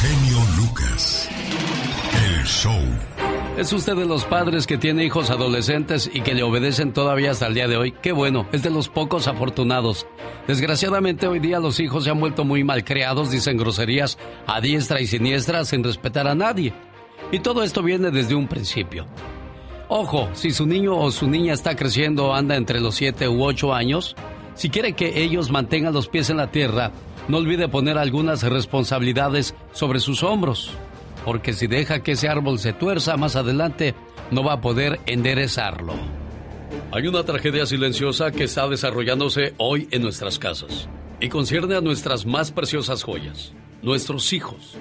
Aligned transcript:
genio 0.00 0.38
Lucas. 0.56 1.28
El 2.14 2.44
show. 2.46 2.80
¿Es 3.58 3.70
usted 3.70 3.94
de 3.96 4.06
los 4.06 4.24
padres 4.24 4.66
que 4.66 4.78
tiene 4.78 5.04
hijos 5.04 5.28
adolescentes 5.28 6.10
y 6.12 6.22
que 6.22 6.32
le 6.32 6.42
obedecen 6.42 6.94
todavía 6.94 7.32
hasta 7.32 7.48
el 7.48 7.54
día 7.54 7.68
de 7.68 7.76
hoy? 7.76 7.92
Qué 8.00 8.12
bueno, 8.12 8.46
es 8.52 8.62
de 8.62 8.70
los 8.70 8.88
pocos 8.88 9.28
afortunados. 9.28 10.06
Desgraciadamente 10.46 11.26
hoy 11.26 11.38
día 11.38 11.60
los 11.60 11.80
hijos 11.80 12.04
se 12.04 12.10
han 12.10 12.18
vuelto 12.18 12.46
muy 12.46 12.64
malcriados, 12.64 13.30
dicen 13.30 13.58
groserías 13.58 14.16
a 14.46 14.62
diestra 14.62 15.02
y 15.02 15.06
siniestra 15.06 15.66
sin 15.66 15.84
respetar 15.84 16.26
a 16.26 16.34
nadie. 16.34 16.72
Y 17.30 17.40
todo 17.40 17.62
esto 17.62 17.82
viene 17.82 18.10
desde 18.10 18.34
un 18.34 18.48
principio. 18.48 19.06
Ojo, 19.88 20.30
si 20.32 20.50
su 20.50 20.66
niño 20.66 20.96
o 20.96 21.10
su 21.10 21.28
niña 21.28 21.52
está 21.52 21.76
creciendo, 21.76 22.32
anda 22.32 22.56
entre 22.56 22.80
los 22.80 22.94
7 22.94 23.28
u 23.28 23.44
8 23.44 23.74
años, 23.74 24.16
si 24.54 24.70
quiere 24.70 24.94
que 24.94 25.22
ellos 25.22 25.50
mantengan 25.50 25.92
los 25.92 26.08
pies 26.08 26.30
en 26.30 26.38
la 26.38 26.50
tierra, 26.50 26.92
no 27.30 27.38
olvide 27.38 27.68
poner 27.68 27.96
algunas 27.96 28.42
responsabilidades 28.42 29.54
sobre 29.72 30.00
sus 30.00 30.22
hombros 30.22 30.76
porque 31.24 31.52
si 31.52 31.66
deja 31.66 32.02
que 32.02 32.12
ese 32.12 32.28
árbol 32.28 32.58
se 32.58 32.72
tuerza 32.72 33.16
más 33.16 33.36
adelante, 33.36 33.94
no 34.30 34.42
va 34.42 34.54
a 34.54 34.60
poder 34.60 35.00
enderezarlo. 35.06 35.94
Hay 36.92 37.06
una 37.06 37.24
tragedia 37.24 37.66
silenciosa 37.66 38.30
que 38.30 38.44
está 38.44 38.68
desarrollándose 38.68 39.54
hoy 39.58 39.88
en 39.90 40.02
nuestras 40.02 40.38
casas 40.38 40.88
y 41.20 41.28
concierne 41.28 41.76
a 41.76 41.80
nuestras 41.80 42.26
más 42.26 42.50
preciosas 42.50 43.02
joyas, 43.02 43.52
nuestros 43.82 44.32
hijos. 44.32 44.76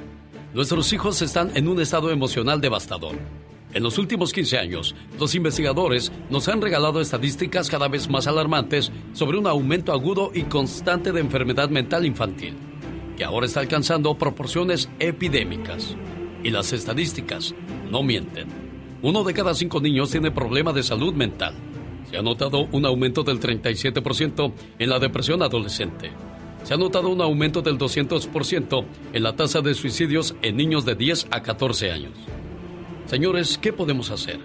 Nuestros 0.54 0.92
hijos 0.94 1.22
están 1.22 1.52
en 1.56 1.68
un 1.68 1.80
estado 1.80 2.10
emocional 2.10 2.62
devastador. 2.62 3.16
En 3.72 3.84
los 3.84 4.00
últimos 4.00 4.34
15 4.34 4.58
años, 4.58 4.96
los 5.20 5.36
investigadores 5.36 6.12
nos 6.32 6.48
han 6.48 6.60
regalado 6.60 7.02
estadísticas 7.02 7.70
cada 7.70 7.88
vez 7.88 8.10
más 8.10 8.26
alarmantes 8.26 8.92
sobre 9.14 9.38
un 9.38 9.46
aumento 9.46 9.94
agudo 9.94 10.32
y 10.34 10.44
constante 10.44 11.12
de 11.12 11.20
enfermedad 11.20 11.70
mental 11.70 12.04
infantil, 12.04 12.56
que 13.16 13.24
ahora 13.24 13.46
está 13.46 13.60
alcanzando 13.60 14.18
proporciones 14.18 14.90
epidémicas. 14.98 15.96
Y 16.44 16.50
las 16.50 16.74
estadísticas 16.74 17.54
no 17.92 18.02
mienten. 18.02 18.48
Uno 19.04 19.24
de 19.24 19.34
cada 19.34 19.54
cinco 19.54 19.80
niños 19.80 20.10
tiene 20.10 20.32
problemas 20.32 20.74
de 20.74 20.82
salud 20.82 21.14
mental. 21.14 21.54
Se 22.10 22.18
ha 22.18 22.24
notado 22.24 22.68
un 22.72 22.86
aumento 22.86 23.22
del 23.22 23.40
37% 23.40 24.52
en 24.80 24.90
la 24.90 24.98
depresión 24.98 25.44
adolescente. 25.44 26.12
Se 26.64 26.74
ha 26.74 26.78
notado 26.78 27.10
un 27.10 27.22
aumento 27.22 27.62
del 27.62 27.78
200% 27.78 28.86
en 29.14 29.24
la 29.24 29.36
tasa 29.36 29.62
de 29.62 29.76
suicidios 29.76 30.36
en 30.42 30.58
niños 30.58 30.86
de 30.86 30.96
10 30.96 31.28
a 31.30 31.44
14 31.44 31.92
años. 31.92 32.14
Señores, 33.10 33.58
¿qué 33.58 33.74
podemos 33.74 34.12
hacer? 34.12 34.40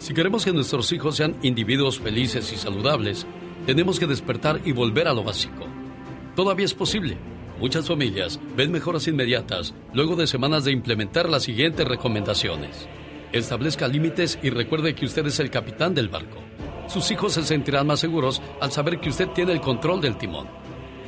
Si 0.00 0.12
queremos 0.12 0.44
que 0.44 0.52
nuestros 0.52 0.92
hijos 0.92 1.16
sean 1.16 1.34
individuos 1.40 1.98
felices 1.98 2.52
y 2.52 2.56
saludables, 2.58 3.26
tenemos 3.64 3.98
que 3.98 4.06
despertar 4.06 4.60
y 4.66 4.72
volver 4.72 5.08
a 5.08 5.14
lo 5.14 5.24
básico. 5.24 5.66
Todavía 6.34 6.66
es 6.66 6.74
posible. 6.74 7.16
Muchas 7.58 7.88
familias 7.88 8.38
ven 8.54 8.70
mejoras 8.70 9.08
inmediatas 9.08 9.72
luego 9.94 10.14
de 10.14 10.26
semanas 10.26 10.64
de 10.64 10.72
implementar 10.72 11.30
las 11.30 11.44
siguientes 11.44 11.88
recomendaciones. 11.88 12.86
Establezca 13.32 13.88
límites 13.88 14.38
y 14.42 14.50
recuerde 14.50 14.94
que 14.94 15.06
usted 15.06 15.26
es 15.26 15.40
el 15.40 15.50
capitán 15.50 15.94
del 15.94 16.10
barco. 16.10 16.36
Sus 16.88 17.10
hijos 17.10 17.32
se 17.32 17.44
sentirán 17.44 17.86
más 17.86 18.00
seguros 18.00 18.42
al 18.60 18.72
saber 18.72 19.00
que 19.00 19.08
usted 19.08 19.28
tiene 19.28 19.52
el 19.52 19.62
control 19.62 20.02
del 20.02 20.18
timón. 20.18 20.48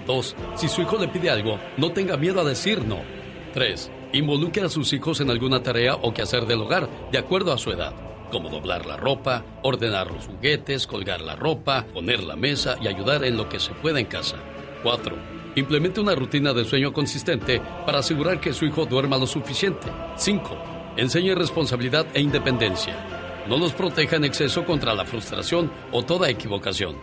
2. 0.07 0.37
Si 0.57 0.69
su 0.69 0.81
hijo 0.81 0.97
le 0.97 1.09
pide 1.09 1.29
algo, 1.29 1.59
no 1.77 1.93
tenga 1.93 2.17
miedo 2.17 2.41
a 2.41 2.45
decir 2.45 2.83
no. 2.83 3.03
3. 3.53 3.91
Involucre 4.13 4.63
a 4.63 4.69
sus 4.71 4.91
hijos 4.95 5.21
en 5.21 5.31
alguna 5.31 5.63
tarea 5.63 5.95
o 5.97 6.15
quehacer 6.15 6.47
del 6.47 6.63
hogar, 6.63 6.89
de 7.13 7.19
acuerdo 7.19 7.53
a 7.53 7.59
su 7.59 7.71
edad, 7.71 7.93
como 8.33 8.49
doblar 8.49 8.87
la 8.87 8.97
ropa, 8.97 9.45
ordenar 9.63 10.11
los 10.11 10.27
juguetes, 10.27 10.87
colgar 10.87 11.21
la 11.21 11.37
ropa, 11.37 11.85
poner 11.93 12.23
la 12.23 12.35
mesa 12.35 12.79
y 12.81 12.89
ayudar 12.89 13.23
en 13.25 13.37
lo 13.37 13.51
que 13.51 13.61
se 13.61 13.73
pueda 13.75 14.01
en 14.01 14.07
casa. 14.07 14.37
4. 14.83 15.15
Implemente 15.57 16.01
una 16.01 16.15
rutina 16.15 16.55
de 16.55 16.65
sueño 16.65 16.91
consistente 16.95 17.61
para 17.85 17.99
asegurar 17.99 18.41
que 18.41 18.55
su 18.55 18.65
hijo 18.65 18.87
duerma 18.87 19.19
lo 19.19 19.27
suficiente. 19.27 19.89
5. 20.17 20.95
Enseñe 20.97 21.35
responsabilidad 21.35 22.07
e 22.15 22.23
independencia. 22.23 23.45
No 23.47 23.59
los 23.59 23.75
proteja 23.75 24.17
en 24.17 24.25
exceso 24.25 24.65
contra 24.65 24.95
la 24.95 25.05
frustración 25.05 25.71
o 25.93 26.03
toda 26.03 26.31
equivocación. 26.31 26.97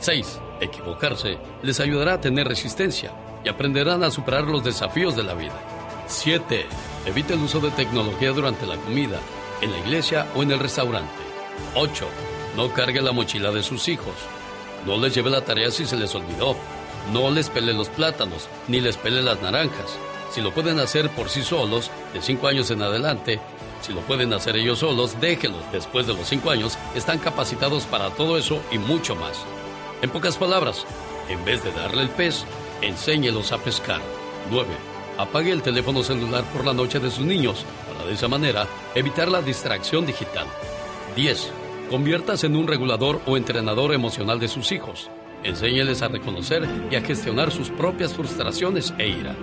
6. 0.00 0.40
Equivocarse 0.60 1.38
les 1.62 1.80
ayudará 1.80 2.14
a 2.14 2.20
tener 2.20 2.46
resistencia 2.46 3.12
y 3.42 3.48
aprenderán 3.48 4.02
a 4.04 4.10
superar 4.10 4.44
los 4.44 4.62
desafíos 4.62 5.16
de 5.16 5.22
la 5.22 5.32
vida. 5.32 5.75
7. 6.06 6.66
Evite 7.06 7.34
el 7.34 7.40
uso 7.40 7.60
de 7.60 7.70
tecnología 7.70 8.32
durante 8.32 8.66
la 8.66 8.76
comida, 8.76 9.20
en 9.60 9.72
la 9.72 9.78
iglesia 9.78 10.26
o 10.34 10.42
en 10.42 10.52
el 10.52 10.58
restaurante. 10.58 11.10
8. 11.74 12.08
No 12.56 12.72
cargue 12.72 13.02
la 13.02 13.12
mochila 13.12 13.50
de 13.50 13.62
sus 13.62 13.88
hijos. 13.88 14.14
No 14.86 14.96
les 14.98 15.14
lleve 15.14 15.30
la 15.30 15.44
tarea 15.44 15.70
si 15.70 15.84
se 15.84 15.96
les 15.96 16.14
olvidó 16.14 16.56
no 17.12 17.30
les 17.30 17.50
pele 17.50 17.72
los 17.72 17.88
plátanos, 17.88 18.48
ni 18.68 18.80
les 18.80 18.96
pele 18.96 19.22
las 19.22 19.40
naranjas. 19.40 19.98
Si 20.30 20.40
lo 20.40 20.52
pueden 20.52 20.80
hacer 20.80 21.08
por 21.10 21.28
sí 21.28 21.42
solos, 21.42 21.90
de 22.12 22.20
5 22.20 22.48
años 22.48 22.70
en 22.70 22.82
adelante, 22.82 23.40
si 23.80 23.92
lo 23.92 24.00
pueden 24.00 24.32
hacer 24.32 24.56
ellos 24.56 24.80
solos, 24.80 25.20
déjenlos. 25.20 25.62
Después 25.72 26.06
de 26.06 26.14
los 26.14 26.28
5 26.28 26.50
años, 26.50 26.76
están 26.94 27.18
capacitados 27.18 27.84
para 27.84 28.10
todo 28.10 28.36
eso 28.36 28.60
y 28.72 28.78
mucho 28.78 29.14
más. 29.14 29.44
En 30.02 30.10
pocas 30.10 30.36
palabras, 30.36 30.84
en 31.28 31.44
vez 31.44 31.62
de 31.62 31.70
darle 31.72 32.02
el 32.02 32.10
pez, 32.10 32.44
enséñelos 32.82 33.52
a 33.52 33.58
pescar. 33.58 34.00
9. 34.50 34.95
Apague 35.18 35.50
el 35.50 35.62
teléfono 35.62 36.02
celular 36.02 36.44
por 36.52 36.66
la 36.66 36.74
noche 36.74 37.00
de 37.00 37.10
sus 37.10 37.24
niños 37.24 37.64
para 37.86 38.06
de 38.06 38.14
esa 38.14 38.28
manera 38.28 38.66
evitar 38.94 39.28
la 39.28 39.40
distracción 39.40 40.04
digital. 40.04 40.46
10. 41.14 41.52
Conviértase 41.90 42.46
en 42.46 42.56
un 42.56 42.68
regulador 42.68 43.22
o 43.26 43.38
entrenador 43.38 43.94
emocional 43.94 44.38
de 44.38 44.48
sus 44.48 44.72
hijos. 44.72 45.08
Enséñeles 45.42 46.02
a 46.02 46.08
reconocer 46.08 46.68
y 46.90 46.96
a 46.96 47.00
gestionar 47.00 47.50
sus 47.50 47.70
propias 47.70 48.12
frustraciones 48.12 48.92
e 48.98 49.08
ira. 49.08 49.34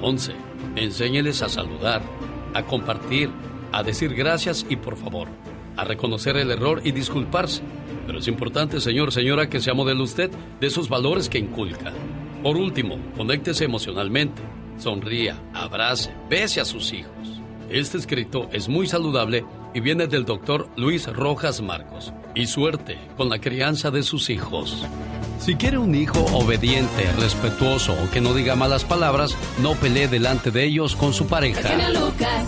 11. 0.00 0.34
Enséñeles 0.74 1.40
a 1.42 1.48
saludar, 1.48 2.02
a 2.52 2.64
compartir, 2.64 3.30
a 3.70 3.84
decir 3.84 4.12
gracias 4.12 4.66
y 4.68 4.74
por 4.74 4.96
favor, 4.96 5.28
a 5.76 5.84
reconocer 5.84 6.36
el 6.36 6.50
error 6.50 6.80
y 6.82 6.90
disculparse. 6.90 7.62
Pero 8.06 8.18
es 8.18 8.26
importante, 8.26 8.80
señor, 8.80 9.12
señora, 9.12 9.48
que 9.48 9.60
sea 9.60 9.74
modelo 9.74 10.02
usted 10.02 10.32
de 10.60 10.66
esos 10.66 10.88
valores 10.88 11.28
que 11.28 11.38
inculca. 11.38 11.92
Por 12.42 12.56
último, 12.56 12.98
conéctese 13.16 13.64
emocionalmente, 13.64 14.42
sonría, 14.78 15.40
abrace, 15.54 16.12
bese 16.28 16.60
a 16.60 16.64
sus 16.64 16.92
hijos. 16.92 17.12
Este 17.70 17.98
escrito 17.98 18.48
es 18.52 18.68
muy 18.68 18.86
saludable 18.86 19.44
y 19.74 19.80
viene 19.80 20.06
del 20.06 20.24
doctor 20.24 20.68
Luis 20.76 21.06
Rojas 21.06 21.60
Marcos. 21.60 22.12
Y 22.34 22.46
suerte 22.46 22.98
con 23.16 23.28
la 23.28 23.38
crianza 23.38 23.90
de 23.90 24.02
sus 24.02 24.30
hijos. 24.30 24.86
Si 25.38 25.56
quiere 25.56 25.78
un 25.78 25.94
hijo 25.94 26.24
obediente, 26.32 27.10
respetuoso 27.18 27.92
o 27.92 28.10
que 28.10 28.20
no 28.20 28.34
diga 28.34 28.56
malas 28.56 28.84
palabras, 28.84 29.36
no 29.60 29.74
pelee 29.74 30.08
delante 30.08 30.50
de 30.50 30.64
ellos 30.64 30.96
con 30.96 31.12
su 31.12 31.26
pareja. 31.26 31.60
El 31.60 31.80
genio 31.80 32.00
Lucas. 32.00 32.46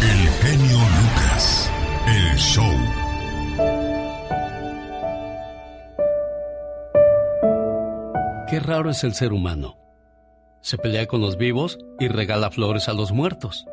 El 0.00 0.28
genio 0.42 0.78
Lucas. 0.78 1.70
El 2.06 2.36
show. 2.38 2.72
Qué 8.48 8.60
raro 8.60 8.90
es 8.90 9.02
el 9.04 9.14
ser 9.14 9.32
humano. 9.32 9.83
Se 10.64 10.78
pelea 10.78 11.06
con 11.06 11.20
los 11.20 11.36
vivos 11.36 11.78
y 12.00 12.08
regala 12.08 12.50
flores 12.50 12.88
a 12.88 12.92
los 12.92 13.12
muertos. 13.12 13.64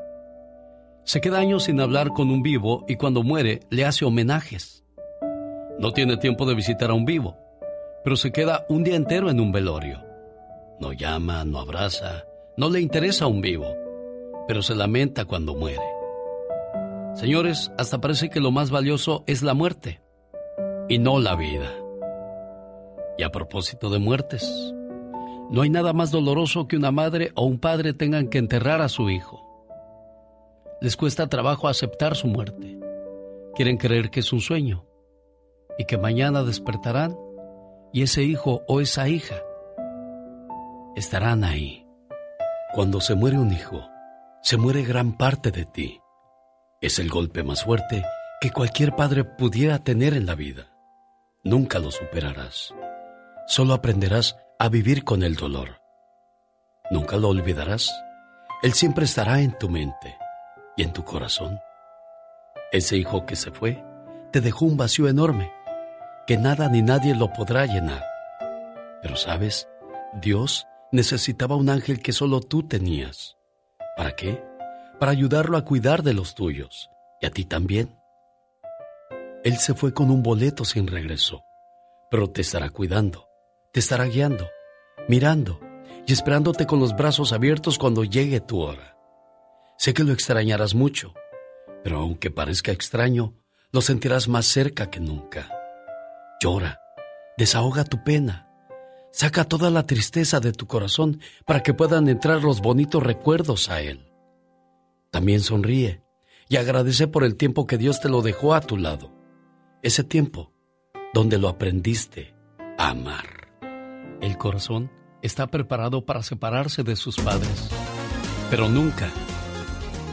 Se 1.03 1.22
queda 1.22 1.40
años 1.40 1.63
sin 1.63 1.81
hablar 1.81 2.09
con 2.09 2.29
un 2.29 2.44
vivo 2.44 2.85
y 2.88 2.97
cuando 2.97 3.24
muere 3.24 3.62
le 3.69 3.85
hace 3.85 4.06
homenajes. 4.06 4.84
No 5.79 5.91
tiene 5.94 6.18
tiempo 6.18 6.46
de 6.46 6.53
visitar 6.53 6.91
a 6.91 6.94
un 6.94 7.06
vivo 7.06 7.41
pero 8.03 8.16
se 8.16 8.31
queda 8.31 8.66
un 8.69 8.84
día 8.84 8.96
entero 8.96 9.29
en 9.29 9.40
un 9.40 9.52
velorio. 9.52 10.03
No 10.79 10.94
llama, 10.94 11.46
no 11.46 11.59
abraza, 11.59 12.25
no 12.57 12.69
le 12.69 12.81
interesa 12.81 13.25
a 13.25 13.28
un 13.28 13.41
vivo, 13.41 13.68
pero 14.47 14.62
se 14.62 14.75
lamenta 14.75 15.25
cuando 15.25 15.53
muere. 15.53 15.84
Señores, 17.13 17.72
hasta 17.78 18.00
parece 18.00 18.29
que 18.29 18.40
lo 18.40 18.52
más 18.52 18.72
valioso 18.72 19.23
es 19.28 19.44
la 19.44 19.53
muerte 19.53 20.02
y 20.90 20.97
no 20.97 21.19
la 21.19 21.35
vida. 21.35 21.72
Y 23.18 23.23
a 23.23 23.29
propósito 23.29 23.90
de 23.90 24.00
muertes, 24.00 24.73
no 25.51 25.63
hay 25.63 25.69
nada 25.69 25.91
más 25.91 26.12
doloroso 26.12 26.67
que 26.67 26.78
una 26.78 26.91
madre 26.91 27.34
o 27.35 27.44
un 27.44 27.59
padre 27.59 27.94
tengan 27.94 28.29
que 28.29 28.38
enterrar 28.38 28.81
a 28.81 28.87
su 28.87 29.09
hijo. 29.09 29.46
Les 30.79 30.96
cuesta 30.96 31.28
trabajo 31.28 31.67
aceptar 31.67 32.16
su 32.16 32.28
muerte. 32.28 32.79
Quieren 33.53 33.75
creer 33.75 34.09
que 34.09 34.22
es 34.22 34.31
un 34.31 34.40
sueño 34.40 34.85
y 35.78 35.84
que 35.84 35.97
mañana 35.97 36.43
despertarán 36.43 37.17
y 37.91 38.03
ese 38.03 38.23
hijo 38.23 38.64
o 38.70 38.79
esa 38.79 39.09
hija 39.09 39.35
estarán 40.96 41.43
ahí. 41.43 41.85
Cuando 42.73 43.02
se 43.02 43.16
muere 43.16 43.37
un 43.37 43.52
hijo, 43.52 43.85
se 44.41 44.55
muere 44.55 44.84
gran 44.84 45.17
parte 45.17 45.52
de 45.52 45.66
ti. 45.66 45.99
Es 46.79 46.97
el 46.97 47.09
golpe 47.09 47.43
más 47.43 47.66
fuerte 47.66 48.05
que 48.40 48.52
cualquier 48.52 48.96
padre 48.96 49.25
pudiera 49.25 49.79
tener 49.79 50.14
en 50.14 50.25
la 50.25 50.35
vida. 50.35 50.72
Nunca 51.43 51.78
lo 51.79 51.91
superarás. 51.91 52.73
Solo 53.51 53.73
aprenderás 53.73 54.37
a 54.59 54.69
vivir 54.69 55.03
con 55.03 55.23
el 55.23 55.35
dolor. 55.35 55.81
Nunca 56.89 57.17
lo 57.17 57.27
olvidarás. 57.27 57.91
Él 58.63 58.71
siempre 58.71 59.03
estará 59.03 59.41
en 59.41 59.57
tu 59.57 59.67
mente 59.67 60.17
y 60.77 60.83
en 60.83 60.93
tu 60.93 61.03
corazón. 61.03 61.59
Ese 62.71 62.95
hijo 62.95 63.25
que 63.25 63.35
se 63.35 63.51
fue 63.51 63.83
te 64.31 64.39
dejó 64.39 64.63
un 64.63 64.77
vacío 64.77 65.09
enorme 65.09 65.51
que 66.27 66.37
nada 66.37 66.69
ni 66.69 66.81
nadie 66.81 67.13
lo 67.13 67.33
podrá 67.33 67.65
llenar. 67.65 68.05
Pero 69.01 69.17
sabes, 69.17 69.67
Dios 70.13 70.65
necesitaba 70.93 71.57
un 71.57 71.69
ángel 71.69 72.01
que 72.01 72.13
solo 72.13 72.39
tú 72.39 72.65
tenías. 72.65 73.35
¿Para 73.97 74.15
qué? 74.15 74.41
Para 74.97 75.11
ayudarlo 75.11 75.57
a 75.57 75.65
cuidar 75.65 76.03
de 76.03 76.13
los 76.13 76.35
tuyos 76.35 76.89
y 77.19 77.25
a 77.25 77.31
ti 77.31 77.43
también. 77.43 77.99
Él 79.43 79.57
se 79.57 79.73
fue 79.73 79.93
con 79.93 80.09
un 80.09 80.23
boleto 80.23 80.63
sin 80.63 80.87
regreso, 80.87 81.43
pero 82.09 82.29
te 82.29 82.39
estará 82.39 82.69
cuidando, 82.69 83.27
te 83.72 83.79
estará 83.79 84.06
guiando, 84.06 84.50
mirando 85.08 85.59
y 86.06 86.14
esperándote 86.14 86.66
con 86.66 86.79
los 86.79 86.96
brazos 86.96 87.34
abiertos 87.34 87.78
cuando 87.78 88.03
llegue 88.03 88.40
tu 88.40 88.59
hora. 88.59 88.97
Sé 89.78 89.94
que 89.94 90.03
lo 90.03 90.14
extrañarás 90.14 90.76
mucho, 90.76 91.14
pero 91.84 92.00
aunque 92.00 92.32
parezca 92.32 92.72
extraño, 92.72 93.34
lo 93.72 93.82
sentirás 93.82 94.28
más 94.28 94.46
cerca 94.46 94.90
que 94.90 95.00
nunca. 95.00 95.50
Llora, 96.41 96.79
desahoga 97.38 97.84
tu 97.84 98.03
pena, 98.03 98.50
saca 99.12 99.46
toda 99.46 99.70
la 99.70 99.85
tristeza 99.85 100.40
de 100.40 100.52
tu 100.52 100.68
corazón 100.68 101.22
para 101.46 101.64
que 101.64 101.73
puedan 101.73 102.09
entrar 102.09 102.44
los 102.44 102.62
bonitos 102.62 103.02
recuerdos 103.02 103.70
a 103.70 103.82
él. 103.82 104.12
También 105.12 105.41
sonríe 105.41 106.03
y 106.50 106.58
agradece 106.58 107.08
por 107.08 107.23
el 107.23 107.35
tiempo 107.35 107.66
que 107.66 107.78
Dios 107.78 108.02
te 108.02 108.09
lo 108.09 108.22
dejó 108.22 108.53
a 108.53 108.62
tu 108.62 108.78
lado 108.78 109.12
ese 109.82 110.03
tiempo 110.03 110.53
donde 111.14 111.40
lo 111.40 111.50
aprendiste 111.50 112.35
a 112.78 112.90
amar. 112.90 113.41
El 114.22 114.38
corazón 114.38 114.91
está 115.23 115.47
preparado 115.47 116.06
para 116.06 116.22
separarse 116.22 116.84
de 116.84 116.96
sus 116.96 117.18
padres, 117.18 117.70
pero 118.52 118.70
nunca 118.70 119.09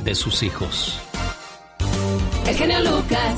de 0.03 0.15
sus 0.15 0.43
hijos. 0.43 0.99
El 2.47 2.57
genio 2.57 2.81
Lucas. 2.81 3.35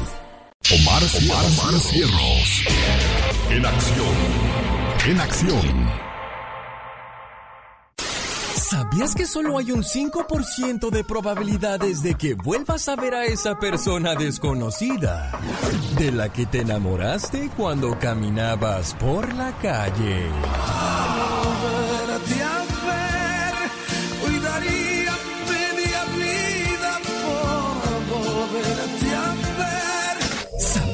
Omar, 0.72 1.02
Omar, 1.02 1.80
Cierros. 1.80 2.64
En 3.50 3.66
acción. 3.66 4.14
En 5.08 5.20
acción. 5.20 6.09
¿Sabías 8.70 9.16
que 9.16 9.26
solo 9.26 9.58
hay 9.58 9.72
un 9.72 9.82
5% 9.82 10.90
de 10.90 11.02
probabilidades 11.02 12.04
de 12.04 12.14
que 12.14 12.34
vuelvas 12.34 12.86
a 12.86 12.94
ver 12.94 13.16
a 13.16 13.24
esa 13.24 13.58
persona 13.58 14.14
desconocida 14.14 15.32
de 15.98 16.12
la 16.12 16.28
que 16.28 16.46
te 16.46 16.60
enamoraste 16.60 17.50
cuando 17.56 17.98
caminabas 17.98 18.94
por 18.94 19.34
la 19.34 19.50
calle? 19.58 20.30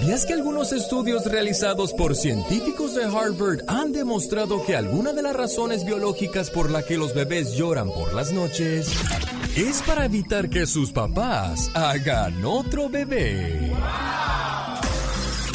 ¿Sabías 0.07 0.25
que 0.25 0.35
algunos 0.35 0.73
estudios 0.73 1.27
realizados 1.27 1.93
por 1.93 2.15
científicos 2.15 2.95
de 2.95 3.07
Harvard 3.07 3.63
han 3.67 3.91
demostrado 3.91 4.65
que 4.65 4.77
alguna 4.77 5.13
de 5.13 5.21
las 5.21 5.35
razones 5.35 5.85
biológicas 5.85 6.49
por 6.49 6.71
la 6.71 6.85
que 6.85 6.97
los 6.97 7.13
bebés 7.13 7.57
lloran 7.57 7.89
por 7.89 8.15
las 8.15 8.31
noches 8.31 8.89
es 9.57 9.83
para 9.83 10.05
evitar 10.05 10.49
que 10.49 10.69
sus 10.69 10.93
papás 10.93 11.73
hagan 11.75 12.45
otro 12.45 12.89
bebé? 12.89 13.73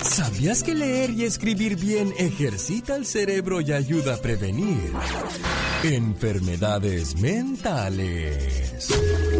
¿Sabías 0.04 0.64
que 0.64 0.76
leer 0.76 1.12
y 1.12 1.24
escribir 1.24 1.78
bien 1.78 2.14
ejercita 2.18 2.98
el 2.98 3.06
cerebro 3.06 3.62
y 3.62 3.72
ayuda 3.72 4.16
a 4.16 4.18
prevenir 4.18 4.92
enfermedades 5.82 7.16
mentales? 7.22 8.90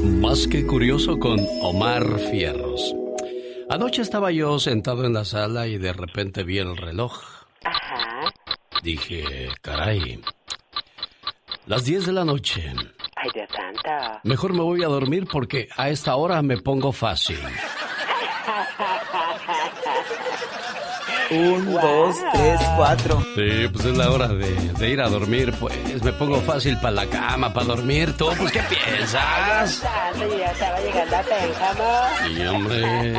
Más 0.02 0.48
que 0.48 0.66
curioso 0.66 1.20
con 1.20 1.38
Omar 1.62 2.18
Fierros. 2.32 2.96
Anoche 3.72 4.02
estaba 4.02 4.32
yo 4.32 4.60
sentado 4.60 5.06
en 5.06 5.14
la 5.14 5.24
sala 5.24 5.66
y 5.66 5.78
de 5.78 5.94
repente 5.94 6.44
vi 6.44 6.58
el 6.58 6.76
reloj. 6.76 7.24
Ajá. 7.64 8.30
Dije, 8.84 9.48
caray, 9.62 10.22
las 11.68 11.86
10 11.86 12.08
de 12.08 12.12
la 12.12 12.26
noche. 12.26 12.74
Ay, 13.16 13.30
Dios 13.34 13.48
santo. 13.56 14.20
Mejor 14.26 14.52
me 14.52 14.60
voy 14.60 14.84
a 14.84 14.88
dormir 14.88 15.26
porque 15.32 15.70
a 15.78 15.88
esta 15.88 16.18
hora 16.18 16.42
me 16.42 16.58
pongo 16.58 16.92
fácil. 16.92 17.40
Un, 21.32 21.74
dos, 21.74 22.16
tres, 22.34 22.60
cuatro. 22.76 23.22
Sí, 23.36 23.68
pues 23.72 23.86
es 23.86 23.98
la 23.98 24.12
hora 24.12 24.28
de, 24.28 24.90
ir 24.90 25.00
a 25.00 25.08
dormir, 25.08 25.54
pues. 25.60 26.04
Me 26.04 26.12
pongo 26.14 26.42
fácil 26.42 26.76
para 26.78 26.92
la 26.92 27.06
cama, 27.06 27.54
para 27.54 27.68
dormir. 27.68 28.14
¿Tú, 28.18 28.28
pues, 28.38 28.52
qué 28.52 28.62
piensas? 28.64 29.82
ya 29.82 30.52
estaba 30.52 30.80
llegando 30.82 31.16
a. 31.16 32.12
Sí, 32.28 32.46
hombre. 32.48 33.14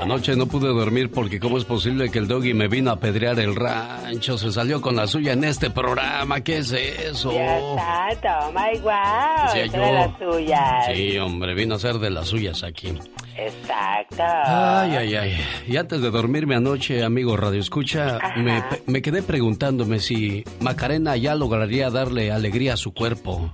Anoche 0.00 0.34
no 0.34 0.46
pude 0.46 0.68
dormir 0.68 1.10
porque 1.10 1.38
¿cómo 1.38 1.56
es 1.56 1.64
posible 1.64 2.10
que 2.10 2.18
el 2.18 2.26
doggy 2.26 2.52
me 2.52 2.66
vino 2.66 2.90
a 2.90 2.98
pedrear 2.98 3.38
el 3.38 3.54
rancho? 3.54 4.36
Se 4.36 4.50
salió 4.50 4.80
con 4.80 4.96
la 4.96 5.06
suya 5.06 5.32
en 5.32 5.44
este 5.44 5.70
programa. 5.70 6.40
¿Qué 6.40 6.58
es 6.58 6.72
eso? 6.72 7.32
Ya 7.32 7.58
está, 7.58 8.08
toma 8.20 8.72
igual. 8.72 9.50
Sí, 9.52 9.68
de 9.68 9.78
las 9.78 10.18
suyas. 10.18 10.86
Sí, 10.92 11.18
hombre, 11.18 11.54
vino 11.54 11.76
a 11.76 11.78
ser 11.78 11.98
de 11.98 12.10
las 12.10 12.28
suyas 12.28 12.64
aquí. 12.64 12.98
Exacto. 13.36 14.22
Ay, 14.22 14.96
ay, 14.96 15.14
ay. 15.14 15.36
Y 15.66 15.76
antes 15.76 16.00
de 16.00 16.10
dormirme 16.10 16.54
anoche, 16.54 17.02
amigo 17.02 17.36
Radio 17.36 17.60
Escucha, 17.60 18.18
me, 18.36 18.62
me, 18.86 19.02
quedé 19.02 19.22
preguntándome 19.22 19.98
si 19.98 20.44
Macarena 20.60 21.16
ya 21.16 21.34
lograría 21.34 21.90
darle 21.90 22.30
alegría 22.30 22.74
a 22.74 22.76
su 22.76 22.92
cuerpo. 22.92 23.52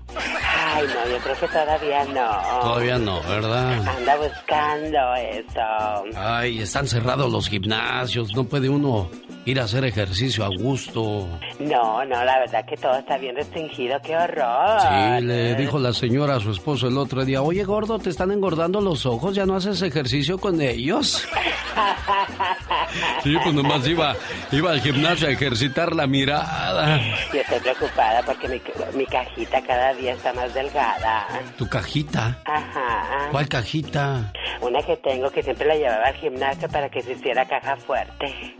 Creo 1.30 1.48
que 1.48 1.58
todavía 1.58 2.04
no. 2.06 2.60
Todavía 2.60 2.98
no, 2.98 3.22
¿verdad? 3.22 3.88
Anda 3.88 4.16
buscando 4.16 5.14
eso. 5.14 6.18
Ay, 6.18 6.58
están 6.60 6.88
cerrados 6.88 7.30
los 7.30 7.48
gimnasios, 7.48 8.34
no 8.34 8.44
puede 8.44 8.68
uno 8.68 9.08
ir 9.44 9.60
a 9.60 9.64
hacer 9.64 9.84
ejercicio 9.84 10.44
a 10.44 10.48
gusto. 10.48 11.26
No, 11.58 12.04
no, 12.04 12.24
la 12.24 12.38
verdad 12.40 12.64
que 12.66 12.76
todo 12.76 12.96
está 12.96 13.16
bien 13.18 13.36
restringido, 13.36 13.98
qué 14.02 14.16
horror. 14.16 14.80
Sí, 14.80 15.24
le 15.24 15.54
dijo 15.54 15.78
la 15.78 15.92
señora 15.92 16.36
a 16.36 16.40
su 16.40 16.50
esposo 16.50 16.88
el 16.88 16.98
otro 16.98 17.24
día, 17.24 17.42
oye 17.42 17.64
gordo, 17.64 17.98
te 17.98 18.10
están 18.10 18.30
engordando 18.30 18.80
los 18.80 19.06
ojos, 19.06 19.34
ya 19.34 19.46
no 19.46 19.56
haces 19.56 19.80
ejercicio 19.82 20.38
con 20.38 20.60
ellos. 20.60 21.26
sí, 23.22 23.36
pues 23.42 23.54
nomás 23.54 23.86
iba, 23.86 24.14
iba 24.52 24.72
al 24.72 24.80
gimnasio 24.80 25.28
a 25.28 25.30
ejercitar 25.30 25.94
la 25.94 26.06
mirada. 26.06 27.00
Yo 27.32 27.40
estoy 27.40 27.60
preocupada 27.60 28.22
porque 28.22 28.48
mi, 28.48 28.60
mi 28.94 29.06
cajita 29.06 29.62
cada 29.62 29.94
día 29.94 30.12
está 30.12 30.32
más 30.32 30.52
delgada. 30.52 31.19
¿Tu 31.56 31.68
cajita? 31.68 32.38
Ajá. 32.44 33.28
¿Cuál 33.30 33.48
cajita? 33.48 34.32
Una 34.60 34.82
que 34.82 34.96
tengo 34.96 35.30
que 35.30 35.42
siempre 35.42 35.66
la 35.66 35.74
llevaba 35.74 36.06
al 36.06 36.14
gimnasio 36.14 36.68
para 36.68 36.88
que 36.88 37.02
se 37.02 37.12
hiciera 37.12 37.46
caja 37.46 37.76
fuerte. 37.76 38.56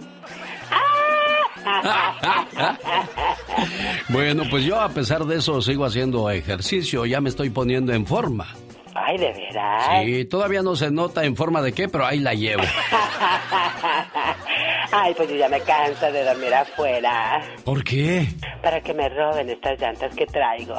bueno, 4.09 4.45
pues 4.51 4.65
yo 4.65 4.81
a 4.81 4.89
pesar 4.89 5.25
de 5.25 5.37
eso 5.37 5.61
sigo 5.61 5.85
haciendo 5.85 6.31
ejercicio, 6.31 7.07
ya 7.07 7.21
me 7.21 7.29
estoy 7.29 7.51
poniendo 7.51 7.93
en 7.93 8.07
forma. 8.07 8.49
Ay, 8.95 9.19
¿de 9.19 9.32
veras? 9.32 10.05
Sí, 10.05 10.25
todavía 10.25 10.63
no 10.63 10.77
se 10.77 10.91
nota 10.91 11.25
en 11.25 11.37
forma 11.37 11.63
de 11.63 11.73
qué, 11.73 11.89
pero 11.89 12.06
ahí 12.06 12.19
la 12.19 12.34
llevo. 12.34 12.63
Ay, 14.93 15.15
pues 15.15 15.29
yo 15.31 15.37
ya 15.37 15.49
me 15.49 15.61
canso 15.61 16.11
de 16.11 16.25
dormir 16.25 16.53
afuera. 16.53 17.41
¿Por 17.65 17.85
qué? 17.85 18.27
Para 18.63 18.81
que 18.81 18.93
me 18.93 19.09
roben 19.09 19.49
estas 19.49 19.79
llantas 19.81 20.13
que 20.15 20.27
traigo. 20.27 20.75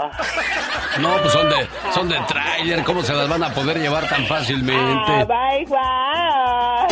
No, 1.00 1.18
pues 1.22 1.32
son 1.32 1.50
de, 1.50 1.68
son 1.94 2.10
de 2.10 2.20
tráiler, 2.28 2.84
¿cómo 2.84 3.02
se 3.04 3.14
las 3.14 3.30
van 3.30 3.44
a 3.44 3.54
poder 3.54 3.80
llevar 3.80 4.10
tan 4.10 4.26
fácilmente? 4.26 5.12
Ah, 5.12 5.58
igual. 5.60 6.88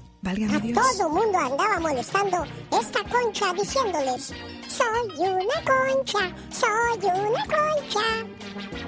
a 0.55 0.97
todo 0.97 1.09
mundo 1.09 1.37
andaba 1.37 1.79
molestando 1.79 2.45
esta 2.79 3.03
concha 3.03 3.53
diciéndoles, 3.53 4.33
soy 4.67 5.27
una 5.27 5.63
concha, 5.65 6.33
soy 6.49 7.05
una 7.05 7.45
concha. 7.45 8.05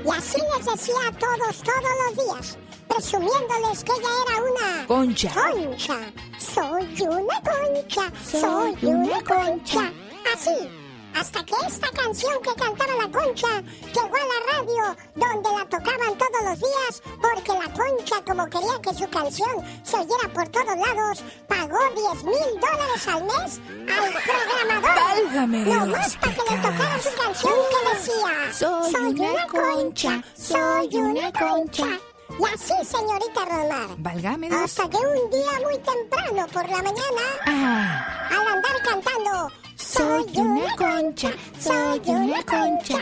Y 0.06 0.10
así 0.10 0.38
les 0.58 0.66
decía 0.66 0.96
a 1.08 1.12
todos 1.12 1.64
todos 1.64 1.94
los 2.08 2.26
días 2.26 2.58
presumiéndoles 2.88 3.84
que 3.84 3.92
ella 3.94 4.10
era 4.28 4.44
una 4.44 4.88
concha. 4.88 5.34
Concha. 5.34 5.98
Soy 6.38 7.08
una 7.08 7.42
concha. 7.42 8.12
Soy 8.24 8.86
una 8.86 9.22
concha. 9.22 9.92
Así. 10.34 10.81
Hasta 11.16 11.44
que 11.44 11.54
esta 11.68 11.90
canción 11.92 12.34
que 12.42 12.54
cantaba 12.56 12.94
la 12.96 13.12
concha 13.12 13.62
llegó 13.94 14.16
a 14.16 14.26
la 14.32 14.40
radio 14.54 14.98
donde 15.16 15.50
la 15.50 15.66
tocaban 15.66 16.18
todos 16.18 16.42
los 16.44 16.60
días 16.60 17.04
porque 17.22 17.52
la 17.52 17.74
concha 17.74 18.24
como 18.26 18.46
quería 18.48 18.82
que 18.82 18.94
su 18.94 19.10
canción 19.10 19.66
se 19.84 19.98
oyera 19.98 20.34
por 20.34 20.48
todos 20.50 20.78
lados 20.78 21.24
pagó 21.48 21.80
10 22.14 22.24
mil 22.24 22.60
dólares 22.60 23.08
al 23.08 23.24
mes 23.24 23.60
al 23.90 24.14
programador. 24.24 25.04
Válgame 25.04 25.66
no 25.66 25.86
más 25.88 26.16
para 26.18 26.34
que 26.34 26.56
le 26.56 26.62
tocara 26.62 27.02
su 27.02 27.22
canción 27.22 27.54
que 27.72 27.98
decía 27.98 28.54
Soy 28.54 29.20
una 29.20 29.48
concha, 29.48 30.24
soy 30.36 30.96
una 30.96 31.32
concha. 31.32 32.00
Y 32.40 32.46
así 32.54 32.74
señorita 32.86 33.46
Romar 33.46 33.88
Válgame 33.98 34.50
Dios. 34.50 34.62
hasta 34.62 34.90
que 34.90 34.98
un 34.98 35.30
día 35.30 35.52
muy 35.64 35.78
temprano 35.80 36.48
por 36.54 36.64
la 36.70 36.78
mañana 36.78 37.26
Ah, 37.46 38.28
al 38.32 38.48
andar 38.48 38.82
cantando 38.84 39.50
Soy 39.76 40.26
una 40.38 40.76
concha, 40.76 41.32
soy 41.60 42.02
una 42.06 42.44
concha. 42.44 43.00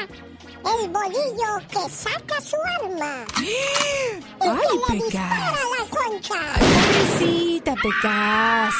El 0.81 0.89
bolillo 0.89 1.57
que 1.69 1.89
saca 1.89 2.41
su 2.41 2.55
arma. 2.81 3.25
Y 4.41 4.47
Ay, 4.47 4.59
que 4.87 4.93
le 4.93 5.03
dispara 5.03 5.47
a 5.47 5.51
la 5.51 5.89
concha. 5.89 6.35
pobrecita, 6.57 7.75
Pecas. 7.75 8.73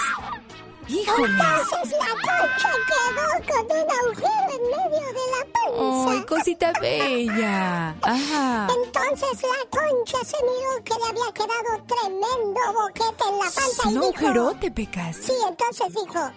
Híjole. 0.89 1.27
Entonces 1.27 1.91
la 2.00 2.12
concha 2.25 2.72
quedó 2.89 3.31
con 3.48 3.77
un 3.77 3.89
agujero 4.00 4.51
en 4.51 4.63
medio 4.72 5.08
de 5.08 5.25
la 5.31 5.41
panza. 5.53 6.12
Ay, 6.12 6.25
cosita 6.25 6.74
bella. 6.81 7.96
Ajá. 8.01 8.67
Entonces 8.84 9.41
la 9.43 9.69
concha 9.69 10.17
se 10.25 10.38
miró 10.43 10.84
que 10.84 10.93
le 10.96 11.05
había 11.10 11.31
quedado 11.34 11.84
tremendo 11.88 12.60
boquete 12.74 13.24
en 13.29 13.38
la 13.38 13.46
panza 13.46 13.84
y 13.86 13.93
Un 13.96 14.01
dijo... 14.01 14.74
Pecas. 14.74 15.15
Sí, 15.15 15.34
entonces 15.48 15.88
dijo, 15.89 16.19
ah, 16.19 16.34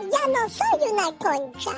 ya 0.00 0.26
no 0.28 0.48
soy 0.48 0.90
una 0.92 1.12
concha. 1.18 1.70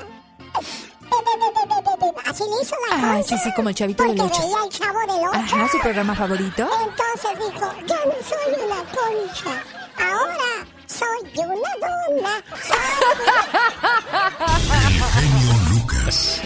Así 2.26 2.44
le 2.44 2.62
hizo 2.62 2.76
la 2.88 2.96
concha. 2.96 3.12
Ah, 3.18 3.22
sí, 3.26 3.36
sí, 3.42 3.52
como 3.54 3.68
el 3.68 3.74
chavito 3.74 4.02
del 4.04 4.16
porque 4.16 4.32
ocho. 4.32 4.42
veía 4.42 4.64
el 4.64 4.70
chavo 4.70 5.00
del 5.00 5.28
ocho. 5.28 5.30
Ajá, 5.34 5.68
su 5.68 5.78
programa 5.80 6.14
favorito. 6.14 6.68
Entonces 6.82 7.52
dijo, 7.52 7.72
ya 7.86 8.04
no 8.06 8.14
soy 8.26 8.64
una 8.64 8.82
concha. 8.84 9.64
Ahora 9.98 10.66
soy 10.90 11.30
una 11.36 11.70
dona. 11.80 12.42
El 14.86 15.02
genio 15.02 15.54
Lucas. 15.70 16.42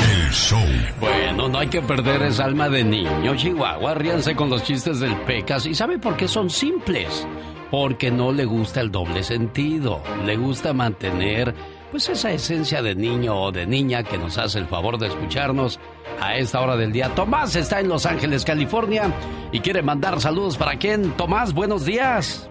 El 0.00 0.30
show. 0.32 0.60
Bueno, 1.00 1.48
no 1.48 1.58
hay 1.58 1.68
que 1.68 1.80
perder 1.80 2.22
esa 2.22 2.44
alma 2.44 2.68
de 2.68 2.84
niño, 2.84 3.34
Chihuahua. 3.36 3.94
Ríanse 3.94 4.36
con 4.36 4.50
los 4.50 4.62
chistes 4.64 5.00
del 5.00 5.16
Pecas. 5.22 5.64
¿Y 5.66 5.74
sabe 5.74 5.98
por 5.98 6.16
qué 6.16 6.28
son 6.28 6.50
simples? 6.50 7.26
Porque 7.70 8.10
no 8.10 8.32
le 8.32 8.44
gusta 8.44 8.80
el 8.80 8.90
doble 8.90 9.22
sentido. 9.22 10.02
Le 10.26 10.36
gusta 10.36 10.74
mantener, 10.74 11.54
pues, 11.90 12.08
esa 12.10 12.32
esencia 12.32 12.82
de 12.82 12.94
niño 12.94 13.34
o 13.34 13.50
de 13.50 13.66
niña 13.66 14.02
que 14.02 14.18
nos 14.18 14.36
hace 14.36 14.58
el 14.58 14.66
favor 14.66 14.98
de 14.98 15.08
escucharnos 15.08 15.80
a 16.20 16.36
esta 16.36 16.60
hora 16.60 16.76
del 16.76 16.92
día. 16.92 17.14
Tomás 17.14 17.56
está 17.56 17.80
en 17.80 17.88
Los 17.88 18.04
Ángeles, 18.04 18.44
California, 18.44 19.10
y 19.52 19.60
quiere 19.60 19.82
mandar 19.82 20.20
saludos 20.20 20.58
para 20.58 20.76
quién. 20.76 21.12
Tomás, 21.12 21.54
buenos 21.54 21.86
días. 21.86 22.48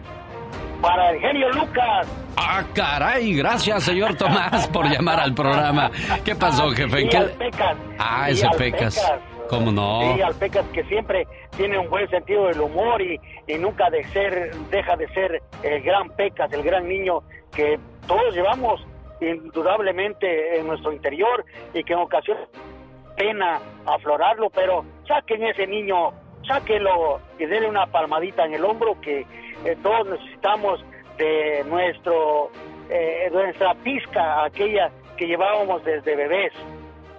Para 0.83 1.11
el 1.11 1.19
genio 1.21 1.49
Lucas. 1.53 2.07
Ah, 2.35 2.61
caray, 2.75 3.33
gracias, 3.35 3.83
señor 3.83 4.15
Tomás, 4.15 4.67
por 4.67 4.85
llamar 4.87 5.19
al 5.21 5.33
programa. 5.33 5.89
¿Qué 6.25 6.35
pasó, 6.35 6.69
jefe? 6.71 7.03
Y 7.03 7.09
¿Qué- 7.09 7.17
al 7.17 7.29
Pecas. 7.31 7.77
Ah, 7.97 8.25
Y 8.29 8.33
ese 8.33 8.45
al 8.47 8.57
Pecas. 8.57 8.95
Pecas. 8.99 9.21
¿Cómo 9.49 9.71
no? 9.71 10.01
Sí, 10.15 10.21
al 10.21 10.35
Pecas 10.35 10.65
que 10.73 10.83
siempre 10.85 11.25
tiene 11.55 11.77
un 11.77 11.89
buen 11.89 12.09
sentido 12.09 12.47
del 12.47 12.59
humor 12.59 13.01
y, 13.01 13.17
y 13.47 13.57
nunca 13.57 13.89
de 13.89 14.03
ser, 14.09 14.51
deja 14.69 14.95
de 14.97 15.07
ser 15.13 15.41
el 15.63 15.81
gran 15.83 16.09
Pecas, 16.09 16.51
el 16.51 16.63
gran 16.63 16.85
niño 16.87 17.19
que 17.55 17.79
todos 18.07 18.33
llevamos 18.35 18.85
indudablemente 19.21 20.59
en 20.59 20.67
nuestro 20.67 20.91
interior 20.91 21.45
y 21.73 21.83
que 21.83 21.93
en 21.93 21.99
ocasiones 21.99 22.47
pena 23.15 23.59
aflorarlo, 23.85 24.49
pero 24.49 24.83
saquen 25.07 25.43
ese 25.45 25.67
niño, 25.67 26.11
sáquelo 26.47 27.19
y 27.39 27.45
denle 27.45 27.69
una 27.69 27.85
palmadita 27.85 28.43
en 28.45 28.55
el 28.55 28.65
hombro 28.65 28.99
que 29.01 29.25
eh, 29.65 29.77
todos 29.81 30.07
necesitamos 30.07 30.83
de 31.17 31.63
nuestro 31.69 32.51
eh, 32.89 33.29
nuestra 33.31 33.73
pizca, 33.75 34.45
aquella 34.45 34.91
que 35.17 35.25
llevábamos 35.25 35.83
desde 35.85 36.15
bebés. 36.15 36.51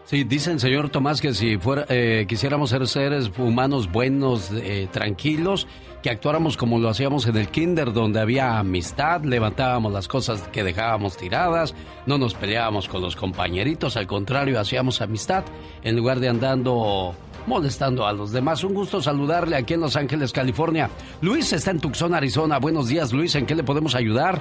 Sí, 0.05 0.25
dicen, 0.25 0.61
señor 0.61 0.91
Tomás, 0.91 1.23
que 1.23 1.33
si 1.33 1.57
fuera, 1.57 1.87
eh, 1.89 2.27
quisiéramos 2.29 2.69
ser 2.69 2.87
seres 2.87 3.31
humanos 3.39 3.91
buenos, 3.91 4.53
tranquilos, 4.93 5.67
que 6.03 6.11
actuáramos 6.11 6.59
como 6.59 6.79
lo 6.79 6.91
hacíamos 6.91 7.27
en 7.27 7.39
el 7.39 7.49
kinder, 7.49 7.95
donde 7.95 8.21
había 8.21 8.59
amistad, 8.59 9.23
levantábamos 9.23 9.91
las 9.91 10.07
cosas 10.07 10.47
que 10.49 10.63
dejábamos 10.63 11.17
tiradas, 11.17 11.75
no 12.05 12.19
nos 12.19 12.35
peleábamos 12.35 12.87
con 12.87 13.01
los 13.01 13.17
compañeritos, 13.17 13.97
al 13.97 14.07
contrario, 14.07 14.61
hacíamos 14.61 15.01
amistad, 15.01 15.45
en 15.83 15.97
lugar 15.97 16.21
de 16.21 16.29
andando 16.29 17.15
molestando 17.47 18.07
a 18.07 18.13
los 18.13 18.33
demás. 18.33 18.65
Un 18.65 18.75
gusto 18.75 19.01
saludarle 19.01 19.57
aquí 19.57 19.75
en 19.75 19.81
Los 19.81 19.97
Ángeles, 19.97 20.33
California. 20.33 20.89
Luis 21.21 21.53
está 21.53 21.71
en 21.71 21.81
Tucson, 21.81 22.15
Arizona. 22.15 22.59
Buenos 22.59 22.89
días, 22.89 23.13
Luis, 23.13 23.35
¿en 23.35 23.47
qué 23.47 23.55
le 23.55 23.63
podemos 23.65 23.95
ayudar? 23.95 24.39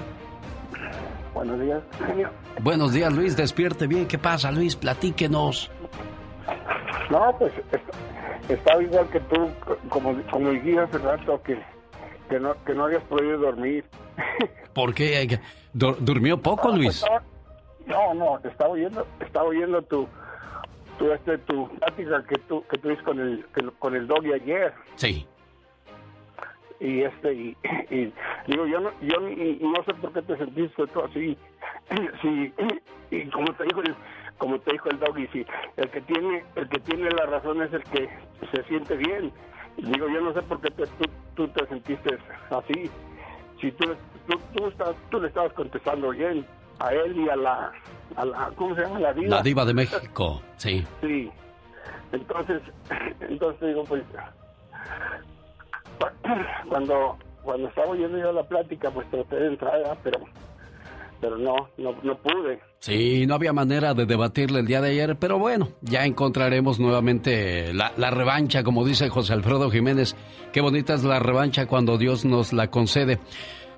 Buenos 1.33 1.59
días, 1.59 1.81
genio. 2.05 2.29
Buenos 2.61 2.93
días, 2.93 3.11
Luis, 3.13 3.35
despierte 3.35 3.87
bien. 3.87 4.07
¿Qué 4.07 4.17
pasa, 4.17 4.51
Luis? 4.51 4.75
Platíquenos. 4.75 5.71
No, 7.09 7.35
pues 7.37 7.51
est- 7.71 8.49
estaba 8.49 8.81
igual 8.81 9.07
que 9.09 9.19
tú, 9.21 9.49
como, 9.89 10.15
como 10.31 10.49
dijiste 10.51 10.79
hace 10.79 10.97
rato, 10.99 11.41
que, 11.43 11.59
que, 12.29 12.39
no, 12.39 12.53
que 12.65 12.73
no 12.73 12.85
habías 12.85 13.03
podido 13.03 13.37
dormir. 13.39 13.83
¿Por 14.73 14.93
qué? 14.93 15.39
¿Dur- 15.73 15.97
¿Durmió 15.99 16.41
poco, 16.41 16.63
pues, 16.69 16.75
Luis? 16.77 16.95
estaba- 16.95 17.23
no, 17.85 18.13
no, 18.13 18.39
estaba 18.49 18.69
oyendo, 18.71 19.05
estaba 19.19 19.45
oyendo 19.47 19.81
tu, 19.81 20.07
tu, 21.03 21.11
este, 21.11 21.37
tu 21.39 21.67
plática 21.77 22.23
que 22.25 22.35
tú, 22.47 22.63
que 22.69 22.77
tuviste 22.77 23.03
con 23.03 23.19
el, 23.19 23.45
que- 23.53 23.69
con 23.79 23.93
el 23.95 24.07
doggy 24.07 24.33
ayer. 24.33 24.73
Sí. 24.95 25.27
y 26.79 27.01
este 27.03 27.33
y, 27.33 27.57
y 27.91 28.13
digo 28.47 28.65
yo 28.65 28.79
no 28.81 28.91
yo 29.01 29.19
no 29.21 29.83
sé 29.85 29.93
por 30.01 30.11
qué 30.11 30.21
te 30.23 30.35
sentiste 30.37 30.87
tú 30.87 31.01
así 31.01 31.37
sí 32.21 32.53
y 33.11 33.25
como 33.29 33.53
te 33.53 33.63
dijo 33.65 33.81
el 33.81 33.95
como 34.37 34.59
te 34.59 34.71
dijo 34.73 34.89
el 34.89 34.99
doggy 34.99 35.27
sí 35.31 35.45
el 35.77 35.89
que 35.91 36.01
tiene 36.01 36.43
el 36.55 36.67
que 36.67 36.79
tiene 36.79 37.09
la 37.11 37.25
razón 37.27 37.61
es 37.61 37.71
el 37.71 37.83
que 37.85 38.09
se 38.51 38.63
siente 38.63 38.97
bien 38.97 39.31
digo 39.77 40.09
yo 40.09 40.19
no 40.21 40.33
sé 40.33 40.41
por 40.41 40.59
qué 40.61 40.71
te- 40.71 40.87
tú, 40.87 41.05
tú 41.35 41.47
te 41.49 41.65
sentiste 41.67 42.17
así 42.49 42.89
si 43.61 43.71
tú 43.73 43.95
tú, 44.27 44.39
tú, 44.55 44.67
estás- 44.67 44.95
tú 45.09 45.21
le 45.21 45.27
estabas 45.27 45.53
contestando 45.53 46.09
bien 46.09 46.45
a 46.79 46.91
él 46.93 47.15
y 47.17 47.29
a 47.29 47.35
la 47.37 47.71
a 48.15 48.25
la 48.25 48.51
cómo 48.55 48.75
se 48.75 48.81
llama 48.81 48.99
la 48.99 49.13
diva 49.13 49.37
La 49.37 49.41
diva 49.41 49.65
de 49.65 49.73
México, 49.73 50.41
sí. 50.57 50.85
Sí. 51.01 51.31
Entonces, 52.11 52.61
entonces 53.21 53.67
digo, 53.67 53.83
pues, 53.85 54.03
cuando 56.69 57.17
cuando 57.43 57.67
estaba 57.67 57.89
oyendo 57.89 58.17
yo 58.17 58.31
la 58.31 58.43
plática, 58.43 58.89
pues 58.91 59.09
traté 59.09 59.35
de 59.35 59.47
entrar, 59.47 59.97
pero 60.03 60.19
pero 61.23 61.37
no, 61.37 61.55
no, 61.77 61.95
no 62.03 62.17
pude. 62.17 62.59
Sí, 62.79 63.25
no 63.25 63.35
había 63.35 63.53
manera 63.53 63.93
de 63.93 64.05
debatirle 64.05 64.59
el 64.59 64.65
día 64.65 64.81
de 64.81 64.89
ayer, 64.89 65.15
pero 65.17 65.39
bueno, 65.39 65.69
ya 65.81 66.03
encontraremos 66.03 66.81
nuevamente 66.81 67.73
la, 67.73 67.93
la 67.95 68.11
revancha, 68.11 68.61
como 68.61 68.83
dice 68.85 69.07
José 69.07 69.31
Alfredo 69.31 69.71
Jiménez. 69.71 70.17
Qué 70.51 70.59
bonita 70.59 70.93
es 70.93 71.05
la 71.05 71.19
revancha 71.19 71.65
cuando 71.65 71.97
Dios 71.97 72.25
nos 72.25 72.51
la 72.51 72.69
concede. 72.69 73.19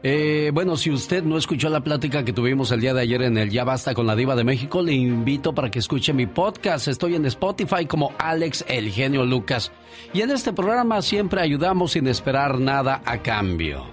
Eh, 0.07 0.51
bueno, 0.53 0.77
si 0.77 0.91
usted 0.91 1.23
no 1.23 1.35
escuchó 1.35 1.67
la 1.67 1.83
plática 1.83 2.23
que 2.23 2.31
tuvimos 2.31 2.71
el 2.71 2.79
día 2.79 2.93
de 2.93 3.01
ayer 3.01 3.23
en 3.23 3.39
el 3.39 3.49
Ya 3.49 3.63
Basta 3.63 3.95
con 3.95 4.05
la 4.05 4.15
Diva 4.15 4.35
de 4.35 4.43
México, 4.43 4.83
le 4.83 4.93
invito 4.93 5.55
para 5.55 5.71
que 5.71 5.79
escuche 5.79 6.13
mi 6.13 6.27
podcast. 6.27 6.87
Estoy 6.87 7.15
en 7.15 7.25
Spotify 7.25 7.87
como 7.87 8.13
Alex 8.19 8.65
El 8.67 8.91
Genio 8.91 9.25
Lucas. 9.25 9.71
Y 10.13 10.21
en 10.21 10.29
este 10.29 10.53
programa 10.53 11.01
siempre 11.01 11.41
ayudamos 11.41 11.93
sin 11.93 12.05
esperar 12.05 12.59
nada 12.59 13.01
a 13.03 13.23
cambio. 13.23 13.83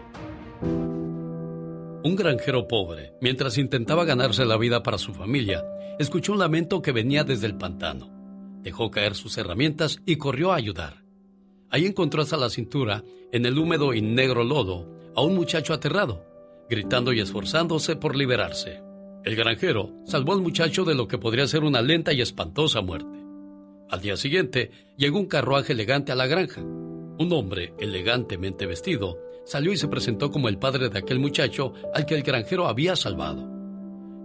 Un 2.04 2.14
granjero 2.14 2.68
pobre, 2.68 3.14
mientras 3.22 3.56
intentaba 3.56 4.04
ganarse 4.04 4.44
la 4.44 4.58
vida 4.58 4.82
para 4.82 4.98
su 4.98 5.14
familia, 5.14 5.64
escuchó 5.98 6.34
un 6.34 6.40
lamento 6.40 6.82
que 6.82 6.92
venía 6.92 7.24
desde 7.24 7.46
el 7.46 7.56
pantano. 7.56 8.10
Dejó 8.60 8.90
caer 8.90 9.14
sus 9.14 9.38
herramientas 9.38 9.98
y 10.04 10.16
corrió 10.16 10.52
a 10.52 10.56
ayudar. 10.56 11.04
Ahí 11.70 11.86
encontró 11.86 12.20
hasta 12.20 12.36
la 12.36 12.50
cintura, 12.50 13.02
en 13.32 13.46
el 13.46 13.56
húmedo 13.58 13.94
y 13.94 14.02
negro 14.02 14.44
lodo, 14.44 15.00
a 15.14 15.22
un 15.22 15.34
muchacho 15.34 15.74
aterrado, 15.74 16.24
gritando 16.68 17.12
y 17.12 17.20
esforzándose 17.20 17.96
por 17.96 18.16
liberarse. 18.16 18.82
El 19.24 19.36
granjero 19.36 19.92
salvó 20.04 20.32
al 20.32 20.40
muchacho 20.40 20.84
de 20.84 20.94
lo 20.94 21.06
que 21.06 21.18
podría 21.18 21.46
ser 21.46 21.62
una 21.62 21.80
lenta 21.80 22.12
y 22.12 22.20
espantosa 22.20 22.80
muerte. 22.80 23.18
Al 23.88 24.00
día 24.00 24.16
siguiente, 24.16 24.70
llegó 24.96 25.18
un 25.18 25.26
carruaje 25.26 25.74
elegante 25.74 26.12
a 26.12 26.16
la 26.16 26.26
granja. 26.26 26.62
Un 26.62 27.28
hombre, 27.32 27.74
elegantemente 27.78 28.66
vestido, 28.66 29.18
salió 29.44 29.72
y 29.72 29.76
se 29.76 29.88
presentó 29.88 30.30
como 30.30 30.48
el 30.48 30.58
padre 30.58 30.88
de 30.88 30.98
aquel 30.98 31.18
muchacho 31.18 31.74
al 31.94 32.06
que 32.06 32.14
el 32.14 32.22
granjero 32.22 32.66
había 32.66 32.96
salvado. 32.96 33.48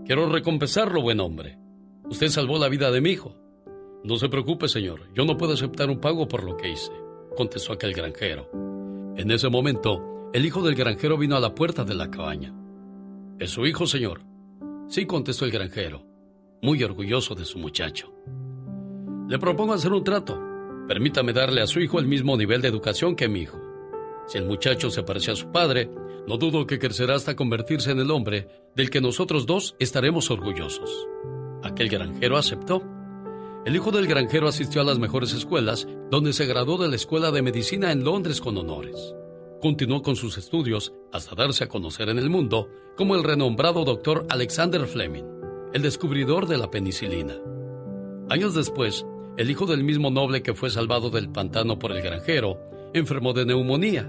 Quiero 0.05 0.29
recompensarlo, 0.29 1.01
buen 1.01 1.19
hombre. 1.19 1.57
Usted 2.09 2.29
salvó 2.29 2.57
la 2.57 2.69
vida 2.69 2.89
de 2.91 3.01
mi 3.01 3.11
hijo. 3.11 3.35
No 4.03 4.15
se 4.15 4.29
preocupe, 4.29 4.69
señor, 4.69 5.01
yo 5.13 5.25
no 5.25 5.37
puedo 5.37 5.53
aceptar 5.53 5.89
un 5.89 5.99
pago 5.99 6.27
por 6.27 6.43
lo 6.43 6.55
que 6.55 6.69
hice, 6.69 6.93
contestó 7.35 7.73
aquel 7.73 7.93
granjero. 7.93 8.49
En 9.17 9.29
ese 9.31 9.49
momento, 9.49 10.16
el 10.33 10.45
hijo 10.45 10.61
del 10.61 10.75
granjero 10.75 11.17
vino 11.17 11.35
a 11.35 11.39
la 11.39 11.55
puerta 11.55 11.83
de 11.83 11.95
la 11.95 12.11
cabaña. 12.11 12.53
¿Es 13.39 13.51
su 13.51 13.65
hijo, 13.65 13.87
señor? 13.87 14.21
Sí, 14.87 15.05
contestó 15.05 15.45
el 15.45 15.51
granjero. 15.51 16.05
muy 16.59 16.83
orgulloso 16.83 17.35
de 17.35 17.45
su 17.45 17.59
muchacho. 17.59 18.11
Le 19.29 19.37
propongo 19.37 19.73
hacer 19.73 19.93
un 19.93 20.03
trato. 20.03 20.41
Permítame 20.87 21.31
darle 21.31 21.61
a 21.61 21.67
su 21.67 21.79
hijo 21.79 21.99
el 21.99 22.07
mismo 22.07 22.35
nivel 22.35 22.61
de 22.61 22.67
educación 22.67 23.15
que 23.15 23.27
mi 23.27 23.41
hijo. 23.41 23.59
Si 24.25 24.39
el 24.39 24.45
muchacho 24.45 24.89
se 24.89 25.03
parece 25.03 25.31
a 25.31 25.35
su 25.35 25.51
padre, 25.51 25.89
no 26.27 26.37
dudo 26.37 26.65
que 26.65 26.79
crecerá 26.79 27.15
hasta 27.15 27.35
convertirse 27.35 27.91
en 27.91 27.99
el 27.99 28.09
hombre 28.09 28.47
del 28.75 28.89
que 28.89 29.01
nosotros 29.01 29.45
dos 29.45 29.75
estaremos 29.79 30.31
orgullosos. 30.31 31.07
Aquel 31.63 31.89
granjero 31.89 32.37
aceptó. 32.37 32.81
El 33.65 33.75
hijo 33.75 33.91
del 33.91 34.07
granjero 34.07 34.47
asistió 34.47 34.81
a 34.81 34.85
las 34.85 34.97
mejores 34.97 35.33
escuelas, 35.33 35.87
donde 36.09 36.33
se 36.33 36.47
graduó 36.47 36.77
de 36.77 36.87
la 36.87 36.95
Escuela 36.95 37.31
de 37.31 37.43
Medicina 37.43 37.91
en 37.91 38.03
Londres 38.03 38.41
con 38.41 38.57
honores. 38.57 39.13
Continuó 39.61 40.03
con 40.03 40.15
sus 40.15 40.37
estudios 40.37 40.93
hasta 41.11 41.33
darse 41.33 41.63
a 41.63 41.67
conocer 41.67 42.09
en 42.09 42.19
el 42.19 42.29
mundo 42.29 42.69
como 42.95 43.15
el 43.15 43.23
renombrado 43.23 43.85
doctor 43.85 44.27
Alexander 44.29 44.85
Fleming, 44.85 45.23
el 45.73 45.81
descubridor 45.81 46.47
de 46.47 46.59
la 46.59 46.69
penicilina. 46.69 47.33
Años 48.29 48.53
después, 48.53 49.03
el 49.35 49.49
hijo 49.49 49.65
del 49.65 49.83
mismo 49.83 50.11
noble 50.11 50.43
que 50.43 50.53
fue 50.53 50.69
salvado 50.69 51.09
del 51.09 51.31
pantano 51.31 51.79
por 51.79 51.91
el 51.91 52.03
granjero 52.03 52.59
enfermó 52.93 53.33
de 53.33 53.47
neumonía. 53.47 54.07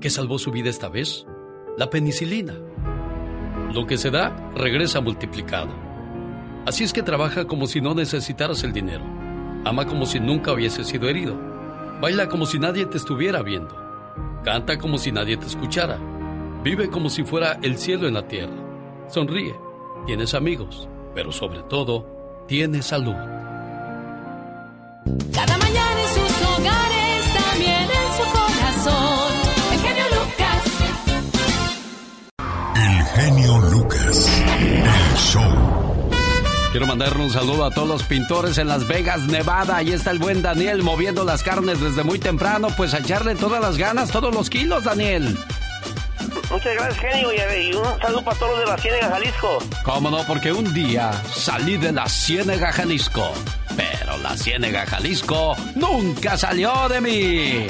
¿Qué 0.00 0.08
salvó 0.08 0.38
su 0.38 0.52
vida 0.52 0.70
esta 0.70 0.88
vez? 0.88 1.26
La 1.76 1.90
penicilina. 1.90 2.54
Lo 3.74 3.86
que 3.86 3.98
se 3.98 4.10
da 4.10 4.52
regresa 4.54 5.02
multiplicado. 5.02 5.74
Así 6.64 6.84
es 6.84 6.94
que 6.94 7.02
trabaja 7.02 7.46
como 7.46 7.66
si 7.66 7.82
no 7.82 7.94
necesitaras 7.94 8.64
el 8.64 8.72
dinero. 8.72 9.04
Ama 9.66 9.86
como 9.86 10.06
si 10.06 10.18
nunca 10.18 10.54
hubiese 10.54 10.82
sido 10.82 11.10
herido. 11.10 11.38
Baila 12.00 12.28
como 12.28 12.46
si 12.46 12.58
nadie 12.58 12.86
te 12.86 12.96
estuviera 12.96 13.42
viendo. 13.42 13.87
Canta 14.44 14.78
como 14.78 14.98
si 14.98 15.12
nadie 15.12 15.36
te 15.36 15.46
escuchara. 15.46 15.98
Vive 16.62 16.88
como 16.88 17.10
si 17.10 17.24
fuera 17.24 17.58
el 17.62 17.78
cielo 17.78 18.08
en 18.08 18.14
la 18.14 18.26
tierra. 18.26 18.54
Sonríe. 19.08 19.54
Tienes 20.06 20.34
amigos. 20.34 20.88
Pero 21.14 21.32
sobre 21.32 21.62
todo, 21.64 22.44
tienes 22.46 22.86
salud. 22.86 23.14
Cada 25.32 25.58
mañana 25.58 26.00
en 26.00 26.08
sus 26.08 26.42
hogares, 26.42 27.34
también 27.34 27.88
en 27.90 28.12
su 28.16 28.24
corazón. 28.36 29.32
El 29.72 29.78
genio 29.80 30.04
Lucas. 30.16 30.62
El 32.76 33.04
genio 33.04 33.58
Lucas. 33.70 34.42
El 34.46 35.16
show. 35.16 35.87
Quiero 36.70 36.86
mandarle 36.86 37.24
un 37.24 37.30
saludo 37.30 37.64
a 37.64 37.70
todos 37.70 37.88
los 37.88 38.02
pintores 38.02 38.58
en 38.58 38.68
Las 38.68 38.86
Vegas, 38.86 39.22
Nevada. 39.22 39.76
Ahí 39.76 39.92
está 39.92 40.10
el 40.10 40.18
buen 40.18 40.42
Daniel 40.42 40.82
moviendo 40.82 41.24
las 41.24 41.42
carnes 41.42 41.80
desde 41.80 42.04
muy 42.04 42.18
temprano. 42.18 42.68
Pues 42.76 42.92
a 42.92 42.98
echarle 42.98 43.34
todas 43.34 43.60
las 43.62 43.78
ganas, 43.78 44.10
todos 44.10 44.34
los 44.34 44.50
kilos, 44.50 44.84
Daniel. 44.84 45.38
Muchas 46.50 46.74
gracias, 46.74 46.98
genio. 46.98 47.30
Y 47.32 47.74
un 47.74 47.84
saludo 48.00 48.22
para 48.22 48.38
todos 48.38 48.58
de 48.58 48.66
la 48.66 48.76
Ciénega, 48.76 49.08
Jalisco. 49.08 49.58
Cómo 49.82 50.10
no, 50.10 50.22
porque 50.26 50.52
un 50.52 50.74
día 50.74 51.10
salí 51.32 51.78
de 51.78 51.90
la 51.90 52.06
Ciénega, 52.06 52.70
Jalisco. 52.70 53.32
Pero 53.74 54.18
la 54.18 54.36
Ciénega, 54.36 54.84
Jalisco 54.84 55.56
nunca 55.74 56.36
salió 56.36 56.88
de 56.88 57.00
mí. 57.00 57.66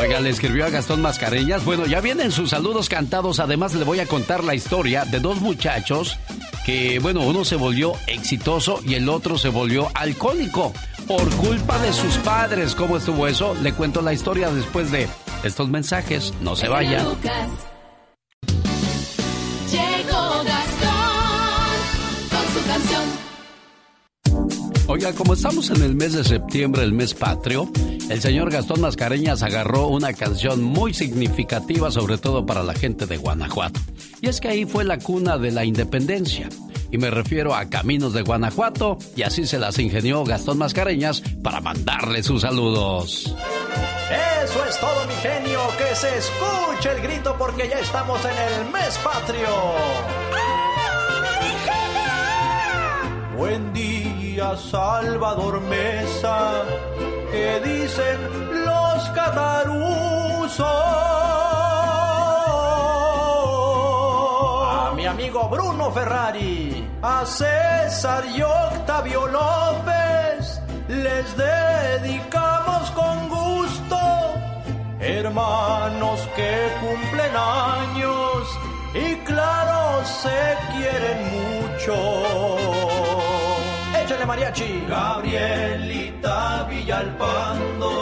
Oiga, 0.00 0.18
le 0.18 0.30
escribió 0.30 0.64
a 0.64 0.70
Gastón 0.70 1.02
Mascareñas. 1.02 1.62
Bueno, 1.62 1.84
ya 1.84 2.00
vienen 2.00 2.32
sus 2.32 2.50
saludos 2.50 2.88
cantados. 2.88 3.38
Además, 3.38 3.74
le 3.74 3.84
voy 3.84 4.00
a 4.00 4.06
contar 4.06 4.42
la 4.42 4.54
historia 4.54 5.04
de 5.04 5.20
dos 5.20 5.42
muchachos 5.42 6.16
que, 6.64 6.98
bueno, 7.00 7.20
uno 7.20 7.44
se 7.44 7.56
volvió 7.56 7.92
exitoso 8.06 8.80
y 8.82 8.94
el 8.94 9.10
otro 9.10 9.36
se 9.36 9.50
volvió 9.50 9.90
alcohólico 9.92 10.72
por 11.06 11.28
culpa 11.36 11.78
de 11.82 11.92
sus 11.92 12.16
padres. 12.16 12.74
¿Cómo 12.74 12.96
estuvo 12.96 13.26
eso? 13.26 13.54
Le 13.60 13.74
cuento 13.74 14.00
la 14.00 14.14
historia 14.14 14.50
después 14.50 14.90
de 14.90 15.06
estos 15.44 15.68
mensajes. 15.68 16.32
No 16.40 16.56
se 16.56 16.68
vayan. 16.68 17.06
Oiga, 24.90 25.12
como 25.12 25.34
estamos 25.34 25.70
en 25.70 25.82
el 25.82 25.94
mes 25.94 26.14
de 26.14 26.24
septiembre, 26.24 26.82
el 26.82 26.92
mes 26.92 27.14
patrio, 27.14 27.70
el 28.10 28.20
señor 28.20 28.50
Gastón 28.50 28.80
Mascareñas 28.80 29.44
agarró 29.44 29.86
una 29.86 30.12
canción 30.14 30.64
muy 30.64 30.92
significativa, 30.94 31.92
sobre 31.92 32.18
todo 32.18 32.44
para 32.44 32.64
la 32.64 32.74
gente 32.74 33.06
de 33.06 33.16
Guanajuato. 33.16 33.78
Y 34.20 34.28
es 34.28 34.40
que 34.40 34.48
ahí 34.48 34.64
fue 34.64 34.82
la 34.82 34.98
cuna 34.98 35.38
de 35.38 35.52
la 35.52 35.64
independencia. 35.64 36.48
Y 36.90 36.98
me 36.98 37.08
refiero 37.08 37.54
a 37.54 37.66
Caminos 37.66 38.14
de 38.14 38.22
Guanajuato, 38.22 38.98
y 39.14 39.22
así 39.22 39.46
se 39.46 39.60
las 39.60 39.78
ingenió 39.78 40.24
Gastón 40.24 40.58
Mascareñas 40.58 41.22
para 41.40 41.60
mandarle 41.60 42.24
sus 42.24 42.42
saludos. 42.42 43.32
Eso 44.44 44.64
es 44.68 44.80
todo, 44.80 45.06
mi 45.06 45.14
genio, 45.22 45.60
que 45.78 45.94
se 45.94 46.18
escuche 46.18 46.90
el 46.96 47.00
grito 47.00 47.36
porque 47.38 47.68
ya 47.68 47.78
estamos 47.78 48.20
en 48.24 48.64
el 48.64 48.72
mes 48.72 48.98
patrio. 49.04 49.50
Buen 53.36 53.72
día, 53.72 53.99
Salvador 54.40 55.60
Mesa, 55.60 56.64
que 57.30 57.60
dicen 57.60 58.18
los 58.64 59.10
cataruzos. 59.10 60.66
A 64.78 64.92
mi 64.96 65.04
amigo 65.04 65.46
Bruno 65.50 65.90
Ferrari, 65.92 66.88
a 67.02 67.26
César 67.26 68.24
y 68.34 68.40
Octavio 68.40 69.26
López, 69.26 70.62
les 70.88 71.36
dedicamos 71.36 72.90
con 72.92 73.28
gusto, 73.28 73.98
hermanos 75.00 76.18
que 76.34 76.72
cumplen 76.80 77.36
años 77.36 78.58
y 78.94 79.16
claro 79.16 80.02
se 80.02 80.56
quieren 80.72 81.18
mucho. 81.30 82.99
Échale 84.10 84.26
mariachi. 84.26 84.70
Gabrielita 84.88 86.66
Villalpando 86.68 87.92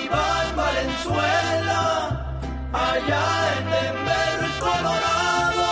Iván 0.02 0.56
Valenzuela, 0.56 2.38
allá 2.72 3.24
en 3.58 3.64
Denver, 3.74 4.38
Colorado 4.60 5.66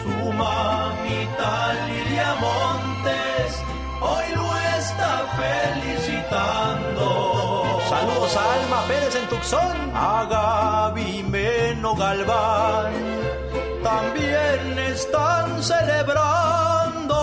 su 0.00 0.32
mamita 0.32 1.74
Lilia 1.86 2.34
Montes 2.40 3.60
hoy 4.00 4.26
lo 4.34 4.56
está 4.78 5.12
felicitando. 5.36 6.97
Saludos 7.98 8.36
a 8.36 8.54
Alma 8.54 8.82
Pérez 8.86 9.14
en 9.16 9.28
Tucson, 9.28 9.76
a 9.92 10.24
Gaby 10.30 11.24
Meno 11.24 11.96
Galván, 11.96 12.92
también 13.82 14.78
están 14.78 15.60
celebrando. 15.60 17.16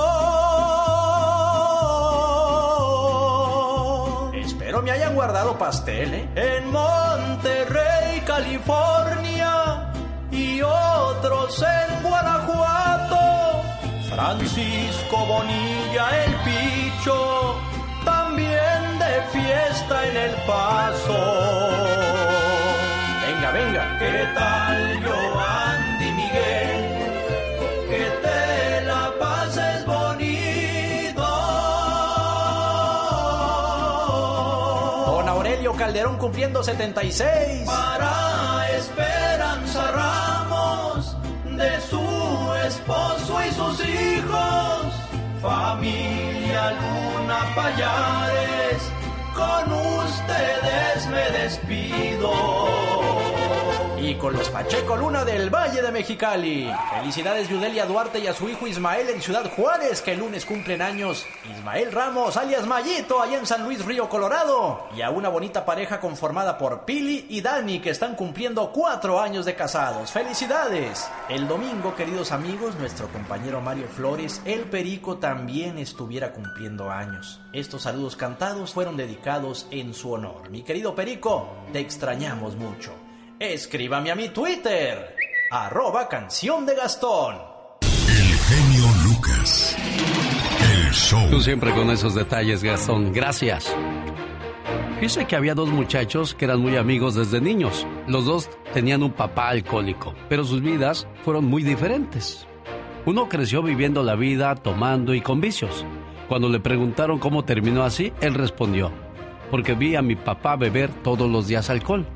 Espero 4.34 4.82
me 4.82 4.92
hayan 4.92 5.16
guardado 5.16 5.58
pastel, 5.58 6.14
¿eh? 6.14 6.30
En 6.36 6.70
Monterrey, 6.74 8.20
California 8.26 9.94
y 10.30 10.62
otros 10.62 11.64
en 11.64 12.04
Guanajuato. 12.04 13.18
Francisco 14.14 15.26
Bonilla 15.26 16.26
el 16.26 16.36
Picho, 16.44 17.56
también 18.36 19.00
de 19.00 19.22
fiesta 19.32 20.08
en 20.08 20.18
el 20.18 20.32
paso. 20.46 21.20
Venga, 23.26 23.52
venga. 23.52 24.00
¿Qué 24.00 24.28
tal 24.36 25.02
yo, 25.02 25.40
Andy 25.40 26.12
Miguel? 26.12 26.82
Que 27.90 28.04
te 28.24 28.86
la 28.86 29.14
pases 29.20 29.86
bonito. 29.86 31.26
Don 35.08 35.30
Aurelio 35.30 35.74
Calderón 35.74 36.18
cumpliendo 36.18 36.62
76. 36.62 37.66
Para 37.66 38.70
Esperanza 38.78 39.92
Ramos 39.92 41.16
de 41.56 41.82
su 41.90 42.54
esposo 42.68 43.40
y 43.48 43.52
sus 43.54 43.88
hijos, 43.88 44.65
familia 45.46 46.72
Luna 46.82 47.54
Payares, 47.56 48.82
con 49.36 49.72
ustedes 50.04 51.08
me 51.08 51.26
despido. 51.40 53.15
Y 54.06 54.16
con 54.16 54.34
los 54.34 54.50
Pacheco 54.50 54.96
Luna 54.96 55.26
del 55.26 55.50
Valle 55.50 55.82
de 55.82 55.92
Mexicali. 55.92 56.72
Felicidades 56.94 57.50
Yudelia 57.50 57.88
Duarte 57.88 58.20
y 58.20 58.28
a 58.28 58.34
su 58.34 58.48
hijo 58.48 58.68
Ismael 58.68 59.10
en 59.10 59.20
Ciudad 59.20 59.52
Juárez, 59.56 60.04
que 60.04 60.12
el 60.12 60.20
lunes 60.20 60.46
cumplen 60.46 60.84
años. 60.84 61.26
Ismael 61.52 61.92
Ramos, 61.92 62.38
alias 62.38 62.68
Mayito, 62.68 63.20
allá 63.20 63.40
en 63.40 63.48
San 63.48 63.64
Luis 63.64 63.84
Río 63.84 64.08
Colorado. 64.08 64.88
Y 64.96 65.02
a 65.02 65.10
una 65.10 65.30
bonita 65.30 65.66
pareja 65.66 66.00
conformada 66.00 66.56
por 66.56 66.86
Pili 66.86 67.26
y 67.30 67.42
Dani, 67.42 67.80
que 67.80 67.90
están 67.90 68.16
cumpliendo 68.16 68.72
cuatro 68.72 69.20
años 69.20 69.44
de 69.44 69.56
casados. 69.56 70.12
¡Felicidades! 70.12 71.10
El 71.28 71.48
domingo, 71.48 71.96
queridos 71.96 72.32
amigos, 72.32 72.76
nuestro 72.76 73.08
compañero 73.08 73.60
Mario 73.60 73.88
Flores, 73.88 74.40
el 74.46 74.66
Perico, 74.66 75.18
también 75.18 75.80
estuviera 75.80 76.32
cumpliendo 76.32 76.92
años. 76.92 77.42
Estos 77.54 77.84
saludos 77.84 78.16
cantados 78.16 78.72
fueron 78.72 78.98
dedicados 78.98 79.66
en 79.72 79.96
su 79.96 80.12
honor. 80.12 80.52
Mi 80.52 80.62
querido 80.62 80.94
Perico, 80.94 81.48
te 81.74 81.80
extrañamos 81.80 82.56
mucho. 82.56 83.05
Escríbame 83.40 84.12
a 84.12 84.16
mi 84.16 84.30
Twitter, 84.30 85.14
arroba 85.52 86.08
canción 86.08 86.66
de 86.66 86.74
Gastón. 86.74 87.36
El 87.82 88.38
genio 88.38 88.86
Lucas. 89.04 89.76
El 90.62 90.94
show. 90.94 91.30
Tú 91.30 91.42
siempre 91.42 91.74
con 91.74 91.90
esos 91.90 92.16
detalles, 92.16 92.64
Gastón. 92.64 93.12
Gracias. 93.12 93.76
Dice 95.02 95.28
que 95.28 95.36
había 95.36 95.54
dos 95.54 95.68
muchachos 95.68 96.34
que 96.34 96.46
eran 96.46 96.62
muy 96.62 96.78
amigos 96.78 97.16
desde 97.16 97.42
niños. 97.42 97.86
Los 98.08 98.24
dos 98.24 98.50
tenían 98.74 99.04
un 99.04 99.12
papá 99.12 99.50
alcohólico, 99.50 100.14
pero 100.30 100.46
sus 100.46 100.62
vidas 100.62 101.06
fueron 101.26 101.44
muy 101.44 101.62
diferentes. 101.62 102.48
Uno 103.06 103.28
creció 103.28 103.62
viviendo 103.62 104.02
la 104.02 104.16
vida, 104.16 104.56
tomando 104.56 105.14
y 105.14 105.20
con 105.20 105.42
vicios. 105.42 105.86
Cuando 106.30 106.48
le 106.48 106.62
preguntaron 106.62 107.20
cómo 107.20 107.44
terminó 107.44 107.84
así, 107.84 108.14
él 108.22 108.34
respondió, 108.34 108.94
porque 109.52 109.74
vi 109.74 109.98
a 109.98 110.02
mi 110.02 110.16
papá 110.16 110.56
beber 110.56 110.90
todos 111.04 111.30
los 111.30 111.48
días 111.48 111.70
alcohol. 111.70 112.08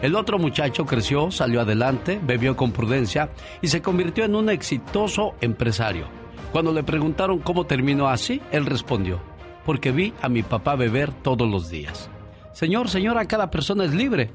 El 0.00 0.14
otro 0.14 0.38
muchacho 0.38 0.86
creció, 0.86 1.30
salió 1.32 1.60
adelante, 1.60 2.20
bebió 2.22 2.56
con 2.56 2.70
prudencia 2.70 3.30
y 3.60 3.68
se 3.68 3.82
convirtió 3.82 4.24
en 4.24 4.36
un 4.36 4.48
exitoso 4.48 5.34
empresario. 5.40 6.06
Cuando 6.52 6.72
le 6.72 6.84
preguntaron 6.84 7.40
cómo 7.40 7.66
terminó 7.66 8.08
así, 8.08 8.40
él 8.52 8.64
respondió, 8.64 9.20
porque 9.66 9.90
vi 9.90 10.14
a 10.22 10.28
mi 10.28 10.42
papá 10.42 10.76
beber 10.76 11.12
todos 11.12 11.48
los 11.48 11.68
días. 11.68 12.08
Señor, 12.52 12.88
señora, 12.88 13.26
cada 13.26 13.50
persona 13.50 13.84
es 13.84 13.92
libre 13.92 14.30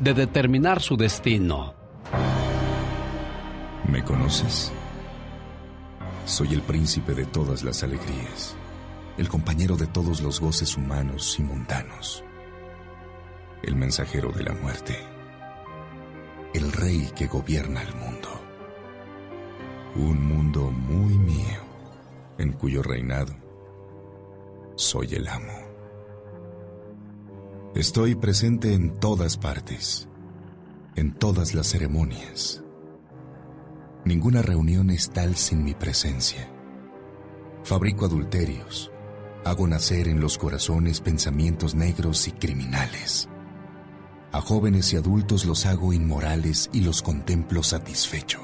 de 0.00 0.12
determinar 0.12 0.82
su 0.82 0.96
destino. 0.96 1.74
¿Me 3.90 4.04
conoces? 4.04 4.72
Soy 6.26 6.52
el 6.52 6.60
príncipe 6.60 7.14
de 7.14 7.24
todas 7.24 7.62
las 7.62 7.82
alegrías, 7.82 8.54
el 9.16 9.28
compañero 9.28 9.76
de 9.76 9.86
todos 9.86 10.20
los 10.20 10.40
goces 10.40 10.76
humanos 10.76 11.38
y 11.38 11.42
mundanos, 11.42 12.22
el 13.66 13.76
mensajero 13.76 14.30
de 14.30 14.44
la 14.44 14.54
muerte, 14.54 14.96
el 16.54 16.72
rey 16.72 17.10
que 17.14 17.26
gobierna 17.26 17.82
el 17.82 17.94
mundo. 17.96 18.28
Un 19.96 20.24
mundo 20.26 20.70
muy 20.70 21.18
mío, 21.18 21.60
en 22.38 22.52
cuyo 22.52 22.82
reinado 22.82 23.34
soy 24.76 25.14
el 25.14 25.26
amo. 25.26 25.52
Estoy 27.74 28.14
presente 28.14 28.72
en 28.72 29.00
todas 29.00 29.36
partes, 29.36 30.08
en 30.94 31.12
todas 31.14 31.54
las 31.54 31.66
ceremonias. 31.66 32.62
Ninguna 34.04 34.42
reunión 34.42 34.90
es 34.90 35.10
tal 35.10 35.34
sin 35.34 35.64
mi 35.64 35.74
presencia. 35.74 36.48
Fabrico 37.64 38.06
adulterios, 38.06 38.92
hago 39.44 39.66
nacer 39.66 40.08
en 40.08 40.20
los 40.20 40.38
corazones 40.38 41.00
pensamientos 41.00 41.74
negros 41.74 42.28
y 42.28 42.32
criminales. 42.32 43.28
A 44.32 44.40
jóvenes 44.40 44.92
y 44.92 44.96
adultos 44.96 45.46
los 45.46 45.66
hago 45.66 45.92
inmorales 45.92 46.68
y 46.72 46.80
los 46.80 47.02
contemplo 47.02 47.62
satisfecho. 47.62 48.40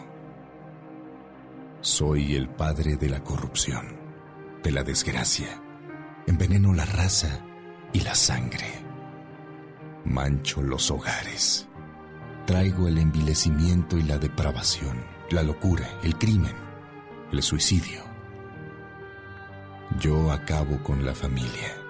Soy 1.80 2.36
el 2.36 2.48
padre 2.48 2.96
de 2.96 3.10
la 3.10 3.24
corrupción, 3.24 3.96
de 4.62 4.70
la 4.70 4.84
desgracia. 4.84 5.60
Enveneno 6.26 6.72
la 6.72 6.84
raza 6.84 7.40
y 7.92 8.00
la 8.00 8.14
sangre. 8.14 8.68
Mancho 10.04 10.62
los 10.62 10.90
hogares. 10.90 11.68
Traigo 12.46 12.86
el 12.86 12.98
envilecimiento 12.98 13.98
y 13.98 14.02
la 14.04 14.18
depravación, 14.18 15.04
la 15.30 15.42
locura, 15.42 15.88
el 16.04 16.16
crimen, 16.16 16.54
el 17.32 17.42
suicidio. 17.42 18.02
Yo 19.98 20.30
acabo 20.32 20.82
con 20.82 21.04
la 21.04 21.14
familia. 21.14 21.81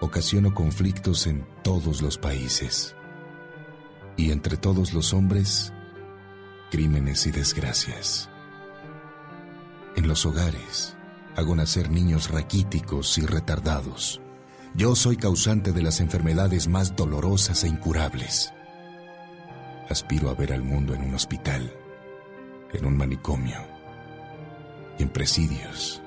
Ocasiono 0.00 0.54
conflictos 0.54 1.26
en 1.26 1.44
todos 1.64 2.02
los 2.02 2.18
países. 2.18 2.94
Y 4.16 4.30
entre 4.30 4.56
todos 4.56 4.94
los 4.94 5.12
hombres, 5.12 5.72
crímenes 6.70 7.26
y 7.26 7.32
desgracias. 7.32 8.30
En 9.96 10.06
los 10.06 10.24
hogares, 10.24 10.96
hago 11.34 11.56
nacer 11.56 11.90
niños 11.90 12.30
raquíticos 12.30 13.18
y 13.18 13.26
retardados. 13.26 14.20
Yo 14.74 14.94
soy 14.94 15.16
causante 15.16 15.72
de 15.72 15.82
las 15.82 15.98
enfermedades 15.98 16.68
más 16.68 16.94
dolorosas 16.94 17.64
e 17.64 17.68
incurables. 17.68 18.52
Aspiro 19.88 20.30
a 20.30 20.34
ver 20.34 20.52
al 20.52 20.62
mundo 20.62 20.94
en 20.94 21.02
un 21.02 21.14
hospital, 21.14 21.72
en 22.72 22.84
un 22.84 22.96
manicomio 22.96 23.66
y 24.96 25.02
en 25.02 25.08
presidios, 25.08 26.00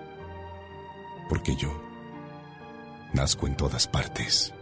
porque 1.27 1.57
yo 1.57 1.90
nazco 3.13 3.47
en 3.47 3.55
todas 3.55 3.87
partes. 3.87 4.53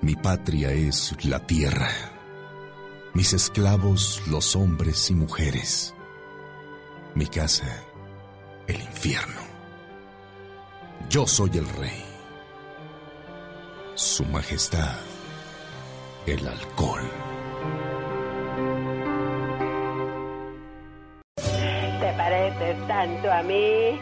Mi 0.00 0.16
patria 0.16 0.72
es 0.72 1.14
la 1.24 1.40
tierra, 1.46 1.90
mis 3.14 3.32
esclavos 3.32 4.22
los 4.26 4.56
hombres 4.56 5.10
y 5.10 5.14
mujeres, 5.14 5.94
mi 7.14 7.26
casa 7.26 7.84
el 8.66 8.80
infierno. 8.80 9.40
Yo 11.08 11.26
soy 11.26 11.50
el 11.54 11.68
rey. 11.68 12.04
Su 13.94 14.24
majestad, 14.24 14.96
el 16.26 16.46
alcohol. 16.46 17.02
¿Te 21.36 22.12
pareces 22.16 22.88
tanto 22.88 23.32
a 23.32 23.42
mí? 23.42 23.98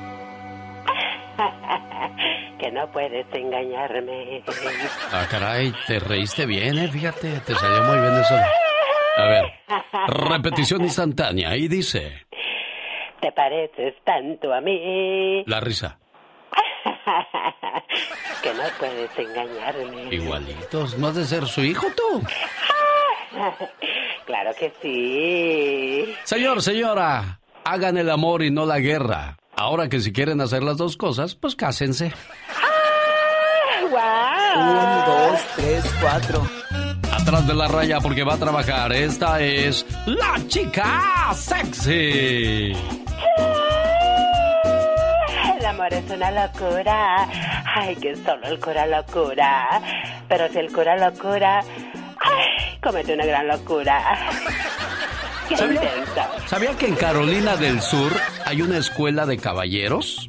que 2.58 2.70
no 2.70 2.90
puedes 2.92 3.26
engañarme. 3.32 4.42
Ah, 5.12 5.26
caray, 5.30 5.72
te 5.86 5.98
reíste 5.98 6.46
bien, 6.46 6.78
eh, 6.78 6.88
fíjate, 6.88 7.40
te 7.40 7.54
salió 7.54 7.82
muy 7.84 8.00
bien 8.00 8.16
eso. 8.20 8.34
A 9.16 9.24
ver, 9.24 9.44
repetición 10.08 10.82
instantánea 10.82 11.56
y 11.56 11.68
dice... 11.68 12.26
Te 13.20 13.32
pareces 13.32 13.94
tanto 14.04 14.52
a 14.52 14.60
mí. 14.62 15.44
La 15.46 15.60
risa. 15.60 15.98
que 18.42 18.54
no 18.54 18.62
puedes 18.78 19.18
engañarme. 19.18 20.14
Igualitos, 20.14 20.96
¿no 20.96 21.08
has 21.08 21.16
de 21.16 21.24
ser 21.24 21.46
su 21.46 21.62
hijo 21.62 21.86
tú? 21.94 22.22
claro 24.26 24.52
que 24.58 24.72
sí. 24.80 26.14
Señor, 26.24 26.62
señora, 26.62 27.40
hagan 27.64 27.98
el 27.98 28.08
amor 28.08 28.42
y 28.42 28.50
no 28.50 28.64
la 28.64 28.78
guerra. 28.78 29.36
Ahora 29.60 29.90
que 29.90 30.00
si 30.00 30.10
quieren 30.10 30.40
hacer 30.40 30.62
las 30.62 30.78
dos 30.78 30.96
cosas, 30.96 31.34
pues 31.34 31.54
cásense. 31.54 32.14
¡Ah, 32.56 33.82
wow! 33.90 34.62
Un, 34.62 35.32
dos, 35.32 35.40
tres, 35.54 35.84
cuatro. 36.00 36.48
Atrás 37.12 37.46
de 37.46 37.52
la 37.52 37.68
raya 37.68 38.00
porque 38.00 38.24
va 38.24 38.34
a 38.34 38.38
trabajar. 38.38 38.90
Esta 38.94 39.38
es 39.42 39.84
la 40.06 40.40
chica 40.48 41.34
sexy. 41.34 42.72
El 45.58 45.66
amor 45.66 45.92
es 45.92 46.10
una 46.10 46.30
locura. 46.30 47.28
Ay, 47.74 47.96
que 47.96 48.16
solo 48.16 48.46
el 48.46 48.58
cura 48.58 48.86
locura. 48.86 49.82
Pero 50.26 50.48
si 50.48 50.58
el 50.58 50.72
cura 50.72 50.96
locura, 50.96 51.60
ay, 52.18 52.78
comete 52.82 53.12
una 53.12 53.26
gran 53.26 53.46
locura. 53.46 54.18
¿Sabía, 55.56 55.82
intenso. 55.82 56.20
¿Sabía 56.46 56.76
que 56.76 56.86
en 56.86 56.94
Carolina 56.96 57.56
del 57.56 57.80
Sur 57.80 58.12
hay 58.44 58.62
una 58.62 58.78
escuela 58.78 59.26
de 59.26 59.38
caballeros? 59.38 60.28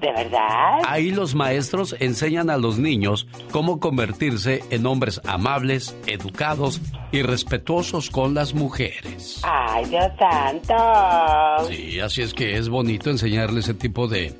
¿De 0.00 0.12
verdad? 0.12 0.80
Ahí 0.86 1.10
los 1.12 1.34
maestros 1.34 1.96
enseñan 2.00 2.50
a 2.50 2.56
los 2.58 2.78
niños 2.78 3.26
cómo 3.52 3.80
convertirse 3.80 4.62
en 4.70 4.84
hombres 4.86 5.20
amables, 5.26 5.96
educados 6.06 6.80
y 7.12 7.22
respetuosos 7.22 8.10
con 8.10 8.34
las 8.34 8.52
mujeres. 8.54 9.40
Ay, 9.44 9.84
Dios 9.86 10.06
santo. 10.18 10.74
Sí, 11.68 12.00
así 12.00 12.22
es 12.22 12.34
que 12.34 12.56
es 12.58 12.68
bonito 12.68 13.08
enseñarle 13.10 13.60
ese 13.60 13.72
tipo 13.74 14.06
de, 14.08 14.38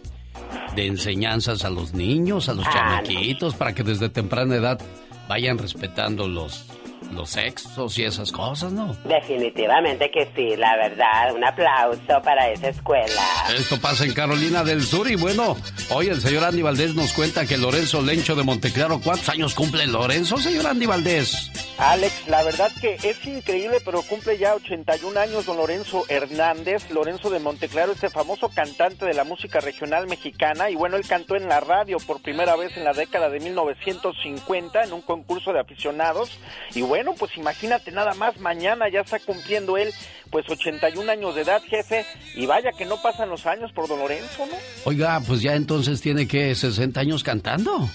de 0.74 0.86
enseñanzas 0.86 1.64
a 1.64 1.70
los 1.70 1.94
niños, 1.94 2.48
a 2.48 2.54
los 2.54 2.66
Ah, 2.66 2.70
chamaquitos, 2.72 3.54
para 3.54 3.74
que 3.74 3.84
desde 3.84 4.08
temprana 4.10 4.56
edad 4.56 4.80
vayan 5.28 5.56
respetando 5.56 6.28
los, 6.28 6.66
los 7.12 7.30
sexos 7.30 7.98
y 7.98 8.04
esas 8.04 8.32
cosas, 8.32 8.72
¿no? 8.72 8.96
Definitivamente 9.04 10.10
que 10.10 10.30
sí, 10.34 10.56
la 10.56 10.76
verdad. 10.76 11.34
Un 11.34 11.44
aplauso 11.44 12.22
para 12.22 12.50
esa 12.50 12.68
escuela. 12.68 13.22
Esto 13.56 13.80
pasa 13.80 14.04
en 14.04 14.12
Carolina 14.12 14.64
del 14.64 14.82
Sur 14.82 15.10
y 15.10 15.16
bueno, 15.16 15.56
hoy 15.90 16.08
el 16.08 16.20
señor 16.20 16.44
Andy 16.44 16.62
Valdés 16.62 16.94
nos 16.94 17.12
cuenta 17.12 17.46
que 17.46 17.56
Lorenzo 17.56 18.02
Lencho 18.02 18.34
de 18.34 18.42
Monteclaro, 18.42 19.00
¿cuántos 19.00 19.28
años 19.28 19.54
cumple 19.54 19.86
Lorenzo, 19.86 20.38
señor 20.38 20.66
Andy 20.66 20.86
Valdés? 20.86 21.50
Alex, 21.78 22.28
la 22.28 22.42
verdad 22.44 22.70
que 22.80 22.94
es 23.02 23.26
increíble, 23.26 23.78
pero 23.84 24.02
cumple 24.02 24.38
ya 24.38 24.54
81 24.54 25.18
años 25.18 25.46
don 25.46 25.56
Lorenzo 25.56 26.04
Hernández, 26.08 26.88
Lorenzo 26.90 27.30
de 27.30 27.40
Monteclaro, 27.40 27.92
este 27.92 28.10
famoso 28.10 28.48
cantante 28.48 29.04
de 29.04 29.14
la 29.14 29.24
música 29.24 29.60
regional 29.60 30.06
mexicana, 30.06 30.70
y 30.70 30.76
bueno, 30.76 30.96
él 30.96 31.06
cantó 31.06 31.34
en 31.34 31.48
la 31.48 31.60
radio 31.60 31.96
por 31.98 32.22
primera 32.22 32.54
vez 32.54 32.76
en 32.76 32.84
la 32.84 32.92
década 32.92 33.28
de 33.28 33.40
1950 33.40 34.84
en 34.84 34.92
un 34.92 35.02
concurso 35.02 35.52
de 35.52 35.60
aficionados, 35.60 36.38
y 36.74 36.82
bueno, 36.94 37.12
pues 37.18 37.36
imagínate 37.36 37.90
nada 37.90 38.14
más, 38.14 38.38
mañana 38.38 38.88
ya 38.88 39.00
está 39.00 39.18
cumpliendo 39.18 39.76
él 39.76 39.92
pues 40.30 40.48
81 40.48 41.10
años 41.10 41.34
de 41.34 41.40
edad, 41.40 41.60
jefe, 41.68 42.06
y 42.36 42.46
vaya 42.46 42.70
que 42.70 42.84
no 42.84 43.02
pasan 43.02 43.30
los 43.30 43.46
años 43.46 43.72
por 43.72 43.88
don 43.88 43.98
Lorenzo, 43.98 44.46
¿no? 44.46 44.56
Oiga, 44.84 45.20
pues 45.26 45.42
ya 45.42 45.56
entonces 45.56 46.00
tiene 46.00 46.28
que 46.28 46.54
60 46.54 47.00
años 47.00 47.24
cantando. 47.24 47.90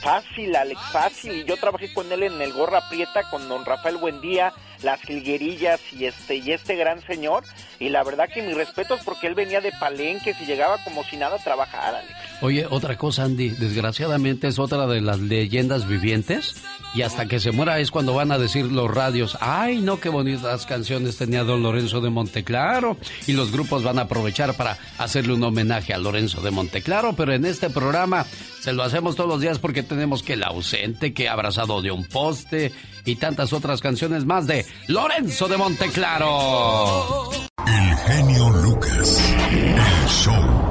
Fácil, 0.00 0.56
Alex, 0.56 0.80
fácil. 0.90 1.32
Y 1.32 1.44
yo 1.44 1.58
trabajé 1.58 1.92
con 1.92 2.10
él 2.10 2.22
en 2.22 2.40
el 2.40 2.54
Gorra 2.54 2.88
Prieta, 2.88 3.28
con 3.30 3.46
don 3.50 3.66
Rafael 3.66 3.98
Buendía, 3.98 4.54
las 4.82 5.00
jilguerillas 5.02 5.80
y 5.92 6.06
este, 6.06 6.36
y 6.36 6.52
este 6.52 6.76
gran 6.76 7.00
señor. 7.06 7.44
Y 7.78 7.88
la 7.88 8.04
verdad 8.04 8.28
que 8.32 8.42
mis 8.42 8.56
respetos 8.56 9.00
porque 9.04 9.26
él 9.26 9.34
venía 9.34 9.60
de 9.60 9.72
palenques 9.72 10.36
y 10.40 10.46
llegaba 10.46 10.82
como 10.84 11.04
si 11.04 11.16
nada 11.16 11.36
a 11.36 11.42
trabajar. 11.42 12.02
Oye, 12.40 12.66
otra 12.68 12.96
cosa, 12.96 13.24
Andy, 13.24 13.50
desgraciadamente 13.50 14.48
es 14.48 14.58
otra 14.58 14.86
de 14.86 15.00
las 15.00 15.18
leyendas 15.18 15.88
vivientes. 15.88 16.56
Y 16.94 17.02
hasta 17.02 17.26
que 17.26 17.38
se 17.38 17.52
muera 17.52 17.78
es 17.80 17.90
cuando 17.90 18.14
van 18.14 18.32
a 18.32 18.38
decir 18.38 18.64
los 18.64 18.92
radios, 18.92 19.36
ay, 19.40 19.80
no, 19.80 20.00
qué 20.00 20.08
bonitas 20.08 20.64
canciones 20.64 21.18
tenía 21.18 21.44
don 21.44 21.62
Lorenzo 21.62 22.00
de 22.00 22.08
Monteclaro. 22.10 22.96
Y 23.26 23.32
los 23.32 23.52
grupos 23.52 23.82
van 23.82 23.98
a 23.98 24.02
aprovechar 24.02 24.54
para 24.54 24.78
hacerle 24.96 25.34
un 25.34 25.44
homenaje 25.44 25.92
a 25.92 25.98
Lorenzo 25.98 26.40
de 26.40 26.50
Monteclaro. 26.50 27.14
Pero 27.14 27.34
en 27.34 27.44
este 27.44 27.68
programa 27.70 28.24
se 28.60 28.72
lo 28.72 28.82
hacemos 28.82 29.16
todos 29.16 29.28
los 29.28 29.40
días 29.40 29.58
porque 29.58 29.82
tenemos 29.82 30.22
que 30.22 30.32
el 30.34 30.44
ausente, 30.44 31.12
que 31.12 31.28
abrazado 31.28 31.82
de 31.82 31.90
un 31.90 32.04
poste 32.04 32.72
y 33.04 33.16
tantas 33.16 33.52
otras 33.52 33.80
canciones 33.80 34.24
más 34.24 34.46
de 34.46 34.66
Lorenzo 34.86 35.48
de 35.48 35.56
Monteclaro. 35.56 37.30
El 37.66 37.96
genio 37.96 38.50
Lucas, 38.50 39.22
el 39.50 40.08
show. 40.08 40.68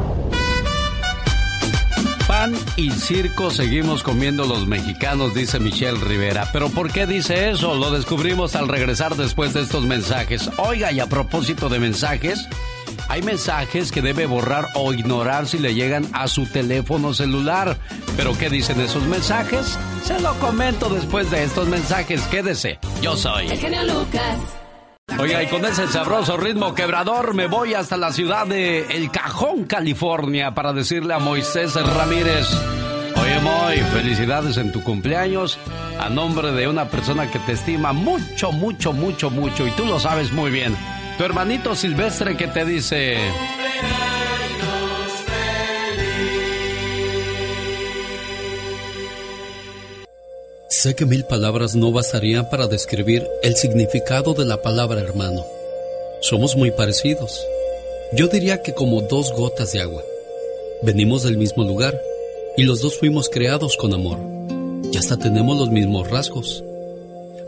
Pan 2.28 2.54
y 2.76 2.92
circo 2.92 3.52
seguimos 3.52 4.04
comiendo 4.04 4.46
los 4.46 4.68
mexicanos, 4.68 5.34
dice 5.34 5.60
Michelle 5.60 5.98
Rivera. 6.00 6.50
Pero 6.52 6.70
¿por 6.70 6.92
qué 6.92 7.08
dice 7.08 7.50
eso? 7.50 7.76
Lo 7.76 7.90
descubrimos 7.92 8.56
al 8.56 8.68
regresar 8.68 9.16
después 9.16 9.54
de 9.54 9.62
estos 9.62 9.86
mensajes. 9.86 10.50
Oiga, 10.58 10.92
y 10.92 11.00
a 11.00 11.08
propósito 11.08 11.70
de 11.70 11.80
mensajes, 11.80 12.48
hay 13.10 13.22
mensajes 13.22 13.92
que 13.92 14.02
debe 14.02 14.26
borrar 14.26 14.68
o 14.76 14.94
ignorar 14.94 15.48
si 15.48 15.58
le 15.58 15.74
llegan 15.74 16.08
a 16.14 16.28
su 16.28 16.46
teléfono 16.46 17.14
celular. 17.14 17.78
¿Pero 18.16 18.38
qué 18.38 18.50
dicen 18.50 18.80
esos 18.82 19.04
mensajes? 19.04 19.78
Se 20.04 20.20
lo 20.20 20.34
comento 20.40 20.90
después 20.90 21.32
de 21.32 21.44
estos 21.44 21.68
mensajes. 21.68 22.22
Quédese. 22.24 22.80
Yo 23.02 23.16
soy. 23.16 23.48
El 23.48 23.58
genio 23.58 23.84
Lucas. 23.84 24.38
Oiga, 25.20 25.42
y 25.42 25.48
con 25.48 25.64
ese 25.66 25.88
sabroso 25.88 26.38
ritmo 26.38 26.76
quebrador 26.76 27.34
me 27.34 27.48
voy 27.48 27.74
hasta 27.74 27.96
la 27.96 28.12
ciudad 28.12 28.46
de 28.46 28.86
El 28.88 29.10
Cajón, 29.10 29.64
California, 29.64 30.54
para 30.54 30.74
decirle 30.74 31.14
a 31.14 31.20
Moisés 31.20 31.76
Ramírez. 31.76 32.46
Oye, 33.16 33.40
Moy, 33.40 33.78
felicidades 33.94 34.58
en 34.58 34.72
tu 34.72 34.84
cumpleaños 34.84 35.58
a 36.00 36.10
nombre 36.10 36.52
de 36.52 36.68
una 36.68 36.90
persona 36.90 37.32
que 37.32 37.40
te 37.40 37.54
estima 37.54 37.94
mucho, 37.94 38.52
mucho, 38.52 38.94
mucho, 38.94 39.32
mucho, 39.32 39.66
y 39.66 39.72
tú 39.72 39.86
lo 39.86 40.00
sabes 40.00 40.32
muy 40.32 40.52
bien. 40.52 40.76
Tu 41.18 41.24
hermanito 41.24 41.76
Silvestre 41.76 42.38
que 42.38 42.48
te 42.48 42.64
dice... 42.64 43.18
Sé 50.70 50.94
que 50.96 51.08
mil 51.08 51.24
palabras 51.24 51.74
no 51.76 51.92
bastarían 51.92 52.48
para 52.52 52.68
describir 52.68 53.28
el 53.42 53.56
significado 53.56 54.36
de 54.36 54.46
la 54.46 54.62
palabra 54.62 55.02
hermano. 55.02 55.44
Somos 56.22 56.56
muy 56.56 56.70
parecidos. 56.70 57.44
Yo 58.14 58.28
diría 58.28 58.62
que 58.62 58.76
como 58.76 59.02
dos 59.02 59.34
gotas 59.34 59.72
de 59.72 59.82
agua. 59.82 60.04
Venimos 60.84 61.24
del 61.24 61.38
mismo 61.38 61.64
lugar 61.64 62.00
y 62.58 62.64
los 62.64 62.82
dos 62.82 63.00
fuimos 63.00 63.28
creados 63.28 63.76
con 63.76 63.92
amor. 63.92 64.20
Y 64.92 64.98
hasta 64.98 65.18
tenemos 65.18 65.58
los 65.58 65.72
mismos 65.72 66.12
rasgos. 66.12 66.64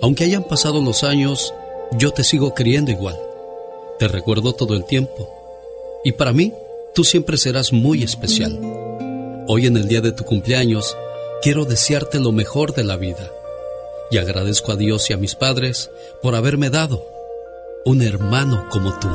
Aunque 0.01 0.23
hayan 0.23 0.43
pasado 0.43 0.81
los 0.81 1.03
años, 1.03 1.53
yo 1.99 2.09
te 2.11 2.23
sigo 2.23 2.55
queriendo 2.55 2.89
igual. 2.89 3.28
Te 3.99 4.07
recuerdo 4.07 4.53
todo 4.53 4.73
el 4.75 4.85
tiempo. 4.85 5.29
Y 6.03 6.13
para 6.13 6.31
mí, 6.33 6.53
tú 6.95 7.03
siempre 7.03 7.37
serás 7.37 7.73
muy 7.73 8.03
especial. 8.03 8.57
Hoy 9.47 9.65
en 9.67 9.77
el 9.77 9.87
día 9.87 10.01
de 10.01 10.11
tu 10.11 10.23
cumpleaños, 10.23 10.95
quiero 11.41 11.65
desearte 11.65 12.19
lo 12.19 12.31
mejor 12.31 12.73
de 12.73 12.83
la 12.83 12.95
vida. 12.95 13.29
Y 14.11 14.17
agradezco 14.17 14.71
a 14.71 14.75
Dios 14.75 15.09
y 15.09 15.13
a 15.13 15.17
mis 15.17 15.35
padres 15.35 15.91
por 16.21 16.35
haberme 16.35 16.69
dado 16.69 17.03
un 17.85 18.01
hermano 18.01 18.65
como 18.69 18.97
tú. 18.99 19.07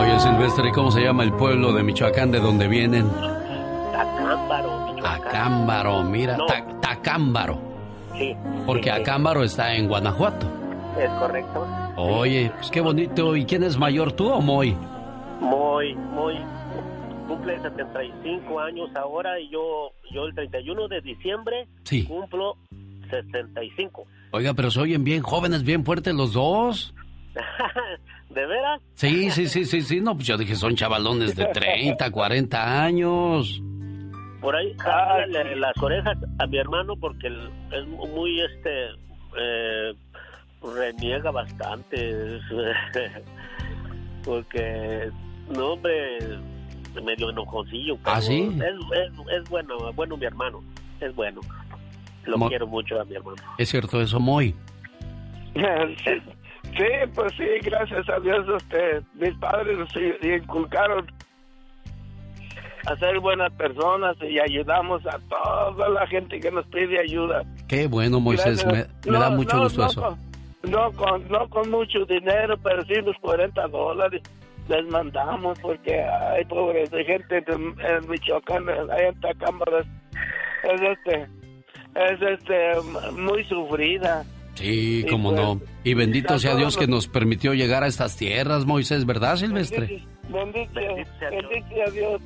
Oye, 0.00 0.20
Silvestre, 0.20 0.70
¿cómo 0.72 0.90
se 0.92 1.00
llama 1.00 1.24
el 1.24 1.32
pueblo 1.34 1.72
de 1.72 1.82
Michoacán 1.82 2.30
de 2.30 2.40
donde 2.40 2.68
vienen? 2.68 3.08
Tacámbaro, 3.92 4.86
Michoacán. 4.94 5.26
Acámbaro, 5.28 6.02
mira, 6.04 6.36
No. 6.36 6.46
Ta- 6.46 6.64
Tacámbaro. 6.80 7.58
Sí. 8.16 8.34
Porque 8.66 8.90
sí, 8.90 8.96
sí. 8.96 9.00
Acámbaro 9.02 9.42
está 9.44 9.74
en 9.74 9.88
Guanajuato. 9.88 10.46
Es 10.98 11.10
correcto. 11.18 11.66
Oye, 11.96 12.50
pues 12.56 12.70
qué 12.70 12.80
bonito. 12.80 13.36
¿Y 13.36 13.44
quién 13.44 13.62
es 13.62 13.76
mayor, 13.78 14.12
tú 14.12 14.28
o 14.30 14.40
Moy? 14.40 14.76
Muy, 15.40 15.94
muy. 15.94 16.34
Cumple 17.28 17.60
75 17.60 18.60
años 18.60 18.88
ahora 18.96 19.38
y 19.38 19.48
yo, 19.50 19.92
yo 20.12 20.24
el 20.26 20.34
31 20.34 20.88
de 20.88 21.00
diciembre 21.02 21.68
Sí. 21.84 22.04
cumplo 22.04 22.56
65. 23.10 24.06
Oiga, 24.32 24.54
pero 24.54 24.70
se 24.70 24.80
oyen 24.80 25.04
bien 25.04 25.22
jóvenes, 25.22 25.62
bien 25.62 25.84
fuertes 25.84 26.14
los 26.14 26.32
dos. 26.32 26.94
¿De 28.30 28.46
veras? 28.46 28.80
Sí, 28.94 29.30
sí, 29.30 29.46
sí, 29.46 29.64
sí, 29.64 29.82
sí. 29.82 30.00
No, 30.00 30.14
pues 30.14 30.26
yo 30.26 30.36
dije, 30.36 30.54
son 30.54 30.74
chavalones 30.74 31.36
de 31.36 31.46
30, 31.46 32.10
40 32.10 32.84
años. 32.84 33.62
Por 34.40 34.54
ahí, 34.56 34.72
jálale 34.78 35.56
las 35.56 35.76
orejas 35.82 36.16
a 36.38 36.46
mi 36.46 36.58
hermano 36.58 36.94
porque 36.96 37.26
es 37.28 37.86
muy, 38.14 38.40
este, 38.40 38.84
eh, 39.40 39.94
reniega 40.62 41.30
bastante. 41.30 42.40
porque, 44.24 45.10
no, 45.54 45.72
hombre, 45.72 46.18
medio 47.02 47.30
enojoncillo. 47.30 47.96
pero 48.02 48.16
¿Ah, 48.16 48.20
sí? 48.20 48.50
Es, 48.56 48.74
es, 48.98 49.12
es 49.42 49.48
bueno, 49.48 49.76
bueno 49.94 50.16
mi 50.16 50.24
hermano, 50.26 50.62
es 51.00 51.14
bueno. 51.14 51.40
Lo 52.24 52.36
Mo- 52.36 52.48
quiero 52.48 52.66
mucho 52.66 53.00
a 53.00 53.04
mi 53.04 53.14
hermano. 53.14 53.36
Es 53.56 53.68
cierto 53.70 54.00
eso, 54.00 54.20
Moy. 54.20 54.54
Sí, 56.74 56.84
sí, 56.84 56.84
pues 57.14 57.32
sí, 57.36 57.44
gracias 57.62 58.08
a 58.08 58.20
Dios, 58.20 58.46
este, 58.58 59.00
mis 59.14 59.34
padres 59.38 59.88
sí 59.94 60.28
inculcaron 60.28 61.06
a 62.86 62.96
ser 62.96 63.18
buenas 63.18 63.50
personas 63.54 64.16
y 64.22 64.38
ayudamos 64.38 65.04
a 65.06 65.18
toda 65.28 65.88
la 65.88 66.06
gente 66.06 66.38
que 66.38 66.50
nos 66.50 66.66
pide 66.66 67.00
ayuda. 67.00 67.42
Qué 67.66 67.86
bueno, 67.86 68.20
Moisés. 68.20 68.64
Me, 68.66 68.86
me 69.10 69.18
da 69.18 69.30
mucho 69.30 69.56
no, 69.56 69.62
gusto 69.64 69.80
no 69.80 69.86
eso. 69.88 70.18
No, 70.64 70.92
con, 70.92 71.28
no 71.28 71.48
con 71.48 71.70
mucho 71.70 72.04
dinero, 72.06 72.56
pero 72.62 72.84
sí 72.84 72.94
los 73.04 73.16
40 73.20 73.66
dólares 73.68 74.22
les 74.68 74.84
mandamos 74.86 75.58
porque 75.60 76.02
hay 76.02 76.44
pobres 76.44 76.90
de 76.90 77.04
gente 77.04 77.44
en, 77.46 77.74
en 77.80 78.08
Michoacán, 78.08 78.68
allá 78.68 79.08
en 79.08 79.20
Tacámbaro, 79.20 79.80
es, 79.80 79.86
es 80.64 80.80
este, 80.82 81.22
es 81.94 82.22
este, 82.22 83.10
muy 83.12 83.44
sufrida. 83.44 84.24
Sí, 84.54 85.04
Y 85.06 85.10
cómo 85.10 85.30
pues, 85.30 85.40
no. 85.40 85.60
Y 85.84 85.94
bendito 85.94 86.38
sea 86.38 86.56
Dios 86.56 86.76
que 86.76 86.88
nos 86.88 87.06
permitió 87.06 87.54
llegar 87.54 87.84
a 87.84 87.86
estas 87.86 88.16
tierras, 88.16 88.66
Moisés, 88.66 89.06
¿verdad, 89.06 89.36
Silvestre? 89.36 90.02
Bendito, 90.28 90.80
bendito 90.80 91.68
sea 91.68 91.90
Dios. 91.92 92.20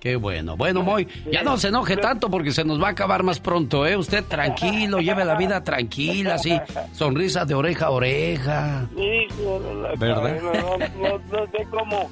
Qué 0.00 0.16
bueno. 0.16 0.56
Bueno, 0.56 0.82
Moy, 0.82 1.08
ya 1.30 1.42
no 1.42 1.56
se 1.56 1.68
enoje 1.68 1.96
tanto 1.96 2.30
porque 2.30 2.52
se 2.52 2.64
nos 2.64 2.80
va 2.80 2.88
a 2.88 2.90
acabar 2.90 3.22
más 3.24 3.40
pronto, 3.40 3.84
¿eh? 3.86 3.96
Usted 3.96 4.24
tranquilo, 4.24 5.00
lleve 5.00 5.24
la 5.24 5.36
vida 5.36 5.64
tranquila, 5.64 6.34
así, 6.34 6.58
sonrisa 6.92 7.44
de 7.44 7.54
oreja 7.54 7.86
a 7.86 7.90
oreja. 7.90 8.86
Hijo 8.96 9.60
de 9.60 9.74
la 9.74 9.88
¿Verdad? 9.96 10.22
cadena, 10.40 10.52
No, 10.52 10.78
no, 10.78 11.18
no 11.18 11.46
sé 11.50 11.66
cómo, 11.70 12.02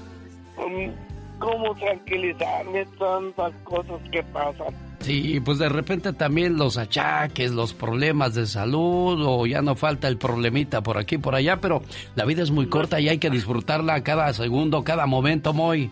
um, 0.57 0.90
cómo 1.38 1.75
tranquilizarme 1.77 2.85
tantas 2.99 3.53
cosas 3.62 4.01
que 4.11 4.22
pasan. 4.25 4.75
Sí, 5.01 5.38
pues 5.44 5.59
de 5.59 5.68
repente 5.68 6.12
también 6.12 6.57
los 6.57 6.79
achaques, 6.79 7.53
los 7.53 7.72
problemas 7.75 8.35
de 8.35 8.46
salud, 8.46 9.22
o 9.25 9.46
ya 9.46 9.62
no 9.62 9.77
falta 9.77 10.09
el 10.09 10.16
problemita 10.16 10.83
por 10.83 10.99
aquí, 10.99 11.18
por 11.18 11.37
allá, 11.37 11.61
pero 11.61 11.83
la 12.16 12.25
vida 12.25 12.42
es 12.42 12.51
muy 12.51 12.66
corta 12.66 12.99
y 12.99 13.09
hay 13.09 13.18
que 13.18 13.31
disfrutarla 13.31 14.03
cada 14.03 14.33
segundo, 14.33 14.83
cada 14.83 15.07
momento, 15.07 15.53
Moy. 15.53 15.90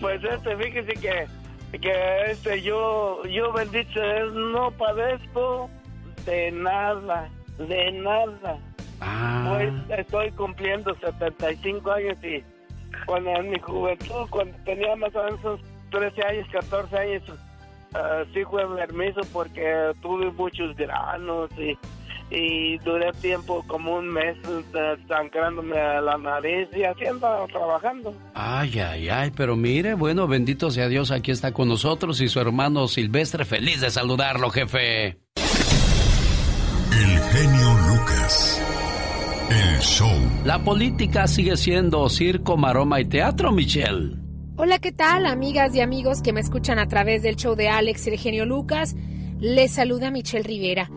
Pues 0.00 0.22
este, 0.22 0.56
fíjese 0.56 0.92
que, 0.94 1.26
que 1.78 2.30
este, 2.30 2.62
yo, 2.62 3.22
yo 3.24 3.52
bendito 3.52 4.00
no 4.32 4.70
padezco 4.72 5.70
de 6.24 6.52
nada, 6.52 7.28
de 7.58 7.92
nada. 7.92 8.58
Ah. 9.00 9.46
Pues 9.48 9.98
estoy 9.98 10.30
cumpliendo 10.32 10.94
75 10.96 11.90
años 11.90 12.18
y 12.22 12.42
cuando 13.06 13.30
en 13.30 13.50
mi 13.50 13.58
juventud, 13.58 14.26
cuando 14.30 14.56
tenía 14.64 14.96
más 14.96 15.14
o 15.14 15.24
menos 15.24 15.44
unos 15.44 15.60
13 15.90 16.22
años, 16.24 16.48
14 16.52 16.98
años, 16.98 17.22
ah, 17.94 18.24
sí 18.34 18.44
fue 18.44 18.66
permiso 18.76 19.20
porque 19.32 19.92
tuve 20.02 20.30
muchos 20.32 20.76
granos 20.76 21.50
y, 21.58 21.76
y 22.30 22.78
duré 22.78 23.12
tiempo 23.12 23.64
como 23.66 23.96
un 23.96 24.08
mes 24.08 24.36
eh, 24.48 24.96
sangrándome 25.06 25.76
la 25.76 26.18
nariz 26.18 26.68
y 26.76 26.82
haciendo, 26.82 27.46
trabajando. 27.52 28.14
Ay, 28.34 28.78
ay, 28.80 29.08
ay, 29.08 29.32
pero 29.36 29.56
mire, 29.56 29.94
bueno, 29.94 30.26
bendito 30.26 30.70
sea 30.70 30.88
Dios, 30.88 31.10
aquí 31.10 31.30
está 31.30 31.52
con 31.52 31.68
nosotros 31.68 32.20
y 32.20 32.28
su 32.28 32.40
hermano 32.40 32.88
Silvestre, 32.88 33.44
feliz 33.44 33.80
de 33.80 33.90
saludarlo, 33.90 34.50
jefe. 34.50 35.18
El 36.92 37.18
genio 37.32 37.74
Lucas. 37.88 38.62
El 39.48 39.78
show. 39.80 40.10
La 40.44 40.58
política 40.58 41.28
sigue 41.28 41.56
siendo 41.56 42.08
circo, 42.08 42.56
maroma 42.56 43.00
y 43.00 43.04
teatro, 43.04 43.52
Michelle. 43.52 44.16
Hola, 44.56 44.78
¿qué 44.80 44.90
tal, 44.90 45.26
amigas 45.26 45.74
y 45.74 45.80
amigos 45.80 46.22
que 46.22 46.32
me 46.32 46.40
escuchan 46.40 46.78
a 46.78 46.88
través 46.88 47.22
del 47.22 47.36
show 47.36 47.54
de 47.54 47.68
Alex 47.68 48.06
y 48.06 48.10
el 48.10 48.18
genio 48.18 48.46
Lucas? 48.46 48.96
Les 49.38 49.70
saluda 49.70 50.10
Michelle 50.10 50.42
Rivera. 50.42 50.88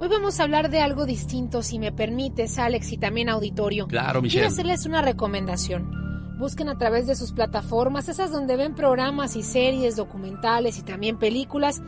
Hoy 0.00 0.08
vamos 0.08 0.38
a 0.38 0.44
hablar 0.44 0.70
de 0.70 0.80
algo 0.80 1.06
distinto, 1.06 1.62
si 1.62 1.78
me 1.78 1.90
permites, 1.90 2.58
Alex, 2.58 2.92
y 2.92 2.98
también 2.98 3.28
auditorio. 3.28 3.88
Claro, 3.88 4.22
Michelle. 4.22 4.42
Quiero 4.42 4.52
hacerles 4.52 4.86
una 4.86 5.02
recomendación. 5.02 6.38
Busquen 6.38 6.68
a 6.68 6.78
través 6.78 7.06
de 7.08 7.16
sus 7.16 7.32
plataformas, 7.32 8.08
esas 8.08 8.30
donde 8.30 8.56
ven 8.56 8.74
programas 8.74 9.34
y 9.34 9.42
series, 9.42 9.96
documentales 9.96 10.78
y 10.78 10.82
también 10.82 11.18
películas, 11.18 11.82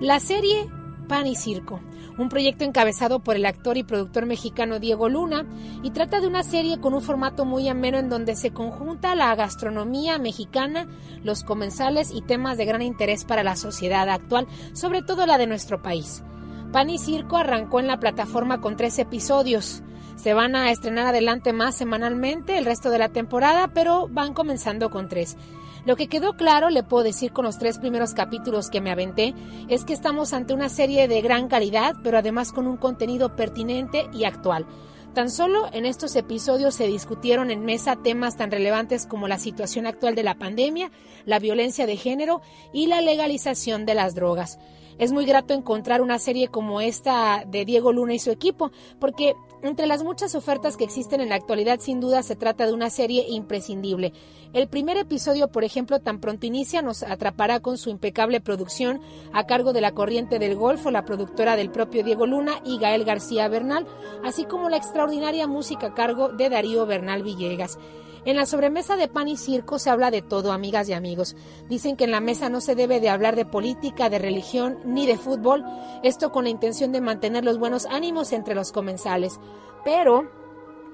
la 0.00 0.18
serie 0.18 0.66
Pan 1.06 1.28
y 1.28 1.36
Circo 1.36 1.80
un 2.18 2.28
proyecto 2.28 2.64
encabezado 2.64 3.20
por 3.20 3.36
el 3.36 3.46
actor 3.46 3.76
y 3.76 3.82
productor 3.82 4.26
mexicano 4.26 4.78
Diego 4.78 5.08
Luna, 5.08 5.44
y 5.82 5.90
trata 5.90 6.20
de 6.20 6.26
una 6.26 6.42
serie 6.42 6.80
con 6.80 6.94
un 6.94 7.02
formato 7.02 7.44
muy 7.44 7.68
ameno 7.68 7.98
en 7.98 8.08
donde 8.08 8.36
se 8.36 8.52
conjunta 8.52 9.14
la 9.14 9.34
gastronomía 9.34 10.18
mexicana, 10.18 10.86
los 11.22 11.42
comensales 11.42 12.10
y 12.12 12.22
temas 12.22 12.56
de 12.56 12.64
gran 12.64 12.82
interés 12.82 13.24
para 13.24 13.42
la 13.42 13.56
sociedad 13.56 14.08
actual, 14.08 14.46
sobre 14.72 15.02
todo 15.02 15.26
la 15.26 15.38
de 15.38 15.46
nuestro 15.46 15.82
país. 15.82 16.22
Pan 16.76 16.90
y 16.90 16.98
Circo 16.98 17.38
arrancó 17.38 17.80
en 17.80 17.86
la 17.86 17.98
plataforma 18.00 18.60
con 18.60 18.76
tres 18.76 18.98
episodios. 18.98 19.82
Se 20.16 20.34
van 20.34 20.54
a 20.54 20.70
estrenar 20.70 21.06
adelante 21.06 21.54
más 21.54 21.74
semanalmente 21.74 22.58
el 22.58 22.66
resto 22.66 22.90
de 22.90 22.98
la 22.98 23.08
temporada, 23.08 23.68
pero 23.72 24.08
van 24.10 24.34
comenzando 24.34 24.90
con 24.90 25.08
tres. 25.08 25.38
Lo 25.86 25.96
que 25.96 26.06
quedó 26.06 26.36
claro, 26.36 26.68
le 26.68 26.82
puedo 26.82 27.02
decir 27.02 27.32
con 27.32 27.46
los 27.46 27.58
tres 27.58 27.78
primeros 27.78 28.12
capítulos 28.12 28.68
que 28.68 28.82
me 28.82 28.90
aventé, 28.90 29.34
es 29.68 29.86
que 29.86 29.94
estamos 29.94 30.34
ante 30.34 30.52
una 30.52 30.68
serie 30.68 31.08
de 31.08 31.22
gran 31.22 31.48
calidad, 31.48 31.94
pero 32.04 32.18
además 32.18 32.52
con 32.52 32.66
un 32.66 32.76
contenido 32.76 33.34
pertinente 33.36 34.10
y 34.12 34.24
actual. 34.24 34.66
Tan 35.14 35.30
solo 35.30 35.70
en 35.72 35.86
estos 35.86 36.14
episodios 36.14 36.74
se 36.74 36.86
discutieron 36.86 37.50
en 37.50 37.64
mesa 37.64 37.96
temas 37.96 38.36
tan 38.36 38.50
relevantes 38.50 39.06
como 39.06 39.28
la 39.28 39.38
situación 39.38 39.86
actual 39.86 40.14
de 40.14 40.24
la 40.24 40.34
pandemia, 40.34 40.90
la 41.24 41.38
violencia 41.38 41.86
de 41.86 41.96
género 41.96 42.42
y 42.74 42.88
la 42.88 43.00
legalización 43.00 43.86
de 43.86 43.94
las 43.94 44.14
drogas. 44.14 44.58
Es 44.98 45.12
muy 45.12 45.26
grato 45.26 45.52
encontrar 45.52 46.00
una 46.00 46.18
serie 46.18 46.48
como 46.48 46.80
esta 46.80 47.44
de 47.46 47.64
Diego 47.64 47.92
Luna 47.92 48.14
y 48.14 48.18
su 48.18 48.30
equipo, 48.30 48.70
porque 48.98 49.34
entre 49.62 49.86
las 49.86 50.02
muchas 50.02 50.34
ofertas 50.34 50.76
que 50.76 50.84
existen 50.84 51.20
en 51.20 51.28
la 51.28 51.34
actualidad, 51.34 51.80
sin 51.80 52.00
duda 52.00 52.22
se 52.22 52.36
trata 52.36 52.66
de 52.66 52.72
una 52.72 52.88
serie 52.88 53.26
imprescindible. 53.28 54.12
El 54.52 54.68
primer 54.68 54.96
episodio, 54.96 55.48
por 55.48 55.64
ejemplo, 55.64 56.00
tan 56.00 56.18
pronto 56.18 56.46
inicia, 56.46 56.80
nos 56.80 57.02
atrapará 57.02 57.60
con 57.60 57.76
su 57.76 57.90
impecable 57.90 58.40
producción 58.40 59.00
a 59.32 59.44
cargo 59.44 59.74
de 59.74 59.82
la 59.82 59.92
Corriente 59.92 60.38
del 60.38 60.56
Golfo, 60.56 60.90
la 60.90 61.04
productora 61.04 61.56
del 61.56 61.70
propio 61.70 62.02
Diego 62.02 62.26
Luna 62.26 62.60
y 62.64 62.78
Gael 62.78 63.04
García 63.04 63.48
Bernal, 63.48 63.86
así 64.24 64.44
como 64.44 64.70
la 64.70 64.78
extraordinaria 64.78 65.46
música 65.46 65.88
a 65.88 65.94
cargo 65.94 66.30
de 66.30 66.48
Darío 66.48 66.86
Bernal 66.86 67.22
Villegas. 67.22 67.78
En 68.26 68.34
la 68.34 68.44
sobremesa 68.44 68.96
de 68.96 69.06
pan 69.06 69.28
y 69.28 69.36
circo 69.36 69.78
se 69.78 69.88
habla 69.88 70.10
de 70.10 70.20
todo, 70.20 70.50
amigas 70.50 70.88
y 70.88 70.92
amigos. 70.92 71.36
Dicen 71.68 71.96
que 71.96 72.02
en 72.02 72.10
la 72.10 72.18
mesa 72.18 72.48
no 72.48 72.60
se 72.60 72.74
debe 72.74 72.98
de 72.98 73.08
hablar 73.08 73.36
de 73.36 73.44
política, 73.44 74.10
de 74.10 74.18
religión 74.18 74.80
ni 74.84 75.06
de 75.06 75.16
fútbol, 75.16 75.64
esto 76.02 76.32
con 76.32 76.42
la 76.42 76.50
intención 76.50 76.90
de 76.90 77.00
mantener 77.00 77.44
los 77.44 77.56
buenos 77.56 77.86
ánimos 77.86 78.32
entre 78.32 78.56
los 78.56 78.72
comensales. 78.72 79.38
Pero 79.84 80.28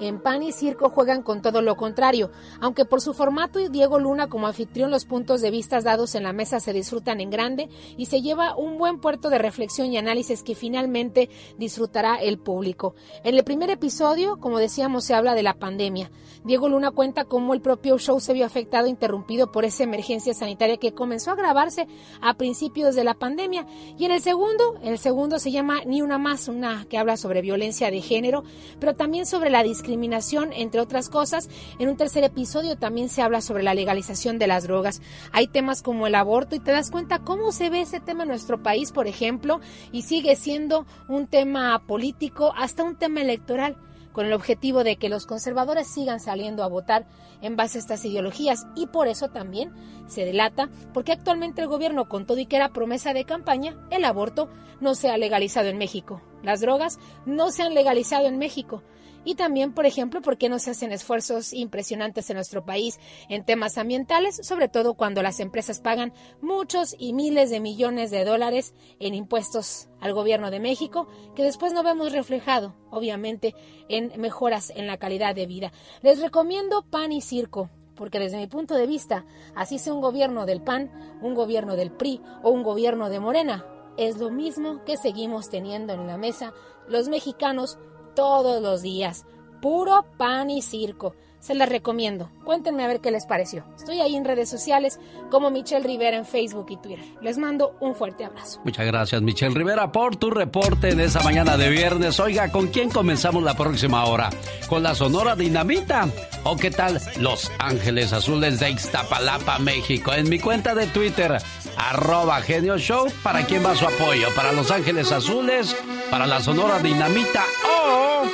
en 0.07 0.21
Pan 0.21 0.43
y 0.43 0.53
Circo 0.53 0.91
juegan 0.91 1.23
con 1.23 1.43
todo 1.43 1.63
lo 1.63 1.77
contrario, 1.77 2.31
aunque 2.61 2.85
por 2.85 3.01
su 3.01 3.15
formato 3.15 3.61
y 3.61 3.69
Diego 3.69 3.99
Luna 3.99 4.29
como 4.29 4.47
anfitrión 4.47 4.91
los 4.91 5.05
puntos 5.05 5.41
de 5.41 5.51
vista 5.51 5.81
dados 5.81 6.15
en 6.15 6.23
la 6.23 6.33
mesa 6.33 6.61
se 6.61 6.73
disfrutan 6.73 7.21
en 7.21 7.31
grande 7.31 7.69
y 7.97 8.07
se 8.07 8.21
lleva 8.21 8.57
un 8.57 8.79
buen 8.79 9.01
puerto 9.01 9.31
de 9.31 9.39
reflexión 9.39 9.93
y 9.93 9.97
análisis 9.97 10.43
que 10.43 10.55
finalmente 10.55 11.31
disfrutará 11.59 12.17
el 12.17 12.39
público. 12.39 12.95
En 13.25 13.35
el 13.35 13.45
primer 13.45 13.71
episodio, 13.71 14.39
como 14.39 14.59
decíamos, 14.59 15.05
se 15.05 15.15
habla 15.15 15.35
de 15.35 15.43
la 15.43 15.55
pandemia. 15.55 16.11
Diego 16.45 16.69
Luna 16.69 16.91
cuenta 16.91 17.25
cómo 17.25 17.55
el 17.55 17.61
propio 17.61 17.99
show 17.99 18.19
se 18.19 18.33
vio 18.33 18.45
afectado, 18.45 18.89
interrumpido 18.89 19.53
por 19.53 19.65
esa 19.65 19.85
emergencia 19.85 20.35
sanitaria 20.35 20.77
que 20.77 20.93
comenzó 20.93 21.31
a 21.31 21.35
agravarse 21.35 21.87
a 22.21 22.35
principios 22.35 22.97
de 22.97 23.05
la 23.05 23.15
pandemia. 23.15 23.67
Y 23.97 24.05
en 24.05 24.11
el 24.11 24.21
segundo, 24.21 24.75
el 24.83 24.99
segundo 24.99 25.39
se 25.39 25.53
llama 25.53 25.83
Ni 25.87 26.03
una 26.03 26.19
más, 26.19 26.49
una 26.49 26.85
que 26.87 26.99
habla 26.99 27.17
sobre 27.17 27.43
violencia 27.43 27.91
de 27.91 28.01
género, 28.01 28.43
pero 28.81 28.95
también 28.97 29.25
sobre 29.25 29.51
la 29.51 29.63
discriminación 29.63 29.92
discriminación, 29.93 30.53
entre 30.55 30.81
otras 30.81 31.11
cosas. 31.11 31.51
En 31.79 31.91
un 31.91 31.97
tercer 31.97 32.25
episodio 32.25 32.77
también 32.77 33.11
se 33.11 33.21
habla 33.21 33.43
sobre 33.43 33.63
la 33.63 33.75
legalización 33.75 34.39
de 34.39 34.47
las 34.47 34.65
drogas. 34.65 35.03
Hay 35.33 35.49
temas 35.49 35.83
como 35.83 36.07
el 36.07 36.15
aborto 36.15 36.57
y 36.57 36.61
te 36.61 36.73
das 36.73 36.91
cuenta 36.91 37.19
cómo 37.19 37.53
se 37.53 37.69
ve 37.69 37.83
ese 37.83 38.01
tema 38.01 38.23
en 38.23 38.31
nuestro 38.31 38.63
país, 38.63 38.91
por 38.91 39.07
ejemplo, 39.07 39.61
y 39.93 40.03
sigue 40.03 40.35
siendo 40.35 40.87
un 41.09 41.27
tema 41.27 41.79
político 41.87 42.55
hasta 42.57 42.85
un 42.85 42.97
tema 42.97 43.21
electoral 43.21 43.77
con 44.13 44.27
el 44.27 44.33
objetivo 44.33 44.83
de 44.83 44.97
que 44.97 45.09
los 45.09 45.27
conservadores 45.27 45.89
sigan 45.89 46.21
saliendo 46.21 46.65
a 46.65 46.69
votar 46.69 47.07
en 47.43 47.57
base 47.57 47.79
a 47.79 47.81
estas 47.81 48.05
ideologías 48.05 48.67
y 48.75 48.87
por 48.87 49.09
eso 49.09 49.29
también 49.29 49.73
se 50.07 50.25
delata 50.25 50.69
porque 50.93 51.13
actualmente 51.13 51.63
el 51.63 51.69
gobierno 51.69 52.09
con 52.09 52.27
todo 52.27 52.39
y 52.39 52.47
que 52.47 52.57
era 52.57 52.73
promesa 52.73 53.13
de 53.15 53.25
campaña, 53.25 53.77
el 53.91 54.05
aborto 54.05 54.49
no 54.81 54.95
se 54.95 55.11
ha 55.11 55.17
legalizado 55.17 55.69
en 55.69 55.79
México. 55.79 56.21
Las 56.43 56.61
drogas 56.61 56.99
no 57.25 57.51
se 57.51 57.63
han 57.63 57.75
legalizado 57.75 58.27
en 58.27 58.39
México. 58.39 58.83
Y 59.25 59.35
también, 59.35 59.73
por 59.73 59.87
ejemplo, 59.87 60.21
por 60.21 60.37
qué 60.37 60.49
no 60.49 60.59
se 60.59 60.71
hacen 60.71 60.93
esfuerzos 60.93 61.53
impresionantes 61.53 62.29
en 62.31 62.37
nuestro 62.37 62.65
país 62.65 62.99
en 63.29 63.45
temas 63.45 63.79
ambientales, 63.79 64.41
sobre 64.47 64.69
todo 64.69 64.95
cuando 64.95 65.23
las 65.23 65.41
empresas 65.41 65.81
pagan 65.81 66.13
muchos 66.41 66.97
y 66.99 67.13
miles 67.13 67.51
de 67.51 67.61
millones 67.61 68.11
de 68.11 68.25
dólares 68.25 68.75
en 68.99 69.15
impuestos 69.15 69.89
al 70.01 70.13
gobierno 70.13 70.51
de 70.51 70.61
México, 70.61 71.09
que 71.37 71.45
después 71.45 71.73
no 71.73 71.83
vemos 71.83 72.13
reflejado, 72.13 72.75
obviamente, 72.91 73.55
en 73.89 74.13
mejoras 74.21 74.71
en 74.75 74.87
la 74.87 74.99
calidad 74.99 75.35
de 75.35 75.47
vida. 75.47 75.73
Les 76.03 76.21
recomiendo 76.21 76.85
Pan 76.91 77.13
y 77.13 77.21
Circo, 77.21 77.71
porque 77.95 78.19
desde 78.19 78.39
mi 78.39 78.47
punto 78.49 78.75
de 78.75 78.87
vista, 78.87 79.25
así 79.55 79.79
sea 79.79 79.95
un 79.95 80.01
gobierno 80.01 80.47
del 80.47 80.63
PAN, 80.63 80.91
un 81.23 81.35
gobierno 81.35 81.77
del 81.77 81.93
PRI 81.93 82.21
o 82.43 82.51
un 82.51 82.63
gobierno 82.63 83.09
de 83.09 83.21
Morena, 83.21 83.65
es 83.97 84.19
lo 84.19 84.31
mismo 84.31 84.85
que 84.85 84.97
seguimos 84.97 85.51
teniendo 85.51 85.93
en 85.93 86.07
la 86.07 86.17
mesa 86.17 86.55
los 86.89 87.09
mexicanos 87.09 87.79
todos 88.15 88.63
los 88.63 88.83
días. 88.83 89.25
Puro 89.61 90.05
pan 90.17 90.51
y 90.51 90.63
circo. 90.63 91.15
Se 91.39 91.57
las 91.57 91.69
recomiendo. 91.69 92.31
Cuéntenme 92.45 92.85
a 92.85 92.87
ver 92.87 93.01
qué 93.01 93.11
les 93.11 93.27
pareció. 93.27 93.65
Estoy 93.77 94.01
ahí 94.01 94.15
en 94.15 94.25
redes 94.25 94.49
sociales 94.49 95.01
como 95.29 95.51
Michelle 95.51 95.85
Rivera 95.85 96.17
en 96.17 96.25
Facebook 96.25 96.67
y 96.71 96.77
Twitter. 96.77 97.05
Les 97.21 97.37
mando 97.37 97.77
un 97.81 97.97
fuerte 97.97 98.25
abrazo. 98.25 98.61
Muchas 98.65 98.87
gracias 98.87 99.21
Michelle 99.23 99.53
Rivera 99.53 99.91
por 99.91 100.15
tu 100.15 100.31
reporte 100.31 100.95
de 100.95 101.05
esa 101.05 101.21
mañana 101.25 101.57
de 101.57 101.69
viernes. 101.71 102.21
Oiga, 102.21 102.53
¿con 102.53 102.69
quién 102.69 102.91
comenzamos 102.91 103.43
la 103.43 103.57
próxima 103.57 104.05
hora? 104.05 104.31
¿Con 104.69 104.85
la 104.85 104.95
Sonora 104.95 105.35
Dinamita? 105.35 106.09
¿O 106.45 106.57
qué 106.57 106.71
tal 106.71 107.01
Los 107.19 107.51
Ángeles 107.59 108.13
Azules 108.13 108.61
de 108.61 108.71
Ixtapalapa, 108.71 109.59
México? 109.59 110.13
En 110.13 110.29
mi 110.29 110.39
cuenta 110.39 110.77
de 110.77 110.87
Twitter, 110.87 111.39
arroba 111.77 112.41
Genio 112.43 112.79
Show, 112.79 113.13
¿para 113.23 113.45
quién 113.47 113.65
va 113.65 113.75
su 113.75 113.87
apoyo? 113.87 114.29
¿Para 114.35 114.53
Los 114.53 114.71
Ángeles 114.71 115.13
Azules? 115.13 115.77
¿Para 116.11 116.27
la 116.27 116.41
Sonora 116.41 116.79
Dinamita? 116.79 117.45
¿O... 117.67 118.25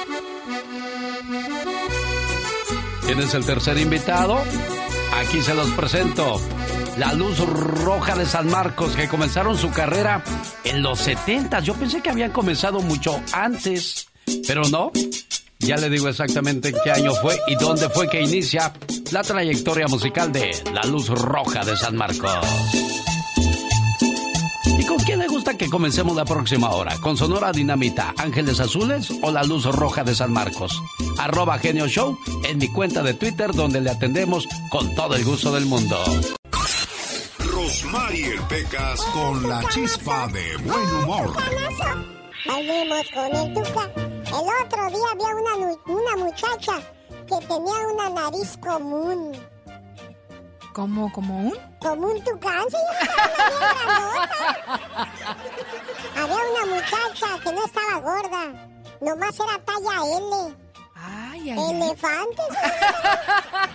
¿Quién 3.05 3.21
es 3.21 3.35
el 3.35 3.45
tercer 3.45 3.79
invitado? 3.79 4.39
Aquí 5.15 5.41
se 5.41 5.55
los 5.55 5.71
presento. 5.71 6.41
La 6.99 7.13
Luz 7.13 7.39
Roja 7.39 8.17
de 8.17 8.27
San 8.27 8.51
Marcos, 8.51 8.95
que 8.97 9.09
comenzaron 9.09 9.57
su 9.57 9.71
carrera 9.71 10.23
en 10.65 10.83
los 10.83 10.99
70. 10.99 11.61
Yo 11.61 11.75
pensé 11.75 12.03
que 12.03 12.11
habían 12.11 12.33
comenzado 12.33 12.81
mucho 12.81 13.21
antes, 13.33 14.09
pero 14.47 14.63
no. 14.65 14.91
Ya 15.61 15.77
le 15.77 15.91
digo 15.91 16.09
exactamente 16.09 16.69
en 16.69 16.77
qué 16.85 16.91
año 16.91 17.13
fue 17.23 17.39
y 17.47 17.55
dónde 17.57 17.89
fue 17.89 18.09
que 18.09 18.21
inicia 18.21 18.73
la 19.11 19.23
trayectoria 19.23 19.87
musical 19.89 20.31
de 20.33 20.51
La 20.73 20.83
Luz 20.83 21.09
Roja 21.09 21.65
de 21.65 21.77
San 21.77 21.97
Marcos. 21.97 22.88
¿Y 25.49 25.51
con 25.51 25.57
quién 25.57 25.61
le 25.61 25.65
gusta 25.65 25.65
que 25.65 25.71
comencemos 25.71 26.17
la 26.17 26.25
próxima 26.25 26.71
hora? 26.71 26.99
¿Con 26.99 27.17
Sonora 27.17 27.53
Dinamita, 27.53 28.13
Ángeles 28.19 28.61
Azules 28.61 29.11
o 29.23 29.31
La 29.31 29.43
Luz 29.45 29.65
Roja 29.65 30.05
de 30.05 30.15
San 30.15 30.31
Marcos? 30.31 30.83
Arroba 31.19 31.59
Genio 31.59 31.89
Show 31.89 32.19
en 32.45 32.59
mi 32.59 32.69
cuenta 32.69 33.03
de 33.03 33.15
Twitter 33.15 33.53
donde 33.55 33.81
le 33.81 33.91
atendemos 33.91 34.47
con 34.71 34.95
todo 34.95 35.15
el 35.15 35.25
gusto 35.25 35.51
del 35.53 35.65
mundo. 35.65 35.97
Rosmarie 37.39 38.39
Pecas 38.49 39.01
con 39.15 39.49
la 39.49 39.67
chispa 39.71 40.29
de 40.29 40.57
buen 40.59 40.87
humor. 40.97 41.33
Volvemos 42.47 43.07
con 43.15 43.37
el 43.37 43.55
Tuca. 43.55 43.91
El 43.97 44.67
otro 44.67 44.87
día 44.91 45.09
había 45.13 45.35
una, 45.35 45.77
una 45.87 46.25
muchacha 46.25 46.75
que 47.27 47.47
tenía 47.47 47.89
una 47.95 48.11
nariz 48.11 48.57
común. 48.59 49.33
¿Cómo? 50.79 51.11
¿Como 51.13 51.37
un? 51.41 51.59
Como 51.81 52.07
un 52.07 52.23
tucán. 52.23 52.63
Había 56.17 56.37
una 56.37 56.67
muchacha 56.73 57.27
que 57.43 57.53
no 57.53 57.65
estaba 57.65 57.99
gorda, 57.99 58.45
nomás 59.01 59.35
era 59.41 59.59
talla 59.65 60.07
L. 60.19 60.57
Ay, 60.95 61.51
ay, 61.51 61.59
Elefantes. 61.59 62.47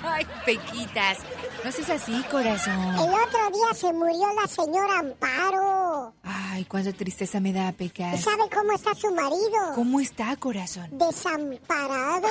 Ay, 0.02 0.26
Pequitas. 0.46 1.18
No 1.66 1.72
seas 1.74 1.90
así, 1.90 2.24
corazón. 2.32 2.80
El 2.96 3.14
otro 3.14 3.50
día 3.52 3.74
se 3.76 3.92
murió 3.92 4.34
la 4.42 4.48
señora 4.48 5.00
Amparo. 5.00 6.14
Ay, 6.24 6.64
cuánta 6.64 6.94
tristeza 6.94 7.42
me 7.42 7.52
da, 7.52 7.68
¿Y 7.68 7.74
Pecas. 7.74 8.22
sabe 8.22 8.44
cómo 8.54 8.72
está 8.76 8.96
su 8.96 9.14
marido? 9.14 9.74
¿Cómo 9.76 10.00
está, 10.00 10.38
corazón? 10.38 10.88
Desamparado. 10.92 12.30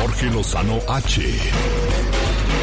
Jorge 0.00 0.26
Lozano 0.26 0.80
H. 0.88 1.22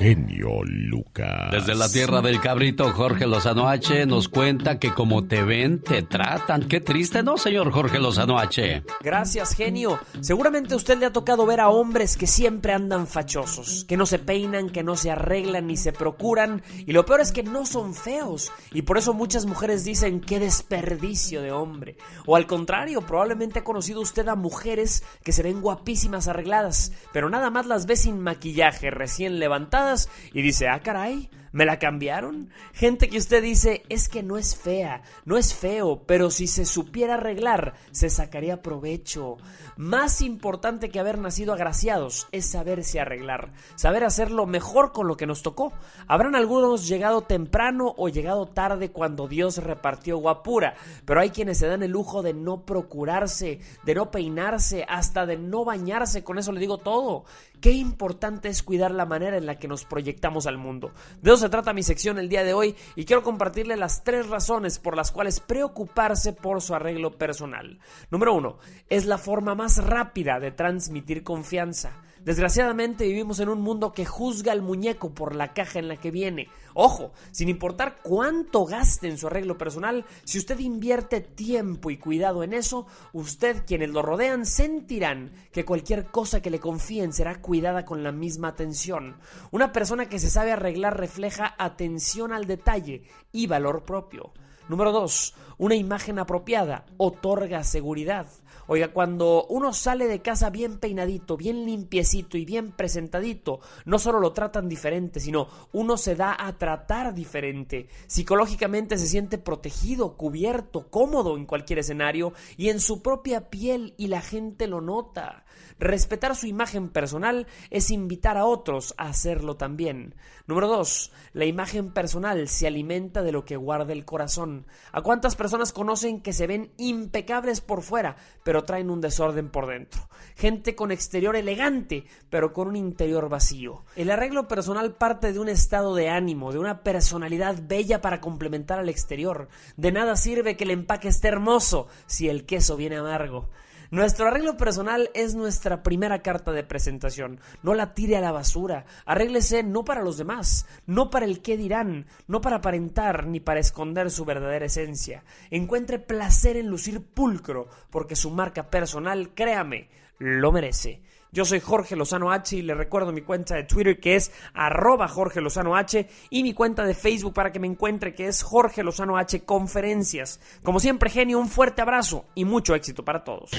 Genio 0.00 0.64
Lucas. 0.64 1.50
Desde 1.52 1.74
la 1.74 1.86
tierra 1.90 2.22
del 2.22 2.40
cabrito, 2.40 2.90
Jorge 2.90 3.26
Lozano 3.26 3.68
H 3.68 4.06
nos 4.06 4.30
cuenta 4.30 4.78
que 4.78 4.94
como 4.94 5.26
te 5.26 5.42
ven, 5.42 5.82
te 5.82 6.00
tratan. 6.00 6.68
Qué 6.68 6.80
triste, 6.80 7.22
¿no, 7.22 7.36
señor 7.36 7.70
Jorge 7.70 7.98
Lozano 7.98 8.38
H? 8.38 8.82
Gracias, 9.02 9.54
genio. 9.54 10.00
Seguramente 10.22 10.72
a 10.72 10.78
usted 10.78 10.96
le 10.96 11.04
ha 11.04 11.12
tocado 11.12 11.44
ver 11.44 11.60
a 11.60 11.68
hombres 11.68 12.16
que 12.16 12.26
siempre 12.26 12.72
andan 12.72 13.06
fachosos, 13.06 13.84
que 13.84 13.98
no 13.98 14.06
se 14.06 14.18
peinan, 14.18 14.70
que 14.70 14.82
no 14.82 14.96
se 14.96 15.10
arreglan 15.10 15.66
ni 15.66 15.76
se 15.76 15.92
procuran, 15.92 16.62
y 16.78 16.92
lo 16.92 17.04
peor 17.04 17.20
es 17.20 17.30
que 17.30 17.42
no 17.42 17.66
son 17.66 17.92
feos, 17.92 18.50
y 18.72 18.80
por 18.80 18.96
eso 18.96 19.12
muchas 19.12 19.44
mujeres 19.44 19.84
dicen 19.84 20.22
qué 20.22 20.38
desperdicio 20.38 21.42
de 21.42 21.52
hombre. 21.52 21.98
O 22.24 22.36
al 22.36 22.46
contrario, 22.46 23.02
probablemente 23.02 23.58
ha 23.58 23.64
conocido 23.64 24.00
usted 24.00 24.26
a 24.28 24.34
mujeres 24.34 25.04
que 25.22 25.32
se 25.32 25.42
ven 25.42 25.60
guapísimas 25.60 26.26
arregladas, 26.26 26.92
pero 27.12 27.28
nada 27.28 27.50
más 27.50 27.66
las 27.66 27.84
ve 27.84 27.96
sin 27.96 28.18
maquillaje, 28.18 28.90
recién 28.90 29.38
levantadas, 29.38 29.89
y 30.32 30.42
dice, 30.42 30.68
ah, 30.68 30.80
caray. 30.80 31.28
¿Me 31.52 31.66
la 31.66 31.80
cambiaron? 31.80 32.50
Gente 32.72 33.08
que 33.08 33.18
usted 33.18 33.42
dice 33.42 33.82
es 33.88 34.08
que 34.08 34.22
no 34.22 34.38
es 34.38 34.54
fea, 34.54 35.02
no 35.24 35.36
es 35.36 35.52
feo, 35.52 36.04
pero 36.06 36.30
si 36.30 36.46
se 36.46 36.64
supiera 36.64 37.14
arreglar, 37.14 37.74
se 37.90 38.08
sacaría 38.08 38.62
provecho. 38.62 39.36
Más 39.76 40.20
importante 40.20 40.90
que 40.90 41.00
haber 41.00 41.18
nacido 41.18 41.52
agraciados 41.52 42.28
es 42.30 42.46
saberse 42.46 43.00
arreglar, 43.00 43.52
saber 43.74 44.04
hacerlo 44.04 44.46
mejor 44.46 44.92
con 44.92 45.08
lo 45.08 45.16
que 45.16 45.26
nos 45.26 45.42
tocó. 45.42 45.72
Habrán 46.06 46.36
algunos 46.36 46.86
llegado 46.86 47.22
temprano 47.22 47.94
o 47.96 48.08
llegado 48.08 48.46
tarde 48.46 48.92
cuando 48.92 49.26
Dios 49.26 49.56
repartió 49.56 50.18
guapura, 50.18 50.76
pero 51.04 51.18
hay 51.18 51.30
quienes 51.30 51.58
se 51.58 51.66
dan 51.66 51.82
el 51.82 51.90
lujo 51.90 52.22
de 52.22 52.32
no 52.32 52.64
procurarse, 52.64 53.58
de 53.82 53.94
no 53.96 54.12
peinarse, 54.12 54.84
hasta 54.88 55.26
de 55.26 55.36
no 55.36 55.64
bañarse, 55.64 56.22
con 56.22 56.38
eso 56.38 56.52
le 56.52 56.60
digo 56.60 56.78
todo. 56.78 57.24
Qué 57.60 57.72
importante 57.72 58.48
es 58.48 58.62
cuidar 58.62 58.92
la 58.92 59.04
manera 59.04 59.36
en 59.36 59.44
la 59.44 59.58
que 59.58 59.68
nos 59.68 59.84
proyectamos 59.84 60.46
al 60.46 60.56
mundo. 60.56 60.92
Se 61.40 61.48
trata 61.48 61.72
mi 61.72 61.82
sección 61.82 62.18
el 62.18 62.28
día 62.28 62.44
de 62.44 62.52
hoy 62.52 62.76
y 62.94 63.04
quiero 63.04 63.22
compartirle 63.22 63.76
las 63.76 64.04
tres 64.04 64.28
razones 64.28 64.78
por 64.78 64.96
las 64.96 65.10
cuales 65.10 65.40
preocuparse 65.40 66.32
por 66.32 66.60
su 66.60 66.74
arreglo 66.74 67.18
personal. 67.18 67.80
Número 68.10 68.34
uno, 68.34 68.58
es 68.88 69.06
la 69.06 69.18
forma 69.18 69.54
más 69.54 69.82
rápida 69.82 70.38
de 70.38 70.52
transmitir 70.52 71.24
confianza. 71.24 72.02
Desgraciadamente 72.24 73.06
vivimos 73.06 73.40
en 73.40 73.48
un 73.48 73.62
mundo 73.62 73.92
que 73.92 74.04
juzga 74.04 74.52
al 74.52 74.60
muñeco 74.60 75.14
por 75.14 75.34
la 75.34 75.54
caja 75.54 75.78
en 75.78 75.88
la 75.88 75.96
que 75.96 76.10
viene. 76.10 76.48
Ojo, 76.74 77.12
sin 77.30 77.48
importar 77.48 78.00
cuánto 78.02 78.66
gaste 78.66 79.08
en 79.08 79.16
su 79.16 79.26
arreglo 79.26 79.56
personal, 79.56 80.04
si 80.24 80.36
usted 80.36 80.58
invierte 80.58 81.22
tiempo 81.22 81.90
y 81.90 81.96
cuidado 81.96 82.42
en 82.42 82.52
eso, 82.52 82.86
usted 83.14 83.64
quienes 83.66 83.88
lo 83.88 84.02
rodean 84.02 84.44
sentirán 84.44 85.32
que 85.50 85.64
cualquier 85.64 86.10
cosa 86.10 86.42
que 86.42 86.50
le 86.50 86.60
confíen 86.60 87.14
será 87.14 87.40
cuidada 87.40 87.86
con 87.86 88.02
la 88.02 88.12
misma 88.12 88.48
atención. 88.48 89.16
Una 89.50 89.72
persona 89.72 90.10
que 90.10 90.18
se 90.18 90.28
sabe 90.28 90.52
arreglar 90.52 91.00
refleja 91.00 91.54
atención 91.56 92.34
al 92.34 92.46
detalle 92.46 93.04
y 93.32 93.46
valor 93.46 93.86
propio. 93.86 94.34
Número 94.68 94.92
2. 94.92 95.34
Una 95.56 95.74
imagen 95.74 96.18
apropiada 96.18 96.84
otorga 96.96 97.64
seguridad. 97.64 98.28
Oiga, 98.72 98.92
cuando 98.92 99.46
uno 99.48 99.72
sale 99.72 100.06
de 100.06 100.22
casa 100.22 100.48
bien 100.48 100.78
peinadito, 100.78 101.36
bien 101.36 101.66
limpiecito 101.66 102.38
y 102.38 102.44
bien 102.44 102.70
presentadito, 102.70 103.58
no 103.84 103.98
solo 103.98 104.20
lo 104.20 104.32
tratan 104.32 104.68
diferente, 104.68 105.18
sino 105.18 105.48
uno 105.72 105.96
se 105.96 106.14
da 106.14 106.36
a 106.38 106.56
tratar 106.56 107.12
diferente. 107.12 107.88
Psicológicamente 108.06 108.96
se 108.96 109.08
siente 109.08 109.38
protegido, 109.38 110.16
cubierto, 110.16 110.86
cómodo 110.88 111.36
en 111.36 111.46
cualquier 111.46 111.80
escenario 111.80 112.32
y 112.56 112.68
en 112.68 112.78
su 112.78 113.02
propia 113.02 113.50
piel 113.50 113.92
y 113.96 114.06
la 114.06 114.20
gente 114.20 114.68
lo 114.68 114.80
nota. 114.80 115.44
Respetar 115.80 116.36
su 116.36 116.46
imagen 116.46 116.90
personal 116.90 117.46
es 117.70 117.90
invitar 117.90 118.36
a 118.36 118.44
otros 118.44 118.92
a 118.98 119.08
hacerlo 119.08 119.56
también. 119.56 120.14
Número 120.46 120.68
2. 120.68 121.10
La 121.32 121.46
imagen 121.46 121.94
personal 121.94 122.48
se 122.48 122.66
alimenta 122.66 123.22
de 123.22 123.32
lo 123.32 123.46
que 123.46 123.56
guarda 123.56 123.94
el 123.94 124.04
corazón. 124.04 124.66
¿A 124.92 125.00
cuántas 125.00 125.36
personas 125.36 125.72
conocen 125.72 126.20
que 126.20 126.34
se 126.34 126.46
ven 126.46 126.70
impecables 126.76 127.62
por 127.62 127.80
fuera, 127.80 128.16
pero 128.44 128.64
traen 128.64 128.90
un 128.90 129.00
desorden 129.00 129.48
por 129.48 129.68
dentro? 129.68 130.06
Gente 130.36 130.74
con 130.74 130.92
exterior 130.92 131.34
elegante, 131.34 132.04
pero 132.28 132.52
con 132.52 132.68
un 132.68 132.76
interior 132.76 133.30
vacío. 133.30 133.82
El 133.96 134.10
arreglo 134.10 134.48
personal 134.48 134.96
parte 134.96 135.32
de 135.32 135.38
un 135.38 135.48
estado 135.48 135.94
de 135.94 136.10
ánimo, 136.10 136.52
de 136.52 136.58
una 136.58 136.82
personalidad 136.82 137.56
bella 137.62 138.02
para 138.02 138.20
complementar 138.20 138.78
al 138.78 138.90
exterior. 138.90 139.48
De 139.78 139.92
nada 139.92 140.16
sirve 140.16 140.58
que 140.58 140.64
el 140.64 140.72
empaque 140.72 141.08
esté 141.08 141.28
hermoso 141.28 141.88
si 142.04 142.28
el 142.28 142.44
queso 142.44 142.76
viene 142.76 142.98
amargo. 142.98 143.48
Nuestro 143.92 144.28
arreglo 144.28 144.56
personal 144.56 145.10
es 145.14 145.34
nuestra 145.34 145.82
primera 145.82 146.22
carta 146.22 146.52
de 146.52 146.62
presentación. 146.62 147.40
No 147.64 147.74
la 147.74 147.92
tire 147.92 148.16
a 148.16 148.20
la 148.20 148.30
basura. 148.30 148.84
Arréglese 149.04 149.64
no 149.64 149.84
para 149.84 150.04
los 150.04 150.16
demás, 150.16 150.64
no 150.86 151.10
para 151.10 151.26
el 151.26 151.42
qué 151.42 151.56
dirán, 151.56 152.06
no 152.28 152.40
para 152.40 152.56
aparentar 152.56 153.26
ni 153.26 153.40
para 153.40 153.58
esconder 153.58 154.12
su 154.12 154.24
verdadera 154.24 154.66
esencia. 154.66 155.24
Encuentre 155.50 155.98
placer 155.98 156.56
en 156.56 156.68
lucir 156.68 157.02
pulcro, 157.02 157.68
porque 157.90 158.14
su 158.14 158.30
marca 158.30 158.70
personal, 158.70 159.34
créame, 159.34 159.88
lo 160.18 160.52
merece. 160.52 161.02
Yo 161.32 161.44
soy 161.44 161.60
Jorge 161.60 161.94
Lozano 161.96 162.32
H 162.32 162.56
y 162.56 162.62
le 162.62 162.74
recuerdo 162.74 163.12
mi 163.12 163.22
cuenta 163.22 163.54
de 163.54 163.64
Twitter 163.64 164.00
que 164.00 164.16
es 164.16 164.32
arroba 164.52 165.06
Jorge 165.06 165.40
Lozano 165.40 165.76
H 165.76 166.08
y 166.28 166.42
mi 166.42 166.54
cuenta 166.54 166.84
de 166.84 166.94
Facebook 166.94 167.34
para 167.34 167.52
que 167.52 167.60
me 167.60 167.68
encuentre 167.68 168.14
que 168.14 168.26
es 168.26 168.42
Jorge 168.42 168.82
Lozano 168.82 169.16
H 169.16 169.44
Conferencias. 169.44 170.40
Como 170.62 170.80
siempre, 170.80 171.08
genio, 171.08 171.38
un 171.38 171.48
fuerte 171.48 171.82
abrazo 171.82 172.24
y 172.34 172.44
mucho 172.44 172.74
éxito 172.74 173.04
para 173.04 173.22
todos. 173.22 173.50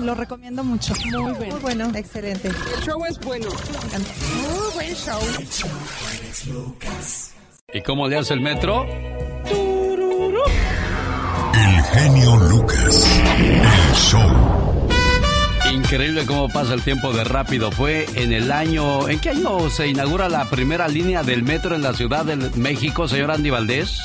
Lo 0.00 0.14
recomiendo 0.14 0.64
mucho. 0.64 0.94
Muy 1.04 1.32
bueno. 1.32 1.52
Muy 1.52 1.60
bueno. 1.60 1.90
Excelente. 1.94 2.48
El 2.48 2.54
show 2.84 3.04
es 3.04 3.18
bueno. 3.20 3.48
Muy 3.50 4.74
buen 4.74 4.94
show. 4.94 5.20
¿Y 7.74 7.82
cómo 7.82 8.08
le 8.08 8.16
hace 8.16 8.32
el 8.32 8.40
metro? 8.40 8.86
El 11.54 11.82
genio 11.92 12.36
Lucas. 12.36 13.20
El 13.26 13.94
show. 13.94 14.57
Increíble 15.72 16.24
cómo 16.24 16.48
pasa 16.48 16.74
el 16.74 16.82
tiempo 16.82 17.12
de 17.12 17.24
rápido. 17.24 17.70
Fue 17.70 18.06
en 18.14 18.32
el 18.32 18.50
año. 18.50 19.08
¿En 19.08 19.18
qué 19.18 19.30
año 19.30 19.68
se 19.68 19.88
inaugura 19.88 20.28
la 20.28 20.48
primera 20.48 20.88
línea 20.88 21.22
del 21.22 21.42
metro 21.42 21.74
en 21.74 21.82
la 21.82 21.92
Ciudad 21.92 22.24
de 22.24 22.36
México, 22.58 23.06
señor 23.06 23.30
Andy 23.30 23.50
Valdés? 23.50 24.02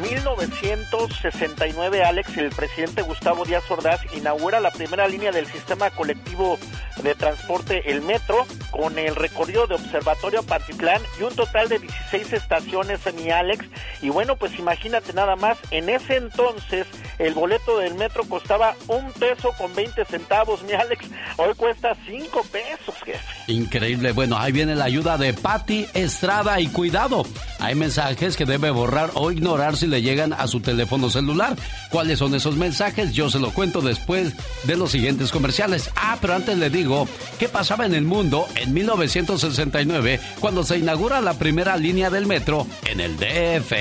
1969, 0.00 2.04
Alex, 2.04 2.36
el 2.36 2.50
presidente 2.50 3.02
Gustavo 3.02 3.44
Díaz 3.44 3.68
Ordaz 3.70 4.00
inaugura 4.14 4.60
la 4.60 4.70
primera 4.70 5.08
línea 5.08 5.32
del 5.32 5.46
sistema 5.46 5.90
colectivo 5.90 6.58
de 7.02 7.14
transporte, 7.14 7.90
el 7.90 8.02
metro, 8.02 8.46
con 8.70 8.98
el 8.98 9.16
recorrido 9.16 9.66
de 9.66 9.74
Observatorio 9.74 10.42
Pantitlán 10.42 11.00
y 11.18 11.22
un 11.22 11.34
total 11.34 11.68
de 11.68 11.78
16 11.78 12.32
estaciones, 12.32 13.00
mi 13.14 13.30
Alex. 13.30 13.66
Y 14.02 14.10
bueno, 14.10 14.36
pues 14.36 14.58
imagínate 14.58 15.12
nada 15.12 15.36
más, 15.36 15.58
en 15.70 15.88
ese 15.88 16.16
entonces 16.16 16.86
el 17.18 17.34
boleto 17.34 17.78
del 17.78 17.94
metro 17.94 18.24
costaba 18.24 18.74
un 18.88 19.12
peso 19.12 19.52
con 19.58 19.74
20 19.74 20.04
centavos, 20.04 20.62
mi 20.62 20.72
Alex. 20.72 21.06
Hoy 21.36 21.54
cuesta 21.54 21.96
5 22.06 22.46
pesos, 22.50 22.94
jefe. 23.04 23.18
Increíble. 23.48 24.12
Bueno, 24.12 24.38
ahí 24.38 24.52
viene 24.52 24.74
la 24.74 24.84
ayuda 24.84 25.18
de 25.18 25.32
Patti 25.32 25.86
Estrada 25.94 26.60
y 26.60 26.68
cuidado. 26.68 27.24
Hay 27.58 27.74
mensajes 27.74 28.36
que 28.36 28.44
debe 28.44 28.70
borrar 28.70 29.10
o 29.14 29.30
ignorar 29.30 29.76
si 29.76 29.86
le 29.90 30.02
llegan 30.02 30.32
a 30.32 30.46
su 30.46 30.60
teléfono 30.60 31.10
celular. 31.10 31.56
¿Cuáles 31.90 32.18
son 32.18 32.34
esos 32.34 32.56
mensajes? 32.56 33.12
Yo 33.12 33.28
se 33.30 33.38
lo 33.38 33.50
cuento 33.50 33.80
después 33.80 34.34
de 34.64 34.76
los 34.76 34.90
siguientes 34.90 35.30
comerciales. 35.30 35.90
Ah, 35.96 36.16
pero 36.20 36.34
antes 36.34 36.56
le 36.56 36.70
digo, 36.70 37.06
¿qué 37.38 37.48
pasaba 37.48 37.86
en 37.86 37.94
el 37.94 38.04
mundo 38.04 38.46
en 38.56 38.72
1969 38.72 40.20
cuando 40.40 40.62
se 40.64 40.78
inaugura 40.78 41.20
la 41.20 41.34
primera 41.34 41.76
línea 41.76 42.10
del 42.10 42.26
metro 42.26 42.66
en 42.86 43.00
el 43.00 43.16
DF? 43.16 43.72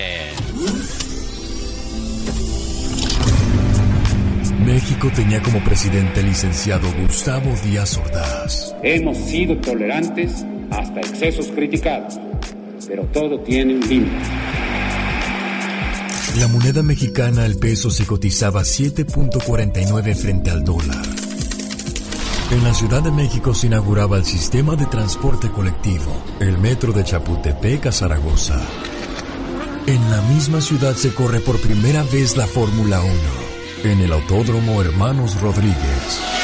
México 4.69 5.09
tenía 5.15 5.41
como 5.41 5.63
presidente 5.63 6.19
el 6.19 6.27
licenciado 6.27 6.87
Gustavo 7.01 7.51
Díaz 7.65 7.97
Ordaz. 7.97 8.75
Hemos 8.83 9.17
sido 9.17 9.57
tolerantes 9.57 10.45
hasta 10.69 10.99
excesos 10.99 11.47
criticados, 11.47 12.19
pero 12.87 13.03
todo 13.05 13.39
tiene 13.39 13.73
un 13.73 13.79
límite. 13.81 14.68
La 16.39 16.47
moneda 16.47 16.81
mexicana 16.81 17.43
al 17.43 17.57
peso 17.57 17.91
se 17.91 18.05
cotizaba 18.05 18.61
7.49 18.61 20.15
frente 20.15 20.49
al 20.49 20.63
dólar. 20.63 21.05
En 22.51 22.63
la 22.63 22.73
Ciudad 22.73 23.03
de 23.03 23.11
México 23.11 23.53
se 23.53 23.67
inauguraba 23.67 24.15
el 24.15 24.23
sistema 24.23 24.77
de 24.77 24.85
transporte 24.85 25.51
colectivo, 25.51 26.23
el 26.39 26.57
metro 26.57 26.93
de 26.93 27.03
Chapultepec 27.03 27.87
a 27.87 27.91
Zaragoza. 27.91 28.61
En 29.85 30.09
la 30.09 30.21
misma 30.33 30.61
ciudad 30.61 30.95
se 30.95 31.13
corre 31.13 31.41
por 31.41 31.59
primera 31.59 32.03
vez 32.03 32.37
la 32.37 32.47
Fórmula 32.47 33.01
1, 33.01 33.91
en 33.91 33.99
el 33.99 34.13
Autódromo 34.13 34.81
Hermanos 34.81 35.41
Rodríguez. 35.41 36.38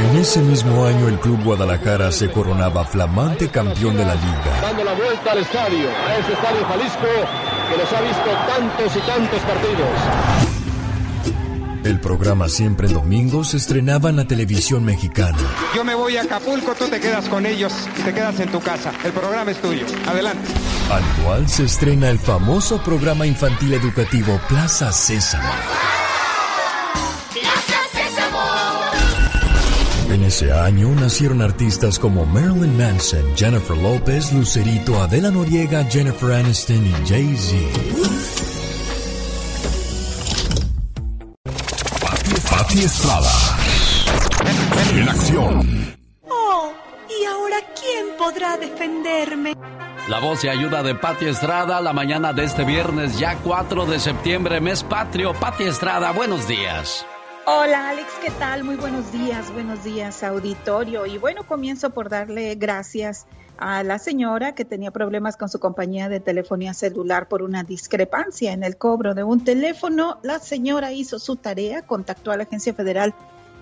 En 0.00 0.16
ese 0.16 0.40
mismo 0.40 0.86
año 0.86 1.08
el 1.08 1.18
Club 1.20 1.44
Guadalajara 1.44 2.10
se 2.10 2.30
coronaba 2.30 2.86
flamante 2.86 3.48
campeón 3.48 3.98
de 3.98 4.04
la 4.06 4.14
liga. 4.14 4.60
Dando 4.62 4.82
la 4.82 4.94
vuelta 4.94 5.32
al 5.32 5.38
estadio, 5.38 5.88
a 5.90 6.16
ese 6.16 6.32
estadio 6.32 6.64
Jalisco 6.66 7.06
que 7.70 7.76
los 7.76 7.92
ha 7.92 8.00
visto 8.00 8.30
tantos 8.48 8.96
y 8.96 9.00
tantos 9.00 9.40
partidos. 9.40 9.88
El 11.84 12.00
programa 12.00 12.48
Siempre 12.48 12.88
en 12.88 12.94
Domingo 12.94 13.44
se 13.44 13.58
estrenaba 13.58 14.08
en 14.08 14.16
la 14.16 14.24
televisión 14.24 14.84
mexicana. 14.84 15.38
Yo 15.74 15.84
me 15.84 15.94
voy 15.94 16.16
a 16.16 16.22
Acapulco, 16.22 16.74
tú 16.74 16.86
te 16.86 16.98
quedas 16.98 17.28
con 17.28 17.44
ellos 17.44 17.72
y 17.98 18.02
te 18.02 18.14
quedas 18.14 18.40
en 18.40 18.50
tu 18.50 18.60
casa. 18.60 18.92
El 19.04 19.12
programa 19.12 19.50
es 19.50 19.60
tuyo. 19.60 19.84
Adelante. 20.06 20.48
Al 20.90 21.24
cual 21.24 21.48
se 21.48 21.64
estrena 21.64 22.08
el 22.08 22.18
famoso 22.18 22.82
programa 22.82 23.26
infantil 23.26 23.74
educativo 23.74 24.40
Plaza 24.48 24.92
Sésamo. 24.92 25.50
Ese 30.30 30.52
año 30.52 30.94
nacieron 30.94 31.42
artistas 31.42 31.98
como 31.98 32.24
Marilyn 32.24 32.78
Manson, 32.78 33.36
Jennifer 33.36 33.76
López, 33.76 34.32
Lucerito, 34.32 35.02
Adela 35.02 35.28
Noriega, 35.28 35.82
Jennifer 35.86 36.34
Aniston 36.34 36.86
y 36.86 36.92
Jay-Z. 37.04 37.56
Pati 42.48 42.78
Estrada. 42.78 43.32
En 44.94 45.08
acción. 45.08 45.96
Oh, 46.28 46.72
¿y 47.08 47.24
ahora 47.24 47.56
quién 47.74 48.16
podrá 48.16 48.56
defenderme? 48.56 49.56
La 50.06 50.20
voz 50.20 50.44
y 50.44 50.48
ayuda 50.48 50.84
de 50.84 50.94
Pati 50.94 51.24
Estrada 51.24 51.80
la 51.80 51.92
mañana 51.92 52.32
de 52.32 52.44
este 52.44 52.64
viernes, 52.64 53.18
ya 53.18 53.34
4 53.38 53.84
de 53.84 53.98
septiembre, 53.98 54.60
mes 54.60 54.84
patrio. 54.84 55.34
Pati 55.34 55.64
Estrada, 55.64 56.12
buenos 56.12 56.46
días. 56.46 57.04
Hola 57.46 57.88
Alex, 57.88 58.12
¿qué 58.22 58.30
tal? 58.32 58.64
Muy 58.64 58.76
buenos 58.76 59.12
días, 59.12 59.50
buenos 59.54 59.82
días 59.82 60.22
auditorio. 60.22 61.06
Y 61.06 61.16
bueno, 61.16 61.46
comienzo 61.46 61.88
por 61.88 62.10
darle 62.10 62.54
gracias 62.54 63.26
a 63.56 63.82
la 63.82 63.98
señora 63.98 64.54
que 64.54 64.66
tenía 64.66 64.90
problemas 64.90 65.38
con 65.38 65.48
su 65.48 65.58
compañía 65.58 66.10
de 66.10 66.20
telefonía 66.20 66.74
celular 66.74 67.28
por 67.28 67.42
una 67.42 67.64
discrepancia 67.64 68.52
en 68.52 68.62
el 68.62 68.76
cobro 68.76 69.14
de 69.14 69.24
un 69.24 69.42
teléfono. 69.42 70.18
La 70.22 70.38
señora 70.38 70.92
hizo 70.92 71.18
su 71.18 71.36
tarea, 71.36 71.80
contactó 71.80 72.30
a 72.30 72.36
la 72.36 72.42
Agencia 72.42 72.74
Federal 72.74 73.14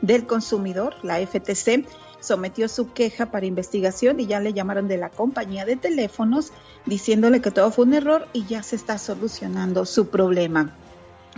del 0.03 0.27
Consumidor, 0.27 0.95
la 1.05 1.25
FTC, 1.25 1.87
sometió 2.19 2.69
su 2.69 2.93
queja 2.93 3.27
para 3.27 3.47
investigación 3.47 4.19
y 4.19 4.27
ya 4.27 4.41
le 4.41 4.55
llamaron 4.55 4.89
de 4.89 4.97
la 4.97 5.09
compañía 5.09 5.65
de 5.65 5.77
teléfonos 5.77 6.53
diciéndole 6.85 7.41
que 7.41 7.53
todo 7.53 7.71
fue 7.71 7.85
un 7.85 7.95
error 7.95 8.27
y 8.33 8.45
ya 8.45 8.65
se 8.65 8.75
está 8.75 8.99
solucionando 8.99 9.87
su 9.87 10.09
problema. 10.09 10.75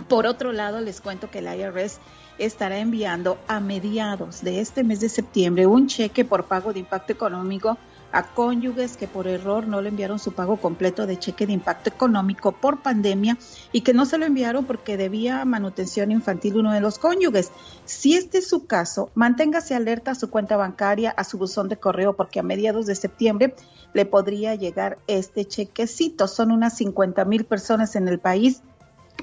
Por 0.07 0.25
otro 0.25 0.51
lado, 0.51 0.81
les 0.81 1.01
cuento 1.01 1.29
que 1.29 1.39
el 1.39 1.45
IRS 1.45 1.99
estará 2.45 2.79
enviando 2.79 3.37
a 3.47 3.59
mediados 3.59 4.41
de 4.41 4.61
este 4.61 4.83
mes 4.83 4.99
de 4.99 5.09
septiembre 5.09 5.67
un 5.67 5.87
cheque 5.87 6.25
por 6.25 6.45
pago 6.45 6.73
de 6.73 6.79
impacto 6.79 7.13
económico 7.13 7.77
a 8.11 8.23
cónyuges 8.23 8.97
que 8.97 9.07
por 9.07 9.27
error 9.27 9.67
no 9.67 9.81
le 9.81 9.89
enviaron 9.89 10.19
su 10.19 10.33
pago 10.33 10.57
completo 10.57 11.05
de 11.05 11.17
cheque 11.17 11.47
de 11.47 11.53
impacto 11.53 11.89
económico 11.89 12.51
por 12.51 12.81
pandemia 12.81 13.37
y 13.71 13.81
que 13.81 13.93
no 13.93 14.05
se 14.05 14.17
lo 14.17 14.25
enviaron 14.25 14.65
porque 14.65 14.97
debía 14.97 15.45
manutención 15.45 16.11
infantil 16.11 16.57
uno 16.57 16.73
de 16.73 16.81
los 16.81 16.99
cónyuges. 16.99 17.51
Si 17.85 18.15
este 18.15 18.39
es 18.39 18.49
su 18.49 18.65
caso, 18.65 19.11
manténgase 19.15 19.75
alerta 19.75 20.11
a 20.11 20.15
su 20.15 20.29
cuenta 20.29 20.57
bancaria, 20.57 21.11
a 21.11 21.23
su 21.23 21.37
buzón 21.37 21.69
de 21.69 21.77
correo, 21.77 22.15
porque 22.15 22.39
a 22.39 22.43
mediados 22.43 22.85
de 22.85 22.95
septiembre 22.95 23.55
le 23.93 24.05
podría 24.05 24.55
llegar 24.55 24.97
este 25.07 25.45
chequecito. 25.45 26.27
Son 26.27 26.51
unas 26.51 26.75
50 26.77 27.23
mil 27.25 27.45
personas 27.45 27.95
en 27.95 28.07
el 28.07 28.19
país 28.19 28.61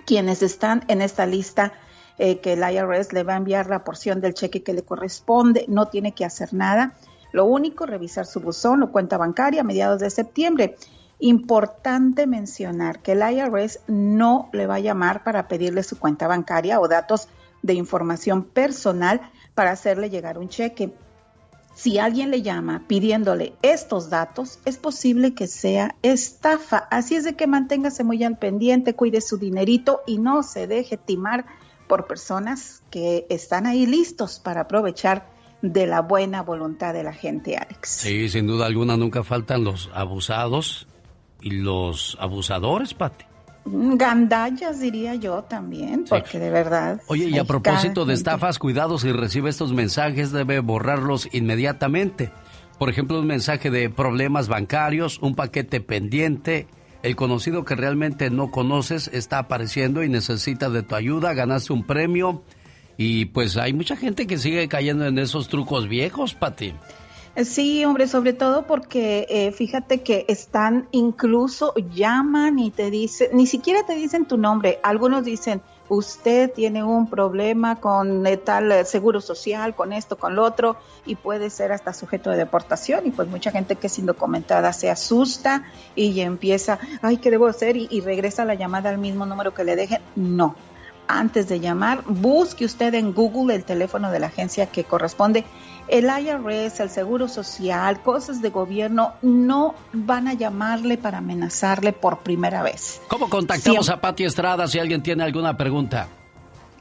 quienes 0.07 0.43
están 0.43 0.85
en 0.89 1.03
esta 1.03 1.27
lista 1.27 1.73
eh, 2.19 2.41
que 2.41 2.55
el 2.55 2.61
IRS 2.61 3.13
le 3.13 3.23
va 3.23 3.35
a 3.35 3.37
enviar 3.37 3.69
la 3.69 3.85
porción 3.85 4.21
del 4.21 4.35
cheque 4.35 4.63
que 4.63 4.73
le 4.73 4.83
corresponde, 4.83 5.65
no 5.69 5.87
tiene 5.87 6.13
que 6.13 6.25
hacer 6.25 6.53
nada. 6.53 6.95
Lo 7.33 7.45
único, 7.45 7.87
revisar 7.87 8.27
su 8.27 8.41
buzón 8.41 8.83
o 8.83 8.93
cuenta 8.93 9.19
bancaria 9.19 9.61
a 9.61 9.65
mediados 9.65 10.01
de 10.01 10.11
septiembre. 10.11 10.77
Importante 11.21 12.27
mencionar 12.27 13.01
que 13.01 13.13
el 13.13 13.23
IRS 13.23 13.81
no 13.87 14.49
le 14.53 14.67
va 14.67 14.77
a 14.77 14.81
llamar 14.81 15.25
para 15.25 15.49
pedirle 15.49 15.83
su 15.83 15.99
cuenta 15.99 16.27
bancaria 16.27 16.81
o 16.81 16.89
datos 16.89 17.29
de 17.63 17.75
información 17.75 18.45
personal 18.45 19.21
para 19.55 19.73
hacerle 19.73 20.11
llegar 20.11 20.39
un 20.39 20.49
cheque. 20.49 20.93
Si 21.75 21.99
alguien 22.01 22.33
le 22.33 22.43
llama 22.43 22.83
pidiéndole 22.89 23.55
estos 23.63 24.11
datos, 24.11 24.59
es 24.65 24.79
posible 24.79 25.35
que 25.35 25.47
sea 25.47 25.95
estafa. 26.03 26.89
Así 26.91 27.15
es 27.15 27.23
de 27.23 27.37
que 27.37 27.47
manténgase 27.47 28.03
muy 28.03 28.25
al 28.25 28.37
pendiente, 28.37 28.95
cuide 28.95 29.21
su 29.21 29.39
dinerito 29.39 30.01
y 30.05 30.19
no 30.19 30.43
se 30.43 30.67
deje 30.67 30.97
timar 30.97 31.47
por 31.89 32.07
personas 32.07 32.83
que 32.91 33.27
están 33.29 33.67
ahí 33.67 33.87
listos 33.87 34.39
para 34.39 34.63
aprovechar 34.63 35.27
de 35.63 35.87
la 35.87 36.03
buena 36.03 36.43
voluntad 36.43 36.95
de 36.95 37.03
la 37.03 37.13
gente, 37.13 37.57
Alex. 37.57 37.89
Sí, 37.89 38.29
sin 38.29 38.47
duda 38.47 38.67
alguna 38.67 38.97
nunca 38.97 39.25
faltan 39.25 39.65
los 39.65 39.91
abusados 39.93 40.87
y 41.41 41.51
los 41.51 42.17
abusadores, 42.21 42.95
Pati. 42.95 43.25
Gandallas 43.71 44.81
diría 44.81 45.15
yo 45.17 45.43
también, 45.43 46.05
porque 46.09 46.39
de 46.39 46.51
verdad. 46.51 47.03
Oye, 47.09 47.29
y 47.29 47.39
a 47.39 47.45
propósito 47.45 48.05
de 48.07 48.15
estafas, 48.15 48.59
cuidado 48.59 48.99
si 48.99 49.13
recibe 49.13 49.51
estos 49.51 49.73
mensajes, 49.73 50.33
debe 50.33 50.61
borrarlos 50.61 51.29
inmediatamente. 51.33 52.31
Por 52.79 52.89
ejemplo, 52.89 53.19
un 53.19 53.27
mensaje 53.27 53.71
de 53.71 53.91
problemas 53.91 54.49
bancarios, 54.49 55.19
un 55.19 55.35
paquete 55.35 55.81
pendiente, 55.81 56.69
el 57.03 57.17
conocido 57.17 57.65
que 57.65 57.75
realmente 57.75 58.31
no 58.31 58.51
conoces 58.51 59.09
está 59.13 59.39
apareciendo 59.39 60.03
y 60.03 60.09
necesita 60.09 60.69
de 60.71 60.83
tu 60.83 60.95
ayuda, 60.95 61.35
ganaste 61.35 61.73
un 61.73 61.85
premio 61.85 62.43
y 62.97 63.27
pues 63.27 63.57
hay 63.57 63.73
mucha 63.73 63.97
gente 63.97 64.27
que 64.27 64.39
sigue 64.39 64.69
cayendo 64.69 65.07
en 65.07 65.19
esos 65.19 65.49
trucos 65.49 65.89
viejos, 65.89 66.35
Pati. 66.35 66.75
Sí, 67.45 67.85
hombre, 67.85 68.09
sobre 68.09 68.33
todo 68.33 68.67
porque 68.67 69.27
eh, 69.29 69.53
fíjate 69.53 70.03
que 70.03 70.25
están 70.27 70.89
incluso 70.91 71.73
llaman 71.95 72.59
y 72.59 72.73
te 72.73 72.91
dicen, 72.91 73.29
ni 73.33 73.47
siquiera 73.47 73.87
te 73.87 73.95
dicen 73.95 74.27
tu 74.27 74.37
nombre, 74.37 74.81
algunos 74.83 75.25
dicen, 75.25 75.63
usted 75.89 76.53
tiene 76.53 76.85
un 76.85 77.09
problema 77.09 77.81
con 77.81 78.27
eh, 78.27 78.37
tal 78.37 78.71
eh, 78.73 78.85
seguro 78.85 79.21
social, 79.21 79.75
con 79.75 79.93
esto, 79.93 80.17
con 80.17 80.37
lo 80.37 80.45
otro, 80.45 80.77
y 81.07 81.17
puede 81.17 81.51
ser 81.51 81.73
hasta 81.73 81.93
sujeto 81.93 82.31
de 82.31 82.37
deportación, 82.37 83.07
y 83.07 83.11
pues 83.11 83.29
mucha 83.29 83.51
gente 83.51 83.77
que 83.77 83.87
es 83.87 83.99
indocumentada 83.99 84.73
se 84.73 84.91
asusta 84.91 85.65
y 85.95 86.21
empieza, 86.21 86.79
ay, 87.03 87.19
¿qué 87.19 87.31
debo 87.31 87.47
hacer? 87.47 87.77
Y, 87.77 87.89
y 87.91 88.01
regresa 88.01 88.45
la 88.45 88.55
llamada 88.55 88.91
al 88.91 88.99
mismo 88.99 89.27
número 89.27 89.55
que 89.55 89.65
le 89.65 89.77
dejen. 89.77 90.01
No, 90.17 90.55
antes 91.09 91.49
de 91.49 91.59
llamar, 91.59 92.05
busque 92.07 92.65
usted 92.65 92.95
en 92.95 93.13
Google 93.13 93.55
el 93.55 93.65
teléfono 93.65 94.11
de 94.11 94.21
la 94.21 94.29
agencia 94.29 94.67
que 94.67 94.85
corresponde. 94.85 95.45
El 95.89 96.05
IRS, 96.05 96.81
el 96.81 96.91
Seguro 96.91 97.29
Social, 97.29 98.03
cosas 98.03 98.43
de 98.43 98.51
gobierno, 98.51 99.15
no 99.23 99.75
van 99.93 100.29
a 100.29 100.35
llamarle 100.35 100.99
para 100.99 101.19
amenazarle 101.19 101.95
por 101.95 102.19
primera 102.19 102.63
vez. 102.63 103.01
¿Cómo 103.09 103.31
contactamos 103.31 103.89
a 103.89 104.01
Pati 104.01 104.25
Estrada 104.25 104.69
si 104.69 104.79
alguien 104.79 105.03
tiene 105.03 105.25
alguna 105.25 105.57
pregunta? 105.57 106.09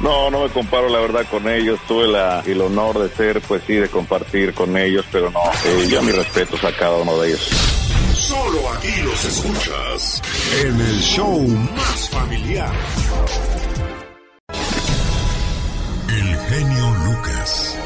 No, 0.00 0.30
no 0.30 0.44
me 0.44 0.50
comparo 0.50 0.88
la 0.88 1.00
verdad 1.00 1.26
con 1.30 1.48
ellos. 1.48 1.80
Tuve 1.88 2.06
el 2.50 2.60
honor 2.60 2.98
de 2.98 3.08
ser, 3.14 3.40
pues 3.40 3.62
sí, 3.66 3.74
de 3.74 3.88
compartir 3.88 4.54
con 4.54 4.76
ellos, 4.76 5.04
pero 5.10 5.30
no, 5.30 5.40
yo 5.88 6.02
mis 6.02 6.14
respetos 6.14 6.62
a 6.64 6.72
cada 6.72 6.96
uno 6.96 7.18
de 7.18 7.28
ellos. 7.28 7.50
Solo 8.14 8.70
aquí 8.72 9.02
los 9.02 9.24
escuchas 9.24 10.22
en 10.62 10.80
el 10.80 11.00
show 11.00 11.40
más 11.40 12.10
familiar. 12.10 12.72
El 16.08 16.36
genio 16.48 16.94
Lucas. 17.06 17.76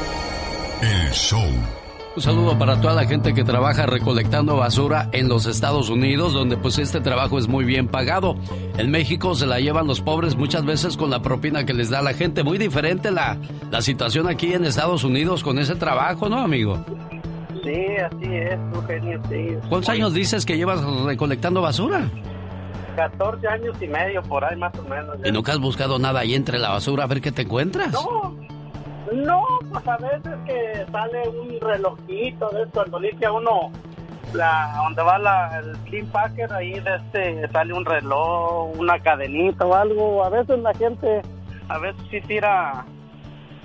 El 0.81 1.11
show 1.11 1.82
Un 2.15 2.21
saludo 2.21 2.59
para 2.59 2.79
toda 2.79 2.93
la 2.93 3.05
gente 3.05 3.33
que 3.33 3.43
trabaja 3.43 3.87
recolectando 3.87 4.55
basura 4.55 5.09
en 5.13 5.27
los 5.27 5.47
Estados 5.47 5.89
Unidos, 5.89 6.33
donde 6.33 6.57
pues 6.57 6.77
este 6.77 7.01
trabajo 7.01 7.39
es 7.39 7.47
muy 7.47 7.65
bien 7.65 7.87
pagado. 7.87 8.35
En 8.77 8.91
México 8.91 9.33
se 9.33 9.47
la 9.47 9.59
llevan 9.59 9.87
los 9.87 9.99
pobres 9.99 10.35
muchas 10.35 10.63
veces 10.63 10.95
con 10.95 11.09
la 11.09 11.23
propina 11.23 11.65
que 11.65 11.73
les 11.73 11.89
da 11.89 12.03
la 12.03 12.13
gente. 12.13 12.43
Muy 12.43 12.59
diferente 12.59 13.09
la, 13.09 13.37
la 13.71 13.81
situación 13.81 14.27
aquí 14.29 14.53
en 14.53 14.63
Estados 14.63 15.03
Unidos 15.03 15.43
con 15.43 15.57
ese 15.57 15.73
trabajo, 15.73 16.29
¿no, 16.29 16.37
amigo? 16.37 16.85
Sí, 17.63 17.81
así 18.05 18.25
es, 18.31 18.59
genio, 18.85 19.21
sí. 19.29 19.57
¿Cuántos 19.67 19.89
años 19.89 20.13
dices 20.13 20.45
que 20.45 20.55
llevas 20.55 20.83
recolectando 21.05 21.61
basura? 21.63 22.11
14 22.95 23.47
años 23.47 23.75
y 23.81 23.87
medio 23.87 24.21
por 24.21 24.45
ahí 24.45 24.55
más 24.55 24.77
o 24.77 24.83
menos. 24.83 25.17
¿Y 25.25 25.31
nunca 25.31 25.53
has 25.53 25.59
buscado 25.59 25.97
nada 25.97 26.19
ahí 26.19 26.35
entre 26.35 26.59
la 26.59 26.69
basura 26.69 27.05
a 27.05 27.07
ver 27.07 27.21
qué 27.21 27.31
te 27.31 27.41
encuentras? 27.41 27.91
No, 27.91 28.35
no, 29.13 29.43
pues 29.71 29.87
a 29.87 29.97
veces 29.97 30.35
que 30.45 30.85
sale 30.91 31.29
un 31.29 31.59
relojito 31.59 32.49
de 32.49 32.63
esto, 32.63 32.71
cuando 32.73 32.99
limpia 32.99 33.31
uno 33.31 33.71
la 34.33 34.73
donde 34.83 35.03
va 35.03 35.19
la, 35.19 35.59
el 35.59 35.77
clean 35.85 36.07
packer, 36.07 36.51
ahí 36.53 36.79
de 36.79 36.95
este 36.95 37.47
sale 37.49 37.73
un 37.73 37.85
reloj, 37.85 38.77
una 38.77 38.99
cadenita 38.99 39.65
o 39.65 39.75
algo. 39.75 40.23
A 40.23 40.29
veces 40.29 40.59
la 40.59 40.73
gente, 40.73 41.21
a 41.67 41.77
veces 41.77 42.01
sí 42.09 42.21
tira 42.21 42.85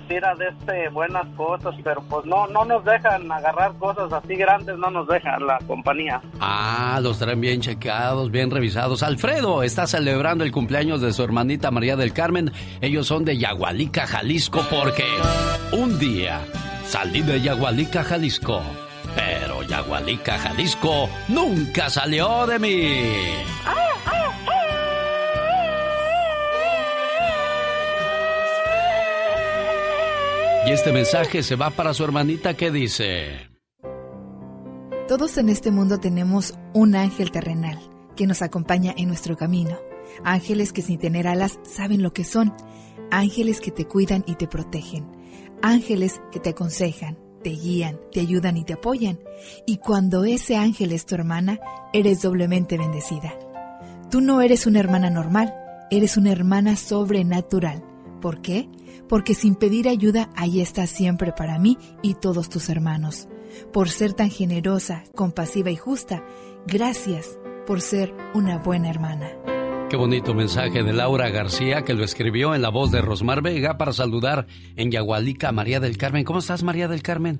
tira 0.09 0.33
de 0.35 0.47
este 0.47 0.89
buenas 0.89 1.25
cosas, 1.37 1.75
pero 1.83 2.01
pues 2.09 2.25
no 2.25 2.47
no 2.47 2.65
nos 2.65 2.83
dejan 2.83 3.31
agarrar 3.31 3.73
cosas 3.77 4.11
así 4.11 4.35
grandes, 4.35 4.77
no 4.77 4.89
nos 4.89 5.07
dejan 5.07 5.45
la 5.45 5.59
compañía. 5.67 6.19
Ah, 6.41 6.99
los 7.01 7.19
traen 7.19 7.39
bien 7.39 7.61
chequeados, 7.61 8.31
bien 8.31 8.51
revisados. 8.51 9.03
Alfredo 9.03 9.63
está 9.63 9.87
celebrando 9.87 10.43
el 10.43 10.51
cumpleaños 10.51 10.99
de 10.99 11.13
su 11.13 11.23
hermanita 11.23 11.71
María 11.71 11.95
del 11.95 12.11
Carmen. 12.11 12.51
Ellos 12.81 13.07
son 13.07 13.23
de 13.23 13.37
Yagualica, 13.37 14.07
Jalisco, 14.07 14.61
porque 14.69 15.05
un 15.71 15.99
día 15.99 16.41
salí 16.85 17.21
de 17.21 17.39
Yagualica, 17.39 18.03
Jalisco. 18.03 18.61
Pero 19.15 19.63
Yagualica, 19.63 20.37
Jalisco 20.39 21.07
nunca 21.27 21.89
salió 21.89 22.47
de 22.47 22.59
mí. 22.59 22.87
Y 30.69 30.71
este 30.71 30.93
mensaje 30.93 31.41
se 31.41 31.55
va 31.55 31.71
para 31.71 31.95
su 31.95 32.03
hermanita 32.03 32.53
que 32.53 32.69
dice... 32.69 33.49
Todos 35.07 35.39
en 35.39 35.49
este 35.49 35.71
mundo 35.71 35.97
tenemos 35.97 36.53
un 36.75 36.93
ángel 36.93 37.31
terrenal 37.31 37.79
que 38.15 38.27
nos 38.27 38.43
acompaña 38.43 38.93
en 38.95 39.07
nuestro 39.07 39.35
camino. 39.35 39.79
Ángeles 40.23 40.71
que 40.71 40.83
sin 40.83 40.99
tener 40.99 41.27
alas 41.27 41.57
saben 41.63 42.03
lo 42.03 42.13
que 42.13 42.23
son. 42.23 42.53
Ángeles 43.09 43.61
que 43.61 43.71
te 43.71 43.85
cuidan 43.85 44.23
y 44.27 44.35
te 44.35 44.45
protegen. 44.45 45.07
Ángeles 45.63 46.21
que 46.31 46.39
te 46.39 46.51
aconsejan, 46.51 47.17
te 47.43 47.49
guían, 47.49 47.99
te 48.11 48.19
ayudan 48.19 48.55
y 48.55 48.63
te 48.63 48.73
apoyan. 48.73 49.19
Y 49.65 49.77
cuando 49.77 50.23
ese 50.23 50.55
ángel 50.55 50.91
es 50.91 51.07
tu 51.07 51.15
hermana, 51.15 51.59
eres 51.93 52.21
doblemente 52.21 52.77
bendecida. 52.77 53.33
Tú 54.11 54.21
no 54.21 54.39
eres 54.39 54.67
una 54.67 54.81
hermana 54.81 55.09
normal, 55.09 55.51
eres 55.89 56.15
una 56.15 56.31
hermana 56.31 56.75
sobrenatural. 56.75 57.83
¿Por 58.21 58.43
qué? 58.43 58.69
Porque 59.09 59.33
sin 59.33 59.55
pedir 59.55 59.89
ayuda 59.89 60.29
ahí 60.37 60.61
estás 60.61 60.89
siempre 60.89 61.33
para 61.33 61.59
mí 61.59 61.77
y 62.01 62.13
todos 62.13 62.47
tus 62.47 62.69
hermanos. 62.69 63.27
Por 63.73 63.89
ser 63.89 64.13
tan 64.13 64.29
generosa, 64.29 65.03
compasiva 65.15 65.71
y 65.71 65.75
justa, 65.75 66.23
gracias 66.67 67.39
por 67.65 67.81
ser 67.81 68.13
una 68.33 68.59
buena 68.59 68.89
hermana. 68.89 69.27
Qué 69.89 69.97
bonito 69.97 70.35
mensaje 70.35 70.83
de 70.83 70.93
Laura 70.93 71.29
García 71.31 71.81
que 71.81 71.95
lo 71.95 72.03
escribió 72.03 72.53
en 72.53 72.61
la 72.61 72.69
voz 72.69 72.91
de 72.91 73.01
Rosmar 73.01 73.41
Vega 73.41 73.77
para 73.79 73.91
saludar 73.91 74.45
en 74.75 74.91
Yagualica 74.91 75.49
a 75.49 75.51
María 75.51 75.79
del 75.79 75.97
Carmen. 75.97 76.23
¿Cómo 76.23 76.39
estás, 76.39 76.61
María 76.61 76.87
del 76.87 77.01
Carmen? 77.01 77.39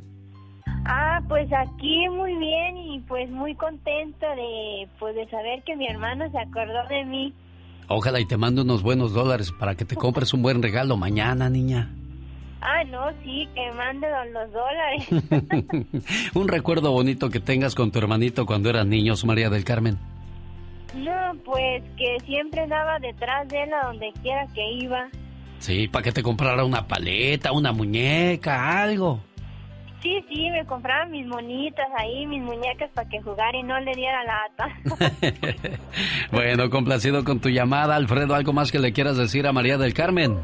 Ah, 0.86 1.22
pues 1.28 1.48
aquí 1.54 2.10
muy 2.10 2.36
bien 2.36 2.78
y 2.78 3.00
pues 3.02 3.30
muy 3.30 3.54
contenta 3.54 4.34
de 4.36 4.88
pues 4.98 5.16
de 5.16 5.30
saber 5.30 5.62
que 5.64 5.76
mi 5.76 5.88
hermano 5.88 6.30
se 6.32 6.40
acordó 6.40 6.88
de 6.90 7.06
mí. 7.06 7.34
Ojalá 7.90 8.20
y 8.20 8.26
te 8.26 8.38
mando 8.38 8.62
unos 8.62 8.84
buenos 8.84 9.14
dólares 9.14 9.52
para 9.52 9.76
que 9.76 9.84
te 9.84 9.96
compres 9.96 10.34
un 10.34 10.44
buen 10.44 10.62
regalo 10.62 10.96
mañana, 10.96 11.50
niña. 11.50 11.92
Ah, 12.62 12.84
no, 12.84 13.10
sí, 13.24 13.48
que 13.56 13.72
mande 13.72 14.08
los 14.32 14.52
dólares. 14.52 16.32
un 16.36 16.48
recuerdo 16.48 16.92
bonito 16.92 17.30
que 17.30 17.40
tengas 17.40 17.74
con 17.74 17.92
tu 17.92 17.98
hermanito 17.98 18.46
cuando 18.46 18.70
eran 18.70 18.90
niños, 18.90 19.26
María 19.26 19.50
del 19.50 19.64
Carmen. 19.64 19.98
No, 20.94 21.34
pues 21.44 21.84
que 21.98 22.18
siempre 22.26 22.62
andaba 22.62 23.00
detrás 23.00 23.48
de 23.48 23.64
él 23.64 23.74
a 23.74 23.88
donde 23.88 24.12
quiera 24.22 24.46
que 24.54 24.72
iba. 24.72 25.08
Sí, 25.58 25.88
para 25.88 26.04
que 26.04 26.12
te 26.12 26.22
comprara 26.22 26.64
una 26.64 26.88
paleta, 26.88 27.52
una 27.52 27.72
muñeca, 27.72 28.82
algo. 28.82 29.20
Sí, 30.02 30.24
sí, 30.30 30.50
me 30.50 30.66
compraban 30.66 31.12
mis 31.12 31.28
monitas 31.28 31.88
ahí, 31.98 32.26
mis 32.26 32.42
muñecas 32.42 32.90
para 32.94 33.10
que 33.10 33.22
jugara 33.22 33.58
y 33.58 33.64
no 33.64 33.78
le 33.82 33.92
diera 33.94 34.24
lata. 34.24 34.70
bueno, 36.32 36.70
complacido 36.70 37.26
con 37.26 37.42
tu 37.42 37.50
llamada, 37.50 37.96
Alfredo, 37.96 38.34
¿algo 38.34 38.54
más 38.54 38.72
que 38.72 38.80
le 38.80 38.94
quieras 38.94 39.18
decir 39.18 39.46
a 39.46 39.52
María 39.52 39.78
del 39.78 39.94
Carmen? 39.94 40.38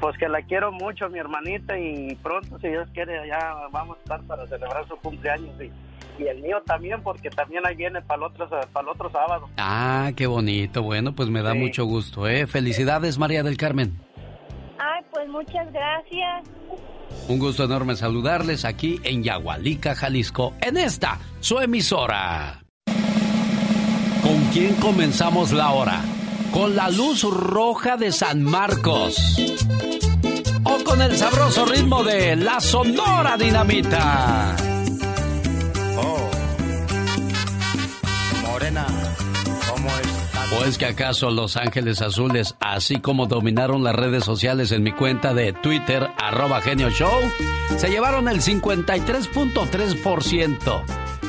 Pues 0.00 0.16
que 0.18 0.28
la 0.28 0.42
quiero 0.42 0.70
mucho, 0.70 1.08
mi 1.08 1.18
hermanita, 1.18 1.76
y 1.78 2.14
pronto, 2.22 2.58
si 2.60 2.68
Dios 2.68 2.88
quiere, 2.92 3.26
ya 3.26 3.54
vamos 3.72 3.96
a 3.98 4.00
estar 4.02 4.22
para 4.22 4.46
celebrar 4.46 4.86
su 4.86 4.96
cumpleaños 4.96 5.50
y, 5.60 6.22
y 6.22 6.26
el 6.26 6.40
mío 6.40 6.62
también, 6.64 7.02
porque 7.02 7.30
también 7.30 7.66
ahí 7.66 7.74
viene 7.74 8.02
para 8.02 8.18
el 8.18 8.22
otro, 8.24 8.48
para 8.48 8.82
el 8.82 8.88
otro 8.88 9.10
sábado. 9.10 9.48
Ah, 9.58 10.12
qué 10.16 10.26
bonito. 10.26 10.82
Bueno, 10.82 11.12
pues 11.14 11.28
me 11.28 11.42
da 11.42 11.54
mucho 11.54 11.84
gusto, 11.86 12.28
¿eh? 12.28 12.46
Felicidades, 12.46 13.18
María 13.18 13.42
del 13.42 13.56
Carmen. 13.56 13.96
Pues 15.10 15.28
muchas 15.28 15.72
gracias. 15.72 16.44
Un 17.28 17.38
gusto 17.38 17.64
enorme 17.64 17.96
saludarles 17.96 18.64
aquí 18.64 19.00
en 19.04 19.22
Yagualica, 19.22 19.94
Jalisco, 19.94 20.54
en 20.60 20.76
esta, 20.76 21.18
su 21.40 21.58
emisora. 21.58 22.62
¿Con 24.22 24.44
quién 24.52 24.74
comenzamos 24.76 25.52
la 25.52 25.72
hora? 25.72 26.00
¿Con 26.52 26.76
la 26.76 26.90
luz 26.90 27.22
roja 27.22 27.96
de 27.96 28.12
San 28.12 28.42
Marcos? 28.42 29.16
¿O 30.64 30.84
con 30.84 31.02
el 31.02 31.16
sabroso 31.16 31.64
ritmo 31.64 32.02
de 32.04 32.36
la 32.36 32.60
Sonora 32.60 33.36
Dinamita? 33.36 34.71
¿O 40.58 40.64
es 40.64 40.78
que 40.78 40.86
acaso 40.86 41.30
Los 41.30 41.56
Ángeles 41.56 42.02
Azules, 42.02 42.56
así 42.60 43.00
como 43.00 43.26
dominaron 43.26 43.82
las 43.82 43.96
redes 43.96 44.24
sociales 44.24 44.70
en 44.72 44.82
mi 44.82 44.92
cuenta 44.92 45.32
de 45.34 45.52
Twitter, 45.52 46.10
arroba 46.18 46.60
genio 46.60 46.90
show, 46.90 47.20
se 47.76 47.88
llevaron 47.88 48.28
el 48.28 48.42
53.3%, 48.42 50.84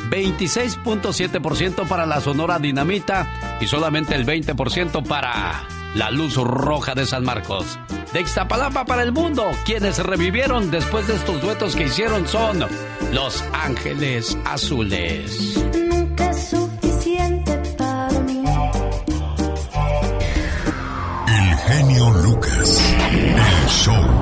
26.7% 0.10 1.88
para 1.88 2.06
la 2.06 2.22
Sonora 2.22 2.60
Dinamita 2.60 3.58
y 3.62 3.68
solamente 3.68 4.16
el 4.16 4.26
20% 4.26 5.08
para 5.08 5.64
la 5.96 6.12
Luz 6.12 6.36
Roja 6.36 6.94
de 6.96 7.06
San 7.06 7.24
Marcos? 7.24 7.80
De 8.12 8.22
Ixtapalapa 8.22 8.86
para 8.86 9.04
el 9.04 9.12
mundo, 9.12 9.50
quienes 9.66 10.00
revivieron 10.00 10.70
después 10.70 11.08
de 11.08 11.16
estos 11.16 11.42
duetos 11.42 11.76
que 11.76 11.86
hicieron 11.86 12.28
son 12.28 12.66
Los 13.12 13.44
Ángeles 13.54 14.38
Azules. 14.46 15.56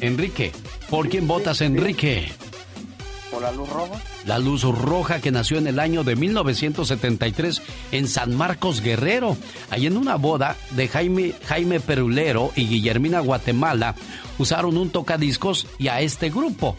Enrique. 0.02 0.52
¿Por 0.90 1.10
quién 1.10 1.28
votas, 1.28 1.62
Enrique? 1.62 2.32
¿Por 3.32 3.42
la 3.42 3.52
luz 3.52 3.70
roja? 3.70 4.02
La 4.26 4.40
luz 4.40 4.64
roja 4.64 5.20
que 5.20 5.32
nació 5.32 5.58
en 5.58 5.68
el 5.68 5.80
año 5.80 6.04
de 6.04 6.16
1973 6.16 7.62
en 7.92 8.08
San 8.08 8.36
Marcos 8.36 8.82
Guerrero. 8.82 9.36
Ahí 9.70 9.86
en 9.86 9.98
una 9.98 10.16
boda 10.16 10.56
de 10.72 10.88
Jaime, 10.88 11.34
Jaime 11.46 11.80
Perulero 11.80 12.52
y 12.56 12.68
Guillermina 12.68 13.20
Guatemala 13.20 13.96
usaron 14.38 14.78
un 14.78 14.90
tocadiscos 14.90 15.68
y 15.78 15.90
a 15.90 16.02
este 16.02 16.30
grupo 16.30 16.76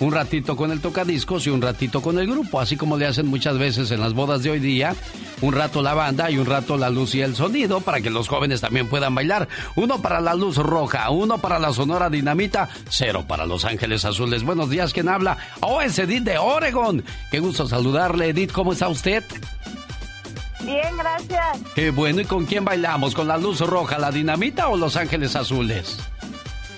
un 0.00 0.12
ratito 0.12 0.56
con 0.56 0.70
el 0.70 0.80
tocadiscos 0.80 1.46
y 1.46 1.50
un 1.50 1.62
ratito 1.62 2.02
con 2.02 2.18
el 2.18 2.26
grupo, 2.26 2.60
así 2.60 2.76
como 2.76 2.96
le 2.96 3.06
hacen 3.06 3.26
muchas 3.26 3.58
veces 3.58 3.90
en 3.90 4.00
las 4.00 4.12
bodas 4.12 4.42
de 4.42 4.50
hoy 4.50 4.60
día, 4.60 4.94
un 5.40 5.54
rato 5.54 5.82
la 5.82 5.94
banda 5.94 6.30
y 6.30 6.38
un 6.38 6.46
rato 6.46 6.76
la 6.76 6.90
luz 6.90 7.14
y 7.14 7.22
el 7.22 7.34
sonido 7.34 7.80
para 7.80 8.00
que 8.00 8.10
los 8.10 8.28
jóvenes 8.28 8.60
también 8.60 8.88
puedan 8.88 9.14
bailar. 9.14 9.48
Uno 9.74 10.00
para 10.02 10.20
la 10.20 10.34
luz 10.34 10.56
roja, 10.56 11.10
uno 11.10 11.38
para 11.38 11.58
la 11.58 11.72
sonora 11.72 12.10
dinamita, 12.10 12.68
cero 12.88 13.24
para 13.26 13.46
los 13.46 13.64
ángeles 13.64 14.04
azules. 14.04 14.44
Buenos 14.44 14.70
días, 14.70 14.92
¿quién 14.92 15.08
habla? 15.08 15.36
Oh, 15.60 15.80
es 15.80 15.98
Edith 15.98 16.24
de 16.24 16.38
Oregon. 16.38 17.02
Qué 17.30 17.40
gusto 17.40 17.66
saludarle, 17.66 18.28
Edith, 18.28 18.52
¿cómo 18.52 18.72
está 18.72 18.88
usted? 18.88 19.24
Bien, 20.64 20.96
gracias. 20.96 21.58
Qué 21.74 21.90
bueno, 21.90 22.20
¿y 22.20 22.24
con 22.24 22.44
quién 22.44 22.64
bailamos? 22.64 23.14
¿Con 23.14 23.28
la 23.28 23.36
luz 23.36 23.60
roja, 23.60 23.98
la 23.98 24.10
dinamita 24.10 24.68
o 24.68 24.76
los 24.76 24.96
ángeles 24.96 25.36
azules? 25.36 25.98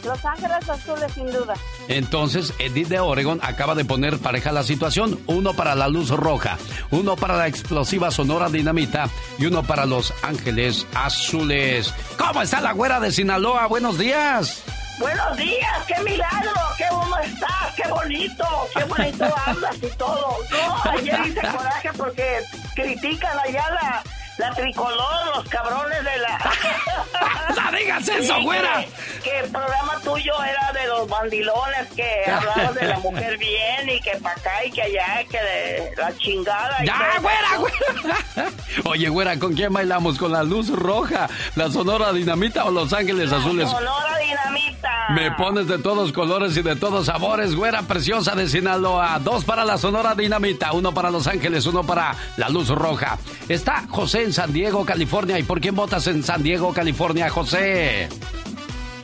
Los 0.09 0.25
Ángeles 0.25 0.69
Azules, 0.69 1.13
sin 1.13 1.27
duda. 1.27 1.55
Entonces, 1.89 2.55
Edith 2.59 2.89
de 2.89 2.99
Oregon 2.99 3.41
acaba 3.43 3.75
de 3.75 3.85
poner 3.85 4.19
pareja 4.19 4.53
la 4.53 4.63
situación. 4.63 5.21
Uno 5.27 5.53
para 5.53 5.75
la 5.75 5.89
luz 5.89 6.09
roja, 6.09 6.57
uno 6.91 7.15
para 7.15 7.37
la 7.37 7.47
explosiva 7.47 8.11
sonora 8.11 8.49
dinamita 8.49 9.11
y 9.39 9.45
uno 9.45 9.63
para 9.65 9.85
los 9.85 10.15
Ángeles 10.23 10.87
Azules. 10.95 11.93
¿Cómo 12.17 12.41
está 12.41 12.63
la 12.63 12.73
güera 12.73 13.01
de 13.01 13.13
Sinaloa? 13.13 13.67
Buenos 13.67 13.99
días. 13.99 14.63
Buenos 14.99 15.37
días, 15.37 15.85
qué 15.87 16.03
milagro, 16.03 16.53
qué 16.79 16.85
bueno 16.91 17.19
estás, 17.19 17.75
qué 17.77 17.89
bonito, 17.89 18.45
qué 18.75 18.85
bonito 18.85 19.25
hablas 19.47 19.77
y 19.77 19.97
todo. 19.97 20.39
No, 20.51 20.91
ayer 20.91 21.21
hice 21.27 21.41
coraje 21.41 21.91
porque 21.97 22.39
critican 22.75 23.39
allá 23.39 23.71
la 23.71 24.03
la 24.39 24.55
tricolor, 24.55 25.36
los 25.36 25.49
cabrones 25.49 26.05
de 26.05 26.18
la. 26.18 26.39
¡No 27.70 27.76
digas 27.76 28.09
eso, 28.09 28.41
güera! 28.43 28.84
Que, 29.22 29.30
que, 29.30 29.39
el 29.41 29.51
programa 29.51 30.01
tuyo 30.03 30.32
era 30.45 30.72
de 30.72 30.86
los 30.86 31.09
bandilones, 31.09 31.86
que 31.95 32.30
hablabas 32.30 32.74
de 32.74 32.86
la 32.86 32.99
mujer 33.01 33.36
bien 33.36 33.89
y 33.89 34.01
que 34.01 34.12
para 34.22 34.36
acá 34.36 34.64
y 34.64 34.70
que 34.70 34.82
allá, 34.82 35.24
que 35.28 35.39
de 35.39 35.93
la 35.97 36.16
chingada. 36.16 36.84
¡Ya, 36.84 37.18
güera, 37.20 37.57
güera! 37.59 38.51
Oye, 38.84 39.09
güera, 39.09 39.39
¿con 39.39 39.55
quién 39.55 39.72
bailamos? 39.72 40.18
¿Con 40.18 40.32
la 40.32 40.45
luz 40.45 40.70
roja, 40.70 41.28
la 41.57 41.70
Sonora 41.70 42.12
Dinamita 42.12 42.64
o 42.64 42.70
Los 42.70 42.93
Ángeles 42.93 43.30
la 43.30 43.39
Azules? 43.39 43.68
Sonora 43.68 44.18
Dinamita. 44.18 44.91
Me 45.11 45.32
pones 45.32 45.66
de 45.66 45.78
todos 45.78 46.12
colores 46.12 46.57
y 46.57 46.62
de 46.62 46.76
todos 46.76 47.07
sabores, 47.07 47.55
güera 47.55 47.82
preciosa 47.82 48.34
de 48.34 48.47
Sinaloa. 48.47 49.18
Dos 49.18 49.45
para 49.45 49.64
la 49.64 49.78
Sonora 49.78 50.14
Dinamita, 50.14 50.72
uno 50.72 50.93
para 50.95 51.11
Los 51.11 51.26
Ángeles, 51.26 51.66
uno 51.66 51.82
para 51.82 52.14
la 52.36 52.49
luz 52.49 52.68
roja. 52.68 53.18
Está 53.49 53.84
José 53.89 54.28
en 54.29 54.35
San 54.35 54.53
Diego, 54.53 54.85
California. 54.85 55.39
¿Y 55.39 55.43
por 55.43 55.59
quién 55.59 55.74
votas 55.74 56.07
en 56.07 56.22
San 56.22 56.43
Diego, 56.43 56.74
California, 56.74 57.31
José? 57.31 58.11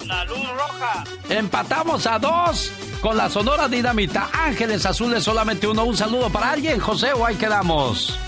La 0.06 0.22
luz 0.26 0.46
roja. 0.50 1.04
Empatamos 1.30 2.06
a 2.06 2.18
dos 2.18 2.70
con 3.00 3.16
la 3.16 3.30
Sonora 3.30 3.66
Dinamita. 3.66 4.28
Ángeles 4.34 4.84
Azules, 4.84 5.24
solamente 5.24 5.66
uno. 5.66 5.84
Un 5.84 5.96
saludo 5.96 6.28
para 6.28 6.50
alguien, 6.50 6.78
José, 6.78 7.14
o 7.14 7.24
ahí 7.24 7.36
quedamos. 7.36 8.18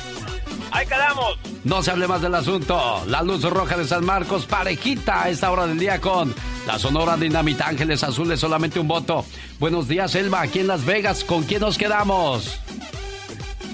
Ahí 0.70 0.86
quedamos. 0.86 1.38
No 1.64 1.82
se 1.82 1.90
hable 1.90 2.09
más 2.09 2.22
del 2.22 2.34
asunto. 2.34 3.05
La 3.09 3.22
luz 3.22 3.42
roja 3.42 3.76
de 3.76 3.84
San 3.84 4.05
Marcos, 4.05 4.47
parejita 4.47 5.24
a 5.24 5.28
esta 5.28 5.51
hora 5.51 5.66
del 5.66 5.78
día 5.78 6.01
con 6.01 6.34
la 6.66 6.78
Sonora 6.78 7.18
Dinamita 7.18 7.68
Ángeles 7.68 8.03
Azules, 8.05 8.40
solamente 8.40 8.80
un 8.80 8.88
voto. 8.88 9.26
Buenos 9.61 9.86
días, 9.86 10.14
Elba, 10.14 10.40
aquí 10.40 10.61
en 10.61 10.68
Las 10.68 10.86
Vegas. 10.86 11.24
¿Con 11.24 11.42
quién 11.42 11.61
nos 11.61 11.76
quedamos? 11.76 12.59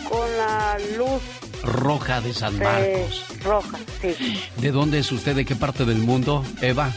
Con 0.09 0.29
la 0.37 0.77
luz 0.99 1.42
roja 1.63 2.21
de 2.21 2.35
San 2.35 2.59
Marcos. 2.59 2.83
Eh, 2.85 3.09
roja, 3.45 3.79
sí. 4.01 4.41
¿De 4.59 4.71
dónde 4.71 4.99
es 4.99 5.13
usted? 5.13 5.37
¿De 5.37 5.45
qué 5.45 5.57
parte 5.57 5.85
del 5.85 5.99
mundo, 5.99 6.45
Eva? 6.61 6.91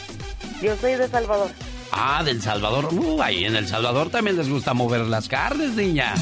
Yo 0.62 0.76
soy 0.76 0.94
de 0.94 1.08
Salvador. 1.08 1.50
Ah, 1.92 2.22
del 2.24 2.42
Salvador. 2.42 2.88
Uh, 2.92 3.22
ahí 3.22 3.44
en 3.44 3.56
El 3.56 3.66
Salvador 3.68 4.10
también 4.10 4.36
les 4.36 4.48
gusta 4.48 4.74
mover 4.74 5.00
las 5.02 5.28
carnes, 5.28 5.72
niña. 5.72 6.14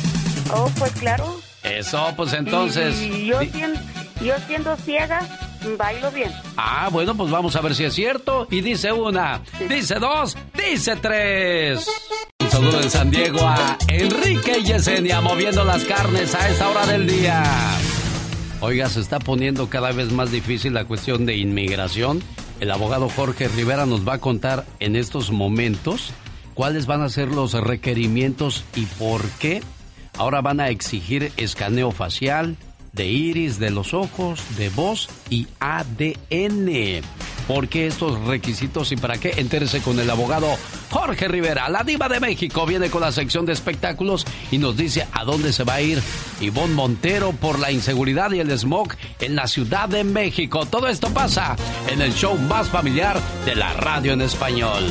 Oh, 0.52 0.70
pues 0.78 0.92
claro. 0.92 1.40
Eso, 1.62 2.12
pues 2.16 2.32
entonces. 2.34 3.00
Y 3.00 3.26
yo, 3.26 3.40
siendo, 3.40 3.80
yo 4.22 4.34
siendo 4.46 4.76
ciega, 4.76 5.20
bailo 5.78 6.10
bien. 6.12 6.30
Ah, 6.56 6.88
bueno, 6.92 7.16
pues 7.16 7.30
vamos 7.30 7.56
a 7.56 7.60
ver 7.60 7.74
si 7.74 7.84
es 7.84 7.94
cierto. 7.94 8.46
Y 8.50 8.60
dice 8.60 8.92
una, 8.92 9.40
dice 9.68 9.94
dos, 9.96 10.36
dice 10.52 10.96
tres. 10.96 11.88
Un 12.40 12.50
saludo 12.50 12.80
en 12.82 12.90
San 12.90 13.10
Diego 13.10 13.40
a 13.40 13.78
Enrique 13.88 14.58
y 14.58 14.64
Yesenia 14.64 15.20
moviendo 15.20 15.64
las 15.64 15.84
carnes 15.84 16.34
a 16.34 16.48
esta 16.50 16.68
hora 16.68 16.86
del 16.86 17.06
día. 17.06 17.42
Oiga, 18.66 18.88
se 18.88 19.00
está 19.00 19.18
poniendo 19.18 19.68
cada 19.68 19.92
vez 19.92 20.10
más 20.10 20.32
difícil 20.32 20.72
la 20.72 20.86
cuestión 20.86 21.26
de 21.26 21.36
inmigración. 21.36 22.22
El 22.60 22.70
abogado 22.70 23.10
Jorge 23.10 23.46
Rivera 23.46 23.84
nos 23.84 24.08
va 24.08 24.14
a 24.14 24.20
contar 24.20 24.64
en 24.80 24.96
estos 24.96 25.30
momentos 25.30 26.14
cuáles 26.54 26.86
van 26.86 27.02
a 27.02 27.10
ser 27.10 27.28
los 27.28 27.52
requerimientos 27.52 28.64
y 28.74 28.86
por 28.86 29.20
qué. 29.32 29.62
Ahora 30.16 30.40
van 30.40 30.60
a 30.60 30.70
exigir 30.70 31.30
escaneo 31.36 31.90
facial, 31.90 32.56
de 32.94 33.06
iris, 33.06 33.58
de 33.58 33.68
los 33.68 33.92
ojos, 33.92 34.42
de 34.56 34.70
voz 34.70 35.10
y 35.28 35.46
ADN. 35.60 37.02
¿Por 37.46 37.68
qué 37.68 37.86
estos 37.86 38.18
requisitos 38.24 38.90
y 38.92 38.96
para 38.96 39.18
qué? 39.18 39.34
Entérese 39.36 39.80
con 39.80 39.98
el 40.00 40.08
abogado 40.08 40.48
Jorge 40.90 41.28
Rivera. 41.28 41.68
La 41.68 41.82
diva 41.82 42.08
de 42.08 42.20
México 42.20 42.64
viene 42.66 42.90
con 42.90 43.02
la 43.02 43.12
sección 43.12 43.44
de 43.44 43.52
espectáculos 43.52 44.24
y 44.50 44.58
nos 44.58 44.76
dice 44.76 45.06
a 45.12 45.24
dónde 45.24 45.52
se 45.52 45.64
va 45.64 45.74
a 45.74 45.82
ir 45.82 46.02
Ivonne 46.40 46.74
Montero 46.74 47.32
por 47.32 47.58
la 47.58 47.70
inseguridad 47.70 48.30
y 48.32 48.40
el 48.40 48.50
smog 48.58 48.94
en 49.20 49.36
la 49.36 49.46
Ciudad 49.46 49.88
de 49.88 50.04
México. 50.04 50.66
Todo 50.66 50.88
esto 50.88 51.10
pasa 51.10 51.56
en 51.88 52.00
el 52.00 52.14
show 52.14 52.36
más 52.36 52.68
familiar 52.68 53.20
de 53.44 53.54
la 53.54 53.72
radio 53.74 54.12
en 54.12 54.22
español. 54.22 54.84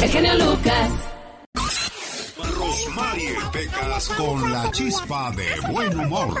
El 0.00 0.08
genio 0.08 0.34
Lucas. 0.34 0.90
Rosmarie 2.56 3.34
Pecas 3.52 4.08
con 4.10 4.52
la 4.52 4.70
chispa 4.70 5.32
de 5.32 5.72
buen 5.72 5.98
humor. 5.98 6.40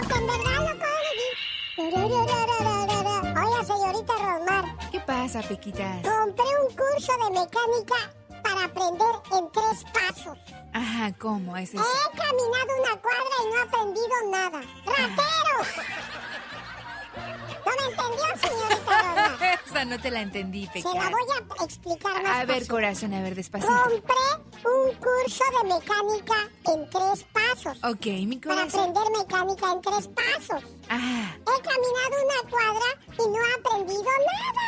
¿Qué 4.98 5.04
pasa, 5.06 5.42
Pequitas? 5.42 6.02
Compré 6.02 6.44
un 6.60 6.74
curso 6.74 7.12
de 7.12 7.30
mecánica 7.30 7.94
para 8.42 8.64
aprender 8.64 9.14
en 9.30 9.52
tres 9.52 9.84
pasos. 9.94 10.36
Ajá, 10.72 11.12
¿cómo 11.18 11.56
es 11.56 11.72
eso? 11.72 11.84
He 11.84 12.16
caminado 12.16 12.82
una 12.82 13.00
cuadra 13.00 13.36
y 13.44 13.48
no 13.48 13.56
he 13.56 13.62
aprendido 13.62 14.08
nada. 14.32 14.60
¡Rateros! 14.84 15.68
¿No 17.64 17.72
me 17.76 17.84
entendió, 17.90 18.48
señorita 18.48 19.02
Rosmar? 19.14 19.60
Esa 19.68 19.84
no 19.84 20.00
te 20.00 20.10
la 20.10 20.20
entendí, 20.22 20.66
Pequitas. 20.66 20.92
Se 20.92 20.98
la 20.98 21.10
voy 21.10 21.58
a 21.60 21.64
explicar 21.64 22.22
más 22.24 22.36
A 22.36 22.44
ver, 22.44 22.66
corazón, 22.66 23.14
a 23.14 23.22
ver, 23.22 23.36
despacito. 23.36 23.72
Compré 23.72 24.68
un 24.68 24.94
curso 24.96 25.44
de 25.62 25.74
mecánica 25.74 26.34
en 26.72 26.90
tres 26.90 27.24
pasos. 27.32 27.78
Ok, 27.84 28.06
mi 28.26 28.36
Para 28.38 28.62
corazón. 28.62 28.90
aprender 28.90 29.04
mecánica 29.16 29.72
en 29.72 29.80
tres 29.80 30.08
pasos. 30.08 30.64
Ah. 30.88 31.34
He 31.40 31.56
caminado 31.62 32.14
una 32.24 32.40
cuadra 32.50 32.88
y 33.12 33.22
no 33.28 33.38
he 33.46 33.54
aprendido 33.54 34.10
nada. 34.26 34.64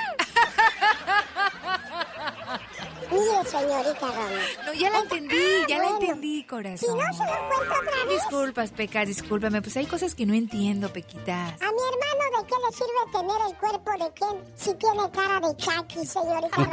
Mire, 3.11 3.45
señorita 3.45 4.07
Roma. 4.07 4.41
No, 4.67 4.73
ya 4.73 4.91
la 4.91 4.99
entendí, 5.01 5.37
ya 5.69 5.79
la 5.79 5.89
entendí, 5.91 6.45
corazón. 6.45 6.79
Si 6.79 6.87
no 6.87 7.13
se 7.13 7.25
lo 7.25 7.49
cuento 7.49 7.75
otra 7.81 8.05
vez. 8.07 8.21
Disculpas, 8.21 8.71
Pecas, 8.71 9.09
discúlpame. 9.09 9.63
Pues 9.63 9.77
hay 9.77 9.87
cosas 9.87 10.15
que 10.15 10.27
no 10.27 10.35
entiendo, 10.35 10.93
Pequitas. 10.93 11.55
A 11.61 11.73
mi 11.73 11.83
hermano 11.91 12.39
de 12.39 12.47
qué 12.47 12.55
le 12.65 12.73
sirve 12.73 13.03
tener 13.13 13.41
el 13.49 13.57
cuerpo 13.57 13.91
de 13.93 14.13
Ken 14.15 14.55
si 14.57 14.75
tiene 14.75 15.11
cara 15.11 15.41
de 15.41 15.57
Chucky, 15.57 16.07
señorita? 16.07 16.71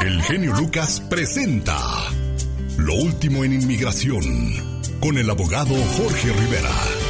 El 0.02 0.22
genio 0.22 0.54
Lucas 0.54 1.00
presenta 1.08 1.78
Lo 2.76 2.94
último 2.94 3.44
en 3.44 3.54
inmigración 3.54 4.76
con 5.00 5.16
el 5.18 5.28
abogado 5.30 5.74
Jorge 5.96 6.32
Rivera. 6.32 7.05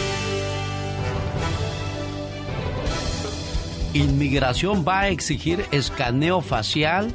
Inmigración 3.96 4.84
va 4.86 5.00
a 5.00 5.08
exigir 5.08 5.64
escaneo 5.72 6.42
facial, 6.42 7.14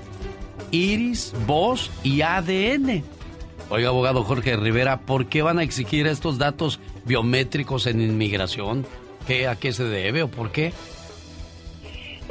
iris, 0.72 1.32
voz 1.46 1.92
y 2.04 2.24
ADN. 2.24 3.04
Oiga, 3.70 3.90
abogado 3.90 4.24
Jorge 4.24 4.58
Rivera, 4.58 5.02
¿por 5.02 5.28
qué 5.28 5.44
van 5.44 5.60
a 5.60 5.64
exigir 5.64 6.08
estos 6.08 6.40
datos 6.40 6.80
biométricos 7.06 7.86
en 7.86 8.02
inmigración? 8.02 8.84
¿Qué, 9.28 9.48
¿A 9.48 9.58
qué 9.58 9.74
se 9.74 9.84
debe 9.84 10.24
o 10.24 10.28
por 10.28 10.52
qué? 10.52 10.74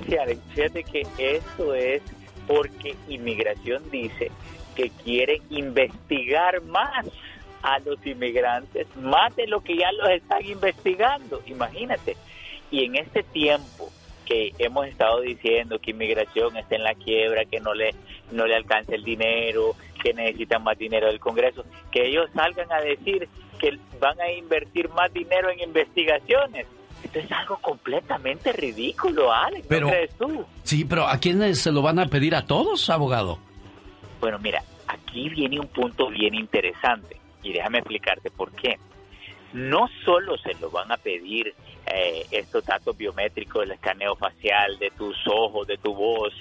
Sí, 0.09 0.16
Alex, 0.16 0.40
fíjate 0.53 0.82
que 0.82 1.07
eso 1.16 1.72
es 1.72 2.03
porque 2.48 2.96
inmigración 3.09 3.88
dice 3.92 4.32
que 4.74 4.90
quiere 5.05 5.42
investigar 5.51 6.61
más 6.62 7.07
a 7.62 7.78
los 7.78 8.05
inmigrantes, 8.05 8.88
más 8.96 9.36
de 9.36 9.46
lo 9.46 9.61
que 9.61 9.76
ya 9.76 9.92
los 9.92 10.11
están 10.11 10.44
investigando, 10.44 11.40
imagínate. 11.46 12.16
Y 12.72 12.86
en 12.86 12.96
este 12.96 13.22
tiempo 13.22 13.92
que 14.31 14.55
hemos 14.59 14.87
estado 14.87 15.22
diciendo 15.22 15.81
que 15.81 15.91
inmigración 15.91 16.57
está 16.57 16.76
en 16.76 16.85
la 16.85 16.95
quiebra, 16.95 17.45
que 17.47 17.59
no 17.59 17.74
le, 17.74 17.97
no 18.31 18.47
le 18.47 18.55
alcanza 18.55 18.95
el 18.95 19.03
dinero, 19.03 19.74
que 20.01 20.14
necesitan 20.14 20.62
más 20.62 20.78
dinero 20.78 21.09
del 21.09 21.18
Congreso, 21.18 21.64
que 21.91 22.07
ellos 22.07 22.31
salgan 22.33 22.70
a 22.70 22.81
decir 22.81 23.28
que 23.59 23.76
van 24.01 24.20
a 24.20 24.31
invertir 24.31 24.89
más 24.91 25.12
dinero 25.12 25.51
en 25.51 25.59
investigaciones. 25.59 26.68
Esto 27.03 27.18
es 27.18 27.33
algo 27.33 27.57
completamente 27.57 28.53
ridículo, 28.53 29.33
Alex, 29.33 29.68
¿no 29.68 29.89
crees 29.89 30.14
tú? 30.16 30.47
Sí, 30.62 30.85
pero 30.85 31.09
¿a 31.09 31.18
quiénes 31.18 31.59
se 31.59 31.72
lo 31.72 31.83
van 31.83 31.99
a 31.99 32.07
pedir 32.07 32.37
a 32.37 32.47
todos, 32.47 32.89
abogado? 32.89 33.41
Bueno, 34.20 34.39
mira, 34.39 34.62
aquí 34.87 35.28
viene 35.28 35.59
un 35.59 35.66
punto 35.66 36.09
bien 36.09 36.37
interesante 36.37 37.16
y 37.43 37.53
déjame 37.53 37.78
explicarte 37.78 38.31
por 38.31 38.53
qué. 38.53 38.76
No 39.53 39.89
solo 40.05 40.39
se 40.39 40.55
lo 40.61 40.70
van 40.70 40.93
a 40.93 40.99
pedir 40.99 41.53
eh, 41.93 42.26
estos 42.30 42.64
datos 42.64 42.97
biométricos, 42.97 43.64
el 43.64 43.72
escaneo 43.72 44.16
facial 44.16 44.78
de 44.78 44.91
tus 44.91 45.16
ojos, 45.26 45.66
de 45.66 45.76
tu 45.78 45.95
voz 45.95 46.32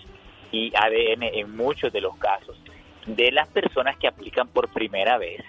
y 0.52 0.72
ADN 0.76 1.24
en 1.24 1.56
muchos 1.56 1.92
de 1.94 2.02
los 2.02 2.16
casos, 2.18 2.58
de 3.06 3.32
las 3.32 3.48
personas 3.48 3.98
que 3.98 4.08
aplican 4.08 4.48
por 4.48 4.70
primera 4.70 5.18
vez 5.18 5.44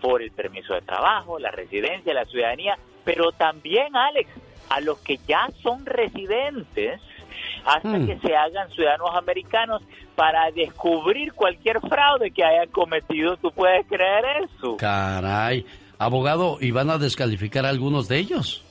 por 0.00 0.22
el 0.22 0.30
permiso 0.30 0.74
de 0.74 0.80
trabajo, 0.80 1.38
la 1.38 1.50
residencia, 1.50 2.14
la 2.14 2.24
ciudadanía, 2.24 2.78
pero 3.04 3.32
también, 3.32 3.94
Alex, 3.94 4.30
a 4.70 4.80
los 4.80 4.98
que 5.00 5.18
ya 5.28 5.48
son 5.62 5.84
residentes 5.84 7.00
hasta 7.64 7.88
Hmm. 7.98 8.06
que 8.06 8.18
se 8.18 8.34
hagan 8.34 8.70
ciudadanos 8.70 9.10
americanos 9.14 9.82
para 10.14 10.50
descubrir 10.52 11.32
cualquier 11.34 11.80
fraude 11.80 12.30
que 12.30 12.44
hayan 12.44 12.68
cometido. 12.68 13.36
¿Tú 13.36 13.50
puedes 13.52 13.86
creer 13.86 14.24
eso? 14.44 14.76
Caray. 14.76 15.66
Abogado, 15.98 16.56
¿y 16.60 16.70
van 16.70 16.88
a 16.88 16.96
descalificar 16.98 17.66
a 17.66 17.68
algunos 17.68 18.08
de 18.08 18.18
ellos? 18.18 18.64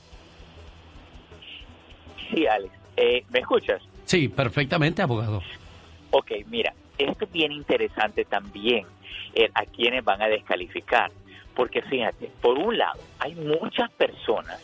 Sí, 2.32 2.46
Alex. 2.46 2.72
Eh, 2.96 3.24
¿Me 3.30 3.40
escuchas? 3.40 3.82
Sí, 4.04 4.28
perfectamente, 4.28 5.02
abogado. 5.02 5.42
Ok, 6.10 6.32
mira, 6.48 6.74
esto 6.98 7.24
es 7.24 7.32
bien 7.32 7.52
interesante 7.52 8.24
también, 8.24 8.86
eh, 9.34 9.50
a 9.54 9.64
quienes 9.64 10.04
van 10.04 10.20
a 10.22 10.28
descalificar. 10.28 11.10
Porque 11.54 11.82
fíjate, 11.82 12.30
por 12.40 12.58
un 12.58 12.78
lado, 12.78 13.00
hay 13.18 13.34
muchas 13.34 13.90
personas 13.92 14.60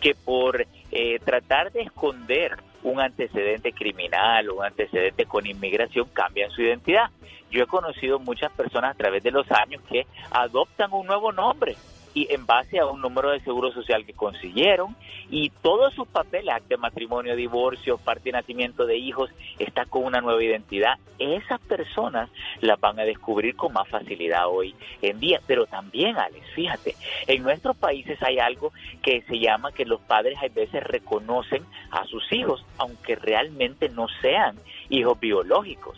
que 0.00 0.14
por 0.14 0.66
eh, 0.90 1.18
tratar 1.24 1.70
de 1.72 1.82
esconder 1.82 2.56
un 2.82 3.00
antecedente 3.00 3.72
criminal 3.72 4.48
o 4.48 4.56
un 4.56 4.64
antecedente 4.64 5.26
con 5.26 5.46
inmigración 5.46 6.08
cambian 6.12 6.50
su 6.50 6.62
identidad. 6.62 7.10
Yo 7.50 7.64
he 7.64 7.66
conocido 7.66 8.18
muchas 8.18 8.50
personas 8.52 8.92
a 8.92 8.98
través 8.98 9.22
de 9.22 9.30
los 9.30 9.50
años 9.50 9.82
que 9.88 10.06
adoptan 10.30 10.92
un 10.92 11.06
nuevo 11.06 11.32
nombre 11.32 11.76
y 12.14 12.32
en 12.32 12.46
base 12.46 12.78
a 12.78 12.86
un 12.86 13.00
número 13.00 13.30
de 13.30 13.40
seguro 13.40 13.72
social 13.72 14.04
que 14.04 14.12
consiguieron 14.12 14.96
y 15.30 15.50
todos 15.62 15.94
sus 15.94 16.08
papeles, 16.08 16.54
acta 16.54 16.70
de 16.70 16.76
matrimonio, 16.76 17.36
divorcio, 17.36 17.98
parte 17.98 18.24
de 18.24 18.32
nacimiento 18.32 18.86
de 18.86 18.96
hijos, 18.96 19.30
está 19.58 19.84
con 19.84 20.04
una 20.04 20.20
nueva 20.20 20.42
identidad. 20.42 20.98
Esas 21.18 21.60
personas 21.60 22.30
las 22.60 22.80
van 22.80 22.98
a 22.98 23.04
descubrir 23.04 23.54
con 23.54 23.72
más 23.72 23.88
facilidad 23.88 24.48
hoy 24.48 24.74
en 25.02 25.20
día. 25.20 25.40
Pero 25.46 25.66
también, 25.66 26.16
Alex, 26.16 26.44
fíjate, 26.54 26.96
en 27.26 27.42
nuestros 27.42 27.76
países 27.76 28.20
hay 28.22 28.38
algo 28.38 28.72
que 29.02 29.22
se 29.22 29.38
llama 29.38 29.72
que 29.72 29.84
los 29.84 30.00
padres 30.00 30.38
a 30.38 30.48
veces 30.48 30.82
reconocen 30.82 31.64
a 31.90 32.04
sus 32.06 32.32
hijos, 32.32 32.64
aunque 32.78 33.14
realmente 33.14 33.88
no 33.88 34.08
sean 34.20 34.58
hijos 34.88 35.18
biológicos 35.20 35.96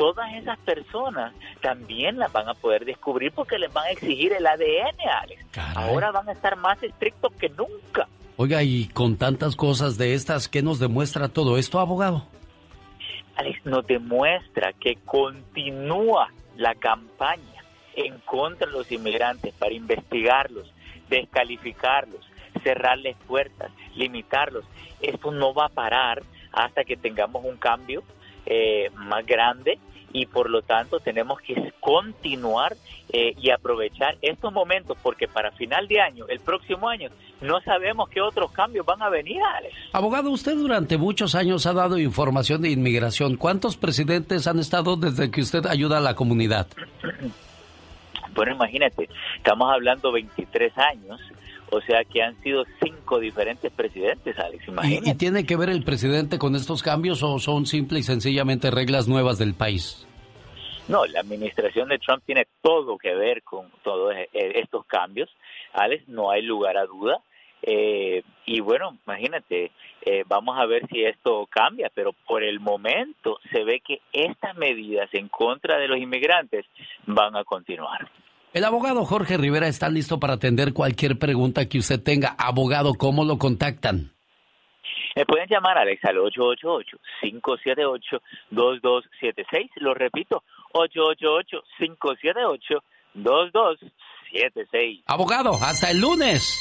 todas 0.00 0.32
esas 0.32 0.58
personas 0.60 1.34
también 1.60 2.18
las 2.18 2.32
van 2.32 2.48
a 2.48 2.54
poder 2.54 2.86
descubrir 2.86 3.32
porque 3.32 3.58
les 3.58 3.70
van 3.70 3.84
a 3.84 3.90
exigir 3.90 4.32
el 4.32 4.46
ADN, 4.46 4.96
Alex. 5.22 5.44
Ahora 5.76 6.10
van 6.10 6.26
a 6.30 6.32
estar 6.32 6.56
más 6.56 6.82
estrictos 6.82 7.30
que 7.34 7.50
nunca. 7.50 8.08
Oiga, 8.38 8.62
y 8.62 8.86
con 8.86 9.18
tantas 9.18 9.56
cosas 9.56 9.98
de 9.98 10.14
estas, 10.14 10.48
¿qué 10.48 10.62
nos 10.62 10.78
demuestra 10.78 11.28
todo 11.28 11.58
esto, 11.58 11.78
abogado? 11.80 12.24
Alex, 13.36 13.66
nos 13.66 13.86
demuestra 13.86 14.72
que 14.72 14.96
continúa 15.04 16.32
la 16.56 16.74
campaña 16.76 17.62
en 17.94 18.20
contra 18.20 18.68
de 18.68 18.72
los 18.72 18.90
inmigrantes 18.90 19.52
para 19.52 19.74
investigarlos, 19.74 20.72
descalificarlos, 21.10 22.26
cerrarles 22.62 23.18
puertas, 23.28 23.70
limitarlos. 23.94 24.64
Esto 25.02 25.30
no 25.30 25.52
va 25.52 25.66
a 25.66 25.68
parar 25.68 26.22
hasta 26.52 26.84
que 26.84 26.96
tengamos 26.96 27.44
un 27.44 27.58
cambio 27.58 28.02
eh, 28.46 28.90
más 28.94 29.26
grande 29.26 29.78
y 30.12 30.26
por 30.26 30.50
lo 30.50 30.62
tanto 30.62 31.00
tenemos 31.00 31.40
que 31.40 31.72
continuar 31.80 32.76
eh, 33.12 33.34
y 33.40 33.50
aprovechar 33.50 34.16
estos 34.22 34.52
momentos 34.52 34.96
porque 35.02 35.28
para 35.28 35.50
final 35.52 35.88
de 35.88 36.00
año, 36.00 36.26
el 36.28 36.40
próximo 36.40 36.88
año, 36.88 37.10
no 37.40 37.60
sabemos 37.60 38.08
qué 38.08 38.20
otros 38.20 38.52
cambios 38.52 38.86
van 38.86 39.02
a 39.02 39.08
venir, 39.08 39.40
Alex. 39.56 39.74
Abogado, 39.92 40.30
usted 40.30 40.54
durante 40.54 40.98
muchos 40.98 41.34
años 41.34 41.66
ha 41.66 41.72
dado 41.72 41.98
información 41.98 42.62
de 42.62 42.70
inmigración. 42.70 43.36
¿Cuántos 43.36 43.76
presidentes 43.76 44.46
han 44.46 44.58
estado 44.58 44.96
desde 44.96 45.30
que 45.30 45.40
usted 45.40 45.66
ayuda 45.66 45.98
a 45.98 46.00
la 46.00 46.14
comunidad? 46.14 46.66
Bueno, 48.34 48.52
imagínate, 48.52 49.08
estamos 49.36 49.72
hablando 49.72 50.12
23 50.12 50.72
años, 50.78 51.20
o 51.70 51.80
sea 51.80 52.04
que 52.04 52.22
han 52.22 52.40
sido 52.42 52.64
cinco 52.82 53.18
diferentes 53.18 53.72
presidentes, 53.72 54.38
Alex, 54.38 54.68
imagínate. 54.68 55.08
¿Y, 55.08 55.12
y 55.12 55.14
tiene 55.14 55.46
que 55.46 55.56
ver 55.56 55.70
el 55.70 55.82
presidente 55.84 56.38
con 56.38 56.54
estos 56.56 56.82
cambios 56.82 57.22
o 57.22 57.38
son 57.38 57.66
simple 57.66 57.98
y 57.98 58.02
sencillamente 58.02 58.70
reglas 58.70 59.08
nuevas 59.08 59.38
del 59.38 59.54
país? 59.54 60.06
No, 60.88 61.06
la 61.06 61.20
administración 61.20 61.88
de 61.88 61.98
Trump 61.98 62.24
tiene 62.26 62.48
todo 62.62 62.98
que 62.98 63.14
ver 63.14 63.44
con 63.44 63.70
todos 63.84 64.12
eh, 64.14 64.28
estos 64.32 64.84
cambios, 64.86 65.30
Alex, 65.72 66.08
no 66.08 66.32
hay 66.32 66.42
lugar 66.42 66.76
a 66.76 66.86
duda. 66.86 67.20
Eh, 67.62 68.22
y 68.46 68.60
bueno, 68.60 68.96
imagínate, 69.06 69.70
eh, 70.02 70.24
vamos 70.26 70.58
a 70.58 70.66
ver 70.66 70.88
si 70.88 71.04
esto 71.04 71.46
cambia, 71.48 71.92
pero 71.94 72.12
por 72.12 72.42
el 72.42 72.58
momento 72.58 73.38
se 73.52 73.62
ve 73.62 73.80
que 73.80 74.00
estas 74.12 74.56
medidas 74.56 75.08
en 75.12 75.28
contra 75.28 75.78
de 75.78 75.86
los 75.86 75.98
inmigrantes 75.98 76.66
van 77.06 77.36
a 77.36 77.44
continuar. 77.44 78.10
El 78.52 78.64
abogado 78.64 79.04
Jorge 79.04 79.36
Rivera 79.36 79.68
está 79.68 79.88
listo 79.88 80.18
para 80.18 80.32
atender 80.34 80.72
cualquier 80.72 81.20
pregunta 81.20 81.68
que 81.68 81.78
usted 81.78 82.02
tenga. 82.02 82.34
Abogado, 82.36 82.94
¿cómo 82.94 83.24
lo 83.24 83.38
contactan? 83.38 84.12
Me 85.14 85.24
pueden 85.24 85.46
llamar, 85.48 85.78
Alex, 85.78 86.04
al 86.04 86.16
888-578-2276. 87.22 89.70
Lo 89.76 89.94
repito, 89.94 90.42
888-578-2276. 93.14 95.02
Abogado, 95.06 95.52
hasta 95.62 95.92
el 95.92 96.00
lunes. 96.00 96.60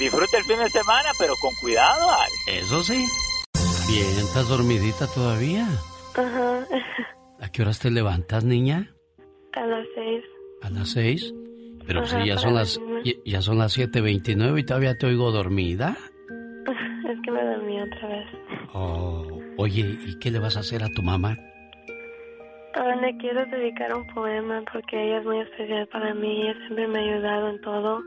Disfruta 0.00 0.36
el 0.38 0.44
fin 0.44 0.58
de 0.58 0.68
semana, 0.70 1.10
pero 1.18 1.34
con 1.40 1.54
cuidado, 1.60 2.10
Alex. 2.10 2.64
Eso 2.64 2.82
sí. 2.82 3.06
Bien, 3.88 4.18
¿estás 4.18 4.48
dormidita 4.48 5.06
todavía? 5.14 5.68
Ajá. 6.16 6.66
¿A 7.40 7.52
qué 7.52 7.62
horas 7.62 7.78
te 7.78 7.88
levantas, 7.90 8.42
niña? 8.44 8.92
A 9.54 9.64
las 9.64 9.86
seis. 9.94 10.24
¿A 10.62 10.70
las 10.70 10.90
seis? 10.90 11.32
Pero 11.86 12.00
Ajá, 12.00 12.20
si 12.22 12.28
ya 12.28 12.36
son 12.38 12.54
las 12.54 12.80
ya- 13.04 13.12
ya 13.24 13.42
son 13.42 13.58
las 13.58 13.72
7:29 13.78 14.60
y 14.60 14.64
todavía 14.64 14.96
te 14.96 15.06
oigo 15.06 15.30
dormida. 15.30 15.96
Es 17.08 17.18
que 17.24 17.30
me 17.30 17.42
dormí 17.42 17.80
otra 17.80 18.08
vez. 18.08 18.26
Oh, 18.74 19.40
oye, 19.56 19.96
¿y 20.06 20.18
qué 20.18 20.30
le 20.30 20.38
vas 20.38 20.56
a 20.56 20.60
hacer 20.60 20.82
a 20.84 20.88
tu 20.88 21.02
mamá? 21.02 21.36
Le 23.00 23.16
quiero 23.18 23.44
dedicar 23.46 23.94
un 23.94 24.06
poema 24.08 24.62
porque 24.72 24.96
ella 25.02 25.18
es 25.18 25.24
muy 25.24 25.38
especial 25.40 25.86
para 25.88 26.12
mí. 26.14 26.42
Ella 26.42 26.54
siempre 26.66 26.88
me 26.88 26.98
ha 26.98 27.02
ayudado 27.14 27.50
en 27.50 27.60
todo. 27.60 28.00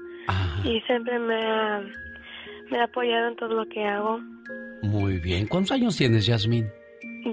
Y 0.63 0.79
siempre 0.81 1.17
me 1.17 1.35
ha, 1.35 1.81
me 2.69 2.79
ha 2.79 2.83
apoyado 2.83 3.29
en 3.29 3.35
todo 3.37 3.53
lo 3.55 3.65
que 3.69 3.83
hago. 3.85 4.19
Muy 4.83 5.17
bien. 5.19 5.47
¿Cuántos 5.47 5.71
años 5.71 5.97
tienes, 5.97 6.25
Yasmín? 6.25 6.69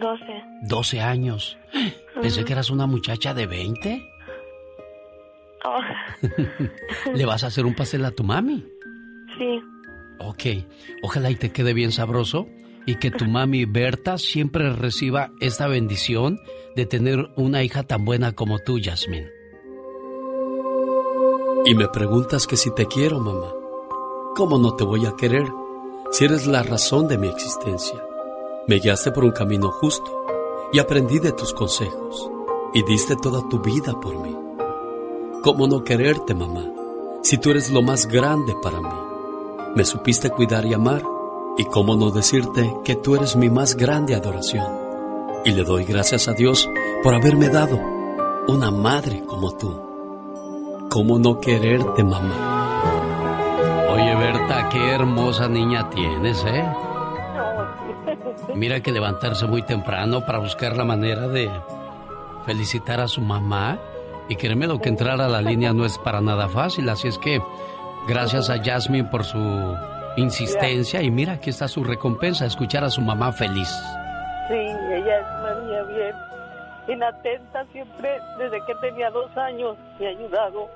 Doce. 0.00 0.42
12 0.68 1.00
años. 1.00 1.58
Pensé 2.20 2.40
Ujú. 2.40 2.46
que 2.46 2.52
eras 2.54 2.70
una 2.70 2.86
muchacha 2.86 3.34
de 3.34 3.46
20. 3.46 4.02
Oh, 5.64 5.80
¿Le 7.14 7.24
vas 7.26 7.44
a 7.44 7.48
hacer 7.48 7.66
un 7.66 7.74
pastel 7.74 8.04
a 8.04 8.10
tu 8.10 8.24
mami? 8.24 8.64
sí. 9.38 9.60
Ok, 10.20 10.66
ojalá 11.02 11.30
y 11.30 11.36
te 11.36 11.52
quede 11.52 11.72
bien 11.72 11.92
sabroso 11.92 12.48
y 12.86 12.96
que 12.96 13.12
tu 13.12 13.26
mami 13.26 13.66
Berta 13.66 14.18
siempre 14.18 14.72
reciba 14.72 15.30
esta 15.40 15.68
bendición 15.68 16.40
de 16.74 16.86
tener 16.86 17.30
una 17.36 17.62
hija 17.62 17.84
tan 17.84 18.04
buena 18.04 18.32
como 18.32 18.58
tú, 18.58 18.80
Yasmin. 18.80 19.28
Y 21.64 21.74
me 21.74 21.86
preguntas 21.88 22.46
que 22.46 22.56
si 22.56 22.74
te 22.74 22.86
quiero, 22.86 23.20
mamá. 23.20 23.52
¿Cómo 24.34 24.58
no 24.58 24.74
te 24.74 24.84
voy 24.84 25.06
a 25.06 25.14
querer 25.16 25.46
si 26.10 26.24
eres 26.24 26.46
la 26.46 26.62
razón 26.62 27.06
de 27.08 27.18
mi 27.18 27.28
existencia? 27.28 28.02
Me 28.66 28.80
guiaste 28.80 29.12
por 29.12 29.24
un 29.24 29.32
camino 29.32 29.70
justo 29.70 30.26
y 30.72 30.78
aprendí 30.78 31.18
de 31.18 31.32
tus 31.32 31.52
consejos 31.52 32.30
y 32.74 32.82
diste 32.84 33.16
toda 33.16 33.48
tu 33.48 33.60
vida 33.60 33.92
por 34.00 34.18
mí. 34.20 34.34
¿Cómo 35.42 35.68
no 35.68 35.84
quererte, 35.84 36.34
mamá, 36.34 36.64
si 37.22 37.38
tú 37.38 37.50
eres 37.50 37.70
lo 37.70 37.80
más 37.80 38.06
grande 38.06 38.56
para 38.60 38.80
mí? 38.80 38.88
Me 39.76 39.84
supiste 39.84 40.30
cuidar 40.30 40.66
y 40.66 40.74
amar 40.74 41.02
y 41.56 41.64
cómo 41.66 41.94
no 41.94 42.10
decirte 42.10 42.74
que 42.84 42.96
tú 42.96 43.14
eres 43.14 43.36
mi 43.36 43.48
más 43.48 43.76
grande 43.76 44.16
adoración. 44.16 44.66
Y 45.44 45.52
le 45.52 45.62
doy 45.62 45.84
gracias 45.84 46.26
a 46.26 46.32
Dios 46.32 46.68
por 47.04 47.14
haberme 47.14 47.48
dado 47.50 47.78
una 48.48 48.72
madre 48.72 49.22
como 49.26 49.52
tú. 49.56 50.88
¿Cómo 50.90 51.20
no 51.20 51.38
quererte, 51.40 52.02
mamá? 52.02 53.92
Oye, 53.92 54.16
Berta, 54.16 54.68
qué 54.70 54.90
hermosa 54.90 55.48
niña 55.48 55.88
tienes, 55.90 56.44
¿eh? 56.46 56.66
Mira 58.56 58.80
que 58.80 58.90
levantarse 58.90 59.46
muy 59.46 59.62
temprano 59.62 60.26
para 60.26 60.38
buscar 60.38 60.76
la 60.76 60.84
manera 60.84 61.28
de 61.28 61.48
felicitar 62.44 63.00
a 63.00 63.06
su 63.06 63.20
mamá. 63.20 63.78
Y 64.28 64.36
créeme 64.36 64.66
lo 64.66 64.78
que 64.80 64.88
entrar 64.88 65.20
a 65.20 65.28
la 65.28 65.40
línea 65.40 65.72
no 65.72 65.84
es 65.84 65.98
para 65.98 66.20
nada 66.20 66.48
fácil, 66.48 66.88
así 66.88 67.08
es 67.08 67.18
que 67.18 67.40
gracias 68.06 68.50
a 68.50 68.62
Jasmine 68.62 69.08
por 69.08 69.24
su 69.24 69.38
insistencia 70.16 71.02
y 71.02 71.10
mira 71.10 71.34
aquí 71.34 71.50
está 71.50 71.68
su 71.68 71.84
recompensa, 71.84 72.44
escuchar 72.44 72.84
a 72.84 72.90
su 72.90 73.00
mamá 73.00 73.32
feliz. 73.32 73.68
Sí, 74.48 74.54
ella 74.54 75.20
es 75.20 75.26
una 75.40 75.54
niña 75.60 75.82
bien, 75.82 76.14
inatenta 76.88 77.64
siempre, 77.72 78.18
desde 78.38 78.58
que 78.66 78.74
tenía 78.80 79.10
dos 79.10 79.34
años 79.36 79.76
me 79.98 80.06
ha 80.06 80.10
ayudado 80.10 80.68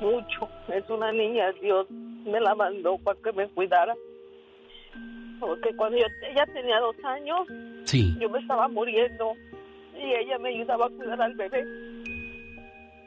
mucho. 0.00 0.48
Es 0.68 0.88
una 0.88 1.12
niña, 1.12 1.52
Dios 1.60 1.86
me 1.90 2.40
la 2.40 2.54
mandó 2.54 2.98
para 2.98 3.18
que 3.20 3.32
me 3.32 3.48
cuidara. 3.48 3.94
Porque 5.38 5.74
cuando 5.76 5.98
yo, 5.98 6.04
ella 6.30 6.46
tenía 6.52 6.80
dos 6.80 6.96
años, 7.04 7.46
sí. 7.84 8.14
yo 8.18 8.28
me 8.28 8.40
estaba 8.40 8.68
muriendo 8.68 9.32
y 9.96 10.12
ella 10.14 10.38
me 10.38 10.50
ayudaba 10.50 10.86
a 10.86 10.90
cuidar 10.90 11.20
al 11.20 11.34
bebé. 11.34 11.64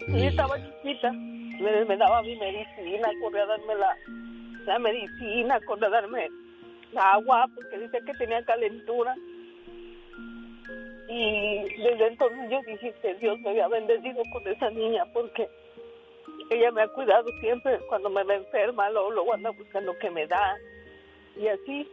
Y 0.07 0.25
estaba 0.25 0.57
chiquita, 0.57 1.11
me, 1.11 1.85
me, 1.85 1.97
daba 1.97 2.21
mi 2.21 2.35
medicina, 2.35 3.09
corría 3.21 3.43
a 3.43 3.47
darme 3.47 3.75
la, 3.75 3.97
la 4.65 4.79
medicina, 4.79 5.59
corría 5.65 5.87
a 5.87 5.91
darme 5.91 6.29
agua, 6.95 7.47
porque 7.55 7.79
dice 7.79 7.99
que 8.05 8.13
tenía 8.13 8.43
calentura. 8.43 9.15
Y 11.09 11.63
desde 11.81 12.07
entonces 12.07 12.49
yo 12.49 12.59
dije 12.65 12.93
que 13.01 13.13
Dios 13.15 13.39
me 13.41 13.51
había 13.51 13.67
bendecido 13.67 14.21
con 14.31 14.47
esa 14.47 14.69
niña, 14.71 15.05
porque 15.13 15.47
ella 16.49 16.71
me 16.71 16.81
ha 16.81 16.87
cuidado 16.87 17.25
siempre 17.39 17.79
cuando 17.87 18.09
me 18.09 18.23
ve 18.23 18.35
enferma, 18.35 18.89
luego, 18.89 19.11
luego 19.11 19.33
anda 19.33 19.51
buscando 19.51 19.97
que 19.99 20.09
me 20.09 20.27
da. 20.27 20.57
Y 21.35 21.47
así. 21.47 21.87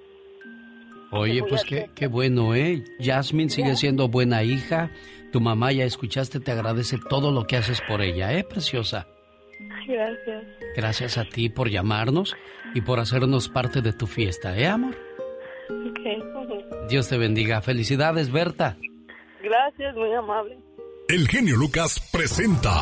Oye, 1.13 1.43
pues 1.49 1.65
qué, 1.65 1.91
qué 1.95 2.07
bueno, 2.07 2.55
¿eh? 2.55 2.85
Jasmine 3.01 3.51
sigue 3.51 3.75
siendo 3.75 4.09
buena 4.09 4.43
hija. 4.43 4.91
Tu 5.33 5.41
mamá, 5.41 5.73
ya 5.73 5.85
escuchaste, 5.85 6.41
te 6.41 6.53
agradece 6.53 6.99
todo 7.09 7.31
lo 7.31 7.47
que 7.47 7.57
haces 7.57 7.81
por 7.87 8.03
ella, 8.03 8.33
¿eh, 8.33 8.45
preciosa? 8.45 9.07
Gracias. 9.87 10.45
Gracias 10.77 11.19
a 11.19 11.25
ti 11.25 11.49
por 11.49 11.69
llamarnos 11.69 12.37
y 12.75 12.81
por 12.81 13.01
hacernos 13.01 13.49
parte 13.49 13.83
de 13.83 13.93
tu 13.93 14.07
fiesta, 14.07 14.57
¿eh, 14.57 14.67
amor? 14.67 14.97
Ok. 15.69 16.89
Dios 16.89 17.09
te 17.09 17.19
bendiga. 17.19 17.61
Felicidades, 17.61 18.31
Berta. 18.33 18.77
Gracias, 19.43 19.95
muy 19.97 20.13
amable. 20.13 20.59
El 21.09 21.27
genio 21.29 21.57
Lucas 21.57 22.01
presenta 22.13 22.73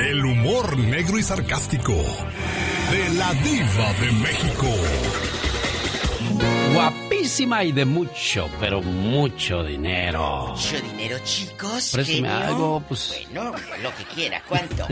el 0.00 0.24
humor 0.24 0.76
negro 0.78 1.18
y 1.18 1.22
sarcástico 1.22 1.92
de 1.92 3.14
la 3.16 3.32
diva 3.34 3.92
de 4.00 4.12
México. 4.20 5.27
Guapísima 6.82 7.64
y 7.64 7.72
de 7.72 7.84
mucho, 7.84 8.48
pero 8.60 8.80
mucho 8.80 9.64
dinero. 9.64 10.46
Mucho 10.54 10.80
dinero, 10.80 11.18
chicos. 11.24 11.90
Préstame 11.92 12.28
algo, 12.28 12.80
pues. 12.88 13.14
Bueno, 13.32 13.52
lo 13.82 13.92
que 13.96 14.04
quiera, 14.04 14.40
¿cuánto? 14.48 14.86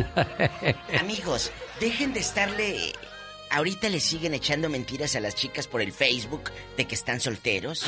Amigos, 1.01 1.53
dejen 1.79 2.13
de 2.13 2.19
estarle. 2.21 2.93
Ahorita 3.53 3.89
le 3.89 4.01
siguen 4.01 4.35
echando 4.35 4.69
mentiras 4.69 5.15
a 5.15 5.21
las 5.21 5.37
chicas 5.37 5.69
por 5.69 5.81
el 5.81 5.93
Facebook 5.93 6.51
de 6.77 6.87
que 6.87 6.97
están 6.97 7.21
solteros. 7.21 7.85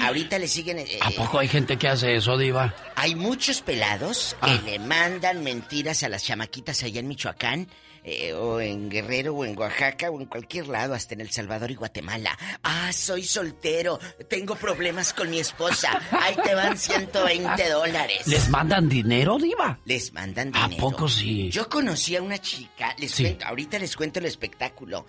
Ahorita 0.00 0.38
le 0.38 0.48
siguen. 0.48 0.78
eh, 0.78 0.98
¿A 1.02 1.10
poco 1.10 1.38
hay 1.38 1.48
gente 1.48 1.76
que 1.76 1.88
hace 1.88 2.16
eso, 2.16 2.38
Diva? 2.38 2.74
Hay 2.96 3.14
muchos 3.14 3.60
pelados 3.60 4.34
que 4.42 4.50
Ah. 4.52 4.60
le 4.64 4.78
mandan 4.78 5.42
mentiras 5.44 6.02
a 6.04 6.08
las 6.08 6.24
chamaquitas 6.24 6.82
allá 6.84 7.00
en 7.00 7.08
Michoacán, 7.08 7.68
eh, 8.04 8.32
o 8.32 8.60
en 8.60 8.88
Guerrero, 8.90 9.34
o 9.34 9.44
en 9.44 9.56
Oaxaca, 9.58 10.10
o 10.10 10.20
en 10.20 10.26
cualquier 10.26 10.68
lado, 10.68 10.94
hasta 10.94 11.14
en 11.14 11.20
El 11.20 11.30
Salvador 11.30 11.70
y 11.70 11.74
Guatemala. 11.74 12.36
Ah, 12.62 12.92
soy 12.92 13.22
soltero, 13.24 13.98
tengo 14.28 14.56
problemas 14.56 15.12
con 15.12 15.30
mi 15.30 15.38
esposa. 15.38 16.00
Ahí 16.10 16.34
te 16.42 16.54
van 16.54 16.76
120 16.78 17.68
dólares. 17.70 18.26
¿Les 18.26 18.48
mandan 18.48 18.88
dinero, 18.88 19.38
Diva? 19.38 19.78
Les 19.84 20.12
mandan 20.12 20.50
¿A 20.56 20.68
dinero. 20.68 20.80
poco 20.90 21.08
sí? 21.08 21.48
Yo 21.50 21.68
conocí 21.68 22.16
a 22.16 22.22
una 22.22 22.38
chica, 22.38 22.94
les 22.98 23.12
Sí. 23.12 23.22
cuento, 23.24 23.46
ahorita 23.46 23.78
les 23.78 23.96
cuento 23.96 24.18
el 24.18 24.26
espectáculo. 24.26 25.06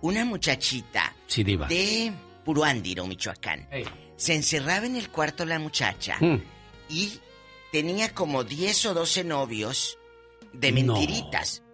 Una 0.00 0.24
muchachita 0.24 1.12
Sí, 1.26 1.42
Diva. 1.42 1.66
de 1.66 2.12
Puruándiro, 2.44 3.06
Michoacán. 3.06 3.68
Se 4.16 4.34
encerraba 4.34 4.86
en 4.86 4.96
el 4.96 5.10
cuarto 5.10 5.44
la 5.44 5.58
muchacha 5.58 6.16
Mm. 6.20 6.40
y 6.88 7.18
tenía 7.72 8.14
como 8.14 8.44
10 8.44 8.86
o 8.86 8.94
12 8.94 9.22
novios 9.24 9.98
de 10.52 10.72
No. 10.72 10.94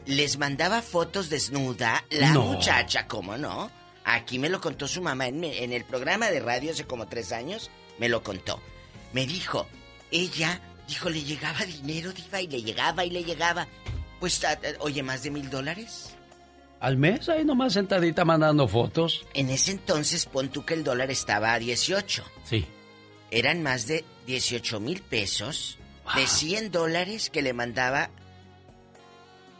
Les 0.07 0.39
mandaba 0.39 0.83
fotos 0.83 1.31
desnuda 1.31 2.05
la 2.11 2.31
No. 2.33 2.43
muchacha, 2.43 3.07
¿cómo 3.07 3.37
no? 3.37 3.71
Aquí 4.05 4.39
me 4.39 4.51
lo 4.51 4.61
contó 4.61 4.87
su 4.87 5.01
mamá 5.01 5.29
en, 5.29 5.45
el 5.45 5.85
programa 5.85 6.31
de 6.31 6.41
radio 6.41 6.73
hace 6.73 6.85
como 6.85 7.07
tres 7.07 7.33
años. 7.33 7.71
Me 7.99 8.09
lo 8.11 8.23
contó. 8.23 8.61
Me 9.15 9.27
dijo, 9.27 9.67
ella, 10.11 10.61
dijo, 10.87 11.09
le 11.09 11.23
llegaba 11.23 11.65
dinero, 11.65 12.13
diva, 12.13 12.41
y 12.41 12.47
le 12.49 12.63
llegaba 12.63 13.05
y 13.05 13.11
le 13.11 13.25
llegaba. 13.25 13.67
Pues, 14.21 14.41
oye, 14.81 15.03
más 15.03 15.23
de 15.23 15.31
mil 15.31 15.49
dólares. 15.49 16.11
Al 16.81 16.99
mes, 16.99 17.31
ahí 17.31 17.47
nomás 17.47 17.73
sentadita 17.73 18.27
mandando 18.27 18.69
fotos. 18.69 19.25
En 19.33 19.49
ese 19.49 19.71
entonces, 19.71 20.27
pon 20.27 20.51
tú 20.51 20.67
que 20.67 20.75
el 20.75 20.85
dólar 20.85 21.11
estaba 21.11 21.55
a 21.55 21.59
18. 21.59 22.23
Sí. 22.45 22.67
Eran 23.31 23.63
más 23.63 23.87
de 23.87 24.05
18 24.27 24.81
mil 24.81 25.01
pesos 25.01 25.79
de 26.15 26.27
100 26.27 26.71
dólares 26.73 27.31
que 27.31 27.41
le 27.41 27.55
mandaba 27.55 28.11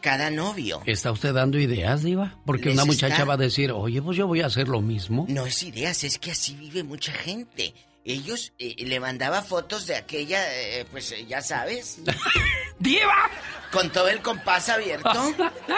cada 0.05 0.29
novio. 0.29 0.83
¿Está 0.85 1.11
usted 1.13 1.33
dando 1.33 1.59
ideas, 1.59 2.03
Diva? 2.03 2.37
Porque 2.45 2.67
Les 2.67 2.75
una 2.75 2.85
muchacha 2.85 3.15
está- 3.15 3.25
va 3.25 3.35
a 3.35 3.39
decir, 3.39 3.73
oye, 3.73 4.03
pues 4.03 4.19
yo 4.19 4.27
voy 4.27 4.43
a 4.43 4.47
hacer 4.47 4.69
lo 4.69 4.83
mismo. 4.83 5.25
No 5.31 5.47
es 5.47 5.63
ideas, 5.63 6.05
es 6.05 6.19
que 6.19 6.31
así 6.33 6.55
vive 6.57 6.83
mucha 6.83 7.11
gente. 7.11 7.73
Ellos 8.05 8.53
eh, 8.59 8.75
le 8.85 9.01
mandaba 9.01 9.41
fotos 9.41 9.87
de 9.87 9.97
aquella, 9.97 10.45
eh, 10.61 10.85
pues 10.91 11.11
eh, 11.13 11.25
ya 11.27 11.41
sabes. 11.41 12.01
¡Diva! 12.79 13.31
Con 13.73 13.91
todo 13.91 14.09
el 14.11 14.21
compás 14.21 14.69
abierto. 14.69 15.11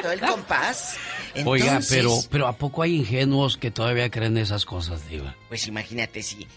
todo 0.03 0.11
el 0.11 0.18
compás. 0.20 0.97
Oiga, 1.45 1.79
pero, 1.89 2.18
pero 2.29 2.49
¿a 2.49 2.57
poco 2.57 2.83
hay 2.83 2.97
ingenuos 2.97 3.57
que 3.57 3.70
todavía 3.70 4.11
creen 4.11 4.37
esas 4.39 4.64
cosas, 4.64 5.09
Diva? 5.09 5.37
Pues 5.47 5.68
imagínate 5.68 6.20
si, 6.24 6.49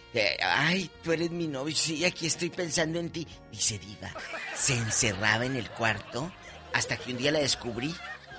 ay, 0.44 0.90
tú 1.04 1.12
eres 1.12 1.30
mi 1.30 1.46
novio, 1.46 1.76
sí, 1.76 2.04
aquí 2.04 2.26
estoy 2.26 2.50
pensando 2.50 2.98
en 2.98 3.12
ti. 3.12 3.28
Dice 3.52 3.78
Diva, 3.78 4.12
se 4.56 4.74
encerraba 4.74 5.46
en 5.46 5.56
el 5.56 5.70
cuarto 5.70 6.32
hasta 6.74 6.98
que 6.98 7.12
un 7.12 7.18
día 7.18 7.32
la 7.32 7.40
descubrí. 7.40 7.94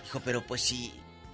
Dijo, 0.05 0.20
pero 0.24 0.43
pues 0.47 0.61
sí, 0.62 0.93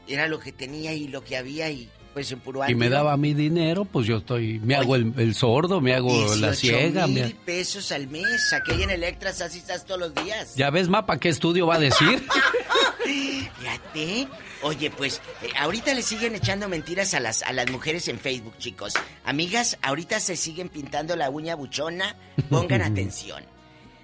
era 0.08 0.28
lo 0.28 0.38
que 0.38 0.52
tenía 0.52 0.92
y 0.92 1.08
lo 1.08 1.22
que 1.24 1.36
había 1.36 1.70
y 1.70 1.88
pues 2.14 2.32
en 2.32 2.40
puro 2.40 2.66
Y 2.66 2.74
me 2.74 2.88
daba 2.88 3.14
mi 3.18 3.34
dinero, 3.34 3.84
pues 3.84 4.06
yo 4.06 4.16
estoy, 4.18 4.58
me 4.60 4.74
hago 4.74 4.96
el, 4.96 5.12
el 5.18 5.34
sordo, 5.34 5.82
me 5.82 5.94
hago 5.94 6.10
la 6.36 6.50
18 6.52 6.54
ciega. 6.54 7.06
mil 7.06 7.22
me- 7.24 7.30
pesos 7.44 7.92
al 7.92 8.08
mes. 8.08 8.52
Aquella 8.54 8.84
en 8.84 8.90
Electras 8.90 9.40
así 9.42 9.58
estás 9.58 9.84
todos 9.84 10.00
los 10.00 10.14
días. 10.24 10.54
¿Ya 10.56 10.70
ves, 10.70 10.88
mapa, 10.88 11.18
qué 11.18 11.28
estudio 11.28 11.66
va 11.66 11.74
a 11.74 11.78
decir? 11.80 12.26
Fíjate. 13.04 14.28
Oye, 14.62 14.90
pues, 14.90 15.20
eh, 15.42 15.48
ahorita 15.58 15.92
le 15.94 16.02
siguen 16.02 16.34
echando 16.34 16.68
mentiras 16.68 17.14
a 17.14 17.20
las, 17.20 17.42
a 17.42 17.52
las 17.52 17.70
mujeres 17.70 18.08
en 18.08 18.18
Facebook, 18.18 18.56
chicos. 18.58 18.94
Amigas, 19.24 19.78
ahorita 19.82 20.18
se 20.20 20.36
siguen 20.36 20.68
pintando 20.70 21.14
la 21.16 21.28
uña 21.30 21.54
buchona. 21.54 22.16
Pongan 22.48 22.82
atención. 22.82 23.44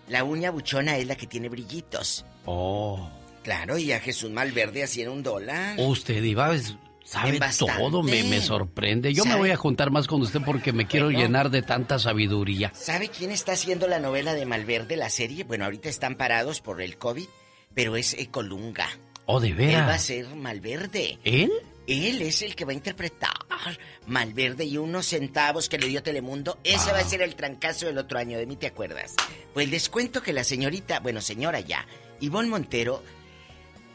La 0.08 0.24
uña 0.24 0.50
buchona 0.50 0.98
es 0.98 1.06
la 1.06 1.16
que 1.16 1.26
tiene 1.26 1.48
brillitos. 1.48 2.24
Oh, 2.44 3.08
Claro, 3.42 3.76
y 3.76 3.90
a 3.90 3.98
Jesús 3.98 4.30
Malverde 4.30 4.84
así 4.84 5.02
en 5.02 5.08
un 5.08 5.22
dólar. 5.24 5.74
usted, 5.78 6.22
Diva, 6.22 6.54
es- 6.54 6.76
sabe 7.04 7.40
todo, 7.58 8.02
me, 8.04 8.22
me 8.22 8.40
sorprende. 8.40 9.12
Yo 9.12 9.24
me 9.24 9.34
voy 9.34 9.50
a 9.50 9.56
juntar 9.56 9.90
más 9.90 10.06
con 10.06 10.22
usted 10.22 10.40
porque 10.46 10.72
me 10.72 10.86
quiero 10.86 11.06
Bueno. 11.06 11.18
llenar 11.20 11.50
de 11.50 11.60
tanta 11.62 11.98
sabiduría. 11.98 12.70
¿Sabe 12.74 13.08
quién 13.08 13.32
está 13.32 13.52
haciendo 13.52 13.88
la 13.88 13.98
novela 13.98 14.34
de 14.34 14.46
Malverde, 14.46 14.96
la 14.96 15.10
serie? 15.10 15.42
Bueno, 15.44 15.64
ahorita 15.64 15.88
están 15.88 16.14
parados 16.14 16.60
por 16.60 16.80
el 16.80 16.96
COVID, 16.98 17.26
pero 17.74 17.96
es 17.96 18.14
Ecolunga. 18.14 18.88
Oh, 19.26 19.40
de 19.40 19.48
Él 19.48 19.54
va 19.58 19.62
a 19.64 19.86
veras. 19.86 20.02
ser 20.02 20.26
Malverde. 20.36 21.18
¿Él? 21.24 21.50
Él 21.88 22.22
es 22.22 22.42
el 22.42 22.54
que 22.54 22.64
va 22.64 22.70
a 22.70 22.74
interpretar 22.74 23.30
Malverde 24.06 24.64
y 24.64 24.78
unos 24.78 25.06
centavos 25.06 25.68
que 25.68 25.78
le 25.78 25.88
dio 25.88 26.02
Telemundo. 26.02 26.58
Ese 26.64 26.92
va 26.92 26.98
a 26.98 27.04
ser 27.04 27.22
el 27.22 27.34
trancazo 27.34 27.86
del 27.86 27.98
otro 27.98 28.18
año, 28.18 28.38
de 28.38 28.46
mí 28.46 28.54
te 28.56 28.68
acuerdas. 28.68 29.14
Pues 29.52 29.68
les 29.68 29.88
cuento 29.88 30.22
que 30.22 30.32
la 30.32 30.44
señorita, 30.44 31.00
bueno, 31.00 31.20
señora 31.20 31.60
ya, 31.60 31.86
Ivonne 32.22 32.48
Montero, 32.48 33.02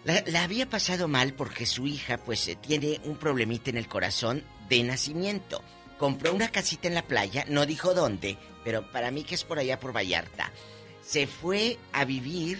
la, 0.03 0.43
había 0.43 0.69
pasado 0.69 1.07
mal 1.07 1.33
porque 1.33 1.65
su 1.65 1.87
hija, 1.87 2.17
pues, 2.17 2.45
eh, 2.49 2.57
tiene 2.59 2.99
un 3.05 3.15
problemita 3.15 3.69
en 3.69 3.77
el 3.77 3.87
corazón 3.87 4.43
de 4.67 4.83
nacimiento. 4.83 5.63
Compró 5.97 6.33
una 6.33 6.49
casita 6.49 6.89
en 6.89 6.93
la 6.93 7.07
playa, 7.07 7.45
no 7.47 7.65
dijo 7.65 7.93
dónde, 7.93 8.37
pero 8.65 8.91
para 8.91 9.11
mí 9.11 9.23
que 9.23 9.35
es 9.35 9.45
por 9.45 9.59
allá 9.59 9.79
por 9.79 9.95
Vallarta. 9.95 10.51
Se 11.01 11.25
fue 11.25 11.77
a 11.93 12.03
vivir 12.03 12.59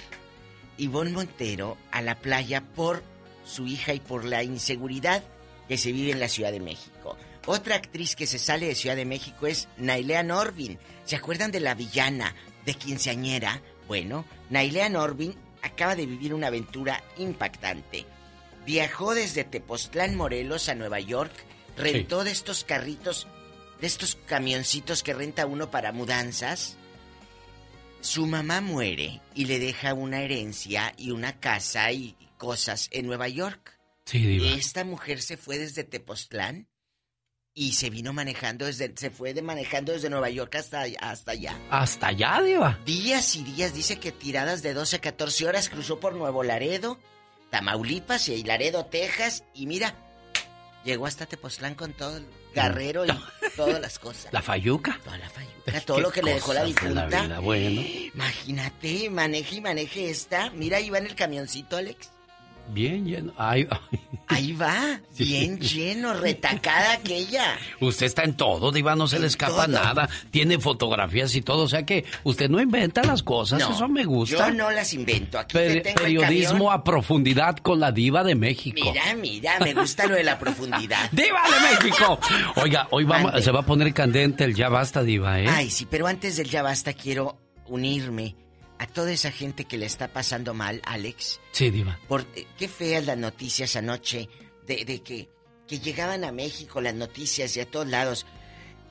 Ivonne 0.77 1.11
Montero 1.11 1.77
a 1.91 2.01
la 2.01 2.15
playa 2.15 2.61
por 2.61 3.03
su 3.45 3.67
hija 3.67 3.93
y 3.93 3.99
por 3.99 4.23
la 4.23 4.43
inseguridad 4.43 5.21
que 5.67 5.77
se 5.77 5.91
vive 5.91 6.13
en 6.13 6.21
la 6.21 6.29
Ciudad 6.29 6.53
de 6.53 6.61
México. 6.61 7.17
Otra 7.45 7.75
actriz 7.75 8.15
que 8.15 8.25
se 8.25 8.39
sale 8.39 8.67
de 8.67 8.75
Ciudad 8.75 8.95
de 8.95 9.05
México 9.05 9.47
es 9.47 9.67
Nailea 9.77 10.23
Norvin. 10.23 10.79
¿Se 11.03 11.17
acuerdan 11.17 11.51
de 11.51 11.59
la 11.59 11.75
villana 11.75 12.33
de 12.65 12.73
quinceañera? 12.73 13.61
Bueno, 13.87 14.25
Nailea 14.49 14.89
Norvin 14.89 15.35
acaba 15.61 15.95
de 15.95 16.05
vivir 16.05 16.33
una 16.33 16.47
aventura 16.47 17.03
impactante. 17.17 18.05
Viajó 18.65 19.13
desde 19.13 19.43
Tepoztlán, 19.43 20.15
Morelos, 20.15 20.69
a 20.69 20.75
Nueva 20.75 20.99
York, 20.99 21.31
rentó 21.77 22.23
de 22.23 22.31
estos 22.31 22.63
carritos, 22.63 23.27
de 23.79 23.87
estos 23.87 24.15
camioncitos 24.25 25.03
que 25.03 25.13
renta 25.13 25.45
uno 25.45 25.71
para 25.71 25.91
mudanzas. 25.91 26.77
Su 28.01 28.27
mamá 28.27 28.61
muere 28.61 29.21
y 29.33 29.45
le 29.45 29.59
deja 29.59 29.93
una 29.93 30.21
herencia 30.21 30.93
y 30.97 31.11
una 31.11 31.39
casa 31.39 31.91
y 31.91 32.15
cosas 32.37 32.89
en 32.91 33.07
Nueva 33.07 33.27
York. 33.27 33.79
Sí, 34.05 34.19
diva. 34.19 34.49
Esta 34.49 34.83
mujer 34.83 35.21
se 35.21 35.37
fue 35.37 35.57
desde 35.57 35.83
Tepoztlán 35.83 36.67
y 37.59 37.73
se 37.73 37.89
vino 37.89 38.13
manejando 38.13 38.67
desde, 38.67 38.93
se 38.95 39.09
fue 39.09 39.33
de 39.33 39.41
manejando 39.41 39.91
desde 39.91 40.11
Nueva 40.11 40.29
York 40.29 40.53
hasta, 40.57 40.85
hasta 40.99 41.31
allá. 41.31 41.59
Hasta 41.71 42.09
allá, 42.09 42.39
diva. 42.43 42.77
Días 42.85 43.35
y 43.35 43.43
días, 43.43 43.73
dice 43.73 43.97
que 43.97 44.11
tiradas 44.11 44.61
de 44.61 44.75
12 44.75 44.97
a 44.97 45.01
14 45.01 45.47
horas 45.47 45.67
cruzó 45.67 45.99
por 45.99 46.13
Nuevo 46.13 46.43
Laredo, 46.43 46.99
Tamaulipas 47.49 48.29
y 48.29 48.43
Laredo, 48.43 48.85
Texas, 48.85 49.43
y 49.55 49.65
mira, 49.65 49.95
llegó 50.85 51.07
hasta 51.07 51.25
Tepoztlán 51.25 51.73
con 51.73 51.93
todo 51.93 52.17
el 52.17 52.27
garrero 52.53 53.07
y 53.07 53.09
todas 53.55 53.81
las 53.81 53.97
cosas. 53.97 54.31
La 54.31 54.43
fayuca. 54.43 54.99
Toda 55.03 55.17
la 55.17 55.27
fayuca, 55.27 55.81
todo 55.81 55.99
lo 55.99 56.11
que 56.11 56.21
le 56.21 56.35
dejó 56.35 56.53
la 56.53 56.61
cosas 56.61 56.75
de 56.75 56.89
la 56.91 57.05
difunta. 57.05 57.23
vida, 57.23 57.39
bueno. 57.39 57.81
Imagínate, 58.13 59.09
maneje 59.09 59.55
y 59.55 59.61
maneje 59.61 60.09
esta. 60.11 60.51
Mira, 60.51 60.77
ahí 60.77 60.91
va 60.91 60.99
en 60.99 61.07
el 61.07 61.15
camioncito, 61.15 61.75
Alex. 61.75 62.11
Bien 62.69 63.05
lleno. 63.05 63.33
Ay, 63.37 63.67
ay. 63.91 63.99
Ahí 64.29 64.51
va, 64.53 64.99
Sí. 65.13 65.23
bien 65.23 65.59
lleno, 65.59 66.13
retacada 66.13 66.93
aquella. 66.93 67.55
Usted 67.79 68.05
está 68.07 68.23
en 68.23 68.35
todo, 68.35 68.71
Diva, 68.73 68.95
no 68.95 69.07
se 69.07 69.19
le 69.19 69.27
escapa 69.27 69.67
nada. 69.67 70.09
Tiene 70.31 70.59
fotografías 70.59 71.33
y 71.35 71.41
todo, 71.41 71.63
o 71.63 71.67
sea 71.69 71.85
que 71.85 72.03
usted 72.23 72.49
no 72.49 72.61
inventa 72.61 73.03
las 73.03 73.23
cosas, 73.23 73.59
No, 73.59 73.71
eso 73.73 73.87
me 73.87 74.03
gusta. 74.03 74.49
Yo 74.49 74.53
no 74.53 74.69
las 74.69 74.93
invento. 74.93 75.39
Aquí 75.39 75.55
Peri- 75.57 75.75
te 75.75 75.93
tengo 75.93 76.01
periodismo 76.01 76.71
a 76.71 76.83
profundidad 76.83 77.55
con 77.57 77.79
la 77.79 77.91
Diva 77.91 78.23
de 78.23 78.35
México. 78.35 78.79
Mira, 78.91 79.15
mira, 79.15 79.59
me 79.59 79.73
gusta 79.73 80.05
lo 80.07 80.15
de 80.15 80.23
la 80.25 80.37
profundidad. 80.37 81.09
¡Diva 81.11 81.41
de 81.49 81.75
México! 81.85 82.19
Oiga, 82.57 82.87
hoy 82.91 83.05
vamos, 83.05 83.43
se 83.43 83.51
va 83.51 83.61
a 83.61 83.65
poner 83.65 83.93
candente 83.93 84.43
el 84.43 84.53
ya 84.55 84.67
basta, 84.69 85.03
Diva, 85.03 85.39
¿eh? 85.39 85.47
Ay, 85.47 85.69
sí, 85.69 85.87
pero 85.89 86.05
antes 86.07 86.35
del 86.35 86.49
ya 86.49 86.61
basta 86.63 86.91
quiero 86.93 87.37
unirme 87.67 88.35
a 88.79 88.87
toda 88.87 89.11
esa 89.11 89.31
gente 89.31 89.65
que 89.65 89.77
le 89.77 89.85
está 89.85 90.07
pasando 90.13 90.53
mal, 90.53 90.81
Alex. 90.85 91.39
Sí, 91.51 91.69
Diva. 91.71 91.99
Por, 92.07 92.27
eh, 92.35 92.45
qué 92.57 92.67
feas 92.67 93.05
las 93.05 93.17
noticias 93.17 93.75
anoche 93.75 94.29
de, 94.65 94.85
de 94.85 95.01
que, 95.01 95.29
que 95.67 95.79
llegaban 95.79 96.23
a 96.23 96.31
México 96.31 96.79
las 96.81 96.93
noticias 96.95 97.55
y 97.57 97.59
a 97.59 97.65
todos 97.69 97.87
lados. 97.87 98.25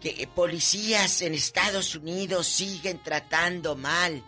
Que 0.01 0.11
eh, 0.23 0.27
policías 0.27 1.23
en 1.23 1.35
Estados 1.35 1.95
Unidos 1.95 2.47
siguen 2.47 3.01
tratando 3.03 3.77
mal. 3.77 4.23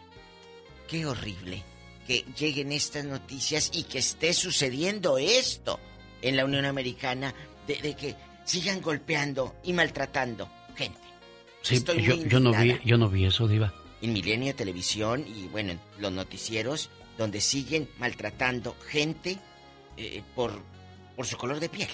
Qué 0.88 1.04
horrible 1.06 1.64
que 2.06 2.24
lleguen 2.38 2.72
estas 2.72 3.04
noticias 3.04 3.70
y 3.74 3.82
que 3.82 3.98
esté 3.98 4.32
sucediendo 4.32 5.18
esto 5.18 5.78
en 6.22 6.36
la 6.36 6.44
Unión 6.46 6.64
Americana 6.64 7.34
de, 7.66 7.76
de 7.76 7.94
que 7.94 8.14
sigan 8.44 8.80
golpeando 8.80 9.56
y 9.62 9.74
maltratando 9.74 10.50
gente. 10.74 10.98
Sí, 11.60 11.74
Estoy 11.74 12.02
yo, 12.02 12.16
muy 12.16 12.28
yo 12.28 12.40
no 12.40 12.50
vi, 12.52 12.56
indignada. 12.56 12.84
yo 12.84 12.96
no 12.98 13.08
vi 13.10 13.26
eso, 13.26 13.46
Diva. 13.46 13.74
En 14.02 14.12
Milenio 14.12 14.54
Televisión 14.54 15.24
y 15.26 15.48
bueno, 15.48 15.72
en 15.72 15.80
los 15.98 16.12
noticieros 16.12 16.90
donde 17.16 17.40
siguen 17.40 17.88
maltratando 17.98 18.76
gente 18.88 19.38
eh, 19.96 20.22
por, 20.34 20.52
por 21.16 21.26
su 21.26 21.36
color 21.36 21.58
de 21.60 21.68
piel. 21.68 21.88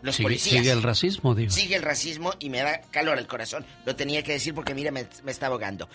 Los 0.00 0.16
sigue, 0.16 0.24
policías. 0.26 0.56
sigue 0.56 0.70
el 0.72 0.82
racismo, 0.82 1.34
Diva. 1.34 1.50
Sigue 1.50 1.76
el 1.76 1.82
racismo 1.82 2.32
y 2.40 2.50
me 2.50 2.58
da 2.58 2.80
calor 2.90 3.18
al 3.18 3.26
corazón. 3.26 3.64
Lo 3.84 3.94
tenía 3.94 4.22
que 4.22 4.32
decir 4.32 4.54
porque 4.54 4.74
mira, 4.74 4.90
me, 4.90 5.06
me 5.22 5.30
está 5.30 5.46
ahogando. 5.46 5.88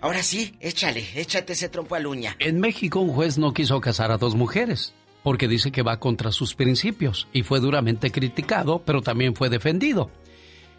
Ahora 0.00 0.22
sí, 0.22 0.54
échale, 0.60 1.04
échate 1.16 1.54
ese 1.54 1.68
trompo 1.68 1.96
a 1.96 1.98
la 1.98 2.08
uña. 2.08 2.36
En 2.38 2.60
México 2.60 3.00
un 3.00 3.12
juez 3.12 3.36
no 3.36 3.52
quiso 3.52 3.80
casar 3.80 4.12
a 4.12 4.18
dos 4.18 4.36
mujeres 4.36 4.94
porque 5.24 5.48
dice 5.48 5.72
que 5.72 5.82
va 5.82 5.98
contra 5.98 6.30
sus 6.30 6.54
principios 6.54 7.26
y 7.32 7.42
fue 7.42 7.58
duramente 7.58 8.12
criticado, 8.12 8.82
pero 8.84 9.02
también 9.02 9.34
fue 9.34 9.48
defendido. 9.48 10.10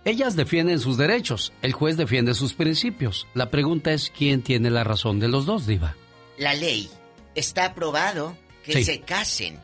Ellas 0.06 0.36
defienden 0.36 0.80
sus 0.80 0.98
derechos, 0.98 1.52
el 1.62 1.74
juez 1.74 1.98
defiende 1.98 2.34
sus 2.34 2.54
principios. 2.54 3.28
La 3.34 3.52
pregunta 3.52 3.92
es 3.92 4.12
quién 4.16 4.42
tiene 4.42 4.70
la 4.70 4.84
razón 4.84 5.20
de 5.20 5.28
los 5.28 5.46
dos, 5.46 5.68
diva. 5.68 5.96
La 6.38 6.54
ley 6.54 6.90
está 7.36 7.66
aprobado 7.66 8.38
que 8.64 8.74
Sí. 8.74 8.84
se 8.86 9.02
casen 9.02 9.60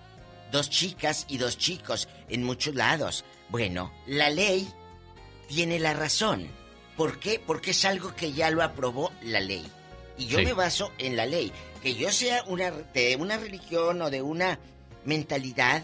dos 0.51 0.69
chicas 0.69 1.25
y 1.29 1.37
dos 1.37 1.57
chicos 1.57 2.07
en 2.29 2.43
muchos 2.43 2.75
lados. 2.75 3.23
Bueno, 3.49 3.91
la 4.07 4.29
ley 4.29 4.67
tiene 5.47 5.79
la 5.79 5.93
razón. 5.93 6.47
¿Por 6.97 7.19
qué? 7.19 7.41
Porque 7.45 7.71
es 7.71 7.85
algo 7.85 8.13
que 8.15 8.33
ya 8.33 8.49
lo 8.51 8.61
aprobó 8.63 9.11
la 9.23 9.39
ley. 9.39 9.65
Y 10.17 10.27
yo 10.27 10.39
Sí. 10.39 10.45
me 10.45 10.53
baso 10.53 10.91
en 10.97 11.15
la 11.15 11.25
ley. 11.25 11.51
Que 11.81 11.95
yo 11.95 12.11
sea 12.11 12.43
una, 12.47 12.71
de 12.71 13.15
una 13.15 13.37
religión 13.37 14.01
o 14.01 14.09
de 14.09 14.21
una 14.21 14.59
mentalidad 15.05 15.83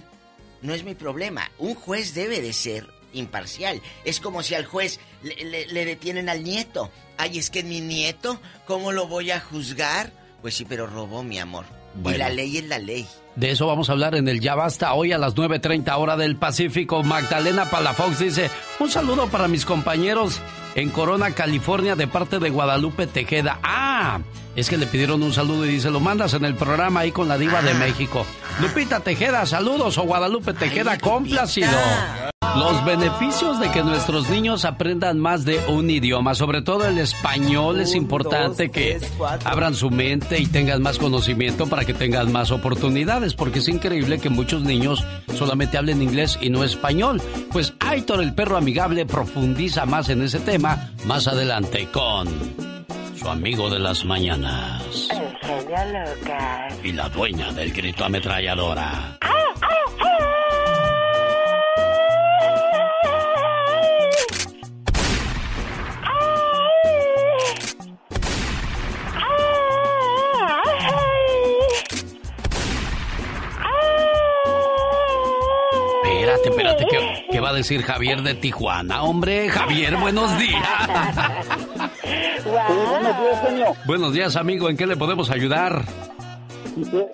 no 0.61 0.73
es 0.73 0.83
mi 0.83 0.95
problema. 0.95 1.49
Un 1.57 1.75
juez 1.75 2.13
debe 2.13 2.41
de 2.41 2.53
ser 2.53 2.87
imparcial. 3.13 3.81
Es 4.05 4.19
como 4.19 4.43
si 4.43 4.55
al 4.55 4.65
juez 4.65 4.99
le, 5.23 5.35
le- 5.45 5.67
le 5.67 5.85
detienen 5.85 6.29
al 6.29 6.43
nieto. 6.43 6.89
Ay, 7.17 7.37
es 7.37 7.49
que 7.49 7.63
mi 7.63 7.81
nieto, 7.81 8.39
¿cómo 8.65 8.91
lo 8.91 9.07
voy 9.07 9.31
a 9.31 9.39
juzgar? 9.39 10.11
Pues 10.41 10.55
sí, 10.55 10.65
pero 10.65 10.87
robó 10.87 11.23
mi 11.23 11.39
amor. 11.39 11.65
Y 12.05 12.13
la 12.17 12.29
ley 12.29 12.57
es 12.57 12.65
la 12.67 12.79
ley. 12.79 13.05
De 13.35 13.51
eso 13.51 13.67
vamos 13.67 13.89
a 13.89 13.91
hablar 13.93 14.15
en 14.15 14.27
el 14.27 14.39
Ya 14.39 14.55
Basta 14.55 14.93
hoy 14.93 15.11
a 15.11 15.17
las 15.17 15.35
9.30 15.35 15.93
hora 15.97 16.15
del 16.17 16.35
Pacífico. 16.37 17.03
Magdalena 17.03 17.69
Palafox 17.69 18.19
dice, 18.19 18.49
un 18.79 18.89
saludo 18.89 19.27
para 19.27 19.47
mis 19.49 19.65
compañeros 19.65 20.39
en 20.75 20.89
Corona, 20.89 21.31
California, 21.31 21.95
de 21.95 22.07
parte 22.07 22.39
de 22.39 22.49
Guadalupe 22.49 23.07
Tejeda. 23.07 23.59
Ah, 23.61 24.19
es 24.55 24.69
que 24.69 24.77
le 24.77 24.87
pidieron 24.87 25.23
un 25.23 25.33
saludo 25.33 25.65
y 25.65 25.69
dice, 25.69 25.89
lo 25.89 25.99
mandas 25.99 26.33
en 26.33 26.45
el 26.45 26.55
programa 26.55 27.01
ahí 27.01 27.11
con 27.11 27.27
la 27.27 27.37
diva 27.37 27.61
de 27.61 27.73
México. 27.73 28.25
Lupita 28.59 28.99
Tejeda, 28.99 29.45
saludos 29.45 29.97
o 29.97 30.03
Guadalupe 30.03 30.53
Tejeda, 30.53 30.97
complacido. 30.97 31.69
Los 32.55 32.83
beneficios 32.83 33.61
de 33.61 33.71
que 33.71 33.81
nuestros 33.81 34.29
niños 34.29 34.65
aprendan 34.65 35.19
más 35.19 35.45
de 35.45 35.59
un 35.69 35.89
idioma, 35.89 36.35
sobre 36.35 36.61
todo 36.61 36.85
el 36.85 36.97
español, 36.97 37.79
es 37.79 37.95
importante 37.95 38.69
que 38.69 38.99
abran 39.45 39.73
su 39.73 39.89
mente 39.89 40.37
y 40.37 40.47
tengan 40.47 40.81
más 40.81 40.97
conocimiento 40.97 41.67
para 41.67 41.85
que 41.85 41.93
tengan 41.93 42.29
más 42.31 42.51
oportunidades, 42.51 43.35
porque 43.35 43.59
es 43.59 43.69
increíble 43.69 44.19
que 44.19 44.29
muchos 44.29 44.63
niños 44.63 45.05
solamente 45.33 45.77
hablen 45.77 46.01
inglés 46.01 46.37
y 46.41 46.49
no 46.49 46.65
español. 46.65 47.21
Pues 47.53 47.73
Aitor 47.79 48.21
el 48.21 48.35
perro 48.35 48.57
amigable 48.57 49.05
profundiza 49.05 49.85
más 49.85 50.09
en 50.09 50.21
ese 50.21 50.39
tema 50.39 50.91
más 51.05 51.27
adelante 51.27 51.87
con 51.89 52.27
su 53.21 53.29
amigo 53.29 53.69
de 53.69 53.77
las 53.77 54.03
mañanas 54.03 55.07
El 55.11 55.37
genio 55.37 55.77
Lucas. 56.15 56.73
y 56.83 56.91
la 56.91 57.07
dueña 57.09 57.51
del 57.51 57.71
grito 57.71 58.03
ametralladora. 58.05 59.19
Espérate, 76.43 76.83
espérate, 76.83 76.85
¿qué, 76.89 77.25
qué 77.31 77.39
va 77.39 77.49
a 77.49 77.53
decir 77.53 77.81
Javier 77.83 78.21
de 78.21 78.33
Tijuana? 78.35 79.03
Hombre, 79.03 79.49
Javier, 79.49 79.95
buenos 79.97 80.37
días. 80.39 80.63
buenos 82.45 83.19
días, 83.19 83.41
genio. 83.45 83.65
buenos 83.85 84.13
días, 84.13 84.35
amigo, 84.35 84.69
¿en 84.69 84.77
qué 84.77 84.87
le 84.87 84.95
podemos 84.97 85.29
ayudar? 85.29 85.83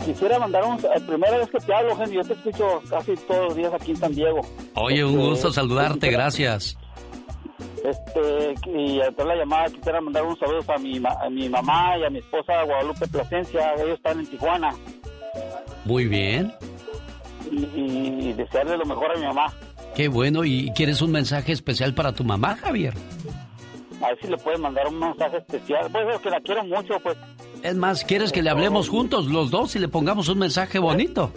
Quisiera, 0.05 0.37
mandar 0.39 0.63
un... 0.65 0.77
Primera 1.07 1.37
vez 1.37 1.49
que 1.49 1.57
te 1.57 1.73
hablo, 1.73 1.95
genio, 1.97 2.21
yo 2.21 2.27
te 2.27 2.33
escucho 2.33 2.81
casi 2.89 3.15
todos 3.27 3.45
los 3.45 3.55
días 3.55 3.73
aquí 3.73 3.91
en 3.91 3.97
San 3.97 4.13
Diego. 4.13 4.41
Oye, 4.75 5.03
un 5.03 5.15
Este, 5.15 5.29
gusto 5.29 5.51
saludarte, 5.51 6.09
gracias. 6.11 6.77
Este, 7.83 8.55
y 8.69 9.01
a 9.01 9.11
toda 9.11 9.29
la 9.33 9.35
llamada 9.41 9.65
quisiera 9.65 9.99
mandar 10.01 10.23
un 10.23 10.37
saludo 10.37 10.63
a 10.73 10.77
mi, 10.77 10.97
a 11.05 11.29
mi 11.29 11.49
mamá 11.49 11.97
y 11.97 12.05
a 12.05 12.09
mi 12.09 12.19
esposa 12.19 12.63
Guadalupe 12.63 13.07
Plasencia, 13.07 13.73
ellos 13.75 13.97
están 13.97 14.19
en 14.19 14.27
Tijuana. 14.27 14.69
Muy 15.85 16.05
bien. 16.05 16.53
Y 17.51 18.27
y, 18.29 18.33
desearle 18.33 18.77
lo 18.77 18.85
mejor 18.85 19.11
a 19.11 19.19
mi 19.19 19.25
mamá. 19.25 19.53
Qué 19.95 20.07
bueno, 20.07 20.43
¿y 20.43 20.71
quieres 20.75 21.01
un 21.01 21.11
mensaje 21.11 21.51
especial 21.51 21.93
para 21.93 22.13
tu 22.13 22.23
mamá, 22.23 22.55
Javier? 22.55 22.93
A 24.01 24.09
ver 24.09 24.19
si 24.21 24.27
le 24.27 24.37
puedes 24.37 24.59
mandar 24.59 24.87
un 24.87 24.99
mensaje 24.99 25.37
especial. 25.37 25.89
Pues 25.91 26.19
que 26.19 26.29
la 26.29 26.39
quiero 26.41 26.63
mucho, 26.63 26.99
pues. 26.99 27.17
Es 27.63 27.75
más, 27.75 28.03
¿quieres 28.03 28.31
que 28.31 28.43
le 28.43 28.49
hablemos 28.49 28.89
juntos 28.89 29.25
los 29.25 29.49
dos 29.49 29.75
y 29.75 29.79
le 29.79 29.87
pongamos 29.87 30.29
un 30.29 30.39
mensaje 30.39 30.77
bonito? 30.77 31.31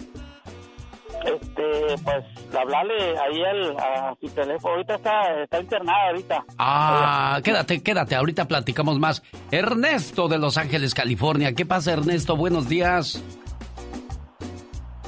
Este, 1.25 2.03
pues, 2.03 2.25
hablarle 2.55 3.19
ahí 3.19 3.43
al, 3.43 3.77
a 3.79 4.15
su 4.21 4.29
teléfono. 4.29 4.75
Ahorita 4.75 4.95
está, 4.95 5.43
está 5.43 5.61
internada 5.61 6.09
ahorita. 6.09 6.45
Ah, 6.59 7.41
quédate, 7.43 7.83
quédate. 7.83 8.15
Ahorita 8.15 8.47
platicamos 8.47 8.99
más. 8.99 9.23
Ernesto 9.51 10.29
de 10.29 10.39
Los 10.39 10.57
Ángeles, 10.57 10.95
California. 10.95 11.55
¿Qué 11.55 11.65
pasa, 11.65 11.93
Ernesto? 11.93 12.37
Buenos 12.37 12.69
días. 12.69 13.23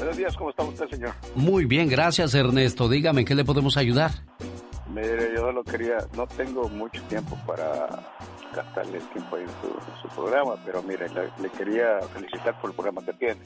Buenos 0.02 0.16
días, 0.16 0.36
¿cómo 0.36 0.50
está 0.50 0.64
usted, 0.64 0.88
señor? 0.88 1.12
Muy 1.36 1.64
bien, 1.64 1.88
gracias, 1.88 2.34
Ernesto. 2.34 2.88
Dígame, 2.88 3.24
¿qué 3.24 3.36
le 3.36 3.44
podemos 3.44 3.76
ayudar? 3.76 4.10
Mire, 4.92 5.30
yo 5.32 5.52
lo 5.52 5.62
quería, 5.62 5.96
no 6.16 6.26
tengo 6.26 6.68
mucho 6.68 7.00
tiempo 7.04 7.38
para 7.46 7.86
gastarle 8.52 8.98
el 8.98 9.08
tiempo 9.10 9.36
ahí 9.36 9.44
en 9.44 10.02
su, 10.02 10.08
programa, 10.08 10.56
pero 10.66 10.82
mire, 10.82 11.06
le, 11.08 11.48
quería 11.50 12.00
felicitar 12.12 12.60
por 12.60 12.70
el 12.70 12.74
programa 12.74 13.04
que 13.04 13.12
tiene. 13.12 13.40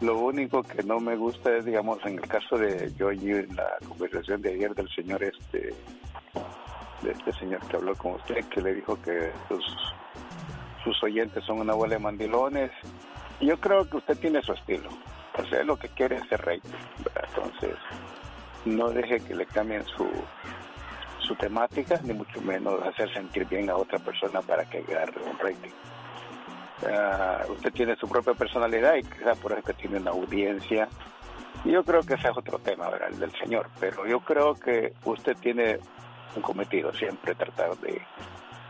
Lo 0.00 0.18
único 0.18 0.62
que 0.62 0.82
no 0.82 1.00
me 1.00 1.16
gusta 1.16 1.56
es, 1.56 1.64
digamos, 1.64 1.98
en 2.04 2.18
el 2.18 2.28
caso 2.28 2.58
de 2.58 2.92
yo 2.98 3.10
en 3.10 3.56
la 3.56 3.78
conversación 3.88 4.42
de 4.42 4.52
ayer 4.52 4.74
del 4.74 4.90
señor 4.90 5.24
este, 5.24 5.72
de 7.00 7.10
este 7.10 7.32
señor 7.40 7.66
que 7.68 7.76
habló 7.76 7.94
con 7.94 8.16
usted, 8.16 8.44
que 8.50 8.60
le 8.60 8.74
dijo 8.74 9.00
que 9.00 9.32
sus, 9.48 9.64
sus 10.84 11.02
oyentes 11.02 11.42
son 11.44 11.60
una 11.60 11.72
bola 11.72 11.94
de 11.94 12.00
mandilones. 12.00 12.70
Yo 13.40 13.58
creo 13.58 13.88
que 13.88 13.96
usted 13.96 14.18
tiene 14.18 14.42
su 14.42 14.52
estilo. 14.52 14.90
O 15.38 15.46
sea, 15.46 15.62
lo 15.62 15.76
que 15.76 15.88
quiere 15.88 16.16
es 16.16 16.28
ser 16.28 16.40
rey. 16.42 16.60
Entonces, 17.28 17.76
no 18.64 18.90
deje 18.90 19.20
que 19.20 19.34
le 19.34 19.46
cambien 19.46 19.84
su, 19.84 20.08
su 21.20 21.34
temática, 21.36 22.00
ni 22.02 22.12
mucho 22.12 22.40
menos 22.40 22.82
hacer 22.82 23.12
sentir 23.12 23.46
bien 23.46 23.70
a 23.70 23.76
otra 23.76 23.98
persona 23.98 24.42
para 24.42 24.64
que 24.64 24.78
agarre 24.78 25.22
un 25.22 25.38
rating. 25.38 25.70
Ah, 26.90 27.42
usted 27.48 27.72
tiene 27.72 27.96
su 27.96 28.08
propia 28.08 28.34
personalidad 28.34 28.96
y 28.96 29.02
quizás 29.02 29.38
por 29.38 29.52
eso 29.52 29.72
tiene 29.74 29.98
una 29.98 30.10
audiencia. 30.10 30.88
Yo 31.64 31.84
creo 31.84 32.02
que 32.02 32.14
ese 32.14 32.28
es 32.28 32.36
otro 32.36 32.58
tema, 32.58 32.88
¿verdad? 32.88 33.08
el 33.10 33.18
del 33.18 33.32
señor, 33.32 33.68
pero 33.80 34.06
yo 34.06 34.20
creo 34.20 34.54
que 34.54 34.92
usted 35.04 35.36
tiene 35.38 35.78
un 36.36 36.42
cometido 36.42 36.92
siempre 36.92 37.34
tratar 37.34 37.76
de, 37.78 38.00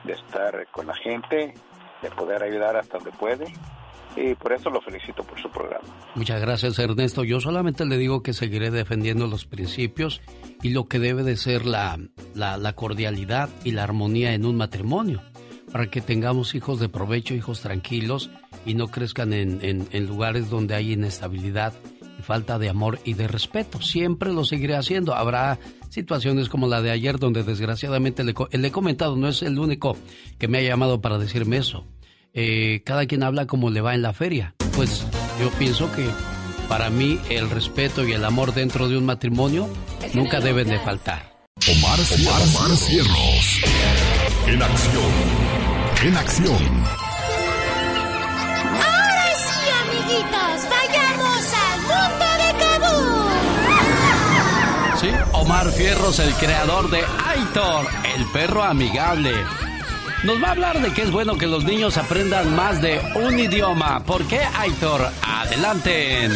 de 0.04 0.12
estar 0.12 0.66
con 0.68 0.86
la 0.86 0.94
gente, 0.94 1.54
de 2.00 2.10
poder 2.10 2.42
ayudar 2.42 2.76
hasta 2.76 2.96
donde 2.96 3.12
puede 3.12 3.52
y 4.18 4.34
por 4.34 4.52
eso 4.52 4.70
lo 4.70 4.80
felicito 4.80 5.22
por 5.22 5.40
su 5.40 5.50
programa. 5.50 5.84
Muchas 6.14 6.40
gracias 6.40 6.78
Ernesto. 6.78 7.24
Yo 7.24 7.40
solamente 7.40 7.84
le 7.84 7.96
digo 7.96 8.22
que 8.22 8.32
seguiré 8.32 8.70
defendiendo 8.70 9.26
los 9.26 9.44
principios 9.44 10.20
y 10.62 10.70
lo 10.70 10.86
que 10.86 10.98
debe 10.98 11.22
de 11.22 11.36
ser 11.36 11.66
la, 11.66 11.98
la, 12.34 12.72
cordialidad 12.72 13.48
y 13.64 13.72
la 13.72 13.84
armonía 13.84 14.34
en 14.34 14.44
un 14.44 14.56
matrimonio, 14.56 15.22
para 15.72 15.90
que 15.90 16.00
tengamos 16.00 16.54
hijos 16.54 16.80
de 16.80 16.88
provecho, 16.88 17.34
hijos 17.34 17.60
tranquilos 17.60 18.30
y 18.66 18.74
no 18.74 18.88
crezcan 18.88 19.32
en, 19.32 19.60
en, 19.62 20.06
lugares 20.06 20.50
donde 20.50 20.74
hay 20.74 20.92
inestabilidad 20.92 21.72
y 22.18 22.22
falta 22.22 22.58
de 22.58 22.68
amor 22.68 22.98
y 23.04 23.14
de 23.14 23.28
respeto. 23.28 23.80
Siempre 23.80 24.32
lo 24.32 24.44
seguiré 24.44 24.74
haciendo. 24.74 25.14
Habrá 25.14 25.58
situaciones 25.90 26.48
como 26.48 26.66
la 26.66 26.82
de 26.82 26.90
ayer 26.90 27.18
donde 27.18 27.44
desgraciadamente 27.44 28.24
le, 28.24 28.34
le 28.50 28.68
he 28.68 28.72
comentado, 28.72 29.14
no 29.16 29.28
es 29.28 29.42
el 29.42 29.58
único 29.58 29.96
que 30.38 30.48
me 30.48 30.58
ha 30.58 30.62
llamado 30.62 31.00
para 31.00 31.18
decirme 31.18 31.58
eso 31.58 31.86
eh, 32.40 32.82
cada 32.84 33.04
quien 33.06 33.24
habla 33.24 33.46
como 33.46 33.68
le 33.68 33.80
va 33.80 33.96
en 33.96 34.02
la 34.02 34.12
feria. 34.12 34.54
Pues 34.76 35.04
yo 35.40 35.50
pienso 35.58 35.90
que 35.90 36.06
para 36.68 36.88
mí 36.88 37.18
el 37.30 37.50
respeto 37.50 38.06
y 38.06 38.12
el 38.12 38.24
amor 38.24 38.54
dentro 38.54 38.88
de 38.88 38.96
un 38.96 39.04
matrimonio 39.04 39.68
nunca 40.14 40.38
deben 40.38 40.68
de 40.68 40.78
faltar. 40.78 41.32
Omar, 41.68 41.98
Omar, 41.98 42.40
Omar 42.42 42.76
Cierros. 42.76 43.60
En 44.46 44.62
acción. 44.62 45.12
En 46.04 46.16
acción. 46.16 46.84
Ahora 48.86 49.34
sí, 49.34 49.68
amiguitos, 49.82 50.62
vayamos 50.70 51.42
al 51.58 51.80
mundo 51.90 52.26
de 52.38 52.50
Kabul. 52.62 53.26
Sí, 55.00 55.10
Omar 55.32 55.72
Fierros, 55.72 56.20
el 56.20 56.32
creador 56.34 56.88
de 56.88 57.00
Aitor, 57.26 57.88
el 58.16 58.24
perro 58.26 58.62
amigable 58.62 59.32
nos 60.24 60.42
va 60.42 60.48
a 60.48 60.50
hablar 60.52 60.80
de 60.80 60.92
que 60.92 61.02
es 61.02 61.10
bueno 61.10 61.36
que 61.36 61.46
los 61.46 61.64
niños 61.64 61.96
aprendan 61.96 62.54
más 62.54 62.80
de 62.80 63.00
un 63.14 63.38
idioma. 63.38 64.04
¿Por 64.04 64.24
qué, 64.26 64.40
Aitor? 64.58 65.10
Adelante. 65.22 66.28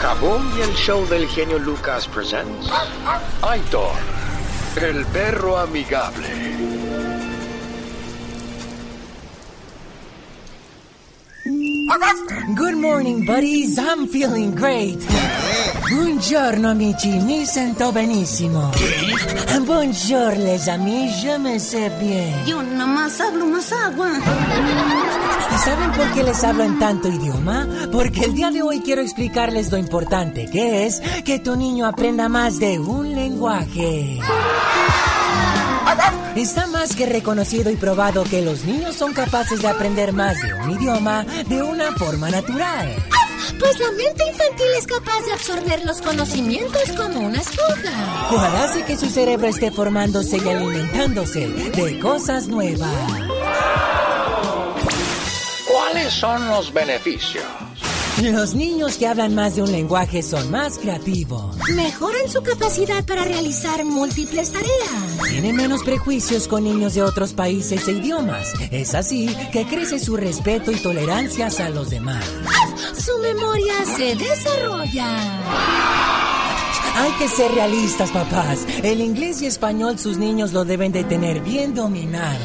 Kaboom 0.00 0.58
y 0.58 0.60
el 0.62 0.74
show 0.74 1.06
del 1.08 1.26
genio 1.28 1.58
Lucas 1.58 2.06
presents 2.06 2.70
Aitor, 3.42 3.92
el 4.80 5.04
perro 5.06 5.58
amigable. 5.58 6.46
Good 11.86 12.76
morning, 12.78 13.24
buddies. 13.24 13.78
I'm 13.78 14.08
feeling 14.08 14.56
great. 14.56 14.98
Buongiorno, 15.88 16.70
amici. 16.70 17.10
Mi 17.20 17.46
sento 17.46 17.92
benissimo. 17.92 18.72
Buongiorno, 19.64 20.44
les 20.44 20.66
amis. 20.68 21.22
Je 21.22 21.38
me 21.38 21.60
sais 21.60 21.92
bien. 22.00 22.44
Yo 22.44 22.60
nomás 22.62 23.20
hablo 23.20 23.46
más 23.46 23.70
agua. 23.72 24.10
¿Y 25.54 25.58
saben 25.58 25.92
por 25.92 26.12
qué 26.12 26.24
les 26.24 26.42
hablo 26.42 26.64
en 26.64 26.78
tanto 26.80 27.08
idioma? 27.08 27.68
Porque 27.92 28.24
el 28.24 28.34
día 28.34 28.50
de 28.50 28.62
hoy 28.62 28.80
quiero 28.80 29.00
explicarles 29.00 29.70
lo 29.70 29.78
importante 29.78 30.50
que 30.50 30.86
es 30.86 31.00
que 31.24 31.38
tu 31.38 31.54
niño 31.54 31.86
aprenda 31.86 32.28
más 32.28 32.58
de 32.58 32.80
un 32.80 33.14
lenguaje. 33.14 34.18
Está 36.36 36.66
más 36.66 36.94
que 36.94 37.06
reconocido 37.06 37.70
y 37.70 37.76
probado 37.76 38.24
que 38.24 38.42
los 38.42 38.64
niños 38.64 38.96
son 38.96 39.12
capaces 39.14 39.62
de 39.62 39.68
aprender 39.68 40.12
más 40.12 40.40
de 40.42 40.52
un 40.52 40.70
idioma 40.72 41.24
de 41.48 41.62
una 41.62 41.92
forma 41.92 42.28
natural. 42.30 42.94
Pues 43.58 43.78
la 43.78 43.90
mente 43.92 44.26
infantil 44.26 44.66
es 44.78 44.86
capaz 44.86 45.24
de 45.24 45.32
absorber 45.32 45.84
los 45.84 46.02
conocimientos 46.02 46.92
como 46.96 47.20
una 47.20 47.38
esponja. 47.38 48.28
Cual 48.28 48.56
hace 48.56 48.82
que 48.84 48.96
su 48.96 49.08
cerebro 49.08 49.46
esté 49.46 49.70
formándose 49.70 50.36
y 50.36 50.48
alimentándose 50.48 51.48
de 51.48 51.98
cosas 52.00 52.48
nuevas. 52.48 52.92
¿Cuáles 55.72 56.12
son 56.12 56.48
los 56.48 56.72
beneficios? 56.72 57.44
Los 58.22 58.54
niños 58.54 58.96
que 58.96 59.06
hablan 59.06 59.34
más 59.34 59.56
de 59.56 59.62
un 59.62 59.70
lenguaje 59.70 60.22
son 60.22 60.50
más 60.50 60.78
creativos. 60.78 61.54
Mejoran 61.74 62.30
su 62.30 62.42
capacidad 62.42 63.04
para 63.04 63.24
realizar 63.24 63.84
múltiples 63.84 64.52
tareas. 64.52 65.28
Tienen 65.28 65.54
menos 65.54 65.82
prejuicios 65.82 66.48
con 66.48 66.64
niños 66.64 66.94
de 66.94 67.02
otros 67.02 67.34
países 67.34 67.86
e 67.88 67.92
idiomas. 67.92 68.54
Es 68.70 68.94
así 68.94 69.28
que 69.52 69.66
crece 69.66 69.98
su 69.98 70.16
respeto 70.16 70.72
y 70.72 70.76
tolerancia 70.76 71.48
a 71.58 71.68
los 71.68 71.90
demás. 71.90 72.24
Su 72.98 73.18
memoria 73.18 73.74
se 73.84 74.16
desarrolla. 74.16 75.06
Hay 76.96 77.12
que 77.18 77.28
ser 77.28 77.52
realistas, 77.52 78.10
papás. 78.12 78.66
El 78.82 79.02
inglés 79.02 79.42
y 79.42 79.46
español 79.46 79.98
sus 79.98 80.16
niños 80.16 80.54
lo 80.54 80.64
deben 80.64 80.90
de 80.90 81.04
tener 81.04 81.40
bien 81.40 81.74
dominado. 81.74 82.40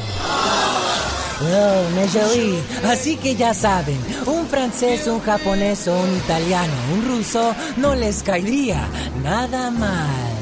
Oh, 1.40 1.90
Nejeli. 1.94 2.58
Así 2.84 3.16
que 3.16 3.34
ya 3.34 3.54
saben, 3.54 3.98
un 4.26 4.46
francés, 4.46 5.06
un 5.06 5.20
japonés 5.20 5.88
o 5.88 5.98
un 5.98 6.16
italiano, 6.16 6.72
un 6.94 7.04
ruso, 7.08 7.54
no 7.76 7.94
les 7.94 8.22
caería 8.22 8.86
nada 9.22 9.70
mal. 9.70 10.32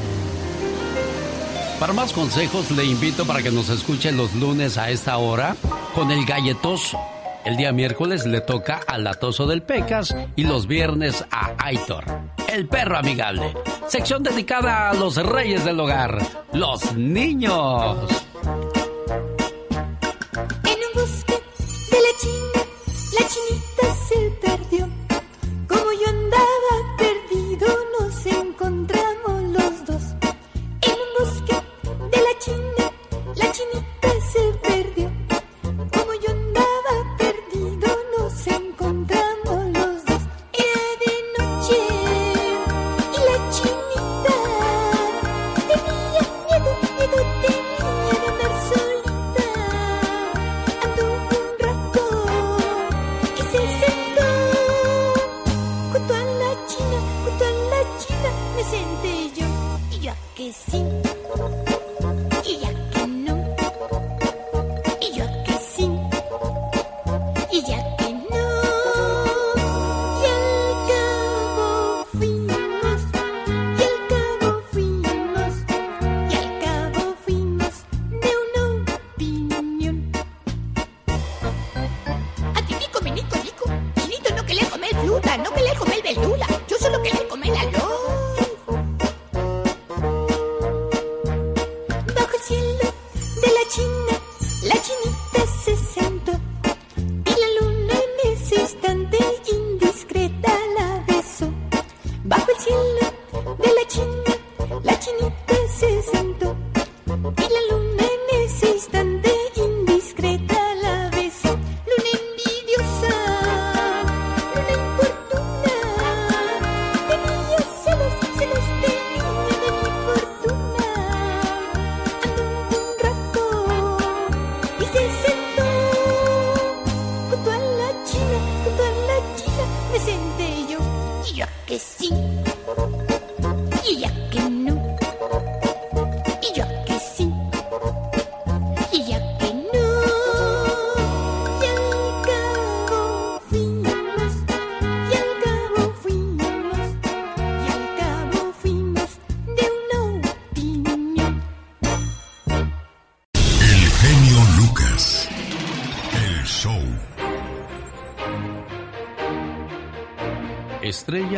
Para 1.79 1.93
más 1.93 2.13
consejos 2.13 2.69
le 2.71 2.85
invito 2.85 3.25
para 3.25 3.41
que 3.41 3.49
nos 3.49 3.69
escuche 3.69 4.11
los 4.11 4.35
lunes 4.35 4.77
a 4.77 4.91
esta 4.91 5.17
hora 5.17 5.55
con 5.95 6.11
el 6.11 6.25
galletoso. 6.25 6.99
El 7.43 7.57
día 7.57 7.71
miércoles 7.71 8.27
le 8.27 8.39
toca 8.41 8.81
al 8.85 9.03
latoso 9.03 9.47
del 9.47 9.63
Pecas 9.63 10.15
y 10.35 10.43
los 10.43 10.67
viernes 10.67 11.25
a 11.31 11.55
Aitor, 11.57 12.05
el 12.47 12.67
perro 12.67 12.99
amigable. 12.99 13.55
Sección 13.87 14.21
dedicada 14.21 14.91
a 14.91 14.93
los 14.93 15.15
reyes 15.15 15.65
del 15.65 15.79
hogar, 15.79 16.19
los 16.53 16.93
niños. 16.93 17.97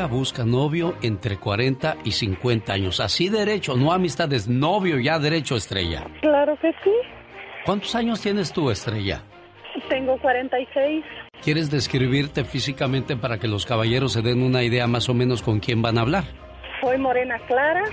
Busca 0.08 0.46
novio 0.46 0.96
entre 1.02 1.38
40 1.38 1.98
y 2.04 2.12
50 2.12 2.74
años. 2.74 3.00
Así 3.00 3.30
derecho, 3.30 3.76
no 3.76 3.92
amistades, 3.92 4.48
novio 4.48 5.00
ya 5.00 5.20
derecho, 5.20 5.56
Estrella. 5.56 6.06
Claro 6.22 6.58
que 6.62 6.72
sí. 6.84 6.92
¿Cuántos 7.66 7.96
años 7.96 8.22
tienes 8.22 8.52
tú, 8.52 8.70
Estrella? 8.70 9.24
Tengo 9.90 10.18
46. 10.20 11.04
¿Quieres 11.44 11.70
describirte 11.70 12.46
físicamente 12.46 13.18
para 13.18 13.38
que 13.38 13.48
los 13.48 13.66
caballeros 13.66 14.14
se 14.14 14.22
den 14.22 14.44
una 14.44 14.64
idea 14.64 14.88
más 14.88 15.10
o 15.10 15.14
menos 15.14 15.42
con 15.42 15.60
quién 15.60 15.82
van 15.82 15.98
a 15.98 16.02
hablar? 16.02 16.24
Soy 16.82 16.98
morena 16.98 17.40
clara, 17.48 17.84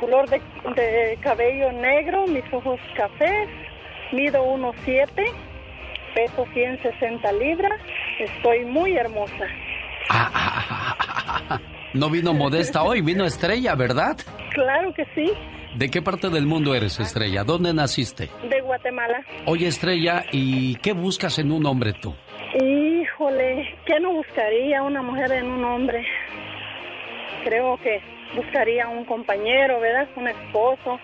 color 0.00 0.28
de, 0.28 0.40
de 0.74 1.18
cabello 1.22 1.72
negro, 1.72 2.26
mis 2.26 2.44
ojos 2.52 2.80
cafés, 2.96 3.48
mido 4.12 4.44
1,7, 4.44 5.08
peso 6.14 6.46
160 6.52 7.32
libras, 7.32 7.80
estoy 8.18 8.64
muy 8.64 8.96
hermosa. 8.96 9.46
No 11.94 12.10
vino 12.10 12.34
modesta 12.34 12.82
hoy, 12.82 13.00
vino 13.00 13.24
Estrella, 13.24 13.74
¿verdad? 13.74 14.16
Claro 14.52 14.92
que 14.92 15.04
sí, 15.14 15.32
¿De 15.76 15.90
qué 15.90 16.02
parte 16.02 16.30
del 16.30 16.46
mundo 16.46 16.72
eres, 16.72 17.00
Estrella? 17.00 17.42
¿Dónde 17.42 17.74
naciste? 17.74 18.28
de 18.48 18.60
Guatemala. 18.60 19.24
Oye, 19.46 19.66
Estrella, 19.66 20.24
¿y 20.30 20.76
qué 20.76 20.92
buscas 20.92 21.40
en 21.40 21.50
un 21.50 21.66
hombre 21.66 21.94
tú? 21.94 22.14
Híjole, 22.62 23.74
¿qué 23.84 23.98
no 23.98 24.12
buscaría 24.12 24.82
una 24.84 25.02
mujer 25.02 25.32
en 25.32 25.46
un 25.46 25.64
hombre? 25.64 26.06
Creo 27.42 27.76
que 27.78 28.00
buscaría 28.36 28.88
un 28.88 29.04
compañero, 29.04 29.80
¿verdad? 29.80 30.08
Un 30.14 30.28
esposo, 30.28 31.00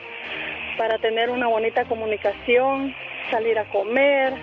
para 0.78 0.98
tener 0.98 1.30
una 1.30 1.48
bonita 1.48 1.84
comunicación, 1.86 2.94
salir 3.32 3.58
a 3.58 3.68
comer, 3.70 4.34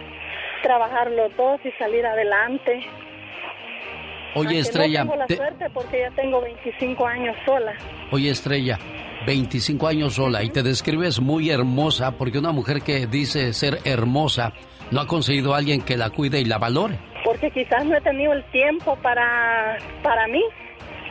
trabajar 0.61 1.09
los 1.09 1.33
dos 1.37 1.61
y 1.63 1.71
salir 1.79 2.05
adelante. 2.05 2.85
Oye, 4.37 4.59
Estrella, 4.59 5.03
No 5.03 5.11
tengo 5.11 5.19
la 5.21 5.27
te- 5.27 5.35
suerte 5.35 5.69
porque 5.73 5.99
ya 5.99 6.11
tengo 6.15 6.41
25 6.41 7.07
años 7.07 7.35
sola. 7.45 7.73
oye, 8.11 8.29
Estrella, 8.29 8.77
25 9.25 9.87
años 9.87 10.13
sola 10.15 10.43
y 10.43 10.49
te 10.49 10.63
describes 10.63 11.19
muy 11.19 11.49
hermosa 11.49 12.11
porque 12.17 12.37
una 12.39 12.51
mujer 12.51 12.81
que 12.81 13.07
dice 13.07 13.51
ser 13.53 13.79
hermosa 13.85 14.53
no 14.91 15.01
ha 15.01 15.07
conseguido 15.07 15.53
a 15.53 15.57
alguien 15.57 15.81
que 15.81 15.97
la 15.97 16.09
cuide 16.11 16.39
y 16.39 16.45
la 16.45 16.57
valore. 16.57 16.97
Porque 17.25 17.51
quizás 17.51 17.83
no 17.85 17.97
he 17.97 18.01
tenido 18.01 18.31
el 18.33 18.43
tiempo 18.51 18.95
para, 19.01 19.77
para 20.01 20.27
mí. 20.27 20.41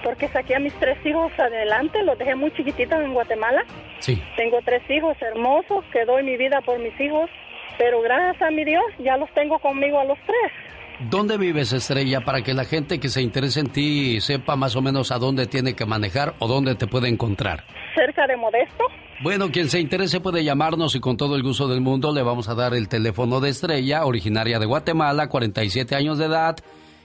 Porque 0.02 0.28
saqué 0.28 0.54
a 0.54 0.60
mis 0.60 0.72
tres 0.74 0.96
hijos 1.04 1.32
adelante, 1.38 2.02
los 2.04 2.16
dejé 2.16 2.34
muy 2.36 2.52
chiquititos 2.52 2.98
en 3.02 3.12
Guatemala. 3.12 3.64
Sí. 3.98 4.22
Tengo 4.36 4.58
tres 4.64 4.82
hijos 4.88 5.16
hermosos, 5.20 5.84
que 5.92 6.04
doy 6.04 6.22
mi 6.22 6.36
vida 6.36 6.60
por 6.64 6.78
mis 6.78 6.98
hijos. 7.00 7.28
Pero 7.76 8.00
gracias 8.02 8.40
a 8.40 8.50
mi 8.50 8.64
Dios, 8.64 8.84
ya 9.00 9.16
los 9.16 9.28
tengo 9.34 9.58
conmigo 9.58 9.98
a 9.98 10.04
los 10.04 10.16
tres. 10.24 10.52
¿Dónde 10.98 11.36
vives, 11.36 11.74
Estrella, 11.74 12.22
para 12.22 12.42
que 12.42 12.54
la 12.54 12.64
gente 12.64 12.98
que 12.98 13.10
se 13.10 13.20
interese 13.20 13.60
en 13.60 13.68
ti 13.68 14.20
sepa 14.22 14.56
más 14.56 14.76
o 14.76 14.82
menos 14.82 15.12
a 15.12 15.18
dónde 15.18 15.46
tiene 15.46 15.74
que 15.74 15.84
manejar 15.84 16.34
o 16.38 16.48
dónde 16.48 16.74
te 16.74 16.86
puede 16.86 17.08
encontrar? 17.08 17.64
Cerca 17.94 18.26
de 18.26 18.36
Modesto. 18.36 18.84
Bueno, 19.22 19.50
quien 19.50 19.68
se 19.68 19.78
interese 19.78 20.20
puede 20.20 20.42
llamarnos 20.42 20.94
y 20.94 21.00
con 21.00 21.18
todo 21.18 21.36
el 21.36 21.42
gusto 21.42 21.68
del 21.68 21.82
mundo 21.82 22.14
le 22.14 22.22
vamos 22.22 22.48
a 22.48 22.54
dar 22.54 22.74
el 22.74 22.88
teléfono 22.88 23.40
de 23.40 23.50
Estrella, 23.50 24.06
originaria 24.06 24.58
de 24.58 24.64
Guatemala, 24.64 25.28
47 25.28 25.94
años 25.94 26.16
de 26.16 26.26
edad 26.26 26.56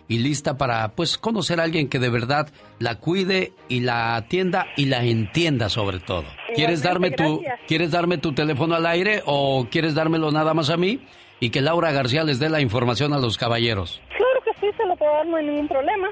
y 0.07 0.19
lista 0.19 0.57
para 0.57 0.89
pues 0.89 1.18
conocer 1.18 1.59
a 1.59 1.63
alguien 1.63 1.89
que 1.89 1.99
de 1.99 2.09
verdad 2.09 2.49
la 2.80 2.95
cuide 2.95 3.53
y 3.68 3.81
la 3.81 4.15
atienda 4.15 4.68
y 4.77 4.85
la 4.85 5.03
entienda 5.03 5.69
sobre 5.69 5.99
todo. 5.99 6.26
¿Quieres 6.53 6.81
darme 6.84 7.11
tu 7.11 7.41
gracias. 7.41 7.59
quieres 7.68 7.91
darme 7.91 8.18
tu 8.18 8.34
teléfono 8.34 8.76
al 8.76 8.85
aire 8.85 9.22
o 9.26 9.68
quieres 9.69 9.95
dármelo 9.95 10.31
nada 10.31 10.53
más 10.53 10.69
a 10.69 10.77
mí 10.77 10.99
y 11.41 11.49
que 11.49 11.59
Laura 11.59 11.91
García 11.91 12.23
les 12.23 12.39
dé 12.39 12.49
la 12.49 12.61
información 12.61 13.11
a 13.13 13.19
los 13.19 13.38
caballeros? 13.38 14.01
Claro 14.15 14.41
que 14.45 14.53
sí, 14.61 14.68
se 14.77 14.85
lo 14.85 14.95
puedo 14.95 15.11
dar, 15.11 15.26
no 15.26 15.35
hay 15.38 15.47
ningún 15.47 15.68
problema. 15.68 16.07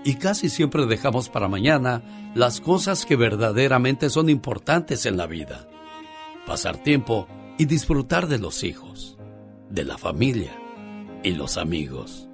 y 0.05 0.15
casi 0.15 0.49
siempre 0.49 0.87
dejamos 0.87 1.29
para 1.29 1.49
mañana 1.49 2.33
las 2.35 2.61
cosas 2.61 3.07
que 3.07 3.17
verdaderamente 3.17 4.11
son 4.11 4.29
importantes 4.29 5.07
en 5.07 5.17
la 5.17 5.27
vida. 5.27 5.69
Pasar 6.47 6.77
tiempo 6.79 7.29
y 7.59 7.67
disfrutar 7.67 8.27
de 8.27 8.39
los 8.39 8.65
hijos, 8.65 9.17
de 9.71 9.85
la 9.85 9.99
familia 9.99 10.53
y 11.23 11.33
los 11.33 11.57
amigos. 11.57 12.29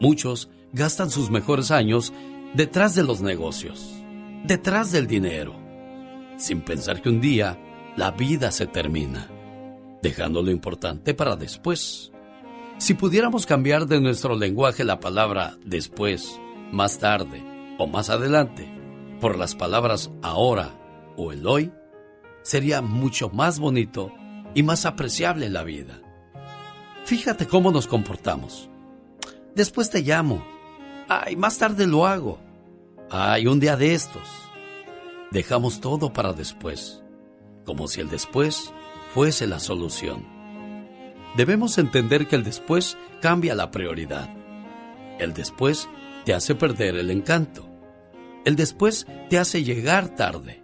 Muchos 0.00 0.48
gastan 0.72 1.10
sus 1.10 1.30
mejores 1.30 1.70
años 1.70 2.12
detrás 2.54 2.94
de 2.94 3.02
los 3.02 3.20
negocios, 3.20 3.92
detrás 4.44 4.92
del 4.92 5.06
dinero, 5.06 5.54
sin 6.36 6.60
pensar 6.60 7.02
que 7.02 7.08
un 7.08 7.20
día 7.20 7.58
la 7.96 8.12
vida 8.12 8.52
se 8.52 8.66
termina, 8.66 9.28
dejando 10.02 10.42
lo 10.42 10.50
importante 10.50 11.14
para 11.14 11.34
después. 11.34 12.12
Si 12.78 12.94
pudiéramos 12.94 13.46
cambiar 13.46 13.86
de 13.86 14.00
nuestro 14.00 14.36
lenguaje 14.36 14.84
la 14.84 15.00
palabra 15.00 15.56
después, 15.64 16.38
más 16.72 16.98
tarde 16.98 17.42
o 17.78 17.86
más 17.86 18.10
adelante 18.10 18.68
por 19.20 19.38
las 19.38 19.54
palabras 19.54 20.10
ahora 20.22 20.70
o 21.16 21.32
el 21.32 21.46
hoy, 21.46 21.72
sería 22.42 22.82
mucho 22.82 23.30
más 23.30 23.58
bonito 23.58 24.12
y 24.54 24.62
más 24.62 24.86
apreciable 24.86 25.48
la 25.48 25.64
vida. 25.64 26.00
Fíjate 27.04 27.46
cómo 27.46 27.70
nos 27.70 27.86
comportamos. 27.86 28.68
Después 29.54 29.90
te 29.90 30.02
llamo. 30.02 30.44
Ay, 31.08 31.36
más 31.36 31.58
tarde 31.58 31.86
lo 31.86 32.06
hago. 32.06 32.38
Ay, 33.10 33.46
un 33.46 33.60
día 33.60 33.76
de 33.76 33.94
estos. 33.94 34.28
Dejamos 35.30 35.80
todo 35.80 36.12
para 36.12 36.32
después, 36.32 37.02
como 37.64 37.88
si 37.88 38.00
el 38.00 38.08
después 38.08 38.72
fuese 39.14 39.46
la 39.46 39.60
solución. 39.60 40.26
Debemos 41.36 41.78
entender 41.78 42.26
que 42.26 42.36
el 42.36 42.44
después 42.44 42.96
cambia 43.20 43.54
la 43.54 43.70
prioridad. 43.70 44.28
El 45.18 45.32
después 45.34 45.88
te 46.26 46.34
hace 46.34 46.56
perder 46.56 46.96
el 46.96 47.12
encanto. 47.12 47.68
El 48.44 48.56
después 48.56 49.06
te 49.30 49.38
hace 49.38 49.62
llegar 49.62 50.16
tarde. 50.16 50.60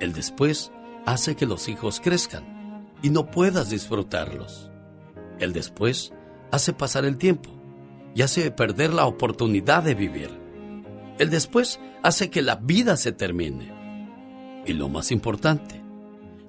El 0.00 0.12
después 0.12 0.70
hace 1.06 1.34
que 1.34 1.46
los 1.46 1.68
hijos 1.68 1.98
crezcan 1.98 2.86
y 3.02 3.08
no 3.08 3.30
puedas 3.30 3.70
disfrutarlos. 3.70 4.70
El 5.38 5.54
después 5.54 6.12
hace 6.50 6.74
pasar 6.74 7.06
el 7.06 7.16
tiempo 7.16 7.48
y 8.14 8.20
hace 8.20 8.50
perder 8.50 8.92
la 8.92 9.06
oportunidad 9.06 9.82
de 9.82 9.94
vivir. 9.94 10.28
El 11.18 11.30
después 11.30 11.80
hace 12.02 12.28
que 12.28 12.42
la 12.42 12.56
vida 12.56 12.98
se 12.98 13.12
termine. 13.12 13.72
Y 14.66 14.74
lo 14.74 14.90
más 14.90 15.10
importante, 15.10 15.80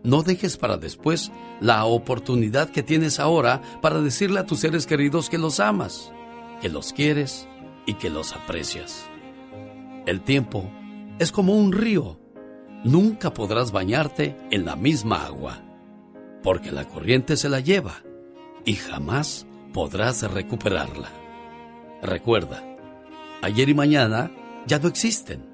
no 0.03 0.21
dejes 0.21 0.57
para 0.57 0.75
después 0.75 1.31
la 1.61 1.85
oportunidad 1.85 2.71
que 2.71 2.83
tienes 2.83 3.21
ahora 3.21 3.61
para 3.81 4.01
decirle 4.01 4.41
a 4.41 4.45
tus 4.45 4.59
seres 4.59 4.85
queridos 4.85 5.29
que 5.29 5.37
los 5.37 5.61
amas, 5.61 6.11
que 6.59 6.67
los 6.67 6.91
quieres 6.91 7.47
y 7.87 7.95
que 7.95 8.11
los 8.11 8.33
aprecias. 8.33 9.09
El 10.05 10.21
tiempo 10.21 10.69
es 11.17 11.31
como 11.31 11.55
un 11.55 11.71
río. 11.71 12.19
Nunca 12.83 13.33
podrás 13.33 13.71
bañarte 13.71 14.37
en 14.51 14.65
la 14.65 14.75
misma 14.75 15.25
agua. 15.25 15.63
porque 16.43 16.71
la 16.71 16.85
corriente 16.85 17.35
se 17.35 17.49
la 17.49 17.59
lleva 17.59 18.03
y 18.63 18.75
jamás 18.75 19.45
podrás 19.73 20.21
recuperarla. 20.31 21.09
Recuerda, 22.01 22.63
ayer 23.41 23.67
y 23.67 23.73
mañana 23.73 24.31
ya 24.65 24.79
no 24.79 24.87
existen. 24.87 25.45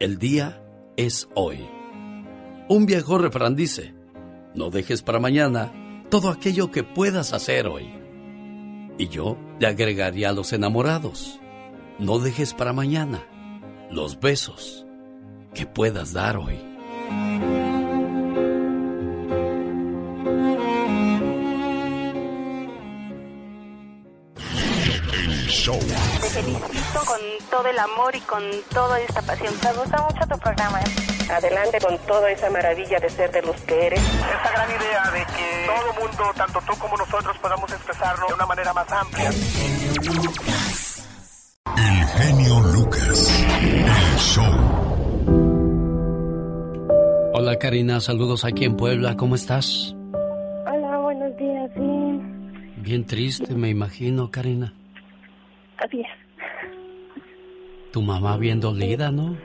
El 0.00 0.18
día 0.18 0.60
es 0.96 1.28
hoy. 1.34 1.64
Un 2.68 2.86
viejo 2.86 3.18
refrán 3.18 3.54
dice, 3.54 3.94
no 4.54 4.70
dejes 4.70 5.02
para 5.02 5.20
mañana 5.20 5.72
todo 6.10 6.30
aquello 6.30 6.72
que 6.72 6.82
puedas 6.82 7.32
hacer 7.32 7.68
hoy. 7.68 7.88
Y 8.98 9.08
yo 9.08 9.36
le 9.60 9.68
agregaría 9.68 10.30
a 10.30 10.32
los 10.32 10.52
enamorados, 10.52 11.38
no 11.98 12.18
dejes 12.18 12.54
para 12.54 12.72
mañana 12.72 13.26
los 13.90 14.20
besos 14.20 14.86
que 15.54 15.66
puedas 15.66 16.12
dar 16.12 16.36
hoy. 16.36 16.58
Te 25.66 26.30
felicito 26.30 27.00
con 27.04 27.18
todo 27.50 27.66
el 27.68 27.78
amor 27.78 28.14
y 28.14 28.20
con 28.20 28.42
toda 28.72 29.00
esta 29.00 29.20
pasión. 29.22 29.52
Me 29.64 29.72
gusta 29.72 30.00
mucho 30.02 30.26
tu 30.28 30.38
programa. 30.38 30.80
¿eh? 30.80 31.32
Adelante 31.32 31.78
con 31.80 31.98
toda 32.06 32.30
esa 32.30 32.50
maravilla 32.50 33.00
de 33.00 33.10
ser 33.10 33.32
de 33.32 33.42
los 33.42 33.56
que 33.62 33.86
eres. 33.86 34.00
Esa 34.00 34.50
gran 34.52 34.70
idea 34.70 35.10
de 35.10 35.24
que 35.34 35.66
todo 35.66 36.06
mundo, 36.06 36.32
tanto 36.36 36.60
tú 36.60 36.78
como 36.78 36.96
nosotros, 36.96 37.36
podamos 37.38 37.72
expresarlo 37.72 38.28
de 38.28 38.34
una 38.34 38.46
manera 38.46 38.72
más 38.72 38.92
amplia. 38.92 39.30
El 41.74 42.06
genio 42.06 42.60
Lucas. 42.72 43.44
El 43.60 44.18
show. 44.18 44.44
Hola 47.34 47.58
Karina, 47.58 48.00
saludos 48.00 48.44
aquí 48.44 48.64
en 48.64 48.76
Puebla, 48.76 49.16
¿cómo 49.16 49.34
estás? 49.34 49.94
Hola, 50.66 50.98
buenos 50.98 51.36
días, 51.36 51.70
bien. 51.74 52.72
Bien 52.78 53.04
triste, 53.04 53.54
me 53.54 53.68
imagino, 53.68 54.30
Karina. 54.30 54.72
Así 55.78 56.00
es. 56.00 56.06
Tu 57.92 58.00
mamá 58.00 58.36
bien 58.38 58.60
dolida, 58.60 59.10
¿no? 59.10 59.36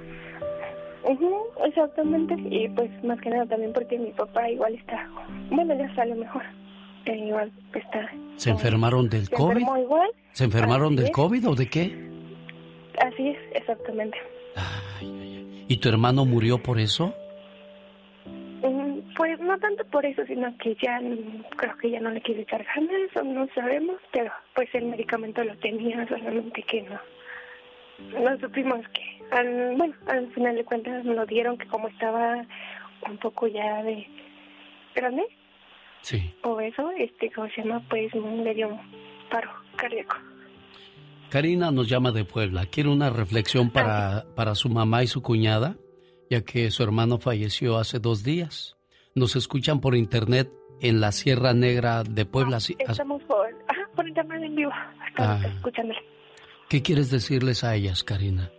Ujú, 1.03 1.35
exactamente. 1.65 2.35
Y 2.49 2.69
pues 2.69 2.89
más 3.03 3.19
que 3.19 3.29
nada 3.29 3.45
también 3.47 3.73
porque 3.73 3.97
mi 3.97 4.11
papá 4.11 4.49
igual 4.49 4.75
está, 4.75 5.09
bueno, 5.49 5.73
ya 5.75 5.93
sale 5.95 6.15
mejor. 6.15 6.43
Eh, 7.05 7.17
igual 7.17 7.51
está. 7.73 8.09
¿Se 8.35 8.49
enfermaron 8.49 9.09
del 9.09 9.25
se 9.25 9.35
COVID? 9.35 9.57
enfermó 9.57 9.77
igual. 9.77 10.09
¿Se 10.33 10.43
enfermaron 10.43 10.87
Así 10.93 10.95
del 10.97 11.05
es. 11.05 11.11
COVID 11.11 11.49
o 11.49 11.55
de 11.55 11.67
qué? 11.69 12.09
Así 13.05 13.29
es, 13.29 13.37
exactamente. 13.55 14.17
¿Y 15.67 15.77
tu 15.77 15.89
hermano 15.89 16.25
murió 16.25 16.61
por 16.61 16.79
eso? 16.79 17.13
Mm, 18.61 18.99
Pues 19.15 19.39
no 19.39 19.57
tanto 19.59 19.83
por 19.85 20.05
eso, 20.05 20.23
sino 20.27 20.55
que 20.57 20.75
ya 20.81 20.99
creo 21.57 21.77
que 21.77 21.89
ya 21.91 21.99
no 21.99 22.11
le 22.11 22.21
quiere 22.21 22.41
echar 22.41 22.63
ganas 22.75 23.15
o 23.15 23.23
no 23.23 23.47
sabemos, 23.55 23.97
pero 24.11 24.31
pues 24.53 24.69
el 24.75 24.85
medicamento 24.85 25.43
lo 25.43 25.55
tenía, 25.57 26.07
solamente 26.07 26.61
que 26.63 26.83
no. 26.83 26.99
No 28.21 28.37
supimos 28.39 28.79
que, 28.89 29.35
al, 29.35 29.75
bueno, 29.77 29.93
al 30.07 30.31
final 30.33 30.55
de 30.55 30.65
cuentas 30.65 31.03
nos 31.05 31.15
lo 31.15 31.25
dieron 31.25 31.57
que 31.57 31.67
como 31.67 31.87
estaba 31.87 32.45
un 33.09 33.17
poco 33.17 33.47
ya 33.47 33.83
de 33.83 34.05
grande 34.95 35.23
Sí. 36.01 36.33
o 36.43 36.59
eso, 36.59 36.89
este, 36.97 37.31
¿cómo 37.31 37.47
se 37.49 37.61
llama? 37.61 37.85
Pues 37.89 38.13
le 38.13 38.53
dio 38.53 38.69
un 38.69 38.79
paro 39.29 39.49
cardíaco. 39.75 40.15
Karina 41.29 41.71
nos 41.71 41.87
llama 41.87 42.11
de 42.11 42.25
Puebla. 42.25 42.65
Quiere 42.65 42.89
una 42.89 43.09
reflexión 43.09 43.69
para, 43.69 44.25
para 44.35 44.55
su 44.55 44.67
mamá 44.69 45.03
y 45.03 45.07
su 45.07 45.21
cuñada, 45.21 45.77
ya 46.29 46.41
que 46.43 46.69
su 46.71 46.83
hermano 46.83 47.19
falleció 47.19 47.77
hace 47.77 47.99
dos 47.99 48.23
días. 48.23 48.75
Nos 49.15 49.35
escuchan 49.35 49.79
por 49.79 49.95
internet 49.95 50.51
en 50.81 50.99
la 50.99 51.11
Sierra 51.11 51.53
Negra 51.53 52.03
de 52.03 52.25
Puebla. 52.25 52.59
sí, 52.59 52.75
as- 52.85 52.91
Estamos 52.91 53.21
por, 53.23 53.47
por 53.95 54.07
internet 54.07 54.41
en 54.43 54.55
vivo, 54.55 54.71
estamos 55.07 55.45
Ah. 55.45 55.47
escuchándole. 55.55 55.99
¿Qué 56.67 56.81
quieres 56.81 57.11
decirles 57.11 57.63
a 57.63 57.75
ellas, 57.75 58.03
Karina? 58.03 58.49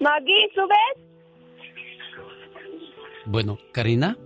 Maggie, 0.00 0.50
¿subes? 0.54 1.09
Bueno, 3.30 3.58
Karina. 3.72 4.18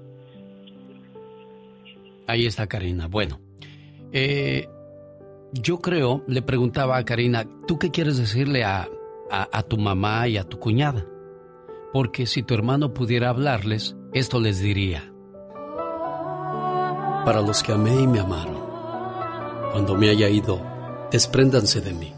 Ahí 2.26 2.46
está 2.46 2.66
Karina. 2.66 3.06
Bueno, 3.06 3.38
eh, 4.12 4.66
yo 5.52 5.78
creo, 5.80 6.24
le 6.26 6.40
preguntaba 6.40 6.96
a 6.96 7.04
Karina, 7.04 7.44
¿tú 7.66 7.78
qué 7.78 7.90
quieres 7.90 8.16
decirle 8.16 8.64
a, 8.64 8.88
a- 9.30 9.48
a 9.52 9.62
tu 9.62 9.76
mamá 9.76 10.26
y 10.28 10.38
a 10.38 10.44
tu 10.44 10.58
cuñada? 10.58 11.04
Porque 11.92 12.24
si 12.26 12.42
tu 12.42 12.54
hermano 12.54 12.94
pudiera 12.94 13.28
hablarles, 13.28 13.94
esto 14.14 14.40
les 14.40 14.58
diría. 14.60 15.12
Para 17.26 17.42
los 17.42 17.62
que 17.62 17.72
amé 17.72 17.94
y 18.00 18.06
me 18.06 18.20
amaron, 18.20 18.58
cuando 19.72 19.94
me 19.96 20.08
haya 20.10 20.28
ido, 20.28 20.60
despréndanse 21.10 21.80
de 21.82 21.92
mí. 21.92 22.12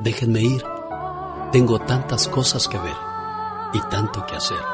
Déjenme 0.00 0.42
ir. 0.42 0.62
Tengo 1.50 1.78
tantas 1.78 2.28
cosas 2.28 2.68
que 2.68 2.78
ver 2.78 2.96
y 3.72 3.80
tanto 3.90 4.24
que 4.26 4.34
hacer. 4.34 4.73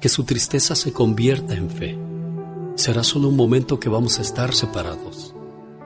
que 0.00 0.08
su 0.08 0.24
tristeza 0.24 0.74
se 0.74 0.92
convierta 0.92 1.54
en 1.54 1.70
fe. 1.70 1.98
Será 2.74 3.02
solo 3.02 3.28
un 3.28 3.36
momento 3.36 3.80
que 3.80 3.88
vamos 3.88 4.18
a 4.18 4.22
estar 4.22 4.54
separados. 4.54 5.34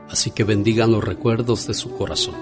Así 0.09 0.33
que 0.33 0.43
bendigan 0.43 0.91
los 0.91 1.05
recuerdos 1.05 1.67
de 1.67 1.75
su 1.75 1.93
corazón. 1.93 2.35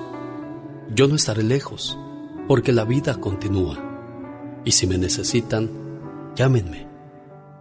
Yo 0.94 1.06
no 1.06 1.16
estaré 1.16 1.42
lejos, 1.42 1.98
porque 2.46 2.72
la 2.72 2.84
vida 2.84 3.16
continúa. 3.16 4.62
Y 4.64 4.72
si 4.72 4.86
me 4.86 4.96
necesitan, 4.96 5.70
llámenme, 6.34 6.88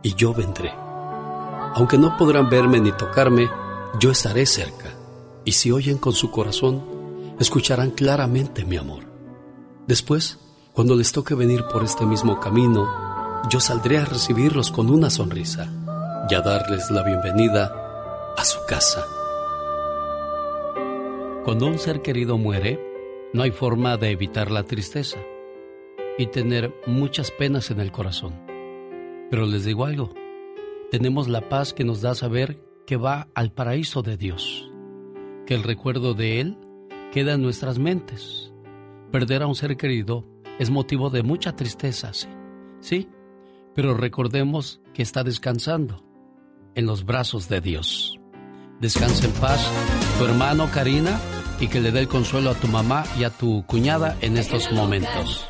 y 0.01 0.15
yo 0.15 0.33
vendré. 0.33 0.71
Aunque 1.75 1.97
no 1.97 2.15
podrán 2.15 2.49
verme 2.49 2.79
ni 2.79 2.93
tocarme, 2.93 3.49
yo 3.99 4.11
estaré 4.11 4.45
cerca. 4.45 4.93
Y 5.43 5.51
si 5.51 5.71
oyen 5.71 5.97
con 5.97 6.13
su 6.13 6.31
corazón, 6.31 6.83
escucharán 7.39 7.91
claramente 7.91 8.63
mi 8.63 8.77
amor. 8.77 9.03
Después, 9.87 10.39
cuando 10.73 10.95
les 10.95 11.11
toque 11.11 11.35
venir 11.35 11.65
por 11.71 11.83
este 11.83 12.05
mismo 12.05 12.39
camino, 12.39 13.06
yo 13.49 13.59
saldré 13.61 13.97
a 13.97 14.05
recibirlos 14.05 14.71
con 14.71 14.89
una 14.89 15.09
sonrisa 15.09 15.71
y 16.29 16.35
a 16.35 16.41
darles 16.41 16.91
la 16.91 17.03
bienvenida 17.03 18.33
a 18.35 18.43
su 18.43 18.59
casa. 18.67 19.05
Cuando 21.45 21.67
un 21.67 21.77
ser 21.77 22.01
querido 22.01 22.37
muere, 22.37 22.77
no 23.33 23.43
hay 23.43 23.51
forma 23.51 23.95
de 23.95 24.11
evitar 24.11 24.51
la 24.51 24.63
tristeza 24.63 25.17
y 26.17 26.27
tener 26.27 26.73
muchas 26.87 27.31
penas 27.31 27.71
en 27.71 27.79
el 27.79 27.91
corazón. 27.91 28.33
Pero 29.29 29.45
les 29.45 29.63
digo 29.63 29.85
algo, 29.85 30.13
tenemos 30.91 31.29
la 31.29 31.47
paz 31.47 31.73
que 31.73 31.85
nos 31.85 32.01
da 32.01 32.15
saber 32.15 32.61
que 32.85 32.97
va 32.97 33.29
al 33.33 33.53
paraíso 33.53 34.01
de 34.01 34.17
Dios, 34.17 34.69
que 35.45 35.53
el 35.53 35.63
recuerdo 35.63 36.13
de 36.13 36.41
Él 36.41 36.57
queda 37.13 37.33
en 37.33 37.43
nuestras 37.43 37.79
mentes. 37.79 38.51
Perder 39.11 39.43
a 39.43 39.47
un 39.47 39.55
ser 39.55 39.77
querido 39.77 40.25
es 40.59 40.69
motivo 40.69 41.09
de 41.09 41.23
mucha 41.23 41.55
tristeza, 41.55 42.11
sí, 42.13 42.27
sí, 42.81 43.09
pero 43.77 43.93
recordemos 43.93 44.81
que 44.95 45.03
está 45.03 45.23
descansando 45.23 46.03
en 46.73 46.87
los 46.87 47.05
brazos 47.05 47.47
de 47.47 47.61
Dios. 47.61 48.19
Descansa 48.81 49.27
en 49.27 49.33
paz 49.33 49.71
tu 50.17 50.25
hermano 50.25 50.71
Karina 50.71 51.19
y 51.59 51.67
que 51.67 51.79
le 51.79 51.91
dé 51.91 51.99
el 51.99 52.07
consuelo 52.07 52.49
a 52.49 52.55
tu 52.55 52.67
mamá 52.69 53.03
y 53.19 53.23
a 53.23 53.29
tu 53.29 53.63
cuñada 53.67 54.17
en 54.21 54.35
estos 54.35 54.71
momentos. 54.71 55.47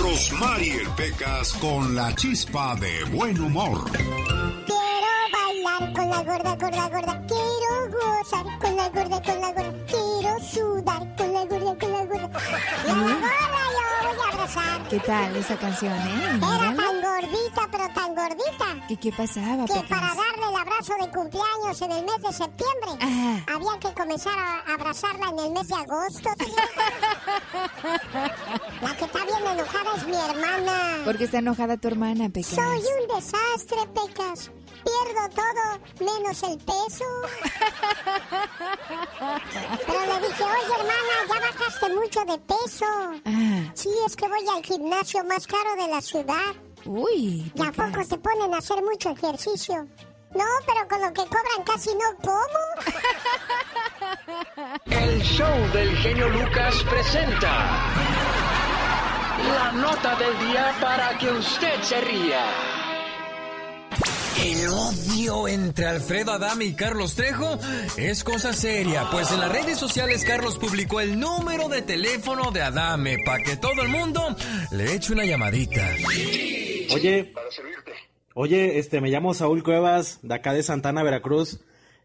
Rosmarie 0.00 0.80
Pecas 0.96 1.52
con 1.60 1.94
la 1.94 2.14
chispa 2.14 2.74
de 2.76 3.04
buen 3.14 3.38
humor. 3.38 3.90
Quiero 3.90 5.12
bailar 5.34 5.92
con 5.92 6.08
la 6.08 6.22
gorda, 6.22 6.56
gorda, 6.56 6.88
gorda. 6.88 7.26
Quiero 7.26 7.98
gozar 8.00 8.58
con 8.60 8.76
la 8.76 8.88
gorda, 8.88 9.22
con 9.22 9.40
la 9.42 9.52
gorda. 9.52 9.84
Quiero 9.84 10.40
sudar 10.40 11.16
con 11.16 11.32
la 11.34 11.44
gorda, 11.44 11.78
con 11.78 11.92
la 11.92 12.04
gorda. 12.06 12.30
La 12.86 12.94
gorda 12.94 13.46
yo 14.05 14.05
abrazar. 14.46 14.88
¿Qué 14.88 15.00
tal 15.00 15.36
esa 15.36 15.56
canción, 15.58 15.92
eh? 15.92 16.36
Era 16.36 16.74
tan 16.74 17.02
gordita, 17.02 17.68
pero 17.70 17.88
tan 17.94 18.14
gordita, 18.14 18.86
¿Qué, 18.88 18.96
qué 18.96 19.12
pasaba, 19.12 19.64
que 19.66 19.74
Pecas? 19.74 19.88
para 19.90 20.14
darle 20.14 20.46
el 20.50 20.56
abrazo 20.56 20.94
de 21.00 21.10
cumpleaños 21.10 21.82
en 21.82 21.92
el 21.92 22.04
mes 22.04 22.22
de 22.22 22.32
septiembre, 22.32 23.44
había 23.46 23.78
que 23.80 23.92
comenzar 23.94 24.38
a 24.38 24.74
abrazarla 24.74 25.28
en 25.30 25.38
el 25.38 25.50
mes 25.52 25.68
de 25.68 25.74
agosto. 25.74 26.30
La 28.82 28.96
que 28.96 29.04
está 29.04 29.24
bien 29.24 29.46
enojada 29.52 29.96
es 29.96 30.06
mi 30.06 30.16
hermana. 30.16 31.04
¿Por 31.04 31.16
qué 31.18 31.24
está 31.24 31.38
enojada 31.38 31.76
tu 31.76 31.88
hermana, 31.88 32.28
Pecas? 32.28 32.54
Soy 32.54 32.80
un 32.80 33.16
desastre, 33.16 33.78
Pecas. 33.94 34.50
Pierdo 34.86 35.24
todo 35.34 35.64
menos 36.00 36.42
el 36.44 36.58
peso. 36.58 37.04
Pero 39.86 40.00
le 40.00 40.28
dije, 40.28 40.44
oye 40.44 40.74
hermana, 40.78 41.14
ya 41.28 41.40
bajaste 41.40 41.88
mucho 41.94 42.20
de 42.24 42.38
peso. 42.38 42.86
Ah. 43.24 43.72
Sí, 43.74 43.90
es 44.06 44.14
que 44.14 44.28
voy 44.28 44.46
al 44.54 44.62
gimnasio 44.62 45.24
más 45.24 45.46
caro 45.46 45.74
de 45.76 45.88
la 45.88 46.00
ciudad. 46.00 46.54
Uy. 46.84 47.52
¿Y 47.54 47.62
a 47.62 47.72
poco 47.72 48.06
te 48.08 48.16
ponen 48.18 48.54
a 48.54 48.58
hacer 48.58 48.80
mucho 48.82 49.10
ejercicio? 49.10 49.88
No, 50.34 50.44
pero 50.66 50.86
con 50.88 51.00
lo 51.00 51.12
que 51.12 51.22
cobran 51.22 51.64
casi 51.64 51.90
no 51.94 52.14
como. 52.22 52.60
El 54.86 55.22
show 55.22 55.72
del 55.72 55.96
genio 55.96 56.28
Lucas 56.28 56.74
presenta 56.88 57.92
la 59.56 59.72
nota 59.72 60.16
del 60.16 60.38
día 60.46 60.74
para 60.80 61.16
que 61.18 61.30
usted 61.30 61.82
se 61.82 62.00
ría. 62.02 62.75
El 64.38 64.68
odio 64.68 65.48
entre 65.48 65.86
Alfredo 65.86 66.32
Adame 66.32 66.66
y 66.66 66.74
Carlos 66.74 67.14
Trejo 67.14 67.58
es 67.96 68.22
cosa 68.22 68.52
seria, 68.52 69.08
pues 69.10 69.30
en 69.30 69.40
las 69.40 69.50
redes 69.50 69.78
sociales 69.78 70.24
Carlos 70.24 70.58
publicó 70.58 71.00
el 71.00 71.18
número 71.18 71.68
de 71.68 71.82
teléfono 71.82 72.50
de 72.50 72.62
Adame 72.62 73.18
para 73.24 73.42
que 73.42 73.56
todo 73.56 73.82
el 73.82 73.88
mundo 73.88 74.36
le 74.72 74.94
eche 74.94 75.12
una 75.12 75.24
llamadita. 75.24 75.88
Oye, 76.94 77.34
oye, 78.34 78.78
este, 78.78 79.00
me 79.00 79.08
llamo 79.10 79.34
Saúl 79.34 79.62
Cuevas, 79.62 80.18
de 80.22 80.34
acá 80.34 80.52
de 80.52 80.62
Santana, 80.62 81.02
Veracruz. 81.02 81.60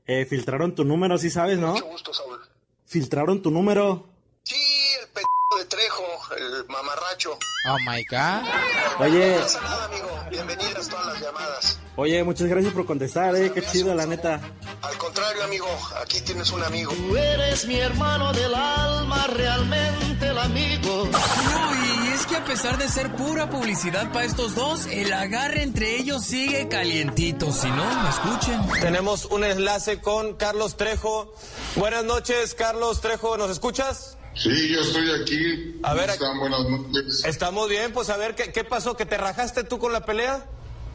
Eh, 0.08 0.26
filtraron 0.26 0.74
tu 0.74 0.84
número, 0.84 1.18
¿sí 1.18 1.30
sabes, 1.30 1.60
no? 1.60 1.74
Mucho 1.74 1.86
gusto, 1.86 2.14
Saúl. 2.14 2.40
Filtraron 2.86 3.42
tu 3.42 3.52
número. 3.52 4.10
Sí, 4.44 4.56
el 5.02 5.08
p 5.10 5.22
de 5.60 5.66
Trejo, 5.66 6.04
el 6.38 6.66
mamarracho. 6.68 7.38
Oh 7.70 7.78
my 7.86 8.04
God. 8.10 9.06
Oye, 9.06 9.36
No 9.36 9.42
pasa 9.42 9.62
nada, 9.62 9.86
amigo. 9.86 10.10
Bienvenidas 10.32 10.90
todas 10.90 11.06
las 11.08 11.22
llamadas. 11.22 11.80
Oye, 11.96 12.24
muchas 12.24 12.48
gracias 12.48 12.74
por 12.74 12.86
contestar, 12.86 13.36
eh, 13.36 13.52
qué 13.54 13.62
chido, 13.64 13.94
la 13.94 14.06
neta. 14.06 14.40
Al 14.82 14.98
contrario, 14.98 15.44
amigo, 15.44 15.68
aquí 16.02 16.22
tienes 16.22 16.50
un 16.52 16.64
amigo. 16.64 16.92
Tú 16.92 17.16
eres 17.16 17.66
mi 17.66 17.76
hermano 17.80 18.34
del 18.34 18.54
alma, 18.54 19.28
realmente 19.28 20.28
el 20.28 20.38
amigo. 20.38 21.04
Uy, 21.04 22.08
es 22.14 22.26
que 22.26 22.36
a 22.36 22.44
pesar 22.46 22.78
de 22.78 22.88
ser 22.88 23.16
pura 23.16 23.50
publicidad 23.50 24.12
para 24.12 24.26
estos 24.26 24.56
dos, 24.56 24.86
el 24.88 25.12
agarre 25.14 25.64
entre 25.64 25.98
ellos 25.98 26.24
sigue 26.26 26.68
calientito. 26.68 27.52
Si 27.52 27.68
no, 27.68 28.10
escuchen. 28.10 28.62
Tenemos 28.82 29.26
un 29.26 29.44
enlace 29.44 30.00
con 30.02 30.36
Carlos 30.36 30.78
Trejo. 30.78 31.34
Buenas 31.76 32.04
noches, 32.04 32.56
Carlos 32.56 33.02
Trejo, 33.02 33.38
¿nos 33.38 33.52
escuchas? 33.52 34.18
Sí, 34.34 34.70
yo 34.70 34.80
estoy 34.80 35.12
aquí. 35.22 35.80
A 35.84 35.94
ver, 35.94 36.06
¿Cómo 36.06 36.14
están? 36.14 36.40
Buenas 36.40 36.70
noches. 36.70 37.26
Estamos 37.26 37.68
bien, 37.70 37.92
pues 37.92 38.10
a 38.10 38.18
ver, 38.18 38.34
¿qué, 38.34 38.52
qué 38.52 38.64
pasó? 38.64 38.96
¿Que 38.96 39.06
te 39.06 39.18
rajaste 39.18 39.64
tú 39.64 39.78
con 39.78 39.92
la 39.92 40.06
pelea? 40.06 40.46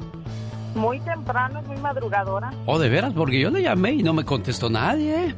Muy 0.74 1.00
temprano, 1.00 1.62
muy 1.62 1.78
madrugadora. 1.78 2.52
Oh, 2.66 2.78
de 2.78 2.90
veras, 2.90 3.14
porque 3.14 3.40
yo 3.40 3.48
le 3.50 3.62
llamé 3.62 3.92
y 3.92 4.02
no 4.02 4.12
me 4.12 4.24
contestó 4.24 4.68
nadie. 4.68 5.34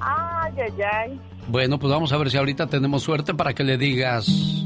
Ay, 0.00 0.52
ay, 0.58 0.82
ay. 0.82 1.18
Bueno, 1.48 1.78
pues 1.78 1.90
vamos 1.90 2.12
a 2.12 2.16
ver 2.16 2.30
si 2.30 2.36
ahorita 2.36 2.66
tenemos 2.68 3.02
suerte 3.02 3.34
para 3.34 3.54
que 3.54 3.64
le 3.64 3.76
digas. 3.76 4.64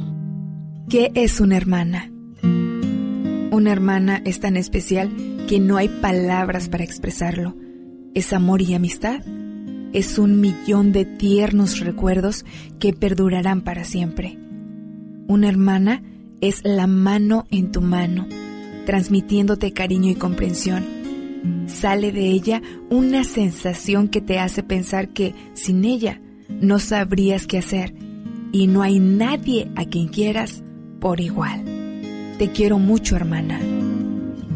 ¿Qué 0.88 1.10
es 1.14 1.40
una 1.40 1.56
hermana? 1.56 2.10
Una 3.50 3.72
hermana 3.72 4.20
es 4.24 4.40
tan 4.40 4.56
especial 4.56 5.10
que 5.48 5.60
no 5.60 5.76
hay 5.76 5.88
palabras 5.88 6.68
para 6.68 6.84
expresarlo. 6.84 7.54
Es 8.14 8.32
amor 8.32 8.62
y 8.62 8.74
amistad. 8.74 9.22
Es 9.92 10.18
un 10.18 10.40
millón 10.40 10.92
de 10.92 11.04
tiernos 11.04 11.80
recuerdos 11.80 12.44
que 12.78 12.92
perdurarán 12.92 13.62
para 13.62 13.84
siempre. 13.84 14.38
Una 15.26 15.48
hermana 15.48 16.02
es 16.40 16.60
la 16.64 16.86
mano 16.86 17.46
en 17.50 17.72
tu 17.72 17.80
mano, 17.80 18.26
transmitiéndote 18.86 19.72
cariño 19.72 20.10
y 20.10 20.16
comprensión. 20.16 20.84
Sale 21.66 22.12
de 22.12 22.26
ella 22.26 22.60
una 22.90 23.24
sensación 23.24 24.08
que 24.08 24.20
te 24.20 24.38
hace 24.38 24.62
pensar 24.62 25.10
que 25.10 25.34
sin 25.54 25.84
ella 25.84 26.20
no 26.48 26.78
sabrías 26.78 27.46
qué 27.46 27.58
hacer 27.58 27.94
y 28.52 28.66
no 28.66 28.82
hay 28.82 29.00
nadie 29.00 29.70
a 29.76 29.84
quien 29.84 30.08
quieras 30.08 30.62
por 31.00 31.20
igual. 31.20 31.64
Te 32.38 32.50
quiero 32.52 32.78
mucho, 32.78 33.16
hermana. 33.16 33.60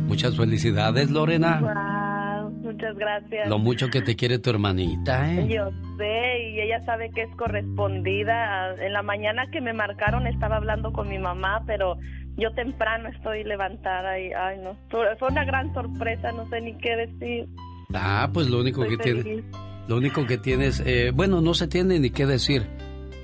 Muchas 0.07 0.37
felicidades, 0.37 1.11
Lorena. 1.11 1.61
Wow, 1.61 2.51
muchas 2.63 2.97
gracias. 2.97 3.49
Lo 3.49 3.59
mucho 3.59 3.89
que 3.89 4.01
te 4.01 4.17
quiere 4.17 4.39
tu 4.39 4.51
hermanita, 4.51 5.33
¿eh? 5.33 5.47
Yo 5.49 5.71
sé, 5.97 6.51
y 6.51 6.61
ella 6.61 6.85
sabe 6.85 7.11
que 7.11 7.23
es 7.23 7.37
correspondida. 7.37 8.75
En 8.77 8.93
la 8.93 9.03
mañana 9.03 9.45
que 9.53 9.61
me 9.61 9.73
marcaron 9.73 10.27
estaba 10.27 10.57
hablando 10.57 10.93
con 10.93 11.09
mi 11.09 11.19
mamá, 11.19 11.63
pero 11.67 11.99
yo 12.37 12.53
temprano 12.55 13.09
estoy 13.09 13.45
levantada 13.45 14.19
y, 14.19 14.33
ay, 14.33 14.59
no. 14.63 14.77
Fue 14.91 15.17
fue 15.19 15.29
una 15.29 15.45
gran 15.45 15.75
sorpresa, 15.75 16.33
no 16.33 16.49
sé 16.49 16.61
ni 16.61 16.73
qué 16.79 16.97
decir. 16.97 17.49
Ah, 17.95 18.31
pues 18.33 18.49
lo 18.49 18.61
único 18.61 18.83
Estoy 18.83 18.97
que 18.97 19.03
tiene, 19.03 19.45
lo 19.89 19.97
único 19.97 20.27
que 20.27 20.37
tienes, 20.39 20.81
eh, 20.85 21.11
bueno, 21.15 21.41
no 21.41 21.55
se 21.55 21.69
tiene 21.69 21.99
ni 21.99 22.11
qué 22.11 22.27
decir, 22.27 22.67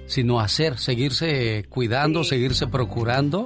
sino 0.06 0.40
hacer, 0.40 0.78
seguirse 0.78 1.66
cuidando, 1.68 2.24
seguirse 2.24 2.66
procurando 2.66 3.44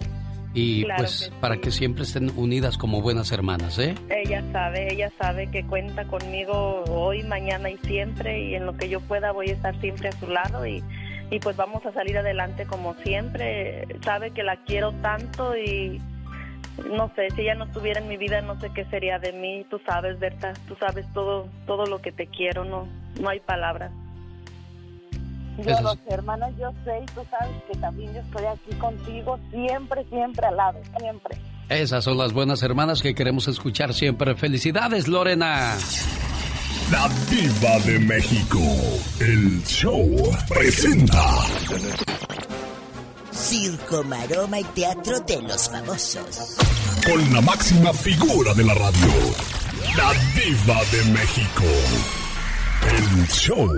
y 0.54 0.84
Claro 0.84 1.02
pues 1.02 1.30
que 1.30 1.40
para 1.40 1.56
que 1.58 1.70
siempre 1.70 2.04
estén 2.04 2.30
unidas 2.36 2.78
como 2.78 3.02
buenas 3.02 3.32
hermanas, 3.32 3.78
¿eh? 3.78 3.94
Ella 4.08 4.42
sabe, 4.52 4.92
ella 4.92 5.10
sabe 5.20 5.50
que 5.50 5.64
cuenta 5.64 6.06
conmigo 6.06 6.84
hoy, 6.88 7.22
mañana 7.24 7.70
y 7.70 7.76
siempre, 7.78 8.50
y 8.50 8.54
en 8.54 8.66
lo 8.66 8.76
que 8.76 8.88
yo 8.88 9.00
pueda 9.00 9.32
voy 9.32 9.50
a 9.50 9.52
estar 9.52 9.78
siempre 9.80 10.08
a 10.08 10.12
su 10.12 10.26
lado 10.26 10.66
y, 10.66 10.82
y 11.30 11.38
pues 11.40 11.56
vamos 11.56 11.84
a 11.84 11.92
salir 11.92 12.16
adelante 12.16 12.64
como 12.66 12.94
siempre. 13.04 13.86
Sabe 14.02 14.30
que 14.30 14.42
la 14.42 14.56
quiero 14.64 14.92
tanto 15.02 15.56
y 15.56 16.00
no 16.86 17.12
sé, 17.14 17.28
si 17.34 17.42
ella 17.42 17.54
no 17.54 17.64
estuviera 17.64 18.00
en 18.00 18.08
mi 18.08 18.16
vida, 18.16 18.40
no 18.40 18.58
sé 18.60 18.70
qué 18.74 18.84
sería 18.86 19.18
de 19.18 19.32
mí. 19.32 19.66
Tú 19.70 19.80
sabes, 19.86 20.18
Berta, 20.18 20.54
tú 20.66 20.76
sabes 20.78 21.06
todo, 21.12 21.48
todo 21.66 21.86
lo 21.86 22.00
que 22.00 22.12
te 22.12 22.26
quiero, 22.26 22.64
no, 22.64 22.88
no 23.20 23.28
hay 23.28 23.40
palabras. 23.40 23.90
Yo 25.58 25.80
lo 25.80 25.92
sé, 25.94 26.00
hermana, 26.10 26.50
yo 26.50 26.72
sé 26.84 27.00
y 27.02 27.06
tú 27.06 27.20
sabes 27.30 27.56
que 27.70 27.78
también 27.78 28.14
yo 28.14 28.20
estoy 28.20 28.44
aquí 28.44 28.74
contigo 28.78 29.40
siempre, 29.50 30.04
siempre 30.04 30.46
al 30.46 30.56
lado, 30.56 30.80
siempre. 30.98 31.36
Esas 31.68 32.04
son 32.04 32.16
las 32.16 32.32
buenas 32.32 32.62
hermanas 32.62 33.02
que 33.02 33.14
queremos 33.14 33.48
escuchar 33.48 33.92
siempre. 33.92 34.34
Felicidades, 34.36 35.08
Lorena. 35.08 35.76
La 36.90 37.08
Diva 37.28 37.78
de 37.84 37.98
México. 37.98 38.58
El 39.20 39.62
show 39.64 40.08
presenta. 40.48 41.22
Circo, 43.38 44.02
maroma 44.02 44.58
y 44.58 44.64
teatro 44.64 45.20
de 45.20 45.40
los 45.40 45.70
famosos. 45.70 46.56
Con 47.06 47.32
la 47.32 47.40
máxima 47.40 47.92
figura 47.92 48.52
de 48.52 48.64
la 48.64 48.74
radio. 48.74 49.08
La 49.96 50.12
Diva 50.34 50.84
de 50.90 51.04
México. 51.12 51.64
El 52.90 53.28
show. 53.28 53.68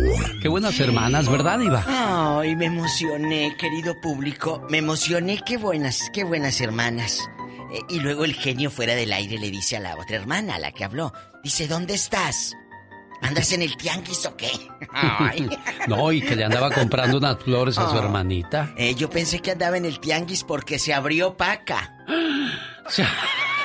Qué 0.41 0.49
buenas 0.49 0.81
hermanas, 0.81 1.29
¿verdad, 1.29 1.59
Diva? 1.59 1.85
Ay, 1.87 2.57
me 2.57 2.67
emocioné, 2.67 3.55
querido 3.59 4.01
público. 4.01 4.67
Me 4.71 4.79
emocioné, 4.79 5.43
qué 5.45 5.59
buenas, 5.59 6.11
qué 6.15 6.25
buenas 6.25 6.59
hermanas. 6.63 7.29
Eh, 7.73 7.81
y 7.91 8.01
luego 8.01 8.25
el 8.25 8.33
genio 8.35 8.71
fuera 8.71 8.95
del 8.95 9.13
aire 9.13 9.39
le 9.39 9.51
dice 9.51 9.77
a 9.77 9.81
la 9.81 9.95
otra 9.95 10.17
hermana, 10.17 10.55
a 10.55 10.59
la 10.59 10.73
que 10.73 10.85
habló, 10.85 11.13
dice, 11.45 11.69
¿dónde 11.69 11.95
estás? 11.95 12.57
¿Andas 13.23 13.53
en 13.53 13.63
el 13.63 13.77
tianguis 13.77 14.25
o 14.27 14.37
qué? 14.37 14.51
Ay. 14.93 15.49
No, 15.89 16.11
y 16.13 16.21
que 16.23 16.35
le 16.37 16.45
andaba 16.45 16.71
comprando 16.71 17.19
unas 17.19 17.39
flores 17.43 17.77
a 17.79 17.89
su 17.91 17.97
Oh. 17.97 17.99
hermanita. 17.99 18.73
Eh, 18.77 18.95
yo 18.95 19.11
pensé 19.11 19.41
que 19.41 19.51
andaba 19.53 19.77
en 19.77 19.85
el 19.85 20.01
tianguis 20.01 20.43
porque 20.45 20.79
se 20.79 20.95
abrió 20.95 21.37
paca. 21.37 21.97
Se, 22.89 23.05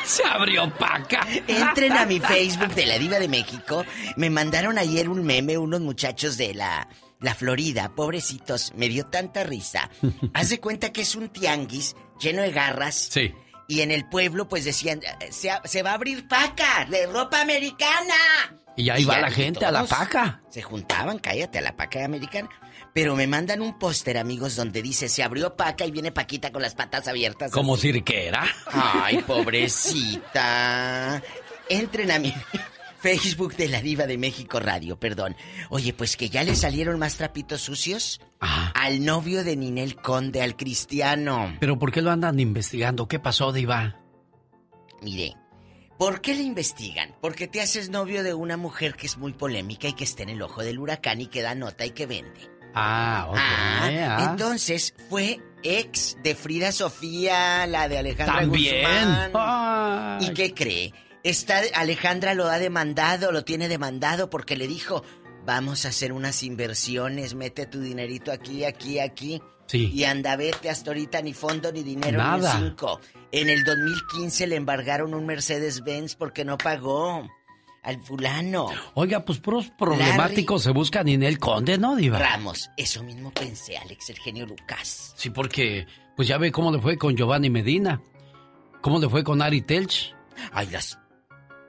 se 0.05 0.23
abrió 0.25 0.69
paca. 0.77 1.25
Entren 1.47 1.93
a 1.93 2.05
mi 2.05 2.19
Facebook 2.19 2.73
de 2.75 2.85
la 2.85 2.97
Diva 2.99 3.17
de 3.19 3.27
México. 3.27 3.85
Me 4.17 4.29
mandaron 4.29 4.77
ayer 4.77 5.09
un 5.09 5.23
meme 5.23 5.57
unos 5.57 5.81
muchachos 5.81 6.37
de 6.37 6.53
la, 6.53 6.87
la 7.21 7.33
Florida, 7.33 7.89
pobrecitos. 7.95 8.73
Me 8.75 8.89
dio 8.89 9.05
tanta 9.07 9.43
risa. 9.43 9.89
Haz 10.33 10.49
de 10.49 10.59
cuenta 10.59 10.91
que 10.91 11.01
es 11.01 11.15
un 11.15 11.29
tianguis 11.29 11.95
lleno 12.19 12.41
de 12.41 12.51
garras. 12.51 13.07
Sí. 13.09 13.33
Y 13.67 13.81
en 13.81 13.91
el 13.91 14.07
pueblo, 14.07 14.47
pues 14.47 14.63
decían, 14.65 15.01
"Eh, 15.03 15.31
se, 15.31 15.49
se 15.63 15.83
va 15.83 15.91
a 15.91 15.95
abrir 15.95 16.27
paca 16.27 16.85
de 16.89 17.07
ropa 17.07 17.41
americana. 17.41 18.15
Y 18.77 18.89
ahí 18.89 19.05
va 19.05 19.15
ya 19.15 19.21
la 19.21 19.31
gente 19.31 19.65
a 19.65 19.71
la 19.71 19.85
paca. 19.85 20.41
Se 20.49 20.61
juntaban, 20.61 21.17
cállate, 21.19 21.59
a 21.59 21.61
la 21.61 21.75
paca 21.75 22.03
americana. 22.03 22.49
Pero 22.93 23.15
me 23.15 23.25
mandan 23.27 23.61
un 23.61 23.77
póster, 23.79 24.17
amigos, 24.17 24.55
donde 24.55 24.81
dice, 24.81 25.09
se 25.09 25.23
abrió 25.23 25.55
paca 25.55 25.85
y 25.85 25.91
viene 25.91 26.11
Paquita 26.11 26.51
con 26.51 26.61
las 26.61 26.75
patas 26.75 27.07
abiertas. 27.07 27.51
Como 27.51 27.75
así. 27.75 27.91
cirquera. 27.93 28.45
Ay, 28.67 29.17
pobrecita. 29.23 31.21
Entren 31.69 32.11
a 32.11 32.19
mi 32.19 32.33
Facebook 33.05 33.55
de 33.55 33.69
la 33.69 33.83
Diva 33.83 34.07
de 34.07 34.17
México 34.17 34.59
Radio, 34.59 34.99
perdón. 34.99 35.35
Oye, 35.69 35.93
pues 35.93 36.17
que 36.17 36.27
ya 36.27 36.43
le 36.43 36.55
salieron 36.55 36.97
más 36.97 37.17
trapitos 37.17 37.61
sucios 37.61 38.19
al 38.39 39.05
novio 39.05 39.43
de 39.43 39.55
Ninel 39.55 39.95
Conde, 39.95 40.41
al 40.41 40.55
cristiano. 40.55 41.55
Pero 41.59 41.77
¿por 41.77 41.91
qué 41.91 42.01
lo 42.01 42.09
andan 42.09 42.39
investigando? 42.39 43.07
¿Qué 43.07 43.19
pasó, 43.19 43.53
Diva? 43.53 43.99
Mire, 45.03 45.35
¿por 45.99 46.19
qué 46.19 46.33
le 46.33 46.41
investigan? 46.41 47.13
Porque 47.21 47.47
te 47.47 47.61
haces 47.61 47.91
novio 47.91 48.23
de 48.23 48.33
una 48.33 48.57
mujer 48.57 48.95
que 48.95 49.05
es 49.05 49.19
muy 49.19 49.33
polémica 49.33 49.87
y 49.87 49.93
que 49.93 50.03
está 50.03 50.23
en 50.23 50.29
el 50.29 50.41
ojo 50.41 50.63
del 50.63 50.79
huracán 50.79 51.21
y 51.21 51.27
que 51.27 51.43
da 51.43 51.53
nota 51.53 51.85
y 51.85 51.91
que 51.91 52.07
vende. 52.07 52.49
Ah, 52.73 53.27
ok. 53.29 53.37
Ah, 53.37 53.89
ah. 54.17 54.27
entonces 54.31 54.95
fue 55.11 55.39
ex 55.61 56.17
de 56.23 56.33
Frida 56.33 56.71
Sofía, 56.71 57.67
la 57.67 57.87
de 57.87 57.99
Alejandra 57.99 58.39
También. 58.39 58.81
Guzmán. 58.81 59.31
Ay. 59.35 60.25
¿Y 60.25 60.33
qué 60.33 60.55
cree? 60.55 61.04
Está 61.25 61.63
Alejandra 61.73 62.35
lo 62.35 62.45
ha 62.45 62.59
demandado, 62.59 63.31
lo 63.31 63.43
tiene 63.43 63.67
demandado 63.67 64.29
porque 64.29 64.55
le 64.55 64.67
dijo, 64.67 65.03
"Vamos 65.43 65.85
a 65.85 65.89
hacer 65.89 66.13
unas 66.13 66.43
inversiones, 66.43 67.33
mete 67.33 67.65
tu 67.65 67.81
dinerito 67.81 68.31
aquí, 68.31 68.63
aquí, 68.63 68.99
aquí." 68.99 69.41
Sí. 69.65 69.89
Y 69.91 70.03
anda, 70.03 70.35
vete 70.35 70.69
hasta 70.69 70.91
ahorita 70.91 71.23
ni 71.23 71.33
fondo 71.33 71.71
ni 71.71 71.81
dinero 71.81 72.19
Nada. 72.19 72.59
ni 72.59 72.67
cinco. 72.67 73.01
En 73.31 73.49
el 73.49 73.63
2015 73.63 74.45
le 74.45 74.55
embargaron 74.55 75.15
un 75.15 75.25
Mercedes-Benz 75.25 76.13
porque 76.13 76.45
no 76.45 76.59
pagó 76.59 77.27
al 77.81 77.99
fulano. 78.05 78.69
Oiga, 78.93 79.25
pues 79.25 79.39
puros 79.39 79.71
problemáticos 79.75 80.61
se 80.61 80.69
buscan 80.69 81.07
en 81.07 81.23
el 81.23 81.39
conde, 81.39 81.79
¿no, 81.79 81.95
Diva? 81.95 82.19
Ramos, 82.19 82.69
eso 82.77 83.03
mismo 83.03 83.31
pensé, 83.31 83.77
Alex, 83.77 84.11
el 84.11 84.19
genio 84.19 84.45
Lucas. 84.45 85.15
Sí, 85.17 85.31
porque 85.31 85.87
pues 86.15 86.27
ya 86.27 86.37
ve 86.37 86.51
cómo 86.51 86.71
le 86.71 86.79
fue 86.79 86.99
con 86.99 87.17
Giovanni 87.17 87.49
Medina. 87.49 87.99
¿Cómo 88.81 88.99
le 88.99 89.09
fue 89.09 89.23
con 89.23 89.41
Ari 89.41 89.63
Telch? 89.63 90.13
Ay, 90.51 90.67
las 90.67 90.99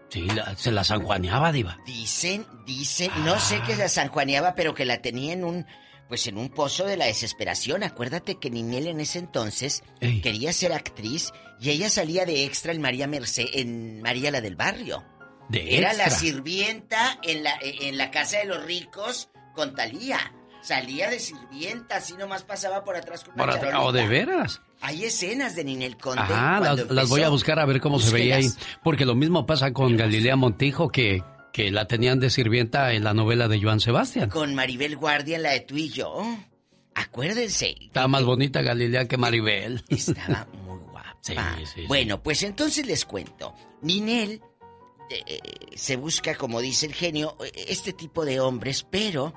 Sí, 0.09 0.23
la- 0.23 0.57
se 0.57 0.71
la 0.73 0.85
sanjuaneaba, 0.85 1.53
Diva. 1.53 1.79
Dicen, 1.87 2.47
dicen, 2.65 3.11
no 3.25 3.39
sé 3.41 3.61
que 3.63 3.77
la 3.77 3.89
sanjuaneaba, 3.89 4.55
pero 4.55 4.75
que 4.75 4.85
la 4.85 5.03
tenía 5.03 5.33
en 5.33 5.45
un, 5.45 5.67
pues 6.09 6.27
en 6.29 6.39
un 6.39 6.49
pozo 6.49 6.85
de 6.87 6.97
la 6.97 7.07
desesperación. 7.07 7.83
Acuérdate 7.83 8.39
que 8.39 8.51
Ninel 8.51 8.87
en 8.87 9.01
ese 9.01 9.19
entonces 9.19 9.83
Ey. 10.01 10.21
quería 10.21 10.53
ser 10.53 10.73
actriz 10.73 11.33
y 11.61 11.71
ella 11.71 11.91
salía 11.91 12.25
de 12.25 12.45
extra 12.45 12.73
en 12.73 12.81
María 12.81 13.07
Merced, 13.07 13.47
en 13.55 14.01
María 14.03 14.31
la 14.31 14.41
del 14.41 14.57
Barrio. 14.57 15.05
De 15.49 15.77
Era 15.79 15.93
la 15.93 16.11
sirvienta 16.11 17.19
en 17.23 17.43
la, 17.45 17.57
en 17.63 17.97
la 17.99 18.11
casa 18.11 18.39
de 18.39 18.47
los 18.47 18.65
ricos 18.65 19.31
con 19.55 19.75
Talía. 19.75 20.19
Salía 20.63 21.09
de 21.09 21.21
sirvienta, 21.21 21.97
así 21.97 22.15
nomás 22.15 22.43
pasaba 22.43 22.83
por 22.83 22.97
atrás 22.97 23.23
con 23.25 23.35
una. 23.41 23.81
¿O 23.81 23.93
de 23.93 24.07
veras? 24.09 24.61
Hay 24.81 25.05
escenas 25.05 25.57
de 25.57 25.65
Ninel 25.65 25.97
Conde. 25.97 26.23
Ajá, 26.23 26.61
las, 26.61 26.91
las 26.91 27.09
voy 27.09 27.23
a 27.23 27.29
buscar 27.29 27.59
a 27.59 27.65
ver 27.65 27.81
cómo 27.81 27.99
se 27.99 28.13
veía 28.13 28.37
ahí. 28.37 28.49
Porque 28.85 29.05
lo 29.05 29.15
mismo 29.15 29.47
pasa 29.47 29.73
con 29.73 29.97
Galilea 29.97 30.37
Montijo, 30.37 30.89
que, 30.89 31.23
que 31.53 31.71
la 31.71 31.87
tenían 31.87 32.21
de 32.21 32.31
sirvienta 32.31 32.93
en 32.93 33.03
la 33.05 33.15
novela 33.15 33.49
de 33.49 33.61
Joan 33.61 33.81
Sebastián. 33.81 34.29
Con 34.29 34.55
Maribel 34.55 34.97
Guardia 34.97 35.39
la 35.39 35.51
de 35.53 35.61
tú 35.61 35.77
y 35.77 35.89
yo. 35.89 36.23
Acuérdense. 36.95 37.77
Estaba 37.81 38.09
más 38.09 38.25
bonita 38.25 38.63
Galilea 38.63 39.07
que 39.07 39.17
Maribel. 39.17 39.85
Estaba 39.89 40.47
muy 40.67 40.79
guapa. 40.79 41.17
Sí, 41.21 41.35
sí. 41.75 41.85
Bueno, 41.89 42.23
pues 42.23 42.43
entonces 42.43 42.87
les 42.87 43.05
cuento. 43.05 43.55
Ninel 43.83 44.41
eh, 45.11 45.23
eh, 45.27 45.41
se 45.75 45.97
busca, 45.97 46.35
como 46.35 46.61
dice 46.61 46.87
el 46.87 46.95
genio, 46.95 47.37
este 47.55 47.93
tipo 47.93 48.25
de 48.25 48.41
hombres, 48.41 48.87
pero 48.89 49.33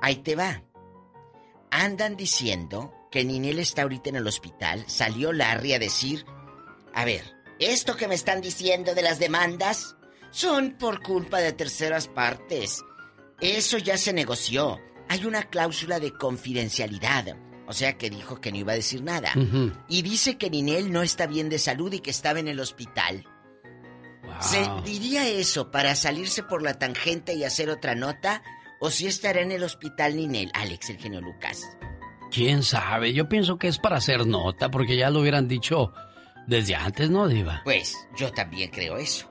ahí 0.00 0.16
te 0.16 0.34
va. 0.34 0.62
Andan 1.70 2.16
diciendo 2.16 2.92
que 3.10 3.24
Ninel 3.24 3.58
está 3.58 3.82
ahorita 3.82 4.10
en 4.10 4.16
el 4.16 4.26
hospital. 4.26 4.84
Salió 4.86 5.32
Larry 5.32 5.74
a 5.74 5.78
decir, 5.78 6.24
a 6.94 7.04
ver, 7.04 7.22
esto 7.58 7.96
que 7.96 8.08
me 8.08 8.14
están 8.14 8.40
diciendo 8.40 8.94
de 8.94 9.02
las 9.02 9.18
demandas 9.18 9.96
son 10.30 10.76
por 10.78 11.02
culpa 11.02 11.38
de 11.38 11.52
terceras 11.52 12.08
partes. 12.08 12.82
Eso 13.40 13.78
ya 13.78 13.96
se 13.96 14.12
negoció. 14.12 14.78
Hay 15.08 15.24
una 15.24 15.44
cláusula 15.44 16.00
de 16.00 16.12
confidencialidad. 16.12 17.36
O 17.66 17.72
sea 17.72 17.98
que 17.98 18.10
dijo 18.10 18.40
que 18.40 18.50
no 18.50 18.58
iba 18.58 18.72
a 18.72 18.76
decir 18.76 19.02
nada. 19.02 19.32
Y 19.88 20.02
dice 20.02 20.38
que 20.38 20.50
Ninel 20.50 20.90
no 20.90 21.02
está 21.02 21.26
bien 21.26 21.48
de 21.48 21.58
salud 21.58 21.92
y 21.92 22.00
que 22.00 22.10
estaba 22.10 22.40
en 22.40 22.48
el 22.48 22.60
hospital. 22.60 23.24
¿Se 24.40 24.66
diría 24.84 25.26
eso 25.28 25.70
para 25.70 25.94
salirse 25.94 26.42
por 26.42 26.62
la 26.62 26.74
tangente 26.74 27.34
y 27.34 27.44
hacer 27.44 27.70
otra 27.70 27.94
nota? 27.94 28.42
¿O 28.80 28.90
si 28.90 29.06
estará 29.06 29.40
en 29.40 29.52
el 29.52 29.64
hospital 29.64 30.16
Ninel? 30.16 30.50
Alex, 30.54 30.90
el 30.90 30.98
genio 30.98 31.20
Lucas. 31.20 31.62
¿Quién 32.30 32.62
sabe? 32.62 33.12
Yo 33.12 33.28
pienso 33.28 33.58
que 33.58 33.68
es 33.68 33.78
para 33.78 33.96
hacer 33.96 34.26
nota, 34.26 34.70
porque 34.70 34.96
ya 34.96 35.10
lo 35.10 35.20
hubieran 35.20 35.48
dicho 35.48 35.92
desde 36.46 36.74
antes, 36.74 37.10
¿no, 37.10 37.26
Diva? 37.28 37.62
Pues 37.64 37.94
yo 38.16 38.32
también 38.32 38.70
creo 38.70 38.96
eso. 38.96 39.28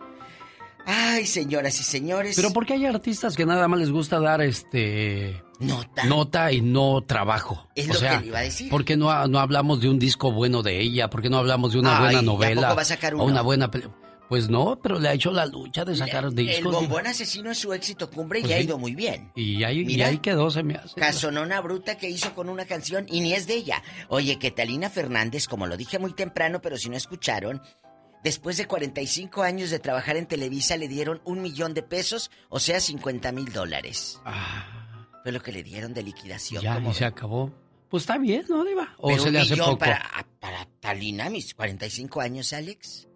Ay, 0.86 1.26
señoras 1.26 1.80
y 1.80 1.84
señores. 1.84 2.36
Pero 2.38 2.52
porque 2.54 2.74
hay 2.74 2.86
artistas 2.86 3.36
que 3.36 3.46
nada 3.46 3.68
más 3.68 3.80
les 3.80 3.92
gusta 3.92 4.20
dar 4.22 4.42
este 4.42 5.44
nota, 5.60 6.06
nota 6.06 6.52
y 6.54 6.62
no 6.62 7.02
trabajo. 7.06 7.68
Es 7.76 7.90
o 7.90 7.94
lo 7.94 8.00
sea, 8.00 8.12
que 8.12 8.20
le 8.22 8.28
iba 8.28 8.40
a 8.40 8.44
decir. 8.44 8.70
¿por 8.70 8.86
qué 8.86 8.96
no, 8.96 9.28
no 9.28 9.40
hablamos 9.40 9.82
de 9.82 9.90
un 9.90 10.00
disco 10.00 10.32
bueno 10.32 10.64
de 10.64 10.80
ella? 10.80 11.10
¿Por 11.10 11.22
qué 11.22 11.30
no 11.30 11.38
hablamos 11.40 11.74
de 11.74 11.80
una 11.80 11.98
Ay, 11.98 12.04
buena 12.04 12.14
¿y 12.14 12.20
a 12.20 12.22
novela? 12.22 12.74
va 12.74 12.82
a 12.82 12.86
sacar 12.86 13.14
O 13.16 13.18
uno? 13.18 13.26
una 13.26 13.42
buena 13.42 13.70
peli- 13.70 13.90
Pues 14.30 14.50
no, 14.50 14.78
pero 14.82 15.00
le 15.00 15.08
ha 15.08 15.14
hecho 15.14 15.32
la 15.32 15.46
lucha 15.46 15.86
de 15.86 15.96
sacar 15.96 16.32
discos. 16.34 16.58
El 16.58 16.64
bombón 16.66 17.08
asesino 17.08 17.50
es 17.52 17.58
su 17.60 17.72
éxito 17.74 18.10
cumbre 18.10 18.40
y 18.40 18.44
Pues 18.44 18.54
ha 18.56 18.60
ido 18.60 18.78
muy 18.78 18.94
bien. 18.94 19.32
Y 19.36 19.64
ahí, 19.64 19.86
y 19.88 20.02
ahí 20.02 20.18
quedó, 20.18 20.52
se 20.52 20.64
me 20.64 20.76
hace. 20.76 21.00
Casonona 21.00 21.62
bruta 21.62 21.96
que 21.98 22.10
hizo 22.10 22.36
con 22.36 22.50
una 22.50 22.66
canción 22.66 23.06
y 23.10 23.22
ni 23.22 23.34
es 23.34 23.48
de 23.48 23.56
ella. 23.56 23.82
Oye, 24.10 24.38
que 24.38 24.52
Talina 24.52 24.90
Fernández, 24.90 25.48
como 25.48 25.66
lo 25.66 25.78
dije 25.78 25.98
muy 25.98 26.14
temprano, 26.14 26.62
pero 26.62 26.78
si 26.78 26.90
no 26.90 26.98
escucharon, 26.98 27.62
después 28.24 28.58
de 28.58 28.66
45 28.68 29.44
años 29.44 29.70
de 29.70 29.80
trabajar 29.80 30.18
en 30.18 30.26
Televisa 30.26 30.76
le 30.76 30.90
dieron 30.90 31.22
un 31.24 31.42
millón 31.42 31.74
de 31.74 31.84
pesos, 31.84 32.30
o 32.50 32.60
sea, 32.60 32.82
50 32.82 33.32
mil 33.32 33.54
dólares. 33.54 34.20
Fue 35.24 35.32
lo 35.32 35.42
que 35.42 35.54
le 35.54 35.64
dieron 35.64 35.94
de 35.94 36.04
liquidación. 36.04 36.62
Ya, 36.62 36.76
como 36.76 36.92
y 36.92 36.94
se 36.96 37.06
acabó. 37.06 37.54
Pues 37.90 38.04
está 38.04 38.18
bien, 38.18 38.44
¿no, 38.50 38.66
Diva? 38.66 38.94
¿O 38.98 39.08
Pero 39.08 39.22
se 39.22 39.28
un 39.30 39.34
le 39.34 39.40
hace 39.40 39.52
millón 39.54 39.68
poco? 39.68 39.80
Para, 39.80 40.28
para 40.42 40.68
Talina, 40.82 41.30
mis 41.30 41.54
45 41.54 42.20
años, 42.20 42.52
Alex. 42.52 43.07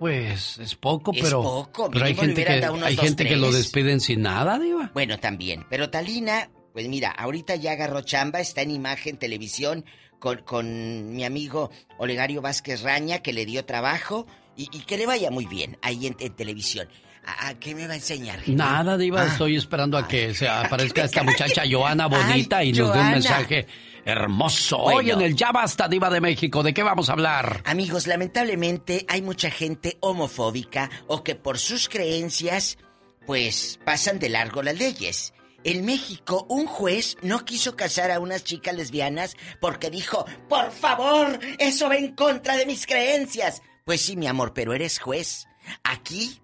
Pues 0.00 0.56
es 0.56 0.76
poco, 0.76 1.12
Es 1.14 1.22
pero, 1.22 1.42
poco, 1.42 1.90
pero 1.90 2.06
hay 2.06 2.14
gente, 2.14 2.42
que, 2.42 2.70
unos 2.70 2.88
hay 2.88 2.96
dos, 2.96 3.04
gente 3.04 3.26
que 3.26 3.36
lo 3.36 3.52
despiden 3.52 4.00
sin 4.00 4.22
nada, 4.22 4.58
Diva. 4.58 4.90
Bueno, 4.94 5.18
también. 5.18 5.66
Pero 5.68 5.90
Talina, 5.90 6.48
Pues 6.72 6.88
mira, 6.88 7.10
ahorita 7.10 7.56
ya 7.56 7.72
agarró 7.72 8.00
chamba, 8.00 8.40
está 8.40 8.62
en 8.62 8.70
imagen, 8.70 9.18
televisión, 9.18 9.84
con, 10.18 10.38
con 10.38 11.14
mi 11.14 11.22
amigo 11.24 11.70
Olegario 11.98 12.40
Vázquez 12.40 12.80
Raña, 12.80 13.18
que 13.18 13.34
le 13.34 13.44
dio 13.44 13.66
trabajo 13.66 14.26
y, 14.56 14.68
que 14.68 14.96
le 14.96 15.04
vaya 15.04 15.30
muy 15.30 15.44
bien 15.44 15.76
ahí 15.82 16.06
en, 16.06 16.14
televisión. 16.14 16.88
¿A, 17.26 17.52
qué 17.60 17.74
me 17.74 17.86
va 17.86 17.92
a 17.92 17.96
enseñar? 17.96 18.40
Nada, 18.46 18.96
Diva, 18.96 19.20
ah. 19.20 19.26
estoy 19.26 19.56
esperando 19.56 19.98
a 19.98 20.08
que 20.08 20.32
se 20.32 20.48
aparezca 20.48 21.04
esta 21.04 21.22
muchacha 21.22 21.64
Joana 21.70 22.06
Bonita 22.06 22.64
y 22.64 22.72
nos 22.72 22.90
dé 22.90 23.00
un 23.00 23.10
mensaje 23.10 23.66
hermoso. 24.04 24.78
Hoy 24.78 25.10
en 25.10 25.20
el 25.20 25.36
Ya 25.36 25.52
Basta, 25.52 25.88
Diva 25.88 26.10
de 26.10 26.20
México, 26.20 26.62
¿de 26.62 26.74
qué 26.74 26.82
vamos 26.82 27.08
a 27.08 27.12
hablar? 27.12 27.62
Amigos, 27.64 28.06
lamentablemente 28.06 29.04
hay 29.08 29.22
mucha 29.22 29.50
gente 29.50 29.98
homofóbica 30.00 30.90
o 31.06 31.22
que 31.22 31.34
por 31.34 31.58
sus 31.58 31.88
creencias, 31.88 32.78
pues 33.26 33.78
pasan 33.84 34.18
de 34.18 34.28
largo 34.28 34.62
las 34.62 34.78
leyes. 34.78 35.32
En 35.62 35.84
México, 35.84 36.46
un 36.48 36.66
juez 36.66 37.18
no 37.22 37.44
quiso 37.44 37.76
casar 37.76 38.10
a 38.10 38.20
unas 38.20 38.44
chicas 38.44 38.74
lesbianas 38.74 39.36
porque 39.60 39.90
dijo, 39.90 40.24
por 40.48 40.70
favor, 40.70 41.38
eso 41.58 41.88
va 41.88 41.96
en 41.96 42.14
contra 42.14 42.56
de 42.56 42.64
mis 42.64 42.86
creencias. 42.86 43.60
Pues 43.84 44.00
sí, 44.00 44.16
mi 44.16 44.26
amor, 44.26 44.54
pero 44.54 44.72
eres 44.72 44.98
juez. 44.98 45.46
Aquí 45.84 46.40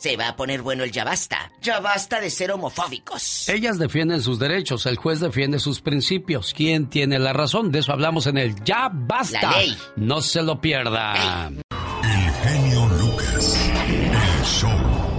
se 0.00 0.16
va 0.16 0.28
a 0.28 0.36
poner 0.36 0.62
bueno 0.62 0.82
el 0.82 0.90
ya 0.90 1.04
basta. 1.04 1.52
Ya 1.60 1.78
basta 1.80 2.20
de 2.20 2.30
ser 2.30 2.50
homofóbicos. 2.52 3.48
Ellas 3.48 3.78
defienden 3.78 4.22
sus 4.22 4.38
derechos, 4.38 4.86
el 4.86 4.96
juez 4.96 5.20
defiende 5.20 5.58
sus 5.58 5.82
principios. 5.82 6.54
¿Quién 6.56 6.88
tiene 6.88 7.18
la 7.18 7.34
razón? 7.34 7.70
De 7.70 7.80
eso 7.80 7.92
hablamos 7.92 8.26
en 8.26 8.38
el 8.38 8.54
ya 8.64 8.90
basta. 8.90 9.42
La 9.42 9.58
ley. 9.58 9.76
No 9.96 10.22
se 10.22 10.42
lo 10.42 10.60
pierda. 10.60 11.48
El 11.48 12.32
genio 12.32 12.88
Lucas. 12.98 13.70
El 13.76 14.44
show. 14.46 14.70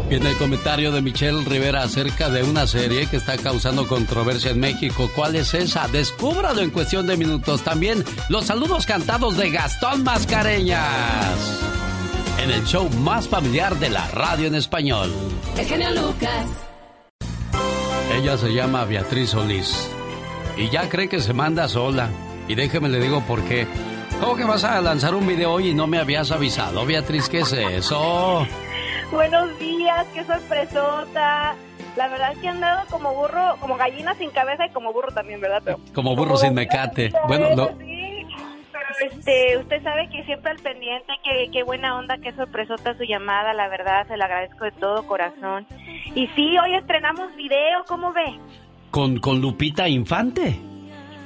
Viene 0.10 0.32
el 0.32 0.38
comentario 0.38 0.92
de 0.92 1.02
Michelle 1.02 1.46
Rivera 1.46 1.84
acerca 1.84 2.30
de 2.30 2.44
una 2.44 2.66
serie 2.66 3.06
que 3.06 3.18
está 3.18 3.38
causando 3.38 3.88
controversia 3.88 4.52
en 4.52 4.60
México. 4.60 5.10
¿Cuál 5.16 5.36
es 5.36 5.54
esa? 5.54 5.88
Descúbralo 5.88 6.62
en 6.62 6.72
cuestión 6.72 7.06
de 7.06 7.18
minutos. 7.18 7.64
También 7.64 8.04
los 8.30 8.48
saludos 8.48 8.88
cantados 8.88 9.38
de 9.38 9.52
Gastón 9.52 10.04
Mascareñas 10.04 11.82
en 12.42 12.50
el 12.50 12.66
show 12.66 12.90
más 13.02 13.28
familiar 13.28 13.76
de 13.76 13.90
la 13.90 14.08
radio 14.08 14.48
en 14.48 14.56
español. 14.56 15.12
El 15.58 15.66
genio 15.66 15.92
Lucas. 15.92 16.48
Ella 18.14 18.38
se 18.38 18.54
llama 18.54 18.84
Beatriz 18.86 19.30
Solís 19.30 19.90
y 20.58 20.70
ya 20.70 20.90
cree 20.90 21.08
que 21.08 21.20
se 21.20 21.34
manda 21.34 21.68
sola. 21.68 22.10
Y 22.48 22.56
déjeme 22.56 22.90
le 22.90 23.00
digo 23.00 23.22
por 23.22 23.44
qué. 23.44 23.68
¿Cómo 24.20 24.36
que 24.36 24.44
vas 24.44 24.64
a 24.64 24.82
lanzar 24.82 25.16
un 25.16 25.26
video 25.28 25.54
hoy 25.54 25.70
y 25.70 25.74
no 25.74 25.88
me 25.88 26.00
habías 26.00 26.32
avisado, 26.32 26.86
Beatriz? 26.86 27.30
¿Qué 27.30 27.40
es 27.40 27.54
eso? 27.54 28.46
Buenos 29.12 29.58
días, 29.60 30.06
qué 30.14 30.24
sorpresota. 30.26 31.56
La 31.96 32.08
verdad 32.08 32.32
es 32.34 32.40
que 32.40 32.48
han 32.48 32.62
dado 32.62 32.88
como 32.90 33.14
burro, 33.14 33.58
como 33.60 33.78
gallina 33.78 34.16
sin 34.16 34.30
cabeza 34.32 34.66
y 34.66 34.70
como 34.70 34.94
burro 34.94 35.12
también, 35.14 35.42
¿verdad? 35.42 35.78
como 35.94 36.16
burro 36.16 36.38
sin 36.38 36.54
mecate. 36.54 37.12
Bueno, 37.28 37.56
no, 37.56 37.70
este, 39.00 39.58
usted 39.58 39.82
sabe 39.84 40.10
que 40.10 40.24
siempre 40.24 40.52
al 40.52 40.60
pendiente, 40.60 41.14
que 41.24 41.50
qué 41.52 41.64
buena 41.64 41.98
onda, 41.98 42.18
qué 42.18 42.32
sorpresota 42.34 42.98
su 42.98 43.04
llamada, 43.04 43.54
la 43.54 43.68
verdad, 43.70 44.08
se 44.08 44.18
la 44.18 44.26
agradezco 44.26 44.66
de 44.66 44.72
todo 44.72 45.08
corazón. 45.08 45.66
Y 46.16 46.28
sí, 46.36 46.58
hoy 46.58 46.76
estrenamos 46.76 47.36
video, 47.36 47.84
¿cómo 47.88 48.12
ve? 48.14 48.40
¿Con, 48.92 49.20
con 49.20 49.42
Lupita 49.42 49.88
Infante? 49.88 50.58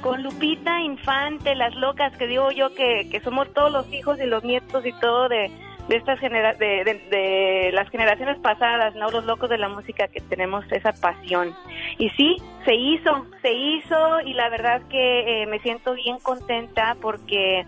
Con 0.00 0.22
Lupita 0.22 0.80
Infante, 0.80 1.54
las 1.54 1.74
locas, 1.74 2.16
que 2.16 2.26
digo 2.26 2.50
yo 2.52 2.72
que, 2.74 3.08
que 3.10 3.20
somos 3.20 3.52
todos 3.52 3.72
los 3.72 3.92
hijos 3.92 4.18
y 4.20 4.26
los 4.26 4.44
nietos 4.44 4.86
y 4.86 4.92
todo 5.00 5.28
de, 5.28 5.50
de 5.88 5.96
estas 5.96 6.18
genera 6.18 6.54
de, 6.54 7.00
de, 7.10 7.70
las 7.72 7.88
generaciones 7.90 8.38
pasadas, 8.38 8.94
¿no? 8.96 9.10
Los 9.10 9.24
locos 9.24 9.48
de 9.48 9.58
la 9.58 9.68
música 9.68 10.08
que 10.08 10.20
tenemos 10.20 10.64
esa 10.72 10.92
pasión. 10.92 11.54
Y 11.98 12.10
sí, 12.10 12.36
se 12.64 12.74
hizo, 12.74 13.26
se 13.42 13.52
hizo 13.52 14.20
y 14.22 14.34
la 14.34 14.48
verdad 14.48 14.82
que 14.88 15.42
eh, 15.42 15.46
me 15.46 15.60
siento 15.60 15.94
bien 15.94 16.18
contenta 16.18 16.96
porque 17.00 17.64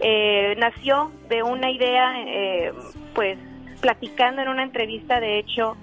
eh, 0.00 0.54
nació 0.58 1.10
de 1.28 1.42
una 1.42 1.70
idea, 1.70 2.14
eh, 2.26 2.72
pues 3.14 3.38
platicando 3.80 4.42
en 4.42 4.48
una 4.48 4.62
entrevista, 4.62 5.18
de 5.18 5.38
hecho, 5.38 5.76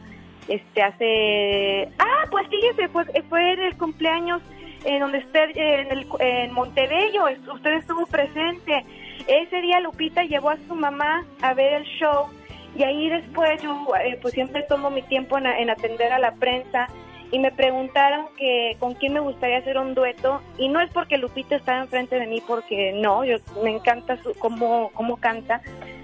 este 0.47 0.81
hace, 0.81 1.89
ah, 1.99 2.25
pues 2.31 2.47
fíjese, 2.47 2.87
fue, 2.89 3.05
fue 3.29 3.53
en 3.53 3.59
el 3.59 3.77
cumpleaños 3.77 4.41
en 4.85 4.99
donde 4.99 5.19
esté 5.19 5.43
en, 5.81 5.91
el, 5.91 6.07
en 6.19 6.53
Montebello, 6.53 7.25
usted 7.53 7.73
estuvo 7.73 8.05
presente 8.07 8.85
ese 9.27 9.61
día 9.61 9.79
Lupita 9.79 10.23
llevó 10.23 10.49
a 10.49 10.57
su 10.67 10.75
mamá 10.75 11.25
a 11.41 11.53
ver 11.53 11.73
el 11.73 11.83
show 11.83 12.27
y 12.75 12.83
ahí 12.83 13.09
después 13.09 13.61
yo 13.61 13.87
eh, 14.03 14.17
pues 14.21 14.33
siempre 14.33 14.63
tomo 14.63 14.89
mi 14.89 15.01
tiempo 15.03 15.37
en, 15.37 15.69
atender 15.69 16.11
a 16.11 16.19
la 16.19 16.33
prensa 16.35 16.87
y 17.31 17.39
me 17.39 17.51
preguntaron 17.51 18.27
que 18.37 18.75
con 18.79 18.93
quién 18.93 19.13
me 19.13 19.19
gustaría 19.19 19.57
hacer 19.57 19.77
un 19.77 19.95
dueto 19.95 20.41
y 20.57 20.69
no 20.69 20.79
es 20.81 20.91
porque 20.91 21.17
Lupita 21.17 21.55
estaba 21.55 21.79
enfrente 21.81 22.19
de 22.19 22.27
mí 22.27 22.41
porque 22.45 22.93
no, 22.93 23.25
yo 23.25 23.37
me 23.63 23.71
encanta 23.71 24.21
su, 24.21 24.33
cómo, 24.35 24.91
cómo 24.93 25.17
canta. 25.17 25.61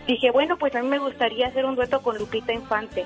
Dije, 0.07 0.31
bueno, 0.31 0.57
pues 0.57 0.73
a 0.75 0.81
mí 0.81 0.87
me 0.87 0.97
gustaría 0.97 1.47
hacer 1.47 1.65
un 1.65 1.75
dueto 1.75 2.01
con 2.01 2.17
Lupita 2.17 2.51
Infante. 2.51 3.05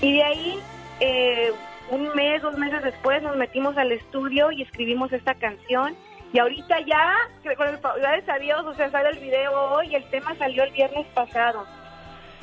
Y 0.00 0.12
de 0.14 0.22
ahí, 0.24 0.58
eh, 0.98 1.52
un 1.92 2.08
mes, 2.16 2.42
dos 2.42 2.58
meses 2.58 2.82
después, 2.82 3.22
nos 3.22 3.36
metimos 3.36 3.76
al 3.76 3.92
estudio 3.92 4.50
y 4.50 4.62
escribimos 4.62 5.12
esta 5.12 5.34
canción 5.34 5.94
y 6.32 6.38
ahorita 6.38 6.76
ya, 6.86 7.12
con 7.56 7.68
el 7.68 7.78
gracias 7.78 8.28
a 8.28 8.38
Dios, 8.38 8.64
o 8.64 8.74
sea, 8.74 8.90
sale 8.90 9.10
el 9.10 9.18
video 9.18 9.52
hoy 9.52 9.94
el 9.94 10.04
tema 10.04 10.34
salió 10.36 10.64
el 10.64 10.72
viernes 10.72 11.06
pasado. 11.14 11.66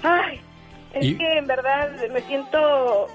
Ay, 0.04 0.40
es 0.94 1.18
que 1.18 1.38
en 1.38 1.48
verdad 1.48 1.90
me 2.12 2.22
siento 2.22 3.08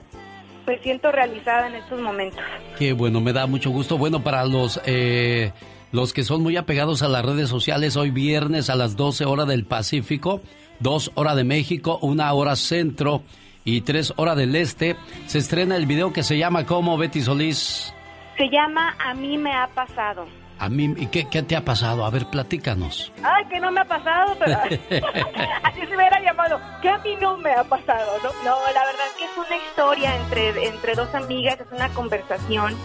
me 0.66 0.78
siento 0.78 1.12
realizada 1.12 1.68
en 1.68 1.76
estos 1.76 2.00
momentos. 2.00 2.40
Qué 2.78 2.92
bueno, 2.92 3.20
me 3.20 3.32
da 3.32 3.46
mucho 3.46 3.70
gusto. 3.70 3.98
Bueno, 3.98 4.22
para 4.22 4.44
los 4.46 4.80
eh, 4.84 5.52
los 5.92 6.12
que 6.12 6.24
son 6.24 6.42
muy 6.42 6.56
apegados 6.56 7.02
a 7.02 7.08
las 7.08 7.24
redes 7.24 7.48
sociales, 7.48 7.96
hoy 7.96 8.10
viernes 8.10 8.68
a 8.68 8.74
las 8.74 8.96
12 8.96 9.26
horas 9.26 9.46
del 9.46 9.64
Pacífico, 9.64 10.40
2 10.80 11.12
horas 11.14 11.36
de 11.36 11.44
México, 11.44 11.98
1 12.02 12.34
hora 12.34 12.56
centro 12.56 13.22
y 13.64 13.82
3 13.82 14.14
horas 14.16 14.36
del 14.36 14.56
este, 14.56 14.96
se 15.26 15.38
estrena 15.38 15.76
el 15.76 15.86
video 15.86 16.12
que 16.12 16.24
se 16.24 16.36
llama 16.36 16.66
¿Cómo, 16.66 16.98
Betty 16.98 17.20
Solís? 17.20 17.94
Se 18.36 18.48
llama 18.48 18.96
A 18.98 19.14
mí 19.14 19.38
me 19.38 19.52
ha 19.52 19.68
pasado. 19.68 20.26
A 20.58 20.68
mí, 20.68 20.94
¿y 20.96 21.06
qué, 21.06 21.28
qué, 21.28 21.42
te 21.42 21.56
ha 21.56 21.64
pasado? 21.64 22.04
A 22.04 22.10
ver, 22.10 22.26
platícanos. 22.26 23.12
Ay, 23.22 23.44
que 23.46 23.58
no 23.60 23.70
me 23.70 23.80
ha 23.80 23.84
pasado, 23.84 24.36
pero 24.38 24.58
así 25.62 25.80
se 25.86 25.96
hubiera 25.96 26.20
llamado. 26.20 26.60
Que 26.80 26.88
a 26.88 26.98
mí 26.98 27.16
no 27.20 27.36
me 27.38 27.52
ha 27.52 27.64
pasado, 27.64 28.12
¿no? 28.22 28.30
No, 28.44 28.56
la 28.72 28.84
verdad 28.84 29.06
es 29.10 29.16
que 29.18 29.24
es 29.24 29.36
una 29.36 29.56
historia 29.56 30.16
entre, 30.16 30.66
entre 30.66 30.94
dos 30.94 31.14
amigas, 31.14 31.60
es 31.60 31.72
una 31.72 31.88
conversación, 31.90 32.76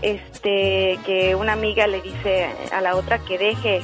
este, 0.00 0.98
que 1.04 1.34
una 1.34 1.54
amiga 1.54 1.86
le 1.86 2.00
dice 2.00 2.48
a 2.72 2.80
la 2.80 2.96
otra 2.96 3.18
que 3.18 3.38
deje 3.38 3.82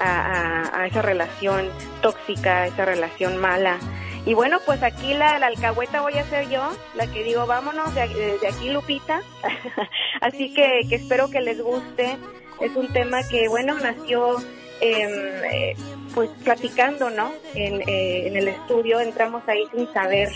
a, 0.00 0.86
esa 0.86 1.02
relación 1.02 1.68
tóxica, 2.02 2.66
esa 2.66 2.84
relación 2.84 3.36
mala. 3.38 3.78
Y 4.26 4.34
bueno, 4.34 4.58
pues 4.66 4.82
aquí 4.82 5.14
la, 5.14 5.38
la, 5.38 5.46
alcahueta 5.46 6.02
voy 6.02 6.14
a 6.14 6.24
ser 6.24 6.48
yo, 6.50 6.70
la 6.94 7.06
que 7.06 7.24
digo, 7.24 7.46
vámonos 7.46 7.94
de, 7.94 8.02
aquí, 8.02 8.70
Lupita. 8.70 9.22
Así 10.20 10.52
que, 10.52 10.82
que 10.88 10.96
espero 10.96 11.30
que 11.30 11.40
les 11.40 11.62
guste. 11.62 12.18
Es 12.60 12.74
un 12.76 12.92
tema 12.92 13.22
que, 13.28 13.48
bueno, 13.48 13.74
nació 13.78 14.38
em, 14.80 15.10
eh, 15.50 15.76
pues 16.14 16.30
platicando, 16.44 17.10
¿no? 17.10 17.32
En, 17.54 17.80
eh, 17.88 18.26
en 18.26 18.36
el 18.36 18.48
estudio 18.48 19.00
entramos 19.00 19.42
ahí 19.46 19.64
sin 19.74 19.92
saber 19.92 20.30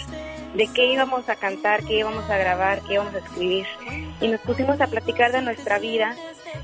de 0.55 0.69
qué 0.75 0.93
íbamos 0.93 1.29
a 1.29 1.37
cantar, 1.37 1.83
qué 1.85 1.99
íbamos 1.99 2.29
a 2.29 2.37
grabar, 2.37 2.81
qué 2.83 2.95
íbamos 2.95 3.15
a 3.15 3.19
escribir. 3.19 3.67
Y 4.21 4.29
nos 4.29 4.41
pusimos 4.41 4.81
a 4.81 4.87
platicar 4.87 5.33
de 5.33 5.43
nuestra 5.43 5.79
vida 5.79 6.17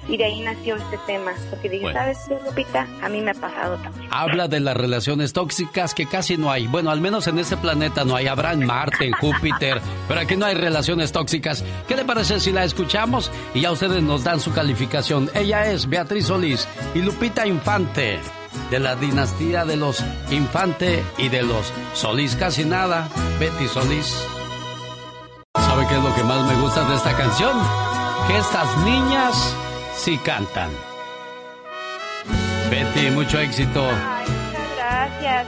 y 0.08 0.16
de 0.16 0.24
ahí 0.24 0.40
nació 0.40 0.76
este 0.76 0.98
tema. 1.06 1.32
Porque 1.50 1.68
dije, 1.68 1.92
¿sabes 1.92 2.18
qué, 2.28 2.38
Lupita? 2.44 2.86
A 3.02 3.08
mí 3.08 3.20
me 3.20 3.32
ha 3.32 3.34
pasado 3.34 3.76
también. 3.76 4.08
Habla 4.10 4.48
de 4.48 4.60
las 4.60 4.76
relaciones 4.76 5.32
tóxicas 5.32 5.94
que 5.94 6.06
casi 6.06 6.36
no 6.36 6.50
hay. 6.50 6.66
Bueno, 6.66 6.90
al 6.90 7.00
menos 7.00 7.26
en 7.26 7.38
este 7.38 7.56
planeta 7.56 8.04
no 8.04 8.16
hay. 8.16 8.26
Habrá 8.26 8.52
en 8.52 8.66
Marte, 8.66 9.06
en 9.06 9.12
Júpiter, 9.12 9.80
pero 10.06 10.20
aquí 10.20 10.36
no 10.36 10.46
hay 10.46 10.54
relaciones 10.54 11.12
tóxicas. 11.12 11.64
¿Qué 11.86 11.96
le 11.96 12.04
parece 12.04 12.40
si 12.40 12.52
la 12.52 12.64
escuchamos? 12.64 13.30
Y 13.54 13.62
ya 13.62 13.72
ustedes 13.72 14.02
nos 14.02 14.24
dan 14.24 14.40
su 14.40 14.52
calificación. 14.52 15.30
Ella 15.34 15.70
es 15.70 15.88
Beatriz 15.88 16.26
Solís 16.26 16.68
y 16.94 17.00
Lupita 17.00 17.46
Infante 17.46 18.18
de 18.70 18.80
la 18.80 18.96
dinastía 18.96 19.64
de 19.64 19.76
los 19.76 20.04
Infante 20.30 21.02
y 21.16 21.28
de 21.28 21.42
los 21.42 21.72
Solís. 21.94 22.36
Casi 22.36 22.64
nada, 22.64 23.08
Betty 23.38 23.68
Solís. 23.68 24.24
¿Sabe 25.54 25.86
qué 25.86 25.96
es 25.96 26.02
lo 26.02 26.14
que 26.14 26.22
más 26.22 26.46
me 26.46 26.60
gusta 26.60 26.88
de 26.88 26.94
esta 26.96 27.16
canción? 27.16 27.56
Que 28.26 28.38
estas 28.38 28.76
niñas 28.84 29.56
sí 30.08 30.16
cantan. 30.24 30.70
Betty, 32.70 33.10
mucho 33.10 33.38
éxito. 33.38 33.86
Ay, 33.86 34.26
muchas 34.26 34.76
gracias. 34.76 35.46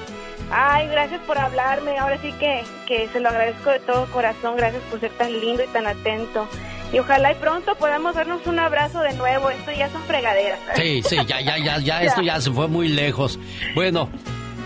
Ay, 0.50 0.88
gracias 0.88 1.20
por 1.22 1.38
hablarme. 1.38 1.98
Ahora 1.98 2.18
sí 2.20 2.30
que, 2.34 2.62
que 2.86 3.08
se 3.08 3.20
lo 3.20 3.30
agradezco 3.30 3.70
de 3.70 3.80
todo 3.80 4.04
corazón. 4.10 4.58
Gracias 4.58 4.82
por 4.90 5.00
ser 5.00 5.12
tan 5.12 5.32
lindo 5.40 5.64
y 5.64 5.66
tan 5.68 5.86
atento. 5.86 6.46
Y 6.92 6.98
ojalá 6.98 7.32
y 7.32 7.36
pronto 7.36 7.74
podamos 7.76 8.14
darnos 8.14 8.46
un 8.46 8.58
abrazo 8.58 9.00
de 9.00 9.14
nuevo. 9.14 9.48
Esto 9.48 9.72
ya 9.72 9.88
son 9.88 10.02
fregaderas. 10.02 10.58
Sí, 10.76 11.02
sí, 11.08 11.16
ya, 11.26 11.40
ya, 11.40 11.56
ya, 11.56 11.78
ya, 11.78 12.02
esto 12.02 12.20
ya 12.20 12.38
se 12.38 12.50
fue 12.50 12.68
muy 12.68 12.88
lejos. 12.88 13.38
Bueno, 13.74 14.10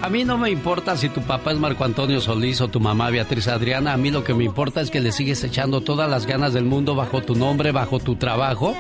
A 0.03 0.11
mí 0.11 0.25
no 0.25 0.37
me 0.37 0.51
importa 0.51 0.97
si 0.97 1.09
tu 1.09 1.23
papá 1.23 1.53
es 1.53 1.59
Marco 1.59 1.85
Antonio 1.85 2.21
Solís 2.21 2.61
o 2.61 2.69
tu 2.69 2.79
mamá 2.79 3.11
Beatriz 3.11 3.49
Adriana. 3.49 3.95
A 3.95 3.97
mí 3.97 4.11
lo 4.11 4.23
que 4.23 4.35
me 4.35 4.45
importa 4.45 4.81
es 4.81 4.91
que 4.91 5.01
le 5.01 5.12
sigues 5.12 5.43
echando 5.45 5.81
todas 5.81 6.11
las 6.11 6.27
ganas 6.27 6.53
del 6.53 6.65
mundo 6.65 6.95
bajo 6.95 7.23
tu 7.23 7.35
nombre, 7.35 7.73
bajo 7.73 7.99
tu 7.99 8.16
trabajo. 8.16 8.77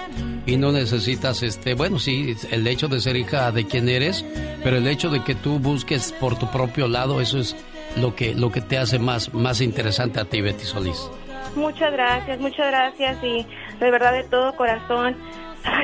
Y 0.46 0.56
no 0.56 0.70
necesitas, 0.72 1.42
este, 1.42 1.74
bueno, 1.74 1.98
sí, 1.98 2.36
el 2.50 2.66
hecho 2.66 2.88
de 2.88 3.00
ser 3.00 3.16
hija 3.16 3.50
de 3.52 3.66
quien 3.66 3.88
eres, 3.88 4.24
pero 4.62 4.76
el 4.76 4.86
hecho 4.86 5.08
de 5.08 5.24
que 5.24 5.34
tú 5.34 5.58
busques 5.58 6.12
por 6.12 6.38
tu 6.38 6.50
propio 6.50 6.88
lado, 6.88 7.22
eso 7.22 7.38
es 7.38 7.56
lo 7.96 8.14
que, 8.14 8.34
lo 8.34 8.52
que 8.52 8.60
te 8.60 8.76
hace 8.76 8.98
más, 8.98 9.32
más 9.32 9.62
interesante 9.62 10.20
a 10.20 10.26
ti, 10.26 10.42
Betty 10.42 10.64
Solís. 10.64 11.10
Muchas 11.56 11.92
gracias, 11.92 12.40
muchas 12.40 12.66
gracias 12.66 13.24
y 13.24 13.46
de 13.78 13.90
verdad 13.90 14.12
de 14.12 14.24
todo 14.24 14.54
corazón 14.56 15.16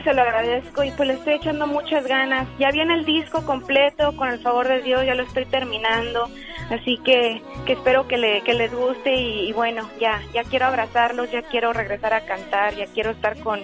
se 0.04 0.14
lo 0.14 0.22
agradezco 0.22 0.84
y 0.84 0.90
pues 0.92 1.08
le 1.08 1.14
estoy 1.14 1.34
echando 1.34 1.66
muchas 1.66 2.06
ganas. 2.06 2.46
Ya 2.58 2.70
viene 2.70 2.94
el 2.94 3.04
disco 3.04 3.44
completo, 3.44 4.14
con 4.16 4.28
el 4.28 4.40
favor 4.40 4.68
de 4.68 4.82
Dios, 4.82 5.04
ya 5.04 5.14
lo 5.14 5.22
estoy 5.22 5.44
terminando. 5.46 6.28
Así 6.70 6.98
que, 7.04 7.42
que 7.66 7.72
espero 7.72 8.06
que, 8.06 8.16
le, 8.16 8.42
que 8.42 8.54
les 8.54 8.72
guste 8.72 9.14
y, 9.14 9.52
bueno, 9.52 9.88
ya, 10.00 10.20
ya 10.32 10.44
quiero 10.44 10.66
abrazarlos, 10.66 11.30
ya 11.30 11.42
quiero 11.42 11.72
regresar 11.72 12.14
a 12.14 12.24
cantar, 12.24 12.76
ya 12.76 12.86
quiero 12.86 13.10
estar 13.10 13.38
con, 13.40 13.60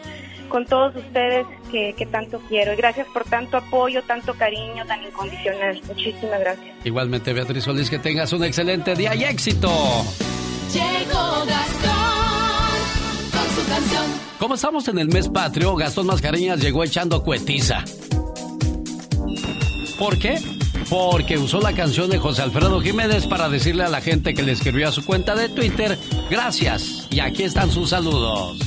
con 0.49 0.67
todos 0.67 0.97
ustedes 0.97 1.47
que, 1.71 1.95
que 1.97 2.07
tanto 2.07 2.41
quiero. 2.49 2.73
Y 2.73 2.77
gracias 2.77 3.07
por 3.13 3.25
tanto 3.25 3.59
apoyo, 3.59 4.03
tanto 4.03 4.35
cariño 4.35 4.85
tan 4.87 5.03
incondicional. 5.05 5.81
Muchísimas 5.87 6.41
gracias. 6.41 6.75
Igualmente, 6.85 7.33
Beatriz 7.33 7.65
Solís, 7.65 7.89
que 7.89 7.99
tengas 7.99 8.33
un 8.33 8.45
excelente 8.45 8.95
día 8.95 9.15
y 9.15 9.25
éxito. 9.25 9.69
Llegó 10.73 11.45
Gastón 11.47 11.96
su 13.57 13.69
canción. 13.69 14.05
Como 14.39 14.55
estamos 14.55 14.87
en 14.89 14.99
el 14.99 15.09
mes 15.09 15.29
patrio, 15.29 15.75
Gastón 15.77 16.07
Mascareñas 16.07 16.61
llegó 16.61 16.85
echando 16.85 17.23
cuetiza. 17.23 17.85
¿Por 19.99 20.19
qué? 20.19 20.39
Porque 20.91 21.39
usó 21.39 21.61
la 21.61 21.73
canción 21.73 22.11
de 22.11 22.19
José 22.19 22.43
Alfredo 22.43 22.81
Jiménez 22.81 23.27
para 23.27 23.49
decirle 23.49 23.85
a 23.85 23.89
la 23.89 24.01
gente 24.01 24.35
que 24.35 24.43
le 24.43 24.53
escribió 24.53 24.89
a 24.89 24.93
su 24.93 25.05
cuenta 25.05 25.35
de 25.35 25.49
Twitter, 25.49 25.99
gracias. 26.31 27.09
Y 27.11 27.21
aquí 27.21 27.45
están 27.45 27.71
sus 27.71 27.91
saludos. 27.91 28.59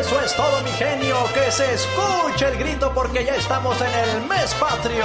Eso 0.00 0.20
es 0.20 0.34
todo, 0.34 0.62
mi 0.62 0.70
genio. 0.70 1.16
Que 1.32 1.50
se 1.50 1.74
escuche 1.74 2.48
el 2.48 2.58
grito 2.58 2.92
porque 2.94 3.24
ya 3.24 3.34
estamos 3.36 3.76
en 3.80 4.20
el 4.20 4.28
mes 4.28 4.54
patrio. 4.58 5.04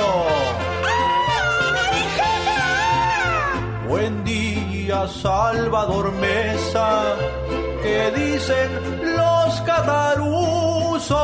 Buen 3.87 4.23
día, 4.23 4.72
Salvador 4.91 6.11
Mesa 6.11 7.15
que 7.81 8.11
dicen 8.11 8.69
los 9.15 9.61
cataruzos. 9.61 11.17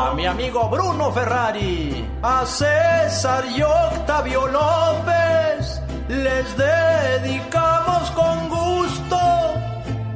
A 0.00 0.12
mi 0.16 0.26
amigo 0.26 0.68
Bruno 0.70 1.12
Ferrari, 1.12 2.08
a 2.22 2.46
César 2.46 3.44
y 3.54 3.62
Octavio 3.62 4.46
López, 4.46 5.82
les 6.08 6.56
dedicamos 6.56 8.10
con 8.12 8.48
gusto, 8.48 9.18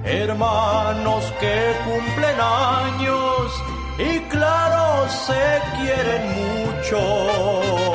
hermanos 0.04 1.24
que 1.40 1.76
cumplen 1.84 2.40
años 2.40 3.52
y 3.98 4.18
claro 4.30 5.08
se 5.08 5.60
quieren 5.76 6.22
mucho 6.36 7.85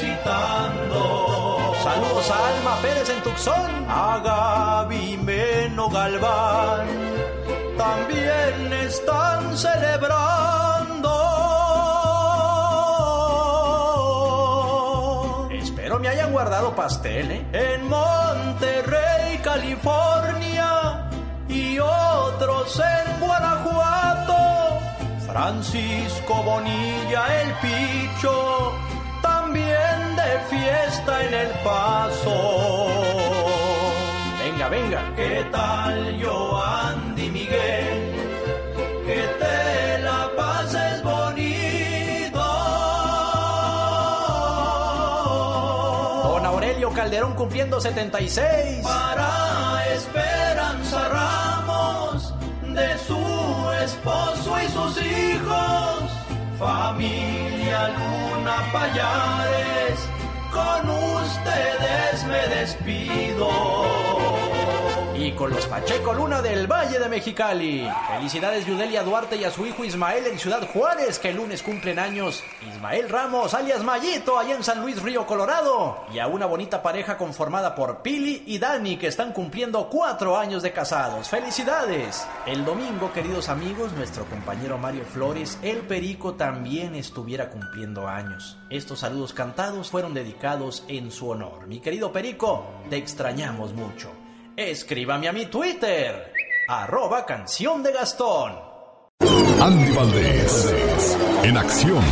Saludos 1.98 2.30
a 2.30 2.48
Alma 2.50 2.76
Pérez 2.84 3.10
en 3.10 3.24
Tucson, 3.24 3.86
a 3.90 4.20
Gaby 4.24 5.18
Meno 5.18 5.90
Galván, 5.90 6.86
también 7.76 8.72
están 8.72 9.58
celebrando. 9.58 11.10
Espero 15.52 15.98
me 15.98 16.10
hayan 16.10 16.32
guardado 16.32 16.76
pastel, 16.76 17.32
¿eh? 17.32 17.48
En 17.52 17.90
Monterrey, 17.90 19.40
California 19.44 21.10
y 21.50 21.80
otros 21.80 22.80
en 22.80 23.20
Guanajuato 23.20 24.38
Francisco 25.26 26.44
Bonilla 26.44 27.42
el 27.42 27.52
Picho, 27.62 28.74
de 30.18 30.40
fiesta 30.50 31.24
en 31.26 31.34
el 31.34 31.50
paso. 31.64 32.38
Venga, 34.44 34.70
venga, 34.70 35.02
¿qué 35.16 35.46
tal 35.52 36.18
yo, 36.18 36.62
Andy 36.64 37.30
Miguel? 37.30 38.16
Que 39.06 39.22
te 39.42 40.00
la 40.04 40.30
pases 40.36 41.04
bonito. 41.04 42.44
Don 46.24 46.46
Aurelio 46.46 46.90
Calderón 46.92 47.34
cumpliendo 47.36 47.80
76. 47.80 48.84
Para 48.84 49.86
Esperanza 49.94 51.08
Ramos 51.10 52.34
de 52.64 52.98
su 53.08 53.72
esposo 53.84 54.58
y 54.62 54.68
sus 54.70 55.06
hijos, 55.06 55.97
familia 56.58 57.90
Luna 57.90 58.72
Payares, 58.74 60.00
con 60.52 60.90
ustedes 60.90 62.26
me 62.28 62.56
despido 62.56 64.37
y 65.28 65.34
con 65.34 65.52
los 65.52 65.66
Pacheco 65.68 66.14
Luna 66.14 66.42
del 66.42 66.68
Valle 66.68 67.00
de 67.00 67.10
Mexicali. 67.10 67.86
Felicidades 68.08 68.66
Yudelia 68.66 69.04
Duarte 69.04 69.36
y 69.36 69.44
a 69.44 69.52
su 69.52 69.66
hijo 69.66 69.84
Ismael 69.84 70.26
en 70.26 70.40
Ciudad 70.40 70.66
Juárez, 70.72 71.20
que 71.20 71.30
el 71.30 71.36
lunes 71.36 71.62
cumplen 71.64 72.00
años. 72.00 72.42
Ismael 72.66 73.10
Ramos, 73.10 73.54
alias 73.54 73.84
Mayito, 73.84 74.40
allá 74.40 74.56
en 74.56 74.64
San 74.64 74.80
Luis 74.80 75.02
Río 75.04 75.26
Colorado. 75.26 76.06
Y 76.14 76.20
a 76.20 76.28
una 76.28 76.46
bonita 76.46 76.82
pareja 76.82 77.18
conformada 77.18 77.76
por 77.76 78.02
Pili 78.02 78.44
y 78.46 78.58
Dani, 78.58 78.96
que 78.96 79.08
están 79.08 79.34
cumpliendo 79.34 79.90
cuatro 79.90 80.38
años 80.38 80.64
de 80.64 80.72
casados. 80.72 81.28
¡Felicidades! 81.28 82.26
El 82.46 82.64
domingo, 82.64 83.12
queridos 83.12 83.50
amigos, 83.50 83.92
nuestro 83.92 84.24
compañero 84.26 84.78
Mario 84.78 85.04
Flores, 85.04 85.60
el 85.62 85.80
Perico, 85.80 86.36
también 86.36 86.96
estuviera 86.96 87.50
cumpliendo 87.50 88.08
años. 88.08 88.58
Estos 88.70 89.00
saludos 89.00 89.34
cantados 89.34 89.90
fueron 89.90 90.14
dedicados 90.14 90.86
en 90.88 91.12
su 91.12 91.30
honor. 91.30 91.68
Mi 91.68 91.82
querido 91.82 92.14
Perico, 92.14 92.66
te 92.90 92.96
extrañamos 92.96 93.74
mucho. 93.74 94.10
Escríbame 94.58 95.28
a 95.28 95.34
mi 95.34 95.46
Twitter, 95.46 96.34
arroba 96.68 97.28
canción 97.28 97.84
de 97.84 97.94
Gastón. 97.94 98.54
Andy 99.62 99.92
Valdés, 99.92 101.16
en 101.44 101.58
acción. 101.58 102.04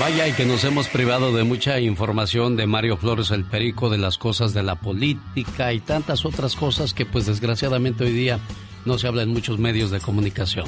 Vaya 0.00 0.28
y 0.28 0.32
que 0.32 0.46
nos 0.46 0.64
hemos 0.64 0.88
privado 0.88 1.34
de 1.34 1.44
mucha 1.44 1.80
información 1.80 2.56
de 2.56 2.66
Mario 2.66 2.96
Flores 2.96 3.30
el 3.30 3.44
Perico, 3.44 3.90
de 3.90 3.98
las 3.98 4.16
cosas 4.16 4.54
de 4.54 4.62
la 4.62 4.76
política 4.76 5.74
y 5.74 5.80
tantas 5.80 6.24
otras 6.24 6.56
cosas 6.56 6.94
que 6.94 7.04
pues 7.04 7.26
desgraciadamente 7.26 8.04
hoy 8.04 8.12
día 8.12 8.38
no 8.86 8.96
se 8.96 9.08
habla 9.08 9.24
en 9.24 9.34
muchos 9.34 9.58
medios 9.58 9.90
de 9.90 10.00
comunicación. 10.00 10.64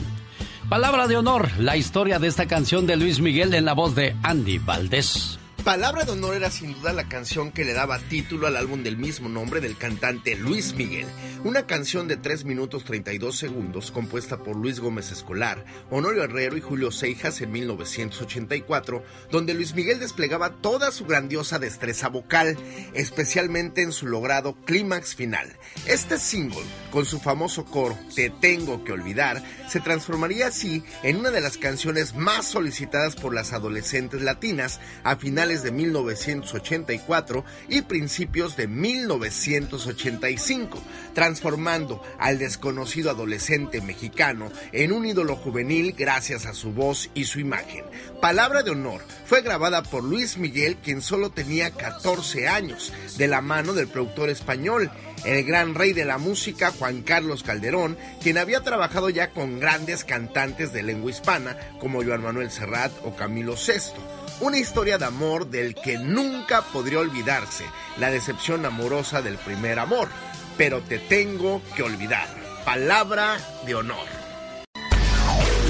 Palabra 0.68 1.08
de 1.08 1.16
honor, 1.16 1.48
la 1.58 1.78
historia 1.78 2.18
de 2.18 2.28
esta 2.28 2.46
canción 2.46 2.86
de 2.86 2.96
Luis 2.96 3.18
Miguel 3.18 3.54
en 3.54 3.64
la 3.64 3.72
voz 3.72 3.94
de 3.94 4.14
Andy 4.22 4.58
Valdés. 4.58 5.38
Palabra 5.64 6.04
de 6.04 6.12
honor 6.12 6.34
era 6.34 6.50
sin 6.50 6.74
duda 6.74 6.92
la 6.92 7.08
canción 7.08 7.50
que 7.50 7.64
le 7.64 7.72
daba 7.72 7.98
título 7.98 8.46
al 8.46 8.58
álbum 8.58 8.82
del 8.82 8.98
mismo 8.98 9.30
nombre 9.30 9.62
del 9.62 9.78
cantante 9.78 10.36
Luis 10.36 10.74
Miguel, 10.74 11.06
una 11.42 11.66
canción 11.66 12.06
de 12.06 12.18
3 12.18 12.44
minutos 12.44 12.84
32 12.84 13.34
segundos 13.34 13.90
compuesta 13.90 14.36
por 14.36 14.56
Luis 14.56 14.78
Gómez 14.78 15.10
Escolar, 15.10 15.64
Honorio 15.90 16.22
Herrero 16.22 16.58
y 16.58 16.60
Julio 16.60 16.90
Seijas 16.90 17.40
en 17.40 17.52
1984, 17.52 19.02
donde 19.30 19.54
Luis 19.54 19.74
Miguel 19.74 20.00
desplegaba 20.00 20.50
toda 20.50 20.92
su 20.92 21.06
grandiosa 21.06 21.58
destreza 21.58 22.08
vocal, 22.08 22.58
especialmente 22.92 23.80
en 23.80 23.92
su 23.92 24.06
logrado 24.06 24.56
clímax 24.66 25.14
final. 25.14 25.56
Este 25.86 26.18
single, 26.18 26.60
con 26.90 27.06
su 27.06 27.18
famoso 27.20 27.64
coro 27.64 27.98
Te 28.14 28.28
tengo 28.28 28.84
que 28.84 28.92
olvidar, 28.92 29.42
se 29.70 29.80
transformaría 29.80 30.48
así 30.48 30.84
en 31.02 31.16
una 31.16 31.30
de 31.30 31.40
las 31.40 31.56
canciones 31.56 32.14
más 32.14 32.46
solicitadas 32.46 33.16
por 33.16 33.32
las 33.32 33.54
adolescentes 33.54 34.20
latinas 34.20 34.78
a 35.04 35.16
finales 35.16 35.53
de 35.62 35.72
1984 35.72 37.44
y 37.68 37.82
principios 37.82 38.56
de 38.56 38.66
1985, 38.66 40.78
transformando 41.14 42.02
al 42.18 42.38
desconocido 42.38 43.10
adolescente 43.10 43.80
mexicano 43.80 44.50
en 44.72 44.92
un 44.92 45.06
ídolo 45.06 45.36
juvenil 45.36 45.94
gracias 45.96 46.46
a 46.46 46.54
su 46.54 46.72
voz 46.72 47.10
y 47.14 47.24
su 47.24 47.40
imagen. 47.40 47.84
Palabra 48.20 48.62
de 48.62 48.70
honor 48.70 49.02
fue 49.26 49.42
grabada 49.42 49.82
por 49.82 50.02
Luis 50.02 50.38
Miguel, 50.38 50.78
quien 50.82 51.02
solo 51.02 51.30
tenía 51.30 51.70
14 51.70 52.48
años, 52.48 52.92
de 53.16 53.28
la 53.28 53.40
mano 53.40 53.74
del 53.74 53.88
productor 53.88 54.30
español 54.30 54.90
el 55.24 55.44
gran 55.44 55.74
rey 55.74 55.92
de 55.92 56.04
la 56.04 56.18
música 56.18 56.70
Juan 56.70 57.02
Carlos 57.02 57.42
Calderón, 57.42 57.96
quien 58.22 58.38
había 58.38 58.60
trabajado 58.60 59.10
ya 59.10 59.30
con 59.30 59.58
grandes 59.58 60.04
cantantes 60.04 60.72
de 60.72 60.82
lengua 60.82 61.10
hispana 61.10 61.56
como 61.80 62.02
Joan 62.02 62.22
Manuel 62.22 62.50
Serrat 62.50 62.92
o 63.04 63.14
Camilo 63.16 63.54
VI. 63.54 63.92
Una 64.40 64.58
historia 64.58 64.98
de 64.98 65.04
amor 65.04 65.48
del 65.48 65.74
que 65.74 65.98
nunca 65.98 66.62
podría 66.62 66.98
olvidarse, 66.98 67.64
la 67.98 68.10
decepción 68.10 68.66
amorosa 68.66 69.22
del 69.22 69.38
primer 69.38 69.78
amor. 69.78 70.08
Pero 70.56 70.82
te 70.82 70.98
tengo 70.98 71.62
que 71.74 71.82
olvidar. 71.82 72.28
Palabra 72.64 73.36
de 73.66 73.74
honor. 73.74 74.06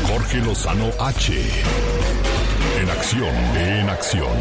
Jorge 0.06 0.38
Lozano 0.38 0.90
H. 1.00 1.32
En 2.80 2.90
acción, 2.90 3.34
en 3.56 3.88
acción. 3.88 4.36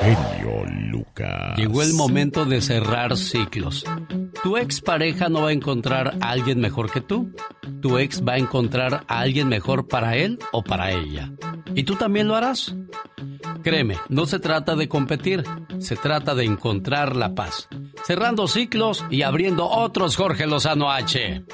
Genio 0.00 0.71
Lucas. 1.02 1.56
Llegó 1.56 1.82
el 1.82 1.94
momento 1.94 2.44
de 2.44 2.60
cerrar 2.60 3.16
ciclos. 3.16 3.84
Tu 4.42 4.56
ex 4.56 4.80
pareja 4.80 5.28
no 5.28 5.42
va 5.42 5.48
a 5.48 5.52
encontrar 5.52 6.16
a 6.20 6.30
alguien 6.30 6.60
mejor 6.60 6.90
que 6.90 7.00
tú. 7.00 7.32
Tu 7.80 7.98
ex 7.98 8.22
va 8.26 8.34
a 8.34 8.38
encontrar 8.38 9.04
a 9.06 9.20
alguien 9.20 9.48
mejor 9.48 9.88
para 9.88 10.16
él 10.16 10.38
o 10.52 10.62
para 10.62 10.92
ella. 10.92 11.30
¿Y 11.74 11.84
tú 11.84 11.96
también 11.96 12.28
lo 12.28 12.36
harás? 12.36 12.74
Créeme, 13.62 13.96
no 14.08 14.26
se 14.26 14.40
trata 14.40 14.74
de 14.74 14.88
competir, 14.88 15.44
se 15.78 15.96
trata 15.96 16.34
de 16.34 16.44
encontrar 16.44 17.14
la 17.16 17.34
paz. 17.34 17.68
Cerrando 18.04 18.48
ciclos 18.48 19.04
y 19.10 19.22
abriendo 19.22 19.68
otros, 19.68 20.16
Jorge 20.16 20.46
Lozano 20.46 20.90
H. 20.90 21.44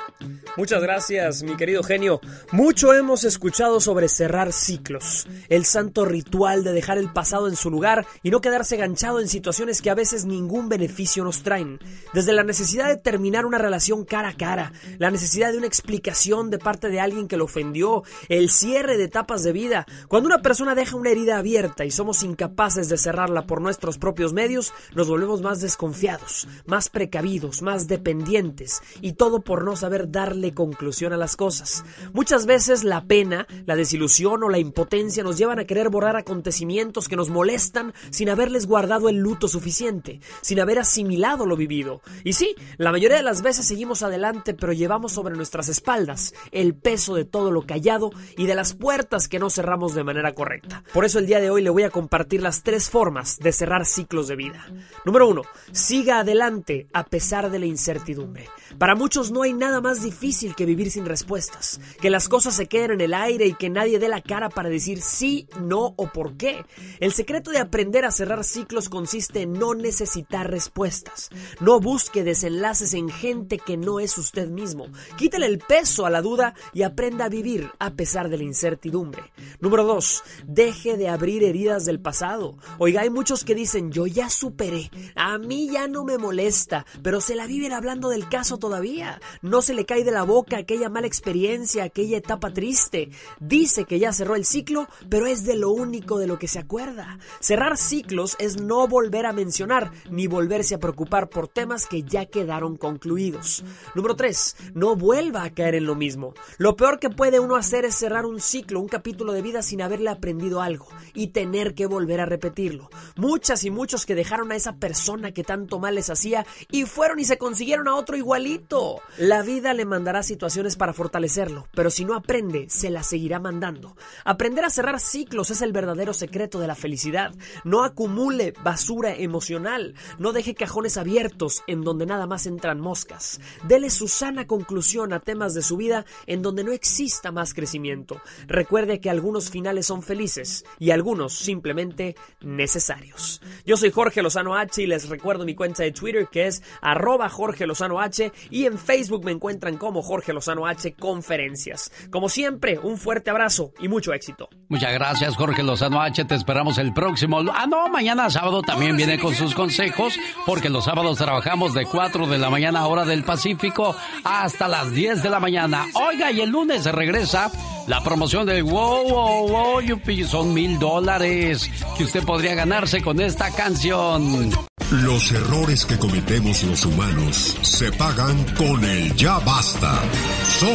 Muchas 0.57 0.83
gracias, 0.83 1.45
mi 1.45 1.57
querido 1.57 1.85
genio. 1.85 2.21
Mucho 2.51 2.93
hemos 2.93 3.23
escuchado 3.23 3.79
sobre 3.79 4.09
cerrar 4.09 4.53
ciclos, 4.53 5.29
el 5.49 5.65
santo 5.65 6.05
ritual 6.05 6.65
de 6.65 6.73
dejar 6.73 6.99
el 6.99 7.13
pasado 7.13 7.47
en 7.47 7.55
su 7.55 7.71
lugar 7.71 8.07
y 8.25 8.31
no 8.31 8.41
quedarse 8.41 8.77
ganchado 8.77 9.21
en 9.21 9.29
situaciones 9.29 9.38
que 9.83 9.91
a 9.91 9.95
veces 9.95 10.25
ningún 10.25 10.69
beneficio 10.69 11.25
nos 11.25 11.43
traen. 11.43 11.79
Desde 12.13 12.33
la 12.33 12.45
necesidad 12.45 12.89
de 12.89 12.97
terminar 12.97 13.47
una 13.47 13.59
relación 13.59 14.05
cara 14.05 14.31
a 14.31 14.37
cara, 14.37 14.73
la 14.99 15.11
necesidad 15.11 15.53
de 15.53 15.59
una 15.59 15.67
explicación 15.67 16.51
de 16.51 16.59
parte 16.59 16.89
de 16.89 17.01
alguien 17.01 17.29
que 17.29 17.37
lo 17.37 17.45
ofendió, 17.45 18.03
el 18.29 18.51
cierre 18.51 18.97
de 18.97 19.05
etapas 19.05 19.43
de 19.43 19.53
vida. 19.53 19.87
Cuando 20.09 20.27
una 20.29 20.43
persona 20.43 20.75
deja 20.75 20.97
una 20.97 21.11
herida 21.11 21.39
abierta 21.39 21.85
y 21.85 21.91
somos 21.91 22.23
incapaces 22.23 22.89
de 22.89 22.99
cerrarla 22.99 23.47
por 23.47 23.61
nuestros 23.61 23.99
propios 23.99 24.33
medios, 24.33 24.73
nos 24.95 25.09
volvemos 25.09 25.41
más 25.41 25.61
desconfiados, 25.61 26.49
más 26.67 26.89
precavidos, 26.89 27.63
más 27.63 27.89
dependientes 27.89 28.83
y 29.01 29.13
todo 29.13 29.41
por 29.41 29.65
no 29.65 29.77
saber 29.77 30.11
darle 30.11 30.53
conclusión 30.53 31.13
a 31.13 31.17
las 31.17 31.37
cosas. 31.37 31.85
Muchas 32.13 32.47
veces 32.47 32.85
la 32.85 33.05
pena, 33.05 33.47
la 33.67 33.77
desilusión 33.77 34.43
o 34.43 34.49
la 34.49 34.59
impotencia 34.59 35.23
nos 35.23 35.39
llevan 35.39 35.59
a 35.59 35.65
querer 35.65 35.89
borrar 35.89 36.17
acontecimientos 36.17 37.09
que 37.09 37.17
nos 37.17 37.31
molestan 37.31 37.95
sin 38.11 38.29
haberles 38.29 38.67
guardado 38.67 39.09
el 39.09 39.28
suficiente, 39.37 40.21
sin 40.41 40.61
haber 40.61 40.79
asimilado 40.79 41.45
lo 41.45 41.57
vivido. 41.57 42.01
Y 42.25 42.33
sí, 42.33 42.55
la 42.79 42.93
mayoría 42.93 43.19
de 43.19 43.23
las 43.23 43.43
veces 43.43 43.67
seguimos 43.67 44.03
adelante, 44.03 44.55
pero 44.55 44.73
llevamos 44.73 45.13
sobre 45.13 45.37
nuestras 45.37 45.69
espaldas 45.69 46.35
el 46.53 46.75
peso 46.75 47.15
de 47.15 47.25
todo 47.25 47.51
lo 47.51 47.67
callado 47.67 48.11
y 48.37 48.47
de 48.47 48.55
las 48.55 48.75
puertas 48.75 49.29
que 49.29 49.39
no 49.39 49.51
cerramos 49.51 49.95
de 49.95 50.05
manera 50.05 50.35
correcta. 50.35 50.83
Por 50.93 51.05
eso 51.05 51.19
el 51.19 51.27
día 51.27 51.41
de 51.41 51.51
hoy 51.51 51.63
le 51.63 51.71
voy 51.71 51.83
a 51.83 51.91
compartir 51.91 52.43
las 52.43 52.63
tres 52.63 52.89
formas 52.89 53.39
de 53.39 53.53
cerrar 53.53 53.85
ciclos 53.85 54.29
de 54.29 54.37
vida. 54.37 54.67
Número 55.05 55.29
uno, 55.29 55.43
siga 55.73 56.21
adelante 56.21 56.87
a 56.93 57.05
pesar 57.05 57.51
de 57.51 57.59
la 57.59 57.67
incertidumbre. 57.67 58.49
Para 58.79 58.95
muchos 58.95 59.31
no 59.31 59.43
hay 59.43 59.53
nada 59.53 59.81
más 59.81 60.03
difícil 60.03 60.55
que 60.55 60.67
vivir 60.67 60.91
sin 60.91 61.07
respuestas, 61.07 61.81
que 62.01 62.11
las 62.11 62.29
cosas 62.29 62.55
se 62.55 62.67
queden 62.67 62.93
en 62.93 63.01
el 63.01 63.15
aire 63.15 63.47
y 63.47 63.55
que 63.55 63.71
nadie 63.71 63.99
dé 63.99 64.09
la 64.09 64.23
cara 64.23 64.49
para 64.49 64.69
decir 64.69 65.01
sí, 65.03 65.49
no 65.61 65.95
o 65.97 66.13
por 66.13 66.37
qué. 66.37 66.65
El 67.01 67.13
secreto 67.13 67.51
de 67.51 67.59
aprender 67.59 68.05
a 68.05 68.11
cerrar 68.11 68.45
ciclos 68.45 68.89
consiste 68.89 69.18
no 69.47 69.75
necesitar 69.75 70.51
respuestas. 70.51 71.31
No 71.61 71.81
busque 71.81 72.23
desenlaces 72.23 72.95
en 72.95 73.09
gente 73.09 73.59
que 73.59 73.77
no 73.77 74.01
es 74.01 74.17
usted 74.19 74.49
mismo. 74.49 74.87
Quítale 75.17 75.47
el 75.47 75.59
peso 75.59 76.07
a 76.07 76.11
la 76.11 76.23
duda 76.23 76.55
y 76.73 76.83
aprenda 76.83 77.27
a 77.27 77.29
vivir 77.29 77.71
a 77.79 77.91
pesar 77.91 78.29
de 78.29 78.39
la 78.39 78.45
incertidumbre. 78.45 79.23
Número 79.61 79.85
2. 79.85 80.23
Deje 80.47 80.97
de 80.97 81.09
abrir 81.09 81.43
heridas 81.43 81.85
del 81.85 82.01
pasado. 82.01 82.57
Oiga, 82.79 83.03
hay 83.03 83.11
muchos 83.11 83.45
que 83.45 83.55
dicen 83.55 83.91
yo 83.91 84.07
ya 84.07 84.31
superé, 84.31 84.91
a 85.15 85.39
mí 85.39 85.69
ya 85.71 85.89
no 85.89 86.05
me 86.05 86.19
molesta, 86.19 86.87
pero 87.03 87.21
se 87.21 87.35
la 87.35 87.47
viven 87.47 87.73
hablando 87.73 88.09
del 88.09 88.29
caso 88.29 88.59
todavía. 88.59 89.21
No 89.43 89.63
se 89.63 89.75
le 89.75 89.87
cae 89.87 90.05
de 90.05 90.13
la 90.13 90.23
boca 90.23 90.59
aquella 90.59 90.89
mala 90.89 91.07
experiencia, 91.07 91.85
aquella 91.85 92.19
etapa 92.19 92.53
triste. 92.53 93.11
Dice 93.41 93.85
que 93.85 93.99
ya 93.99 94.13
cerró 94.13 94.37
el 94.37 94.45
ciclo, 94.45 94.89
pero 95.09 95.27
es 95.27 95.45
de 95.45 95.57
lo 95.57 95.71
único 95.71 96.19
de 96.19 96.27
lo 96.27 96.39
que 96.39 96.49
se 96.49 96.59
acuerda. 96.59 97.19
Cerrar 97.41 97.77
ciclos 97.77 98.37
es 98.39 98.61
no 98.61 98.87
volver 98.87 99.08
a 99.09 99.33
mencionar 99.33 99.91
ni 100.11 100.27
volverse 100.27 100.75
a 100.75 100.79
preocupar 100.79 101.29
por 101.29 101.49
temas 101.49 101.87
que 101.87 102.03
ya 102.03 102.27
quedaron 102.27 102.77
concluidos. 102.77 103.65
Número 103.95 104.17
3. 104.17 104.57
No 104.75 104.97
vuelva 104.97 105.45
a 105.45 105.51
caer 105.51 105.75
en 105.77 105.87
lo 105.87 105.95
mismo. 105.95 106.35
Lo 106.59 106.77
peor 106.77 106.99
que 106.99 107.11
puede 107.11 107.41
uno 107.41 107.57
hacer 107.57 107.85
es 107.85 107.95
cerrar 107.95 108.27
un 108.27 108.41
ciclo, 108.41 108.81
un 108.81 108.89
capítulo 108.89 109.33
de 109.33 109.43
vida 109.43 109.63
sin 109.63 109.81
haberle 109.81 110.11
aprendido 110.11 110.61
algo 110.61 110.89
y 111.15 111.29
tener 111.29 111.75
que 111.75 111.87
volver 111.87 112.21
a 112.21 112.27
repetirlo. 112.27 112.91
Muchas 113.17 113.65
y 113.65 113.71
muchos 113.71 114.05
que 114.05 114.15
dejaron 114.15 114.53
a 114.53 114.57
esa 114.57 114.77
persona 114.77 115.33
que 115.33 115.45
tanto 115.45 115.79
mal 115.79 115.95
les 115.95 116.11
hacía 116.11 116.47
y 116.71 116.85
fueron 116.85 117.19
y 117.21 117.25
se 117.25 117.39
consiguieron 117.39 117.89
a 117.89 117.95
otro 117.95 118.17
igualito. 118.17 119.01
La 119.17 119.43
vida 119.43 119.73
le 119.75 119.85
mandará 119.85 120.23
situaciones 120.23 120.77
para 120.77 120.93
fortalecerlo, 120.93 121.67
pero 121.73 121.91
si 121.91 122.05
no 122.05 122.15
aprende, 122.15 122.67
se 122.69 122.91
la 122.91 123.03
seguirá 123.03 123.41
mandando. 123.41 123.97
Aprender 124.25 124.65
a 124.65 124.71
cerrar 124.71 125.01
ciclos 125.01 125.51
es 125.51 125.63
el 125.63 125.73
verdadero 125.73 126.13
secreto 126.13 126.59
de 126.61 126.67
la 126.67 126.75
felicidad. 126.75 127.33
No 127.65 127.85
acumule 127.85 128.53
basura 128.63 128.88
emocional, 128.89 129.95
no 130.19 130.33
deje 130.33 130.55
cajones 130.55 130.97
abiertos 130.97 131.63
en 131.67 131.83
donde 131.83 132.07
nada 132.07 132.27
más 132.27 132.47
entran 132.47 132.81
moscas. 132.81 133.41
Dele 133.65 133.91
su 133.91 134.09
sana 134.09 134.47
conclusión 134.47 135.13
a 135.13 135.21
temas 135.21 135.53
de 135.55 135.63
su 135.63 135.77
vida 135.77 136.07
en 136.27 136.41
donde 136.41 136.65
no 136.65 136.73
exista 136.73 137.31
más 137.31 137.53
crecimiento. 137.53 138.21
Recuerde 138.47 139.01
que 139.01 139.11
algunos 139.11 139.51
finales 139.51 139.87
son 139.87 140.03
felices 140.03 140.65
y 140.79 140.91
algunos 140.91 141.35
simplemente 141.35 142.17
necesarios. 142.41 143.43
Yo 143.67 143.77
soy 143.77 143.91
Jorge 143.91 144.23
Lozano 144.23 144.57
H 144.57 144.83
y 144.83 144.87
les 144.87 145.09
recuerdo 145.09 145.45
mi 145.45 145.55
cuenta 145.55 145.83
de 145.83 145.93
Twitter 145.93 146.29
que 146.33 146.47
es 146.47 146.63
arroba 146.81 147.29
Jorge 147.29 147.67
Lozano 147.67 148.01
H 148.01 148.33
y 148.51 148.65
en 148.65 148.79
Facebook 148.79 149.25
me 149.25 149.33
encuentran 149.33 149.77
como 149.77 150.03
Jorge 150.03 150.33
Lozano 150.33 150.67
H 150.67 150.95
Conferencias. 150.95 151.93
Como 152.11 152.29
siempre, 152.29 152.79
un 152.79 152.97
fuerte 152.97 153.31
abrazo 153.31 153.73
y 153.81 153.89
mucho 153.89 154.15
éxito. 154.15 154.49
Muchas 154.69 154.93
gracias 154.95 155.37
Jorge 155.37 155.63
Lozano 155.63 156.01
H, 156.01 156.25
te 156.25 156.35
esperamos 156.35 156.79
el 156.79 156.95
próximo... 156.95 157.41
Ah, 157.53 157.67
no, 157.67 157.89
mañana 157.89 158.31
sábado 158.31 158.63
también 158.63 158.78
viene 158.79 159.19
con 159.19 159.35
sus 159.35 159.55
consejos 159.55 160.19
porque 160.47 160.69
los 160.69 160.85
sábados 160.85 161.19
trabajamos 161.19 161.75
de 161.75 161.85
4 161.85 162.27
de 162.27 162.39
la 162.39 162.51
mañana 162.51 162.87
hora 162.87 163.05
del 163.05 163.25
Pacífico 163.25 163.95
hasta 164.25 164.69
las 164.69 164.93
10 164.93 165.23
de 165.23 165.31
la 165.31 165.41
mañana. 165.41 165.87
Oiga, 165.95 166.31
y 166.31 166.41
el 166.41 166.51
lunes 166.51 166.83
se 166.85 166.93
regresa 166.93 167.51
la 167.87 168.03
promoción 168.03 168.47
del 168.47 168.63
Wow, 168.65 169.09
Wow, 169.09 169.49
Wow, 169.49 169.81
yupi, 169.81 170.25
son 170.25 170.53
mil 170.55 170.79
dólares 170.79 171.71
que 171.97 172.05
usted 172.05 172.23
podría 172.25 172.55
ganarse 172.55 173.03
con 173.03 173.21
esta 173.21 173.51
canción. 173.51 174.51
Los 174.91 175.33
errores 175.33 175.85
que 175.85 175.99
cometemos 175.99 176.63
los 176.65 176.85
humanos 176.87 177.59
se 177.63 177.93
pagan 177.93 178.43
con 178.57 178.83
el 178.85 179.15
ya 179.17 179.39
basta. 179.41 180.01
Solo 180.45 180.73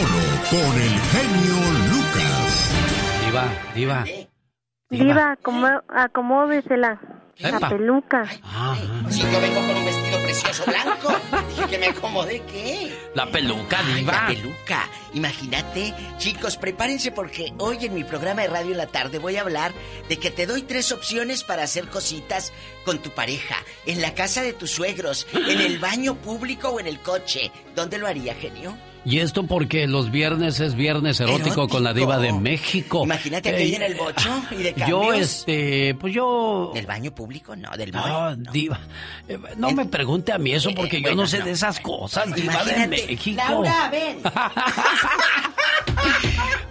con 0.51 0.59
el 0.59 0.99
genio 1.11 1.55
Lucas. 1.89 2.71
Diva, 3.25 3.45
diva. 3.75 4.05
Diva, 4.89 5.35
acomó- 5.35 5.81
acomódesela. 5.89 6.99
La 7.39 7.49
Epa. 7.57 7.69
peluca. 7.69 8.29
Si 9.09 9.21
yo 9.21 9.41
vengo 9.41 9.55
con 9.67 9.75
un 9.75 9.85
vestido 9.85 10.19
precioso 10.21 10.63
blanco, 10.65 11.15
dije 11.49 11.67
que 11.67 11.77
me 11.79 11.87
acomode, 11.87 12.41
¿qué? 12.43 12.95
La 13.15 13.25
peluca, 13.31 13.79
Ay, 13.83 13.93
diva. 13.95 14.13
la 14.13 14.27
peluca. 14.27 14.89
Imagínate, 15.15 15.93
chicos, 16.19 16.57
prepárense 16.57 17.11
porque 17.11 17.51
hoy 17.57 17.77
en 17.85 17.95
mi 17.95 18.03
programa 18.03 18.43
de 18.43 18.49
radio 18.49 18.71
en 18.71 18.77
la 18.77 18.87
tarde 18.87 19.17
voy 19.17 19.37
a 19.37 19.41
hablar 19.41 19.71
de 20.09 20.17
que 20.17 20.29
te 20.29 20.45
doy 20.45 20.61
tres 20.61 20.91
opciones 20.91 21.43
para 21.43 21.63
hacer 21.63 21.87
cositas 21.87 22.53
con 22.85 22.99
tu 22.99 23.09
pareja. 23.09 23.55
En 23.87 24.01
la 24.01 24.13
casa 24.13 24.43
de 24.43 24.53
tus 24.53 24.69
suegros, 24.71 25.25
en 25.33 25.59
el 25.59 25.79
baño 25.79 26.15
público 26.15 26.69
o 26.69 26.79
en 26.79 26.87
el 26.87 26.99
coche. 26.99 27.51
¿Dónde 27.75 27.97
lo 27.97 28.07
haría, 28.07 28.35
genio? 28.35 28.77
Y 29.05 29.19
esto 29.19 29.43
porque 29.43 29.85
los 29.85 30.11
viernes 30.11 30.61
es 30.61 30.75
viernes 30.75 31.19
erótico, 31.19 31.67
con 31.67 31.83
la 31.83 31.93
diva 31.93 32.17
de 32.19 32.31
México. 32.31 33.03
Imagínate 33.03 33.49
Eh, 33.49 33.53
aquella 33.55 33.75
en 33.77 33.83
el 33.83 33.95
bocho 33.95 34.41
y 34.51 34.55
de 34.63 34.73
cambios. 34.73 34.89
Yo, 34.89 35.13
este, 35.13 35.95
pues 35.99 36.13
yo... 36.13 36.71
¿Del 36.73 36.85
baño 36.85 37.13
público? 37.13 37.53
No, 37.55 37.69
del 37.75 37.91
No, 37.91 38.01
baño. 38.01 38.51
diva. 38.53 38.79
eh, 39.27 39.37
No 39.57 39.71
me 39.71 39.85
pregunte 39.85 40.31
a 40.31 40.37
mí 40.37 40.53
eso 40.53 40.69
porque 40.73 40.97
yo 41.01 41.09
bueno, 41.09 41.23
no 41.23 41.27
sé 41.27 41.39
no. 41.39 41.45
de 41.45 41.51
esas 41.51 41.79
cosas, 41.81 42.33
diva 42.33 42.63
de 42.63 42.87
México. 42.87 43.35
Laura, 43.35 43.89
ven. 43.89 44.19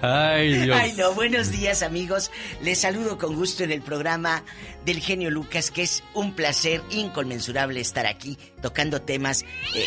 Ay, 0.01 0.55
Dios. 0.65 0.77
Ay, 0.81 0.93
no, 0.97 1.13
buenos 1.13 1.51
días 1.53 1.83
amigos. 1.83 2.31
Les 2.63 2.79
saludo 2.81 3.19
con 3.19 3.37
gusto 3.37 3.63
en 3.63 3.71
el 3.73 3.83
programa 3.83 4.43
del 4.85 5.01
genio 5.01 5.31
Lucas, 5.31 5.71
que 5.71 5.83
es 5.83 6.03
un 6.15 6.33
placer 6.33 6.83
inconmensurable 6.91 7.81
estar 7.81 8.07
aquí 8.07 8.37
tocando 8.61 9.01
temas. 9.03 9.43
Eh, 9.75 9.87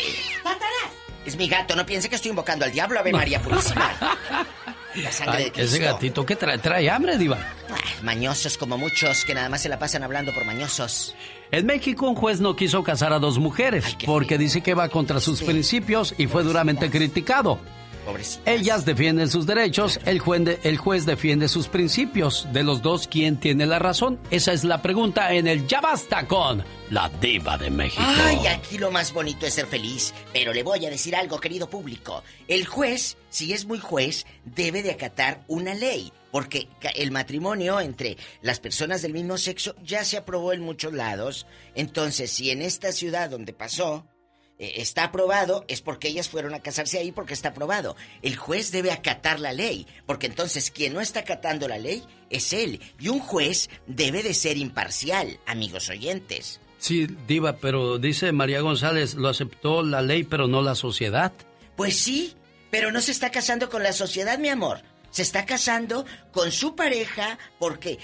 es 1.26 1.36
mi 1.36 1.48
gato, 1.48 1.74
no 1.76 1.84
piense 1.84 2.08
que 2.08 2.16
estoy 2.16 2.30
invocando 2.30 2.64
al 2.64 2.72
diablo, 2.72 2.98
Ave 3.00 3.12
María 3.12 3.40
Purísima. 3.42 3.92
La 4.94 5.12
sangre 5.12 5.36
Ay, 5.36 5.44
de 5.44 5.52
Cristo. 5.52 5.76
ese 5.76 5.84
gatito 5.84 6.24
que 6.24 6.36
trae, 6.36 6.56
trae 6.56 6.88
hambre, 6.88 7.18
Diva. 7.18 7.36
Ah, 7.68 7.74
mañosos 8.02 8.56
como 8.56 8.78
muchos 8.78 9.26
que 9.26 9.34
nada 9.34 9.50
más 9.50 9.60
se 9.60 9.68
la 9.68 9.78
pasan 9.78 10.02
hablando 10.02 10.32
por 10.32 10.46
mañosos. 10.46 11.14
En 11.50 11.66
México, 11.66 12.08
un 12.08 12.14
juez 12.14 12.40
no 12.40 12.56
quiso 12.56 12.82
casar 12.82 13.12
a 13.12 13.18
dos 13.18 13.38
mujeres 13.38 13.96
porque 14.06 14.38
dice 14.38 14.62
que 14.62 14.72
va 14.72 14.88
contra 14.88 15.20
sus 15.20 15.42
principios 15.42 16.14
y 16.16 16.28
fue 16.28 16.44
duramente 16.44 16.90
criticado. 16.90 17.58
Pobrecitas. 18.06 18.42
Ellas 18.46 18.84
defienden 18.86 19.28
sus 19.28 19.44
derechos, 19.46 20.00
el 20.06 20.18
juez, 20.20 20.44
de- 20.44 20.58
el 20.62 20.78
juez 20.78 21.04
defiende 21.04 21.48
sus 21.48 21.68
principios. 21.68 22.48
De 22.52 22.62
los 22.62 22.80
dos, 22.80 23.06
¿quién 23.08 23.36
tiene 23.38 23.66
la 23.66 23.78
razón? 23.78 24.18
Esa 24.30 24.52
es 24.54 24.64
la 24.64 24.80
pregunta 24.80 25.34
en 25.34 25.46
el 25.46 25.66
Ya 25.66 25.80
Basta 25.82 26.26
con 26.26 26.64
la 26.90 27.10
Diva 27.20 27.58
de 27.58 27.68
México. 27.70 28.02
Ay, 28.06 28.46
aquí 28.46 28.78
lo 28.78 28.90
más 28.90 29.12
bonito 29.12 29.44
es 29.44 29.54
ser 29.54 29.66
feliz. 29.66 30.14
Pero 30.32 30.54
le 30.54 30.62
voy 30.62 30.86
a 30.86 30.90
decir 30.90 31.14
algo, 31.16 31.38
querido 31.40 31.68
público. 31.68 32.22
El 32.48 32.64
juez, 32.64 33.16
si 33.28 33.52
es 33.52 33.66
muy 33.66 33.78
juez, 33.80 34.24
debe 34.44 34.82
de 34.82 34.92
acatar 34.92 35.42
una 35.48 35.74
ley. 35.74 36.12
Porque 36.30 36.68
el 36.96 37.10
matrimonio 37.12 37.80
entre 37.80 38.18
las 38.42 38.60
personas 38.60 39.00
del 39.02 39.14
mismo 39.14 39.38
sexo 39.38 39.74
ya 39.82 40.04
se 40.04 40.16
aprobó 40.18 40.52
en 40.52 40.60
muchos 40.60 40.92
lados. 40.92 41.46
Entonces, 41.74 42.30
si 42.30 42.50
en 42.50 42.60
esta 42.62 42.92
ciudad 42.92 43.30
donde 43.30 43.52
pasó 43.54 44.06
eh, 44.58 44.74
está 44.76 45.04
aprobado, 45.04 45.64
es 45.68 45.82
porque 45.82 46.08
ellas 46.08 46.28
fueron 46.28 46.54
a 46.54 46.60
casarse 46.60 46.98
ahí 46.98 47.12
porque 47.12 47.34
está 47.34 47.50
aprobado. 47.50 47.96
El 48.22 48.36
juez 48.36 48.72
debe 48.72 48.90
acatar 48.92 49.40
la 49.40 49.52
ley. 49.52 49.86
Porque 50.06 50.26
entonces 50.26 50.70
quien 50.70 50.94
no 50.94 51.00
está 51.00 51.20
acatando 51.20 51.68
la 51.68 51.78
ley 51.78 52.04
es 52.30 52.52
él. 52.52 52.80
Y 52.98 53.08
un 53.08 53.20
juez 53.20 53.68
debe 53.86 54.22
de 54.22 54.34
ser 54.34 54.56
imparcial, 54.56 55.38
amigos 55.46 55.88
oyentes. 55.88 56.60
Sí, 56.78 57.06
Diva, 57.26 57.56
pero 57.56 57.98
dice 57.98 58.32
María 58.32 58.60
González, 58.60 59.14
lo 59.14 59.28
aceptó 59.28 59.82
la 59.82 60.02
ley, 60.02 60.24
pero 60.24 60.46
no 60.46 60.62
la 60.62 60.74
sociedad. 60.74 61.32
Pues 61.76 61.98
sí, 61.98 62.34
pero 62.70 62.92
no 62.92 63.00
se 63.00 63.12
está 63.12 63.30
casando 63.30 63.70
con 63.70 63.82
la 63.82 63.92
sociedad, 63.92 64.38
mi 64.38 64.48
amor. 64.48 64.82
Se 65.10 65.22
está 65.22 65.46
casando 65.46 66.04
con 66.30 66.52
su 66.52 66.76
pareja 66.76 67.38
porque, 67.58 67.98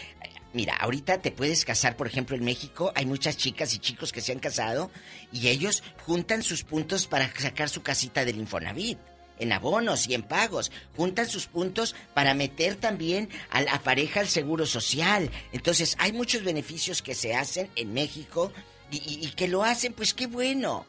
mira, 0.52 0.76
ahorita 0.76 1.20
te 1.20 1.30
puedes 1.30 1.64
casar, 1.64 1.96
por 1.96 2.06
ejemplo, 2.06 2.36
en 2.36 2.44
México 2.44 2.92
hay 2.94 3.06
muchas 3.06 3.36
chicas 3.36 3.74
y 3.74 3.78
chicos 3.78 4.12
que 4.12 4.20
se 4.20 4.32
han 4.32 4.38
casado 4.38 4.90
y 5.32 5.48
ellos 5.48 5.82
juntan 6.06 6.42
sus 6.42 6.64
puntos 6.64 7.06
para 7.06 7.32
sacar 7.38 7.68
su 7.68 7.82
casita 7.82 8.24
del 8.24 8.38
Infonavit. 8.38 8.98
En 9.38 9.50
abonos 9.50 10.06
y 10.06 10.14
en 10.14 10.22
pagos. 10.22 10.70
Juntan 10.96 11.28
sus 11.28 11.46
puntos 11.46 11.96
para 12.14 12.32
meter 12.32 12.76
también 12.76 13.28
a 13.50 13.62
la 13.62 13.82
pareja 13.82 14.20
al 14.20 14.28
seguro 14.28 14.66
social. 14.66 15.30
Entonces, 15.52 15.96
hay 15.98 16.12
muchos 16.12 16.44
beneficios 16.44 17.02
que 17.02 17.16
se 17.16 17.34
hacen 17.34 17.68
en 17.74 17.92
México 17.92 18.52
y, 18.92 19.28
que 19.30 19.48
lo 19.48 19.64
hacen, 19.64 19.94
pues 19.94 20.14
qué 20.14 20.26
bueno. 20.26 20.86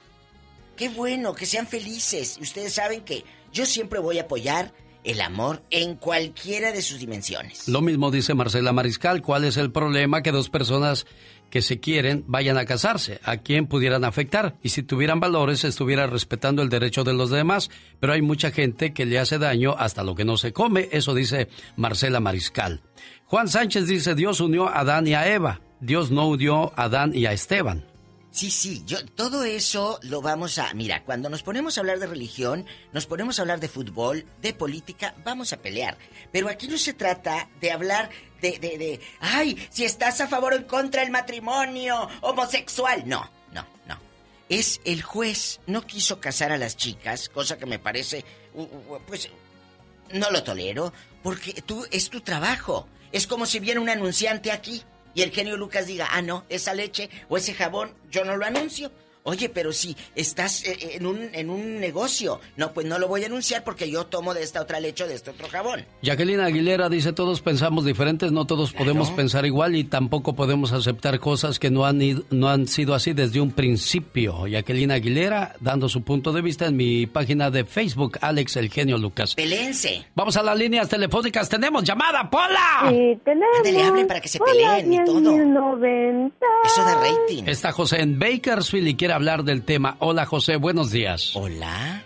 Qué 0.76 0.90
bueno, 0.90 1.34
que 1.34 1.46
sean 1.46 1.68
felices. 1.68 2.38
Ustedes 2.40 2.74
saben 2.74 3.02
que 3.02 3.24
yo 3.52 3.66
siempre 3.66 4.00
voy 4.00 4.20
a 4.20 4.24
apoyar 4.24 4.74
el 5.04 5.22
amor 5.22 5.64
en 5.70 5.96
cualquiera 5.96 6.72
de 6.72 6.82
sus 6.82 7.00
dimensiones. 7.00 7.68
Lo 7.68 7.82
mismo 7.82 8.12
dice 8.12 8.34
Marcela 8.34 8.74
Mariscal, 8.74 9.22
¿cuál 9.22 9.44
es 9.44 9.58
el 9.58 9.72
problema 9.72 10.22
que 10.22 10.32
dos 10.32 10.50
personas 10.50 11.06
que 11.50 11.62
se 11.62 11.80
quieren 11.80 12.24
vayan 12.28 12.58
a 12.58 12.66
casarse? 12.66 13.20
¿A 13.24 13.38
quién 13.38 13.68
pudieran 13.68 14.06
afectar? 14.06 14.56
Y 14.64 14.70
si 14.70 14.84
tuvieran 14.84 15.20
valores, 15.20 15.64
estuviera 15.64 16.08
respetando 16.08 16.62
el 16.62 16.70
derecho 16.70 17.04
de 17.04 17.14
los 17.14 17.30
demás, 17.30 17.70
pero 18.00 18.14
hay 18.14 18.22
mucha 18.22 18.52
gente 18.52 18.94
que 18.94 19.06
le 19.06 19.20
hace 19.20 19.38
daño 19.38 19.76
hasta 19.78 20.04
lo 20.04 20.16
que 20.16 20.26
no 20.26 20.38
se 20.38 20.54
come, 20.54 20.90
eso 20.92 21.14
dice 21.14 21.50
Marcela 21.76 22.20
Mariscal. 22.20 22.82
Juan 23.26 23.48
Sánchez 23.48 23.88
dice, 23.88 24.16
Dios 24.16 24.40
unió 24.40 24.68
a 24.68 24.80
Adán 24.80 25.08
y 25.08 25.14
a 25.14 25.32
Eva, 25.32 25.62
Dios 25.80 26.12
no 26.12 26.28
unió 26.28 26.72
a 26.76 26.84
Adán 26.84 27.16
y 27.16 27.26
a 27.26 27.34
Esteban. 27.34 27.93
Sí, 28.34 28.50
sí, 28.50 28.82
yo 28.88 29.06
todo 29.06 29.44
eso 29.44 30.00
lo 30.02 30.20
vamos 30.20 30.58
a, 30.58 30.74
mira, 30.74 31.04
cuando 31.04 31.30
nos 31.30 31.44
ponemos 31.44 31.78
a 31.78 31.82
hablar 31.82 32.00
de 32.00 32.08
religión, 32.08 32.66
nos 32.92 33.06
ponemos 33.06 33.38
a 33.38 33.44
hablar 33.44 33.60
de 33.60 33.70
fútbol, 33.70 34.26
de 34.42 34.56
política, 34.56 35.14
vamos 35.24 35.54
a 35.54 35.58
pelear. 35.58 36.00
Pero 36.32 36.50
aquí 36.50 36.68
no 36.68 36.80
se 36.80 36.94
trata 36.94 37.48
de 37.62 37.72
hablar 37.72 38.10
de, 38.42 38.58
de, 38.58 38.80
de, 38.80 39.00
ay, 39.20 39.68
si 39.70 39.86
estás 39.86 40.20
a 40.20 40.28
favor 40.28 40.54
o 40.54 40.56
en 40.56 40.64
contra 40.64 41.04
del 41.04 41.12
matrimonio 41.12 42.10
homosexual. 42.22 43.04
No, 43.06 43.30
no, 43.52 43.68
no. 43.88 44.00
Es 44.50 44.82
el 44.84 45.04
juez 45.04 45.60
no 45.68 45.86
quiso 45.86 46.20
casar 46.20 46.52
a 46.52 46.58
las 46.58 46.76
chicas, 46.76 47.30
cosa 47.30 47.60
que 47.60 47.68
me 47.68 47.78
parece, 47.78 48.26
pues, 49.06 49.30
no 50.12 50.32
lo 50.32 50.42
tolero, 50.42 50.92
porque 51.22 51.62
tú 51.62 51.86
es 51.92 52.10
tu 52.10 52.22
trabajo. 52.22 52.88
Es 53.12 53.28
como 53.28 53.46
si 53.46 53.60
viera 53.60 53.80
un 53.80 53.90
anunciante 53.90 54.52
aquí 54.52 54.84
y 55.14 55.22
el 55.22 55.32
genio 55.32 55.58
Lucas 55.58 55.88
diga, 55.88 56.10
ah, 56.12 56.22
no, 56.22 56.46
esa 56.50 56.74
leche 56.74 57.10
o 57.30 57.38
ese 57.38 57.54
jabón, 57.54 57.94
yo 58.10 58.26
no 58.26 58.36
lo 58.38 58.46
anuncio. 58.46 58.92
Oye, 59.24 59.48
pero 59.50 59.72
si 59.72 59.96
estás 60.16 60.66
eh, 60.66 60.96
en, 60.96 61.06
un, 61.06 61.30
en 61.34 61.50
un 61.50 61.80
negocio, 61.80 62.42
no, 62.58 62.74
pues 62.74 62.86
no 62.86 63.00
lo 63.00 63.08
voy 63.08 63.24
a 63.24 63.28
anunciar 63.28 63.64
porque 63.64 63.90
yo 63.90 64.06
tomo 64.06 64.34
de 64.34 64.44
esta 64.44 64.62
otra 64.62 64.80
leche 64.80 65.06
o 65.06 65.08
de 65.08 65.16
este 65.16 65.30
otro 65.32 65.48
jabón. 65.50 65.86
Jacqueline 66.02 66.42
Aguilera 66.42 66.90
dice, 66.90 67.14
todos 67.14 67.42
pensamos 67.42 67.86
diferentes, 67.86 68.32
no 68.32 68.46
todos 68.46 68.74
podemos 68.74 69.12
pensar 69.12 69.46
igual 69.46 69.76
y 69.76 69.86
tampoco 69.86 70.34
podemos 70.36 70.74
aceptar 70.74 71.20
cosas 71.20 71.58
que 71.58 71.70
no 71.72 71.86
han, 71.86 72.02
ido- 72.02 72.24
no 72.32 72.50
han 72.50 72.68
sido 72.68 72.94
así 72.94 73.14
desde 73.14 73.40
un 73.40 73.52
principio. 73.52 74.46
Jacqueline 74.48 74.92
Aguilera 74.92 75.56
dando 75.60 75.88
su 75.88 76.04
punto 76.04 76.34
de 76.34 76.42
vista 76.42 76.66
en 76.66 76.76
mi 76.76 77.06
página 77.08 77.50
de 77.50 77.64
Facebook, 77.66 78.18
Alex 78.22 78.58
El 78.58 78.70
Genio 78.70 78.98
Lucas. 78.98 79.36
Pelense. 79.36 80.06
Vamos 80.16 80.36
a 80.38 80.44
las 80.44 80.58
líneas 80.58 80.90
telefónicas, 80.90 81.48
tenemos 81.48 81.84
llamada, 81.84 82.30
Pola. 82.30 82.90
Sí, 82.90 83.18
tenemos. 83.24 83.58
Ándale, 83.60 83.84
hablen 83.84 84.08
para 84.08 84.20
que 84.20 84.28
se 84.28 84.38
Hola, 84.42 84.52
peleen 84.52 84.94
y 84.94 85.06
todo. 85.06 85.22
10.090. 85.22 86.32
Eso 86.66 86.82
da 86.84 86.96
rating. 86.96 87.44
Está 87.48 87.72
José 87.72 88.02
en 88.02 88.20
Bakersfield 88.20 88.88
y 88.90 88.96
quiere 88.96 89.13
hablar 89.14 89.44
del 89.44 89.64
tema. 89.64 89.96
Hola 90.00 90.26
José, 90.26 90.56
buenos 90.58 90.92
días. 90.92 91.36
Hola. 91.36 92.04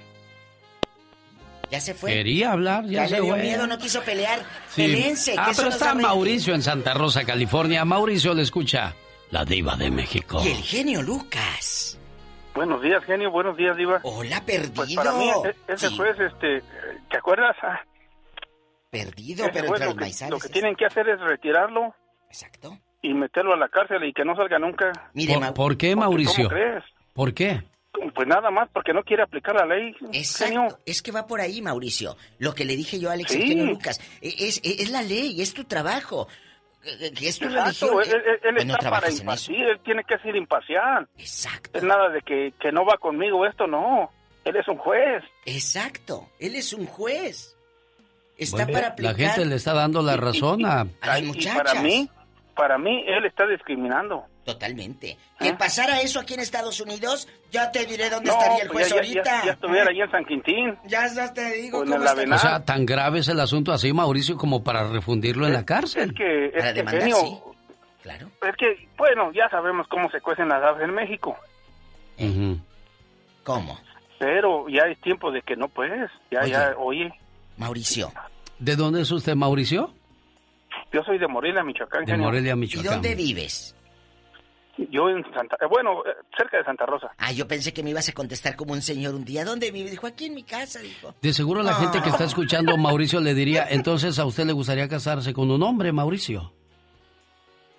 Ya 1.69 1.81
se 1.81 1.93
fue. 1.93 2.11
Quería 2.13 2.53
hablar, 2.53 2.85
ya, 2.85 3.03
Ya 3.03 3.07
se 3.09 3.15
le 3.17 3.21
dio 3.23 3.33
fue. 3.33 3.41
miedo, 3.43 3.67
no 3.67 3.77
quiso 3.77 4.01
pelear. 4.03 4.39
Sí. 4.69 4.83
Pelense, 4.83 5.35
Ah, 5.37 5.51
pero 5.55 5.69
está. 5.69 5.93
Mauricio 5.93 6.53
en 6.55 6.61
Santa 6.61 6.93
Rosa, 6.93 7.25
California. 7.25 7.83
Mauricio 7.83 8.33
le 8.33 8.43
escucha. 8.43 8.93
La 9.31 9.43
diva 9.43 9.75
de 9.75 9.91
México. 9.91 10.41
Y 10.45 10.47
el 10.47 10.61
genio 10.63 11.01
Lucas. 11.01 11.99
Buenos 12.55 12.81
días, 12.81 13.03
genio. 13.03 13.29
Buenos 13.29 13.57
días, 13.57 13.75
Diva. 13.75 13.99
Hola, 14.03 14.41
perdido. 14.45 14.73
Pues 14.73 14.95
para 14.95 15.11
mí, 15.11 15.29
e- 15.29 15.73
ese 15.73 15.89
Sí. 15.89 15.97
juez, 15.97 16.17
este, 16.17 16.63
¿te 17.11 17.17
acuerdas? 17.17 17.55
Perdido, 18.89 19.43
ese 19.43 19.53
pero 19.53 19.67
juez 19.67 19.81
entre 19.81 19.85
lo 19.87 19.91
los 19.91 19.93
que, 19.95 19.99
maizales. 20.05 20.31
lo 20.31 20.39
que 20.39 20.47
tienen 20.49 20.75
que 20.75 20.85
hacer 20.85 21.09
es 21.09 21.19
retirarlo. 21.19 21.93
Exacto. 22.29 22.77
Y 23.01 23.13
meterlo 23.13 23.53
a 23.53 23.57
la 23.57 23.67
cárcel 23.67 24.03
y 24.05 24.13
que 24.13 24.23
no 24.23 24.33
salga 24.35 24.57
nunca. 24.59 24.91
¿Por, 24.91 25.53
por 25.53 25.77
qué, 25.77 25.89
Porque, 25.89 25.95
Mauricio? 25.97 26.49
¿Cómo 26.49 26.49
crees? 26.49 26.83
¿Por 27.17 27.33
qué? 27.33 27.63
Pues 28.13 28.27
nada 28.27 28.51
más 28.51 28.69
porque 28.71 28.93
no 28.93 29.03
quiere 29.03 29.23
aplicar 29.23 29.55
la 29.55 29.65
ley. 29.65 29.95
Exacto. 30.13 30.77
Es 30.85 31.01
que 31.01 31.11
va 31.11 31.25
por 31.25 31.41
ahí, 31.41 31.63
Mauricio. 31.63 32.15
Lo 32.37 32.53
que 32.53 32.63
le 32.63 32.75
dije 32.75 32.99
yo 32.99 33.09
a 33.09 33.13
Alex 33.13 33.31
Sí. 33.31 33.55
Lucas. 33.55 33.99
e- 34.21 34.27
Es, 34.47 34.61
es, 34.63 34.81
es 34.81 34.91
la 34.91 35.01
ley, 35.01 35.41
es 35.41 35.53
tu 35.55 35.63
trabajo. 35.63 36.27
que 36.83 37.27
Es 37.27 37.39
tu 37.39 37.45
Exacto, 37.45 37.97
religión. 37.99 38.21
él, 38.23 38.39
él- 38.43 38.57
él 38.59 38.67
no 38.67 38.73
está 38.75 38.89
para 38.91 39.09
impartir, 39.11 39.61
él 39.63 39.79
tiene 39.83 40.03
que 40.03 40.17
ser 40.19 40.35
imparcial. 40.35 41.07
Exacto. 41.17 41.71
Es 41.77 41.83
nada 41.83 42.09
de 42.09 42.21
que, 42.21 42.53
que 42.61 42.71
no 42.71 42.85
va 42.85 42.97
conmigo 42.97 43.45
esto, 43.47 43.65
no. 43.67 44.11
Él 44.45 44.55
es 44.55 44.67
un 44.67 44.77
juez. 44.77 45.23
Exacto. 45.45 46.29
Él 46.39 46.55
es 46.55 46.71
un 46.73 46.85
juez. 46.85 47.55
Está 48.37 48.57
Bueno, 48.65 48.71
para 48.73 48.87
La 48.87 48.93
aplicar. 48.93 49.15
gente 49.15 49.45
le 49.45 49.55
está 49.55 49.73
dando 49.73 50.03
la 50.03 50.15
razón 50.17 50.65
a... 50.65 50.81
a 50.81 50.87
las 51.07 51.19
Y 51.21 51.25
muchachas. 51.25 51.57
para 51.63 51.81
mí, 51.81 52.07
para 52.57 52.77
mí, 52.77 53.03
él 53.07 53.25
está 53.25 53.45
discriminando. 53.47 54.25
Totalmente. 54.43 55.17
Que 55.39 55.53
pasara 55.53 56.01
eso 56.01 56.19
aquí 56.19 56.33
en 56.33 56.39
Estados 56.39 56.79
Unidos, 56.81 57.27
ya 57.51 57.69
te 57.71 57.85
diré 57.85 58.09
dónde. 58.09 58.29
No, 58.31 58.37
estaría 58.37 58.63
el 58.63 58.69
pues 58.69 58.87
juez 58.87 58.89
ya, 58.89 58.95
ya- 58.95 59.01
ahorita. 59.01 59.39
ya- 59.41 59.45
ya 59.45 59.51
estuviera 59.53 59.89
ahí 59.91 60.01
en 60.01 60.11
San 60.11 60.25
Quintín. 60.25 60.75
Ya, 60.85 61.07
ya 61.13 61.33
te 61.33 61.51
digo 61.53 61.79
O 61.79 61.83
en 61.83 61.89
cómo 61.91 62.03
está. 62.05 62.35
O 62.35 62.37
sea, 62.39 62.65
tan 62.65 62.85
grave 62.85 63.19
es 63.19 63.27
el 63.27 63.39
asunto 63.39 63.71
así, 63.71 63.91
Mauricio, 63.93 64.37
como 64.37 64.63
para 64.63 64.87
refundirlo 64.87 65.45
en 65.47 65.53
la 65.53 65.65
cárcel. 65.65 66.09
Es 66.11 66.15
que, 66.17 66.45
es 66.47 66.51
Para 66.53 66.67
que, 66.69 66.73
demandar, 66.79 67.01
genio, 67.01 67.17
sí. 67.17 67.39
Claro. 68.03 68.27
es 68.49 68.55
que, 68.57 68.87
bueno, 68.97 69.31
ya 69.33 69.49
sabemos 69.49 69.85
cómo 69.89 70.09
se 70.09 70.21
cuecen 70.21 70.47
las 70.49 70.63
aves 70.63 70.83
en 70.83 70.93
México. 70.93 71.35
Ujú. 72.17 72.57
¿Cómo? 73.43 73.79
Pero 74.19 74.67
ya 74.69 74.83
es 74.89 74.99
tiempo 75.01 75.29
de 75.31 75.41
que 75.41 75.55
no 75.55 75.67
puedes. 75.67 76.09
Ya, 76.31 76.41
Oye. 76.41 76.51
ya, 76.51 76.73
oye, 76.77 77.11
Mauricio. 77.57 78.11
¿De 78.59 78.75
dónde 78.75 79.01
es 79.01 79.11
usted, 79.11 79.35
Mauricio? 79.35 79.93
Yo 80.93 81.03
soy 81.03 81.17
de 81.17 81.27
Morelia, 81.27 81.63
Michoacán. 81.63 82.05
De. 82.05 82.17
Morelia, 82.17 82.53
¿Y 82.53 82.55
Michoacán. 82.55 82.93
dónde 82.93 83.15
vives? 83.15 83.73
Yo 84.91 85.09
en 85.09 85.23
Santa, 85.33 85.57
eh, 85.59 85.65
bueno, 85.67 86.03
eh, 86.05 86.11
cerca 86.37 86.57
de 86.57 86.63
Santa 86.63 86.85
Rosa. 86.85 87.09
Ah, 87.17 87.31
yo 87.31 87.47
pensé 87.47 87.73
que 87.73 87.81
me 87.81 87.89
ibas 87.89 88.09
a 88.09 88.13
contestar 88.13 88.55
como 88.55 88.73
un 88.73 88.81
señor 88.83 89.15
un 89.15 89.25
día. 89.25 89.43
¿Dónde 89.43 89.71
vives? 89.71 89.89
Dijo, 89.89 90.05
aquí 90.05 90.25
en 90.25 90.35
mi 90.35 90.43
casa, 90.43 90.79
dijo. 90.79 91.15
De 91.19 91.33
seguro 91.33 91.63
la 91.63 91.73
gente 91.73 91.99
que 92.03 92.09
está 92.09 92.25
escuchando, 92.25 92.77
Mauricio, 92.77 93.19
le 93.19 93.33
diría, 93.33 93.65
entonces 93.69 94.19
a 94.19 94.25
usted 94.25 94.45
le 94.45 94.53
gustaría 94.53 94.87
casarse 94.87 95.33
con 95.33 95.49
un 95.49 95.63
hombre, 95.63 95.91
Mauricio. 95.91 96.53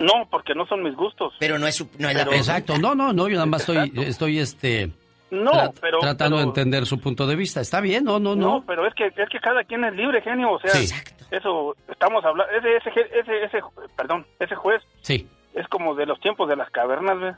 No, 0.01 0.29
porque 0.31 0.55
no 0.55 0.67
son 0.67 0.83
mis 0.83 0.95
gustos. 0.97 1.33
Pero 1.39 1.59
no 1.59 1.67
es, 1.69 1.77
su, 1.77 1.89
no 1.99 2.09
es 2.09 2.17
la 2.17 2.25
Pero- 2.25 2.37
Exacto, 2.37 2.79
no, 2.79 2.95
no, 2.97 3.13
no, 3.13 3.29
yo 3.29 3.35
nada 3.35 3.47
más 3.47 3.61
estoy, 3.69 3.93
estoy 4.05 4.39
este, 4.41 4.91
No, 5.31 5.51
tra- 5.53 5.73
pero... 5.81 5.99
tratando 6.01 6.37
de 6.39 6.45
entender 6.45 6.85
su 6.87 6.99
punto 7.01 7.27
de 7.29 7.37
vista. 7.37 7.61
Está 7.61 7.81
bien, 7.81 8.05
no, 8.05 8.19
no, 8.21 8.35
No, 8.37 8.47
no. 8.59 8.65
pero 8.67 8.87
es 8.87 8.95
que, 8.95 9.07
es 9.07 9.29
que 9.29 9.39
cada 9.41 9.63
quien 9.65 9.85
es 9.85 9.95
libre, 9.95 10.21
genio, 10.23 10.53
o 10.53 10.61
sea... 10.61 10.71
Sí. 10.73 10.83
Exacto. 10.85 11.18
Eso, 11.31 11.77
estamos 11.91 12.25
hablando, 12.25 12.53
ese, 12.57 12.77
ese, 12.77 13.01
ese, 13.21 13.45
ese, 13.45 13.59
perdón, 13.97 14.27
ese 14.41 14.55
juez 14.55 14.83
Sí. 15.03 15.29
es 15.55 15.67
como 15.69 15.95
de 15.95 16.07
los 16.07 16.19
tiempos 16.21 16.49
de 16.49 16.57
las 16.57 16.71
cavernas, 16.71 17.21
¿ves? 17.21 17.37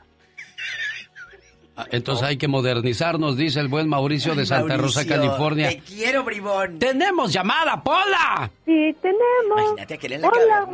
Ah, 1.75 1.85
Entonces 1.89 2.27
hay 2.27 2.37
que 2.37 2.49
modernizarnos, 2.49 3.37
dice 3.37 3.59
el 3.61 3.69
buen 3.69 3.87
Mauricio 3.87 4.35
de 4.35 4.45
Santa 4.45 4.75
Rosa, 4.75 5.07
California. 5.07 5.69
Te 5.69 5.79
quiero, 5.79 6.23
bribón. 6.25 6.79
¡Tenemos 6.79 7.31
llamada, 7.31 7.81
Pola! 7.81 8.51
Sí, 8.65 8.93
tenemos. 9.01 9.61
Imagínate 9.71 9.93
aquel 9.93 10.11
en 10.13 10.21
la 10.21 10.27
Hola. 10.27 10.67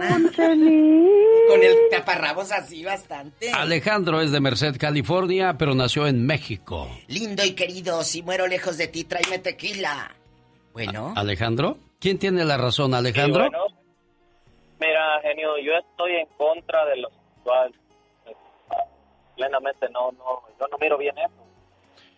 Con 1.48 1.64
el 1.64 1.76
taparrabos 1.92 2.52
así 2.52 2.84
bastante. 2.84 3.52
Alejandro 3.52 4.22
es 4.22 4.32
de 4.32 4.40
Merced, 4.40 4.76
California, 4.80 5.56
pero 5.58 5.76
nació 5.76 6.08
en 6.08 6.26
México. 6.26 6.90
Lindo 7.08 7.46
y 7.46 7.52
querido, 7.54 8.02
si 8.04 8.24
muero 8.24 8.48
lejos 8.48 8.78
de 8.78 8.88
ti, 8.88 9.04
tráeme 9.04 9.38
tequila. 9.38 10.12
Bueno. 10.74 11.14
¿Alejandro? 11.16 11.78
¿Quién 12.00 12.20
tiene 12.20 12.46
la 12.46 12.58
razón, 12.58 12.94
Alejandro? 12.94 13.46
Sí, 13.46 13.50
bueno. 13.50 13.66
Mira, 14.80 15.20
genio, 15.22 15.58
yo 15.58 15.74
estoy 15.74 16.16
en 16.16 16.28
contra 16.38 16.86
de 16.86 16.98
lo 16.98 17.10
sexual. 17.10 17.74
Plenamente 19.36 19.90
no, 19.90 20.12
no, 20.12 20.44
yo 20.60 20.68
no 20.68 20.78
miro 20.78 20.98
bien 20.98 21.18
eso. 21.18 21.46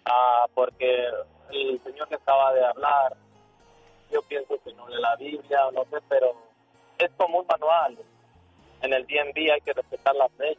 Ah, 0.06 0.46
porque 0.54 1.08
el 1.52 1.82
señor 1.84 2.08
que 2.10 2.16
acaba 2.16 2.54
de 2.54 2.66
hablar, 2.66 3.16
yo 4.12 4.22
pienso 4.24 4.56
que 4.64 4.74
no 4.74 4.88
lee 4.90 5.02
la 5.02 5.16
Biblia, 5.16 5.68
o 5.68 5.72
no 5.72 5.84
sé, 5.86 5.98
pero 6.10 6.34
es 6.98 7.12
como 7.18 7.40
un 7.40 7.48
manual. 7.48 7.98
En 8.82 8.94
el 8.94 9.06
DMV 9.06 9.52
hay 9.54 9.62
que 9.62 9.74
respetar 9.74 10.16
las 10.16 10.32
leyes 10.38 10.58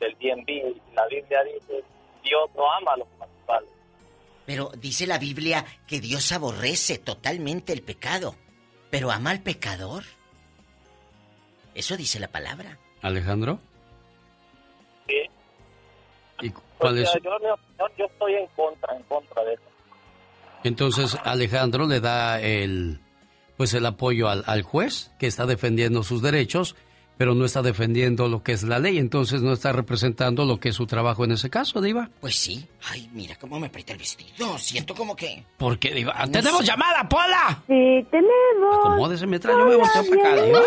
del 0.00 0.12
DMV. 0.18 0.94
La 0.94 1.06
Biblia 1.06 1.42
dice, 1.44 1.84
Dios 2.22 2.50
no 2.54 2.70
ama 2.70 2.92
a 2.92 2.96
los 2.98 3.08
homosexuales. 3.14 3.75
Pero 4.46 4.70
dice 4.78 5.06
la 5.06 5.18
Biblia 5.18 5.64
que 5.86 6.00
Dios 6.00 6.30
aborrece 6.32 6.98
totalmente 6.98 7.72
el 7.72 7.82
pecado, 7.82 8.36
pero 8.90 9.10
ama 9.10 9.30
al 9.32 9.42
pecador. 9.42 10.04
Eso 11.74 11.96
dice 11.96 12.20
la 12.20 12.28
palabra. 12.28 12.78
¿Alejandro? 13.02 13.58
Sí. 15.08 15.14
¿Y 16.40 16.50
cuál 16.78 16.98
O 16.98 17.02
es? 17.02 17.10
sea, 17.10 17.20
yo, 17.22 17.30
yo, 17.42 17.86
yo 17.98 18.04
estoy 18.06 18.34
en 18.34 18.46
contra, 18.48 18.96
en 18.96 19.02
contra 19.04 19.44
de 19.44 19.54
eso. 19.54 19.62
Entonces 20.64 21.16
Alejandro 21.24 21.86
le 21.86 22.00
da 22.00 22.40
el 22.40 23.00
pues 23.56 23.72
el 23.72 23.86
apoyo 23.86 24.28
al, 24.28 24.44
al 24.46 24.62
juez 24.62 25.10
que 25.18 25.26
está 25.26 25.46
defendiendo 25.46 26.02
sus 26.02 26.20
derechos, 26.20 26.76
pero 27.16 27.34
no 27.34 27.44
está 27.44 27.62
defendiendo 27.62 28.28
lo 28.28 28.42
que 28.42 28.52
es 28.52 28.62
la 28.62 28.78
ley, 28.78 28.98
entonces 28.98 29.42
no 29.42 29.52
está 29.52 29.72
representando 29.72 30.44
lo 30.44 30.58
que 30.60 30.68
es 30.70 30.74
su 30.76 30.86
trabajo 30.86 31.24
en 31.24 31.32
ese 31.32 31.48
caso, 31.50 31.80
Diva. 31.80 32.10
Pues 32.20 32.36
sí. 32.36 32.66
Ay, 32.90 33.08
mira 33.12 33.36
cómo 33.36 33.58
me 33.58 33.68
aprieta 33.68 33.92
el 33.92 33.98
vestido. 33.98 34.58
Siento 34.58 34.94
como 34.94 35.16
que. 35.16 35.44
¿Por 35.56 35.78
qué, 35.78 35.92
Diva? 35.94 36.14
No 36.26 36.30
¡Tenemos 36.32 36.60
sé. 36.60 36.66
llamada, 36.66 37.08
Pola! 37.08 37.62
Sí, 37.66 38.06
tenemos. 38.10 38.78
Acomódese 38.80 39.26
mientras 39.26 39.56
yo 39.56 39.64
me 39.66 39.76
volteo 39.76 40.04
para 40.08 40.32
acá, 40.34 40.42
Diva. 40.44 40.60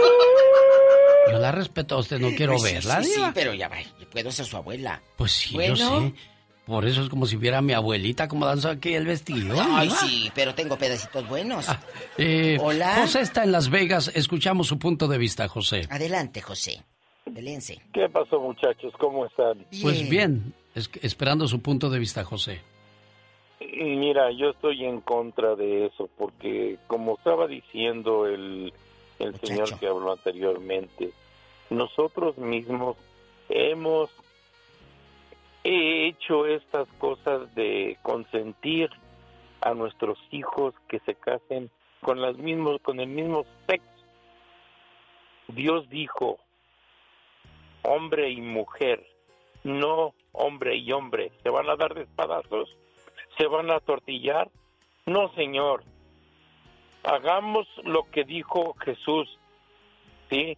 Yo 1.31 1.37
la 1.37 1.51
respeto 1.51 1.95
a 1.95 1.99
usted, 1.99 2.19
no 2.19 2.29
quiero 2.35 2.53
Pues 2.53 2.63
sí, 2.63 2.73
verla, 2.73 3.03
sí, 3.03 3.09
sí, 3.09 3.15
Diva. 3.17 3.31
pero 3.33 3.53
ya 3.53 3.67
va, 3.67 3.77
yo 3.99 4.09
puedo 4.09 4.31
ser 4.31 4.45
su 4.45 4.57
abuela. 4.57 5.01
Pues 5.15 5.31
sí, 5.31 5.53
Bueno. 5.53 5.75
yo 5.75 5.99
sé. 6.01 6.13
Por 6.69 6.85
eso 6.85 7.01
es 7.01 7.09
como 7.09 7.25
si 7.25 7.35
viera 7.35 7.57
a 7.57 7.61
mi 7.63 7.73
abuelita 7.73 8.25
acomodando 8.25 8.69
aquí 8.69 8.93
el 8.93 9.05
vestido. 9.07 9.57
Ay, 9.59 9.89
sí, 9.89 10.31
pero 10.35 10.53
tengo 10.53 10.77
pedacitos 10.77 11.27
buenos. 11.27 11.65
Eh, 12.17 12.59
Hola. 12.61 12.97
José 13.01 13.21
está 13.21 13.43
en 13.43 13.51
Las 13.51 13.69
Vegas. 13.71 14.11
Escuchamos 14.13 14.67
su 14.67 14.77
punto 14.77 15.07
de 15.07 15.17
vista, 15.17 15.47
José. 15.47 15.87
Adelante, 15.89 16.41
José. 16.41 16.83
Delense. 17.25 17.81
¿Qué 17.91 18.07
pasó, 18.09 18.39
muchachos? 18.39 18.93
¿Cómo 18.99 19.25
están? 19.25 19.65
Pues 19.81 20.07
bien, 20.07 20.53
es- 20.75 20.91
esperando 21.01 21.47
su 21.47 21.59
punto 21.59 21.89
de 21.89 21.97
vista, 21.97 22.23
José. 22.23 22.61
Mira, 23.59 24.31
yo 24.31 24.51
estoy 24.51 24.85
en 24.85 25.01
contra 25.01 25.55
de 25.55 25.87
eso 25.87 26.07
porque, 26.17 26.77
como 26.87 27.15
estaba 27.17 27.47
diciendo 27.47 28.25
el, 28.27 28.71
el 29.19 29.39
señor 29.41 29.77
que 29.79 29.87
habló 29.87 30.13
anteriormente, 30.13 31.09
nosotros 31.69 32.37
mismos 32.37 32.95
hemos 33.49 34.09
hecho 35.63 36.45
estas 36.45 36.87
cosas 36.97 37.53
de 37.55 37.97
consentir 38.01 38.89
a 39.61 39.73
nuestros 39.73 40.17
hijos 40.31 40.73
que 40.87 40.99
se 40.99 41.15
casen 41.15 41.69
con 42.01 42.21
las 42.21 42.37
mismos 42.37 42.81
con 42.81 42.99
el 42.99 43.07
mismo 43.07 43.45
sexo. 43.67 43.85
Dios 45.49 45.89
dijo 45.89 46.39
hombre 47.83 48.29
y 48.29 48.41
mujer, 48.41 49.05
no 49.63 50.13
hombre 50.31 50.77
y 50.77 50.91
hombre. 50.91 51.31
¿Se 51.43 51.49
van 51.49 51.69
a 51.69 51.75
dar 51.75 51.93
de 51.93 52.03
espadazos? 52.03 52.75
¿Se 53.37 53.47
van 53.47 53.69
a 53.71 53.79
tortillar? 53.79 54.49
No, 55.05 55.33
Señor. 55.33 55.83
Hagamos 57.03 57.67
lo 57.83 58.09
que 58.11 58.23
dijo 58.23 58.75
Jesús. 58.75 59.27
¿Sí? 60.29 60.57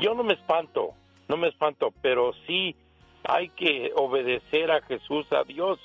Yo 0.00 0.14
no 0.14 0.22
me 0.22 0.34
espanto, 0.34 0.94
no 1.28 1.36
me 1.36 1.48
espanto, 1.48 1.92
pero 2.00 2.32
sí 2.46 2.76
hay 3.24 3.48
que 3.50 3.92
obedecer 3.94 4.70
a 4.70 4.82
Jesús, 4.82 5.26
a 5.32 5.44
Dios, 5.44 5.78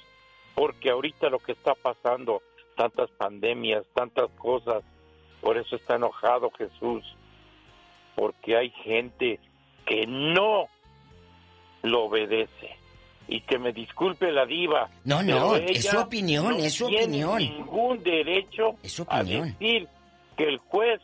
porque 0.56 0.90
ahorita 0.90 1.30
lo 1.30 1.40
que 1.40 1.52
está 1.52 1.76
pasando, 1.76 2.42
tantas 2.76 3.10
pandemias, 3.12 3.84
tantas 3.94 4.30
cosas, 4.38 4.84
por 5.42 5.58
eso 5.58 5.76
está 5.76 5.96
enojado 5.96 6.52
Jesús, 6.52 7.04
porque 8.16 8.58
hay 8.58 8.70
gente 8.72 9.40
que 9.86 10.06
no 10.08 10.68
lo 11.84 12.06
obedece. 12.06 12.76
Y 13.30 13.42
que 13.42 13.60
me 13.60 13.74
disculpe 13.74 14.32
la 14.32 14.46
diva. 14.46 14.90
No, 15.04 15.22
no, 15.22 15.58
es 15.58 15.86
su 15.86 16.00
opinión, 16.00 16.58
no 16.58 16.64
es 16.64 16.74
su 16.74 16.88
tiene 16.88 17.26
opinión. 17.26 17.38
ningún 17.40 18.02
derecho 18.02 18.76
Es 18.82 18.94
su 18.94 19.06
a 19.10 19.22
decir 19.22 19.86
que 20.38 20.46
el 20.46 20.60
juez 20.60 21.02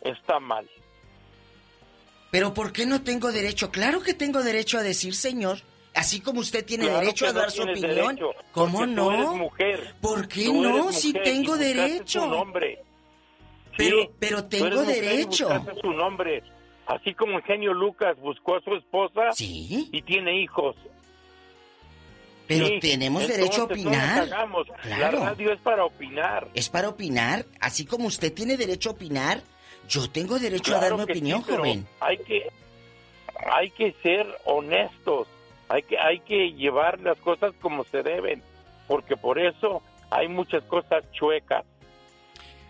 está 0.00 0.40
mal. 0.40 0.66
Pero 2.36 2.52
¿por 2.52 2.70
qué 2.70 2.84
no 2.84 3.00
tengo 3.00 3.32
derecho? 3.32 3.70
Claro 3.70 4.02
que 4.02 4.12
tengo 4.12 4.42
derecho 4.42 4.76
a 4.76 4.82
decir, 4.82 5.14
señor. 5.14 5.56
Así 5.94 6.20
como 6.20 6.40
usted 6.40 6.66
tiene 6.66 6.84
Claro 6.84 7.00
derecho 7.00 7.26
a 7.28 7.32
no 7.32 7.38
dar 7.40 7.50
su 7.50 7.62
opinión. 7.62 7.94
derecho, 7.94 8.30
¿Cómo 8.52 8.84
no? 8.84 9.04
Tú 9.06 9.10
eres 9.12 9.28
mujer. 9.30 9.94
¿Por 10.02 10.28
qué 10.28 10.44
Tú 10.44 10.62
eres 10.66 10.76
no? 10.76 10.92
Si 10.92 11.06
mujer 11.08 11.22
tengo 11.24 11.56
y 11.56 11.58
derecho. 11.60 12.26
nombre. 12.26 12.78
Pero- 13.78 14.02
Sí, 14.02 14.10
pero 14.18 14.44
tengo 14.44 14.66
eres 14.66 14.78
mujer 14.80 14.96
y 15.02 15.06
derecho. 15.06 15.48
buscaste 15.48 15.80
su 15.80 15.90
nombre. 15.94 16.42
Así 16.86 17.14
como 17.14 17.38
el 17.38 17.44
genio 17.44 17.72
Lucas 17.72 18.18
buscó 18.20 18.56
a 18.56 18.60
su 18.60 18.74
esposa 18.74 19.30
y 19.38 20.02
tiene 20.02 20.38
hijos. 20.42 20.76
Pero 22.46 22.66
Sí, 22.66 22.78
tenemos 22.80 23.26
derecho 23.26 23.62
a 23.62 23.66
no 23.66 23.72
opinar. 23.72 24.28
Claro. 24.82 25.18
La 25.20 25.30
radio 25.30 25.52
es 25.54 25.60
para 25.62 25.86
opinar. 25.86 26.48
Es 26.52 26.68
para 26.68 26.90
opinar. 26.90 27.46
Así 27.60 27.86
como 27.86 28.06
usted 28.08 28.30
tiene 28.34 28.58
derecho 28.58 28.90
a 28.90 28.92
opinar, 28.92 29.42
yo 29.88 30.10
tengo 30.10 30.38
derecho 30.38 30.76
a 30.76 30.80
dar 30.80 30.96
mi 30.96 31.02
opinión, 31.02 31.42
sí, 31.44 31.52
joven. 31.52 31.86
Hay 32.00 32.18
que, 32.18 32.50
hay 33.50 33.70
que 33.70 33.92
ser 34.02 34.26
honestos. 34.44 35.28
Hay 35.68 35.82
que, 35.82 35.98
hay 35.98 36.20
que 36.20 36.52
llevar 36.52 37.00
las 37.00 37.18
cosas 37.18 37.52
como 37.60 37.84
se 37.84 38.02
deben. 38.02 38.42
Porque 38.86 39.16
por 39.16 39.38
eso 39.38 39.82
hay 40.10 40.28
muchas 40.28 40.62
cosas 40.64 41.04
chuecas. 41.12 41.64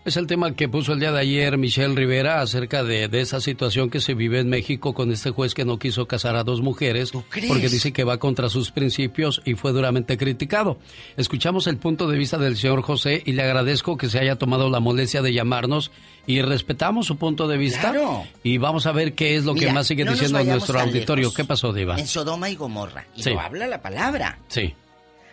Es 0.07 0.15
el 0.15 0.25
tema 0.25 0.53
que 0.55 0.69
puso 0.69 0.93
el 0.93 1.01
día 1.01 1.11
de 1.11 1.19
ayer 1.19 1.57
Michelle 1.57 1.93
Rivera 1.93 2.39
acerca 2.39 2.81
de, 2.81 3.09
de 3.09 3.19
esa 3.19 3.41
situación 3.41 3.89
que 3.89 3.99
se 3.99 4.13
vive 4.13 4.39
en 4.39 4.47
México 4.47 4.93
con 4.93 5.11
este 5.11 5.31
juez 5.31 5.53
que 5.53 5.65
no 5.65 5.79
quiso 5.79 6.07
casar 6.07 6.37
a 6.37 6.45
dos 6.45 6.61
mujeres 6.61 7.11
porque 7.11 7.67
dice 7.67 7.91
que 7.91 8.05
va 8.05 8.17
contra 8.17 8.47
sus 8.47 8.71
principios 8.71 9.41
y 9.43 9.55
fue 9.55 9.73
duramente 9.73 10.17
criticado. 10.17 10.79
Escuchamos 11.17 11.67
el 11.67 11.75
punto 11.75 12.07
de 12.07 12.17
vista 12.17 12.37
del 12.37 12.55
señor 12.55 12.83
José 12.83 13.21
y 13.25 13.33
le 13.33 13.43
agradezco 13.43 13.97
que 13.97 14.07
se 14.07 14.17
haya 14.17 14.37
tomado 14.37 14.69
la 14.69 14.79
molestia 14.79 15.21
de 15.21 15.33
llamarnos 15.33 15.91
y 16.25 16.41
respetamos 16.41 17.05
su 17.05 17.17
punto 17.17 17.49
de 17.49 17.57
vista 17.57 17.91
Claro. 17.91 18.23
y 18.43 18.59
vamos 18.59 18.85
a 18.85 18.93
ver 18.93 19.13
qué 19.13 19.35
es 19.35 19.43
lo 19.43 19.55
Mira, 19.55 19.67
que 19.67 19.73
más 19.73 19.87
sigue 19.87 20.05
no 20.05 20.13
diciendo 20.13 20.41
nuestro 20.41 20.79
auditorio. 20.79 21.23
lejos. 21.23 21.35
¿Qué 21.35 21.43
pasó, 21.43 21.73
Diva? 21.73 21.99
En 21.99 22.07
Sodoma 22.07 22.49
y 22.49 22.55
Gomorra. 22.55 23.05
Y 23.13 23.23
Sí. 23.23 23.31
lo 23.31 23.41
habla 23.41 23.67
la 23.67 23.81
palabra. 23.81 24.39
Sí. 24.47 24.73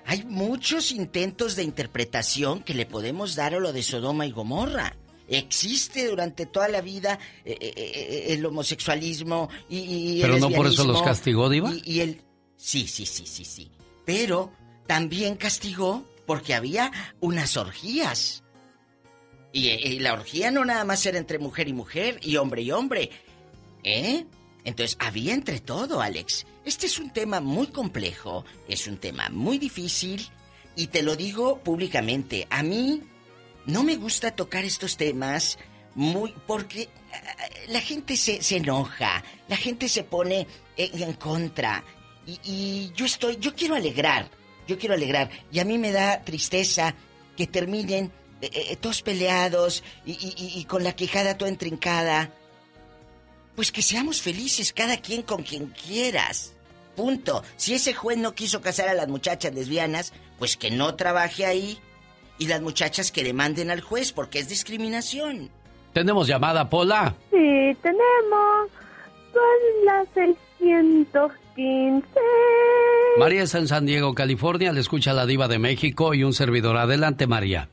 Hay 0.06 0.24
muchos 0.24 0.93
intentos 0.93 1.56
de 1.56 1.62
interpretación 1.62 2.62
que 2.62 2.74
le 2.74 2.86
podemos 2.86 3.35
dar 3.35 3.55
a 3.55 3.60
lo 3.60 3.72
de 3.72 3.82
Sodoma 3.82 4.26
y 4.26 4.31
Gomorra. 4.31 4.97
Existe 5.28 6.06
durante 6.09 6.44
toda 6.44 6.68
la 6.68 6.82
vida 6.82 7.18
eh, 7.44 7.56
eh, 7.59 7.72
eh, 7.76 8.24
el 8.35 8.44
homosexualismo 8.44 9.48
y, 9.70 9.78
y 9.78 10.22
el 10.22 10.31
Pero 10.31 10.39
no 10.39 10.51
por 10.51 10.66
eso 10.66 10.85
los 10.85 11.01
castigó, 11.02 11.48
Diva. 11.48 11.72
Y, 11.72 11.94
y 11.94 12.01
el 12.01 12.22
sí, 12.56 12.86
sí, 12.86 13.06
sí, 13.06 13.24
sí, 13.26 13.44
sí. 13.44 13.70
Pero 14.05 14.52
también 14.86 15.36
castigó 15.36 16.05
porque 16.26 16.55
había 16.55 16.93
unas 17.20 17.56
orgías. 17.56 18.43
Y, 19.52 19.68
y 19.68 20.01
la 20.01 20.12
orgía 20.12 20.51
no 20.51 20.64
nada 20.64 20.85
más 20.85 21.06
era 21.06 21.16
entre 21.16 21.39
mujer 21.39 21.68
y 21.68 21.72
mujer 21.72 22.18
y 22.22 22.36
hombre 22.36 22.62
y 22.62 22.70
hombre. 22.70 23.10
¿Eh? 23.82 24.26
Entonces, 24.64 24.97
había 24.98 25.35
entre 25.35 25.60
todo, 25.60 26.01
Alex. 26.01 26.47
Este 26.64 26.86
es 26.86 26.98
un 26.98 27.10
tema 27.10 27.40
muy 27.40 27.66
complejo, 27.66 28.44
es 28.68 28.86
un 28.86 28.96
tema 28.96 29.28
muy 29.28 29.58
difícil 29.58 30.26
y 30.76 30.86
te 30.86 31.02
lo 31.02 31.14
digo 31.14 31.58
públicamente. 31.58 32.46
A 32.48 32.62
mí 32.62 33.02
no 33.66 33.82
me 33.82 33.96
gusta 33.96 34.30
tocar 34.30 34.64
estos 34.64 34.96
temas 34.96 35.58
muy 35.94 36.34
porque 36.46 36.82
eh, 36.82 36.88
la 37.68 37.80
gente 37.80 38.16
se, 38.16 38.42
se 38.42 38.56
enoja, 38.56 39.22
la 39.46 39.56
gente 39.58 39.90
se 39.90 40.04
pone 40.04 40.46
en, 40.78 41.02
en 41.02 41.12
contra 41.14 41.84
y, 42.26 42.90
yo 42.96 43.04
estoy, 43.04 43.36
yo 43.38 43.54
quiero 43.54 43.74
alegrar, 43.74 44.30
yo 44.66 44.78
quiero 44.78 44.94
alegrar 44.94 45.28
y 45.52 45.58
a 45.58 45.66
mí 45.66 45.76
me 45.76 45.92
da 45.92 46.24
tristeza 46.24 46.94
que 47.36 47.46
terminen 47.46 48.10
eh, 48.40 48.50
eh, 48.54 48.76
todos 48.76 49.02
peleados 49.02 49.84
y 50.06 50.64
con 50.64 50.82
la 50.82 50.96
quejada 50.96 51.36
toda 51.36 51.50
entrincada. 51.50 52.32
Pues 53.54 53.70
que 53.70 53.82
seamos 53.82 54.22
felices 54.22 54.72
cada 54.72 54.96
quien 54.96 55.22
con 55.22 55.42
quien 55.42 55.66
quieras. 55.66 56.53
Punto. 56.94 57.42
Si 57.56 57.74
ese 57.74 57.94
juez 57.94 58.18
no 58.18 58.34
quiso 58.34 58.60
casar 58.60 58.88
a 58.88 58.94
las 58.94 59.08
muchachas 59.08 59.54
lesbianas, 59.54 60.12
pues 60.38 60.56
que 60.56 60.70
no 60.70 60.94
trabaje 60.94 61.46
ahí. 61.46 61.78
Y 62.38 62.48
las 62.48 62.60
muchachas 62.60 63.12
que 63.12 63.22
demanden 63.22 63.70
al 63.70 63.80
juez 63.80 64.12
porque 64.12 64.40
es 64.40 64.48
discriminación. 64.48 65.50
Tenemos 65.92 66.26
llamada, 66.26 66.68
Pola. 66.68 67.14
Sí, 67.30 67.76
tenemos. 67.80 68.70
Son 69.32 69.84
las 69.84 70.08
615. 70.14 72.08
María 73.18 73.42
está 73.44 73.58
en 73.58 73.68
San 73.68 73.86
Diego, 73.86 74.14
California. 74.14 74.72
Le 74.72 74.80
escucha 74.80 75.12
la 75.12 75.26
diva 75.26 75.46
de 75.46 75.60
México 75.60 76.14
y 76.14 76.24
un 76.24 76.32
servidor. 76.32 76.76
Adelante, 76.76 77.28
María. 77.28 77.68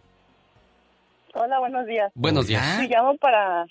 Hola, 1.34 1.60
buenos 1.60 1.88
días. 1.88 2.12
Buenos 2.14 2.46
días. 2.48 2.78
Sí, 2.80 2.88
llamo 2.88 3.18
para... 3.18 3.66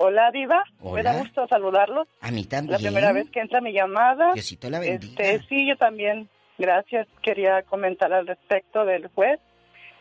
Hola, 0.00 0.30
Diva. 0.30 0.62
Me 0.82 1.02
da 1.02 1.10
Hola. 1.10 1.20
gusto 1.20 1.46
saludarlos. 1.48 2.06
A 2.20 2.30
mí 2.30 2.44
también. 2.44 2.72
La 2.72 2.78
primera 2.78 3.12
vez 3.12 3.28
que 3.30 3.40
entra 3.40 3.60
mi 3.60 3.72
llamada. 3.72 4.32
Diosito 4.32 4.70
la 4.70 4.78
bendiga. 4.78 5.24
Este, 5.24 5.46
sí, 5.48 5.68
yo 5.68 5.76
también. 5.76 6.28
Gracias. 6.56 7.08
Quería 7.22 7.62
comentar 7.62 8.12
al 8.12 8.26
respecto 8.26 8.84
del 8.84 9.08
juez. 9.08 9.40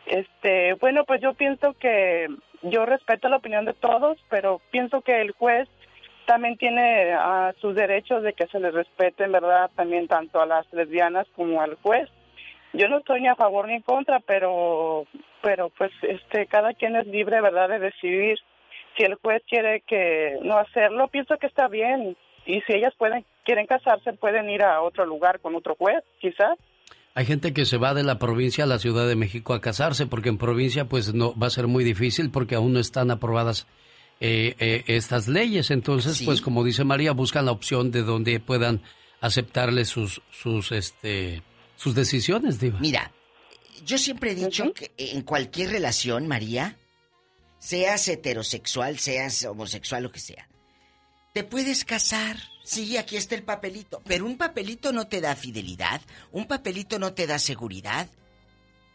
Este, 0.06 0.74
bueno, 0.76 1.04
pues 1.06 1.22
yo 1.22 1.34
pienso 1.34 1.74
que 1.74 2.28
yo 2.62 2.86
respeto 2.86 3.28
la 3.28 3.38
opinión 3.38 3.66
de 3.66 3.74
todos, 3.74 4.18
pero 4.30 4.62
pienso 4.72 5.02
que 5.02 5.22
el 5.22 5.32
juez 5.32 5.68
también 6.26 6.58
tiene 6.58 7.14
ah, 7.14 7.54
sus 7.60 7.76
derechos 7.76 8.22
de 8.22 8.34
que 8.34 8.48
se 8.48 8.60
le 8.60 8.72
respeten, 8.72 9.32
¿verdad? 9.32 9.72
También 9.76 10.08
tanto 10.08 10.42
a 10.42 10.46
las 10.46 10.72
lesbianas 10.74 11.28
como 11.36 11.62
al 11.62 11.76
juez. 11.76 12.10
Yo 12.74 12.88
no 12.88 13.00
estoy 13.00 13.22
ni 13.22 13.28
a 13.28 13.36
favor 13.36 13.68
ni 13.68 13.76
en 13.76 13.82
contra, 13.82 14.20
pero 14.20 15.06
pero 15.42 15.70
pues 15.70 15.92
este 16.02 16.46
cada 16.48 16.74
quien 16.74 16.96
es 16.96 17.08
libre, 17.08 17.42
¿verdad?, 17.42 17.70
de 17.70 17.80
decidir 17.80 18.38
si 18.98 19.04
el 19.04 19.16
juez 19.16 19.42
quiere 19.48 19.84
que 19.88 20.40
no 20.44 20.58
hacerlo, 20.58 21.08
pienso 21.08 21.38
que 21.38 21.48
está 21.48 21.68
bien. 21.68 22.18
Y 22.46 22.62
si 22.62 22.74
ellas 22.74 22.94
pueden 22.98 23.26
quieren 23.46 23.68
casarse, 23.68 24.14
pueden 24.14 24.50
ir 24.50 24.64
a 24.64 24.82
otro 24.82 25.06
lugar 25.06 25.40
con 25.40 25.56
otro 25.56 25.76
juez, 25.76 26.04
quizás. 26.20 26.58
Hay 27.14 27.26
gente 27.26 27.54
que 27.54 27.66
se 27.66 27.78
va 27.78 27.94
de 27.94 28.04
la 28.04 28.20
provincia 28.20 28.64
a 28.64 28.68
la 28.68 28.78
Ciudad 28.78 29.08
de 29.08 29.16
México 29.16 29.54
a 29.54 29.62
casarse 29.62 30.06
porque 30.06 30.30
en 30.30 30.38
provincia 30.38 30.86
pues 30.86 31.14
no 31.14 31.34
va 31.38 31.48
a 31.48 31.52
ser 31.52 31.68
muy 31.68 31.84
difícil 31.84 32.30
porque 32.30 32.56
aún 32.56 32.74
no 32.74 32.80
están 32.80 33.10
aprobadas 33.10 33.68
eh, 34.20 34.56
eh, 34.60 34.84
estas 34.88 35.28
leyes. 35.28 35.72
Entonces, 35.72 36.22
pues 36.24 36.42
como 36.42 36.64
dice 36.64 36.84
María, 36.84 37.14
buscan 37.14 37.46
la 37.46 37.52
opción 37.52 37.92
de 37.92 38.04
donde 38.04 38.40
puedan 38.40 38.82
aceptarle 39.22 39.86
sus 39.86 40.22
sus 40.30 40.72
este 40.72 41.42
sus 41.76 41.96
decisiones, 41.96 42.60
diva. 42.60 42.80
Mira, 42.80 43.12
yo 43.86 43.98
siempre 43.98 44.32
he 44.32 44.36
dicho 44.36 44.74
que 44.74 44.92
en 44.98 45.22
cualquier 45.22 45.72
relación, 45.72 46.28
María, 46.28 46.78
seas 47.60 48.08
heterosexual, 48.08 49.00
seas 49.00 49.44
homosexual, 49.46 50.04
lo 50.04 50.12
que 50.12 50.20
sea, 50.20 50.48
te 51.38 51.44
puedes 51.44 51.86
casar. 51.86 52.38
Sí, 52.64 52.98
aquí 52.98 53.16
está 53.16 53.36
el 53.36 53.44
papelito. 53.44 54.02
Pero 54.06 54.26
un 54.26 54.38
papelito 54.38 54.92
no 54.92 55.08
te 55.08 55.22
da 55.22 55.36
fidelidad. 55.36 56.02
Un 56.32 56.48
papelito 56.48 56.98
no 56.98 57.14
te 57.14 57.28
da 57.28 57.38
seguridad. 57.38 58.10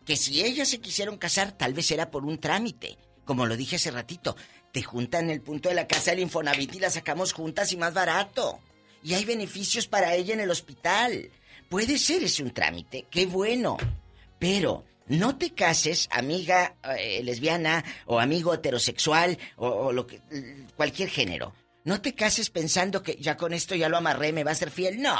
Que 0.04 0.16
si 0.16 0.42
ellas 0.42 0.68
se 0.68 0.80
quisieron 0.80 1.18
casar, 1.18 1.52
tal 1.52 1.72
vez 1.72 1.90
era 1.92 2.10
por 2.10 2.24
un 2.24 2.38
trámite. 2.38 2.98
Como 3.24 3.46
lo 3.46 3.56
dije 3.56 3.76
hace 3.76 3.92
ratito, 3.92 4.36
te 4.72 4.82
juntan 4.82 5.30
el 5.30 5.40
punto 5.40 5.68
de 5.68 5.76
la 5.76 5.86
casa 5.86 6.10
del 6.10 6.18
Infonavit 6.18 6.74
y 6.74 6.80
la 6.80 6.90
sacamos 6.90 7.32
juntas 7.32 7.72
y 7.72 7.76
más 7.76 7.94
barato. 7.94 8.58
Y 9.04 9.14
hay 9.14 9.24
beneficios 9.24 9.86
para 9.86 10.16
ella 10.16 10.34
en 10.34 10.40
el 10.40 10.50
hospital. 10.50 11.30
Puede 11.68 11.96
ser 11.96 12.24
ese 12.24 12.42
un 12.42 12.50
trámite, 12.50 13.06
qué 13.08 13.26
bueno. 13.26 13.76
Pero 14.40 14.84
no 15.08 15.36
te 15.36 15.50
cases, 15.50 16.08
amiga 16.12 16.74
eh, 16.98 17.20
lesbiana 17.24 17.84
o 18.06 18.18
amigo 18.20 18.54
heterosexual 18.54 19.36
o, 19.56 19.68
o 19.68 19.92
lo 19.92 20.06
que 20.06 20.20
cualquier 20.76 21.08
género. 21.08 21.52
No 21.84 22.00
te 22.00 22.14
cases 22.14 22.48
pensando 22.50 23.02
que 23.02 23.16
ya 23.16 23.36
con 23.36 23.52
esto 23.52 23.74
ya 23.74 23.88
lo 23.88 23.96
amarré, 23.96 24.32
me 24.32 24.44
va 24.44 24.52
a 24.52 24.54
ser 24.54 24.70
fiel. 24.70 25.02
No, 25.02 25.16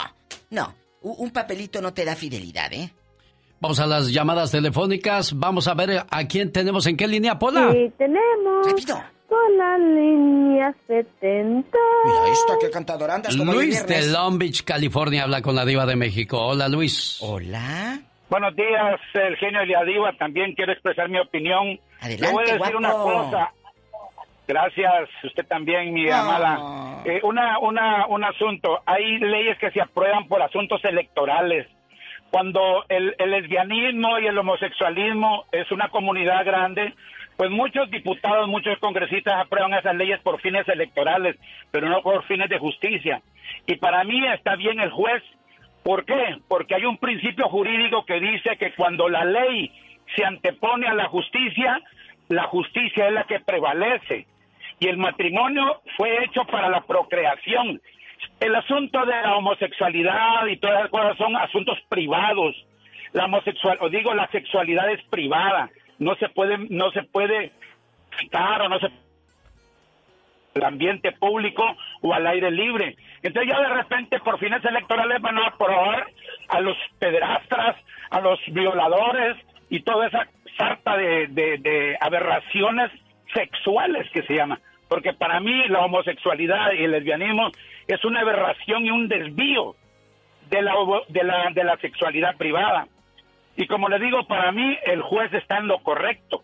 no. 0.51 0.75
U- 1.03 1.15
un 1.25 1.31
papelito 1.31 1.83
no 1.83 1.93
te 1.93 2.05
da 2.05 2.15
fidelidad, 2.15 2.73
¿eh? 2.73 2.93
Vamos 3.61 3.81
a 3.81 3.87
las 3.87 4.13
llamadas 4.13 4.51
telefónicas. 4.53 5.39
Vamos 5.39 5.67
a 5.69 5.75
ver 5.75 6.05
a 6.09 6.25
quién 6.29 6.53
tenemos 6.53 6.87
en 6.87 6.97
qué 6.97 7.07
línea, 7.09 7.39
Pola. 7.39 7.71
Sí, 7.73 7.93
tenemos. 7.99 8.67
Con 9.29 9.57
la 9.57 9.79
línea 9.79 10.75
70. 10.87 11.79
Mira 12.05 12.33
esta, 12.33 12.59
qué 12.61 12.71
cantadora 12.71 13.15
andas 13.15 13.37
como 13.37 13.53
Luis 13.55 13.85
de. 13.87 14.07
Long 14.09 14.39
Beach, 14.39 14.63
California, 14.65 15.23
habla 15.25 15.43
con 15.43 15.55
la 15.55 15.65
diva 15.65 15.87
de 15.87 15.97
México. 15.97 16.39
Hola, 16.39 16.69
Luis. 16.69 17.17
Hola. 17.21 18.01
Buenos 18.33 18.57
días, 18.57 18.99
el 19.13 19.37
genio 19.37 19.63
y 19.63 19.67
la 19.67 19.85
diva. 19.85 20.11
También 20.15 20.55
quiero 20.55 20.73
expresar 20.73 21.07
mi 21.11 21.19
opinión. 21.19 21.79
Adelante, 22.01 22.27
Le 22.27 22.33
voy 22.33 22.45
a 22.49 22.55
decir 22.55 22.77
guapo. 22.77 22.79
una 22.79 22.93
cosa. 22.93 23.53
Gracias, 24.49 25.11
usted 25.23 25.47
también, 25.47 25.93
mi 25.93 26.09
amada. 26.09 27.03
Eh, 27.05 27.21
una, 27.25 27.59
una, 27.59 28.07
un 28.07 28.25
asunto. 28.25 28.81
Hay 28.87 29.19
leyes 29.19 29.59
que 29.59 29.71
se 29.73 29.83
aprueban 29.83 30.29
por 30.29 30.41
asuntos 30.41 30.83
electorales. 30.83 31.67
Cuando 32.31 32.87
el, 32.89 33.15
el 33.19 33.33
lesbianismo 33.33 34.19
y 34.19 34.27
el 34.27 34.39
homosexualismo 34.39 35.45
es 35.53 35.71
una 35.71 35.91
comunidad 35.91 36.43
grande, 36.47 36.95
pues 37.37 37.51
muchos 37.51 37.91
diputados, 37.91 38.49
muchos 38.49 38.79
congresistas 38.79 39.35
aprueban 39.45 39.75
esas 39.75 39.95
leyes 39.95 40.21
por 40.23 40.41
fines 40.41 40.67
electorales, 40.69 41.37
pero 41.71 41.87
no 41.87 42.01
por 42.01 42.25
fines 42.25 42.49
de 42.49 42.59
justicia. 42.59 43.21
Y 43.67 43.77
para 43.77 44.05
mí 44.05 44.27
está 44.29 44.57
bien 44.57 44.81
el 44.81 44.91
juez. 44.91 45.23
¿Por 45.83 46.05
qué? 46.05 46.37
Porque 46.49 46.75
hay 46.75 46.85
un 46.85 46.99
principio 46.99 47.49
jurídico 47.49 48.05
que 48.05 48.21
dice 48.21 48.57
que 48.57 48.73
cuando 48.75 49.09
la 49.09 49.25
ley 49.25 49.73
se 50.15 50.25
antepone 50.25 50.87
a 50.87 50.95
la 50.95 51.09
justicia, 51.09 51.81
la 52.29 52.45
justicia 52.45 53.09
es 53.09 53.13
la 53.13 53.25
que 53.25 53.41
prevalece. 53.41 54.27
Y 54.79 54.89
el 54.89 54.97
matrimonio 54.97 55.81
fue 55.97 56.25
hecho 56.25 56.45
para 56.45 56.69
la 56.69 56.83
procreación. 56.83 57.81
El 58.41 58.55
asunto 58.55 59.05
de 59.05 59.13
la 59.13 59.37
homosexualidad 59.37 60.47
y 60.47 60.57
todas 60.57 60.79
esas 60.79 60.91
cosas 60.91 61.17
son 61.17 61.37
asuntos 61.37 61.79
privados. 61.89 62.55
La 63.13 63.27
homosexual, 63.27 63.79
o 63.81 63.89
digo, 63.89 64.15
la 64.15 64.29
sexualidad 64.29 64.91
es 64.91 65.03
privada. 65.05 65.71
No 65.99 66.15
se 66.17 66.29
puede, 66.29 66.59
no 66.71 66.91
se 66.93 67.03
puede 67.03 67.53
quitar 68.19 68.63
o 68.63 68.69
no 68.69 68.79
se 68.79 68.89
el 70.55 70.65
ambiente 70.65 71.13
público 71.13 71.65
o 72.03 72.13
al 72.13 72.27
aire 72.27 72.51
libre. 72.51 72.97
Entonces 73.23 73.53
ya 73.53 73.61
de 73.61 73.69
repente 73.75 74.19
por 74.21 74.39
fines 74.39 74.65
electorales 74.65 75.21
van 75.23 75.39
a 75.39 75.47
aprobar 75.49 76.07
a 76.49 76.61
los 76.61 76.77
pederastras, 76.99 77.77
a 78.11 78.21
los 78.21 78.39
violadores 78.49 79.37
y 79.71 79.81
toda 79.81 80.09
esa 80.09 80.27
sarta 80.57 80.97
de, 80.97 81.29
de- 81.29 81.59
de 81.59 81.97
aberraciones 82.01 82.91
sexuales 83.33 84.09
que 84.13 84.23
se 84.23 84.35
llama. 84.35 84.59
Porque 84.89 85.13
para 85.15 85.41
mí 85.41 85.67
la 85.69 85.81
homosexualidad 85.81 86.73
y 86.73 86.85
el 86.85 86.91
lesbianismo 86.91 87.51
es 87.87 88.05
una 88.05 88.21
aberración 88.21 88.85
y 88.85 88.91
un 88.91 89.09
desvío 89.09 89.75
de 90.51 90.61
la, 90.63 90.75
de 91.09 91.25
la, 91.25 91.51
de 91.55 91.65
la 91.65 91.77
sexualidad 91.79 92.37
privada. 92.37 92.87
Y 93.57 93.67
como 93.67 93.89
le 93.89 93.99
digo, 93.99 94.25
para 94.27 94.53
mí 94.53 94.77
el 94.85 95.01
juez 95.01 95.33
está 95.33 95.59
en 95.59 95.69
lo 95.69 95.79
correcto. 95.79 96.43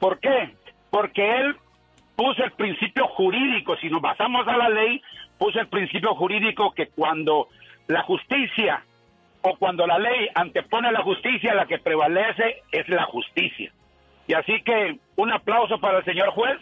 ¿Por 0.00 0.18
qué? 0.18 0.50
Porque 0.90 1.36
él 1.38 1.56
puso 2.16 2.42
el 2.42 2.52
principio 2.52 3.06
jurídico, 3.08 3.76
si 3.76 3.88
nos 3.88 4.00
basamos 4.00 4.46
a 4.48 4.56
la 4.56 4.68
ley, 4.68 5.00
puso 5.38 5.60
el 5.60 5.68
principio 5.68 6.14
jurídico 6.14 6.72
que 6.72 6.86
cuando 6.88 7.48
la 7.88 8.02
justicia 8.02 8.82
o 9.42 9.56
cuando 9.56 9.86
la 9.86 9.98
ley 9.98 10.28
antepone 10.34 10.90
la 10.92 11.02
justicia, 11.02 11.54
la 11.54 11.66
que 11.66 11.78
prevalece 11.78 12.62
es 12.72 12.88
la 12.88 13.04
justicia. 13.04 13.70
Y 14.26 14.34
así 14.34 14.60
que 14.62 14.98
un 15.16 15.32
aplauso 15.32 15.78
para 15.78 15.98
el 15.98 16.04
señor 16.04 16.30
juez 16.30 16.58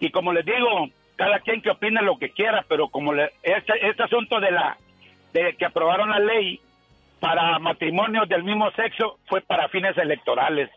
y 0.00 0.10
como 0.10 0.32
les 0.32 0.44
digo, 0.44 0.88
cada 1.16 1.38
quien 1.40 1.62
que 1.62 1.70
opine 1.70 2.02
lo 2.02 2.18
que 2.18 2.30
quiera, 2.30 2.64
pero 2.68 2.88
como 2.88 3.12
le- 3.12 3.30
este, 3.42 3.88
este 3.88 4.02
asunto 4.02 4.40
de 4.40 4.50
la 4.50 4.76
de 5.32 5.54
que 5.56 5.64
aprobaron 5.64 6.10
la 6.10 6.18
ley 6.18 6.60
para 7.20 7.58
matrimonios 7.60 8.28
del 8.28 8.42
mismo 8.42 8.70
sexo 8.72 9.18
fue 9.26 9.40
para 9.42 9.68
fines 9.68 9.96
electorales 9.96 10.68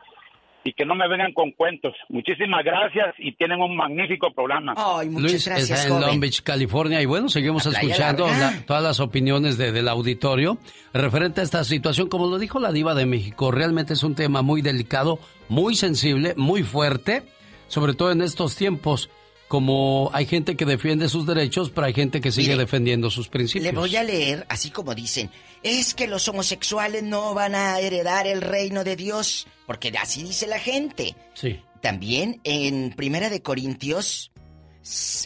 y 0.67 0.73
que 0.73 0.83
no 0.83 0.95
me 0.95 1.07
vengan 1.07 1.31
con 1.31 1.51
cuentos. 1.51 1.93
Muchísimas 2.09 2.65
gracias 2.65 3.13
y 3.19 3.33
tienen 3.33 3.61
un 3.61 3.77
magnífico 3.77 4.33
programa. 4.33 4.73
Luis 5.21 5.47
está 5.47 5.83
en 5.83 5.89
Long 6.01 6.19
Beach, 6.19 6.41
California. 6.41 7.01
Y 7.01 7.05
bueno, 7.05 7.29
seguimos 7.29 7.65
La 7.67 7.79
escuchando 7.79 8.27
la- 8.27 8.65
todas 8.65 8.81
las 8.83 8.99
opiniones 8.99 9.57
de- 9.59 9.71
del 9.71 9.87
auditorio 9.87 10.57
referente 10.91 11.41
a 11.41 11.43
esta 11.43 11.63
situación. 11.63 12.09
Como 12.09 12.25
lo 12.27 12.39
dijo 12.39 12.59
la 12.59 12.71
diva 12.71 12.95
de 12.95 13.05
México, 13.05 13.51
realmente 13.51 13.93
es 13.93 14.01
un 14.03 14.15
tema 14.15 14.41
muy 14.41 14.63
delicado, 14.63 15.19
muy 15.49 15.75
sensible, 15.75 16.33
muy 16.35 16.63
fuerte, 16.63 17.21
sobre 17.67 17.93
todo 17.93 18.11
en 18.11 18.21
estos 18.23 18.55
tiempos. 18.55 19.11
Como 19.47 20.09
hay 20.13 20.25
gente 20.25 20.55
que 20.55 20.65
defiende 20.65 21.07
sus 21.07 21.27
derechos, 21.27 21.69
pero 21.69 21.87
hay 21.87 21.93
gente 21.93 22.19
que 22.19 22.31
sigue 22.31 22.49
Mire, 22.49 22.61
defendiendo 22.61 23.11
sus 23.11 23.27
principios. 23.27 23.71
Le 23.71 23.79
voy 23.79 23.95
a 23.95 24.03
leer, 24.03 24.45
así 24.49 24.71
como 24.71 24.95
dicen, 24.95 25.29
es 25.61 25.93
que 25.93 26.07
los 26.07 26.27
homosexuales 26.27 27.03
no 27.03 27.33
van 27.33 27.53
a 27.53 27.79
heredar 27.79 28.25
el 28.25 28.41
reino 28.41 28.83
de 28.83 28.95
Dios, 28.95 29.47
porque 29.67 29.93
así 29.99 30.23
dice 30.23 30.47
la 30.47 30.59
gente. 30.59 31.15
Sí. 31.35 31.59
También 31.81 32.41
en 32.43 32.93
Primera 32.95 33.29
de 33.29 33.43
Corintios, 33.43 34.31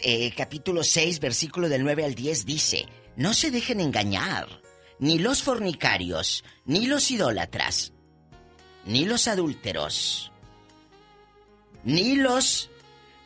eh, 0.02 0.32
capítulo 0.36 0.84
6, 0.84 1.18
versículo 1.20 1.70
del 1.70 1.82
9 1.82 2.04
al 2.04 2.14
10, 2.14 2.44
dice, 2.44 2.86
no 3.16 3.32
se 3.32 3.50
dejen 3.50 3.80
engañar, 3.80 4.48
ni 4.98 5.18
los 5.18 5.42
fornicarios, 5.42 6.44
ni 6.66 6.86
los 6.86 7.10
idólatras, 7.10 7.94
ni 8.84 9.06
los 9.06 9.28
adúlteros, 9.28 10.30
ni 11.84 12.16
los 12.16 12.70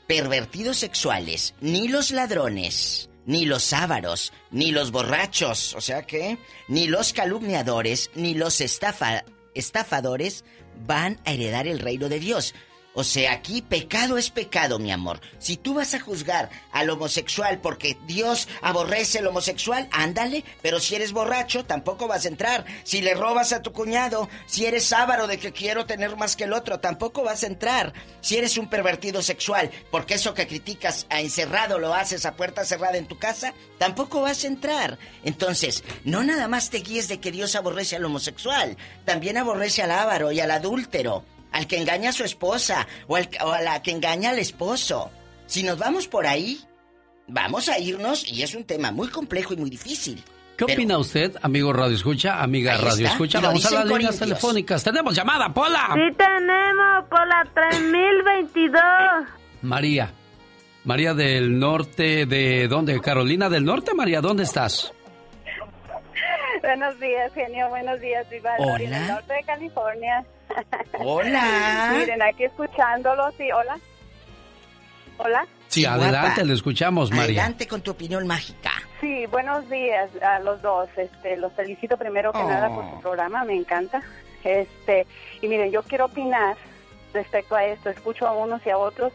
pervertidos 0.06 0.78
sexuales, 0.78 1.54
ni 1.60 1.88
los 1.88 2.10
ladrones, 2.10 3.08
ni 3.26 3.46
los 3.46 3.72
ávaros, 3.72 4.32
ni 4.50 4.70
los 4.70 4.90
borrachos, 4.90 5.74
o 5.74 5.80
sea 5.80 6.02
que, 6.02 6.38
ni 6.68 6.86
los 6.86 7.12
calumniadores, 7.12 8.10
ni 8.14 8.34
los 8.34 8.60
estafa- 8.60 9.24
estafadores 9.54 10.44
van 10.86 11.20
a 11.24 11.32
heredar 11.32 11.66
el 11.66 11.78
reino 11.78 12.08
de 12.08 12.20
Dios. 12.20 12.54
O 12.96 13.02
sea, 13.02 13.32
aquí 13.32 13.60
pecado 13.60 14.18
es 14.18 14.30
pecado, 14.30 14.78
mi 14.78 14.92
amor. 14.92 15.20
Si 15.40 15.56
tú 15.56 15.74
vas 15.74 15.94
a 15.94 16.00
juzgar 16.00 16.48
al 16.70 16.88
homosexual 16.90 17.58
porque 17.60 17.98
Dios 18.06 18.46
aborrece 18.62 19.18
el 19.18 19.26
homosexual, 19.26 19.88
ándale, 19.90 20.44
pero 20.62 20.78
si 20.78 20.94
eres 20.94 21.10
borracho, 21.10 21.64
tampoco 21.64 22.06
vas 22.06 22.24
a 22.24 22.28
entrar. 22.28 22.64
Si 22.84 23.02
le 23.02 23.14
robas 23.14 23.52
a 23.52 23.62
tu 23.62 23.72
cuñado, 23.72 24.28
si 24.46 24.64
eres 24.64 24.92
ávaro 24.92 25.26
de 25.26 25.38
que 25.38 25.52
quiero 25.52 25.86
tener 25.86 26.16
más 26.16 26.36
que 26.36 26.44
el 26.44 26.52
otro, 26.52 26.78
tampoco 26.78 27.24
vas 27.24 27.42
a 27.42 27.48
entrar. 27.48 27.92
Si 28.20 28.36
eres 28.36 28.56
un 28.58 28.70
pervertido 28.70 29.22
sexual, 29.22 29.72
porque 29.90 30.14
eso 30.14 30.32
que 30.32 30.46
criticas 30.46 31.06
a 31.10 31.20
encerrado 31.20 31.80
lo 31.80 31.94
haces 31.94 32.24
a 32.26 32.36
puerta 32.36 32.64
cerrada 32.64 32.96
en 32.96 33.08
tu 33.08 33.18
casa, 33.18 33.54
tampoco 33.78 34.20
vas 34.20 34.44
a 34.44 34.46
entrar. 34.46 34.98
Entonces, 35.24 35.82
no 36.04 36.22
nada 36.22 36.46
más 36.46 36.70
te 36.70 36.78
guíes 36.78 37.08
de 37.08 37.18
que 37.18 37.32
Dios 37.32 37.56
aborrece 37.56 37.96
al 37.96 38.04
homosexual, 38.04 38.76
también 39.04 39.36
aborrece 39.36 39.82
al 39.82 39.90
ávaro 39.90 40.30
y 40.30 40.38
al 40.38 40.52
adúltero 40.52 41.24
al 41.54 41.66
que 41.68 41.78
engaña 41.78 42.10
a 42.10 42.12
su 42.12 42.24
esposa 42.24 42.86
o, 43.06 43.14
al- 43.16 43.28
o 43.44 43.50
a 43.52 43.60
la 43.62 43.80
que 43.80 43.92
engaña 43.92 44.30
al 44.30 44.38
esposo. 44.38 45.10
Si 45.46 45.62
nos 45.62 45.78
vamos 45.78 46.08
por 46.08 46.26
ahí, 46.26 46.58
vamos 47.28 47.68
a 47.68 47.78
irnos 47.78 48.30
y 48.30 48.42
es 48.42 48.54
un 48.54 48.64
tema 48.64 48.90
muy 48.90 49.08
complejo 49.08 49.54
y 49.54 49.56
muy 49.56 49.70
difícil. 49.70 50.22
¿Qué 50.56 50.64
opina 50.64 50.98
usted, 50.98 51.36
amigo 51.42 51.72
Radio 51.72 51.94
Escucha, 51.96 52.40
amiga 52.42 52.76
Radio 52.76 53.06
Escucha? 53.08 53.40
Vamos 53.40 53.64
a 53.66 53.70
las 53.70 53.86
líneas 53.86 54.18
telefónicas. 54.18 54.84
Tenemos 54.84 55.14
llamada, 55.14 55.52
Pola. 55.52 55.90
Sí 55.94 56.14
tenemos 56.16 57.04
por 57.08 57.26
la 57.26 57.44
3022. 57.54 58.72
María. 59.62 60.12
María 60.84 61.14
del 61.14 61.58
norte 61.58 62.26
de 62.26 62.68
¿dónde? 62.68 63.00
Carolina 63.00 63.48
del 63.48 63.64
Norte, 63.64 63.94
María, 63.94 64.20
¿dónde 64.20 64.42
estás? 64.44 64.92
Buenos 66.62 66.98
días, 67.00 67.32
genio. 67.34 67.68
Buenos 67.68 68.00
días, 68.00 68.28
Viva. 68.30 68.50
Hola. 68.58 68.76
En 68.84 68.92
el 68.94 69.08
norte 69.08 69.32
de 69.34 69.42
California. 69.44 70.24
Hola. 70.98 71.94
Miren, 71.98 72.22
aquí 72.22 72.44
escuchándolo, 72.44 73.30
sí. 73.36 73.50
Hola. 73.52 73.78
Hola. 75.18 75.46
Sí, 75.68 75.80
Sí, 75.80 75.86
adelante, 75.86 76.18
guapa. 76.28 76.42
le 76.44 76.54
escuchamos, 76.54 77.10
María. 77.10 77.42
Adelante 77.42 77.66
con 77.66 77.80
tu 77.82 77.90
opinión 77.92 78.26
mágica. 78.26 78.70
Sí, 79.00 79.26
buenos 79.26 79.68
días 79.68 80.10
a 80.22 80.38
los 80.40 80.62
dos. 80.62 80.88
Este, 80.96 81.36
los 81.36 81.52
felicito 81.54 81.96
primero 81.96 82.32
que 82.32 82.38
Oh. 82.38 82.48
nada 82.48 82.68
por 82.68 82.88
su 82.90 83.00
programa, 83.00 83.44
me 83.44 83.54
encanta. 83.54 84.02
Este, 84.44 85.06
y 85.42 85.48
miren, 85.48 85.70
yo 85.72 85.82
quiero 85.82 86.06
opinar 86.06 86.56
respecto 87.12 87.56
a 87.56 87.64
esto. 87.64 87.90
Escucho 87.90 88.26
a 88.26 88.32
unos 88.32 88.64
y 88.66 88.70
a 88.70 88.78
otros 88.78 89.12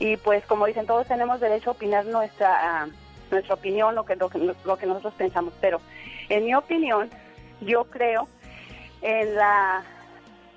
y 0.00 0.16
pues 0.18 0.44
como 0.46 0.66
dicen, 0.66 0.86
todos 0.86 1.06
tenemos 1.08 1.40
derecho 1.40 1.70
a 1.70 1.72
opinar 1.72 2.04
nuestra 2.06 2.86
nuestra 3.30 3.54
opinión, 3.54 3.94
lo 3.94 4.04
que, 4.06 4.16
lo 4.16 4.30
que 4.30 4.38
lo 4.38 4.76
que 4.78 4.86
nosotros 4.86 5.12
pensamos, 5.18 5.52
pero 5.60 5.80
en 6.30 6.46
mi 6.46 6.54
opinión, 6.54 7.10
yo 7.60 7.84
creo 7.84 8.26
en 9.02 9.34
la 9.34 9.82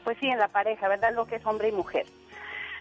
pues 0.03 0.17
sí, 0.19 0.27
en 0.27 0.39
la 0.39 0.47
pareja, 0.47 0.87
¿verdad? 0.87 1.13
Lo 1.13 1.25
que 1.25 1.35
es 1.37 1.45
hombre 1.45 1.69
y 1.69 1.71
mujer. 1.71 2.05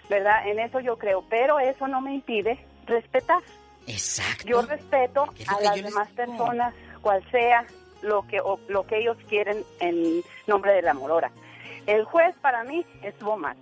¿Verdad? 0.09 0.47
En 0.49 0.59
eso 0.59 0.81
yo 0.81 0.99
creo, 0.99 1.23
pero 1.31 1.61
eso 1.61 1.87
no 1.87 2.01
me 2.01 2.13
impide 2.15 2.59
respetar. 2.87 3.41
Exacto. 3.87 4.45
Yo 4.47 4.63
respeto 4.63 5.27
a 5.47 5.61
las 5.61 5.77
les 5.77 5.85
demás 5.85 6.09
personas, 6.11 6.75
cual 7.01 7.23
sea 7.31 7.65
lo 8.03 8.27
que 8.27 8.41
o- 8.41 8.59
lo 8.69 8.87
que 8.87 8.99
ellos 8.99 9.17
quieren 9.29 9.63
en 9.79 10.23
nombre 10.47 10.73
del 10.73 10.89
amor. 10.89 11.11
Ahora, 11.13 11.31
el 11.87 12.05
juez 12.05 12.35
para 12.41 12.65
mí 12.65 12.85
estuvo 13.03 13.37
mal, 13.37 13.57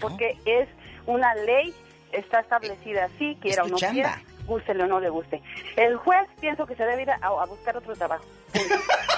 porque 0.00 0.38
es 0.44 0.68
una 1.06 1.34
ley, 1.34 1.74
está 2.12 2.40
establecida 2.40 3.06
así, 3.06 3.36
quiera 3.40 3.64
o 3.64 3.68
no 3.68 3.76
chamba. 3.76 3.92
quiera, 3.94 4.22
gústele 4.46 4.84
o 4.84 4.86
no 4.86 5.00
le 5.00 5.08
guste. 5.08 5.42
El 5.76 5.96
juez 5.96 6.28
pienso 6.40 6.66
que 6.66 6.76
se 6.76 6.84
debe 6.84 7.02
ir 7.02 7.10
a, 7.10 7.16
a 7.16 7.44
buscar 7.46 7.76
otro 7.76 7.94
trabajo. 7.96 8.24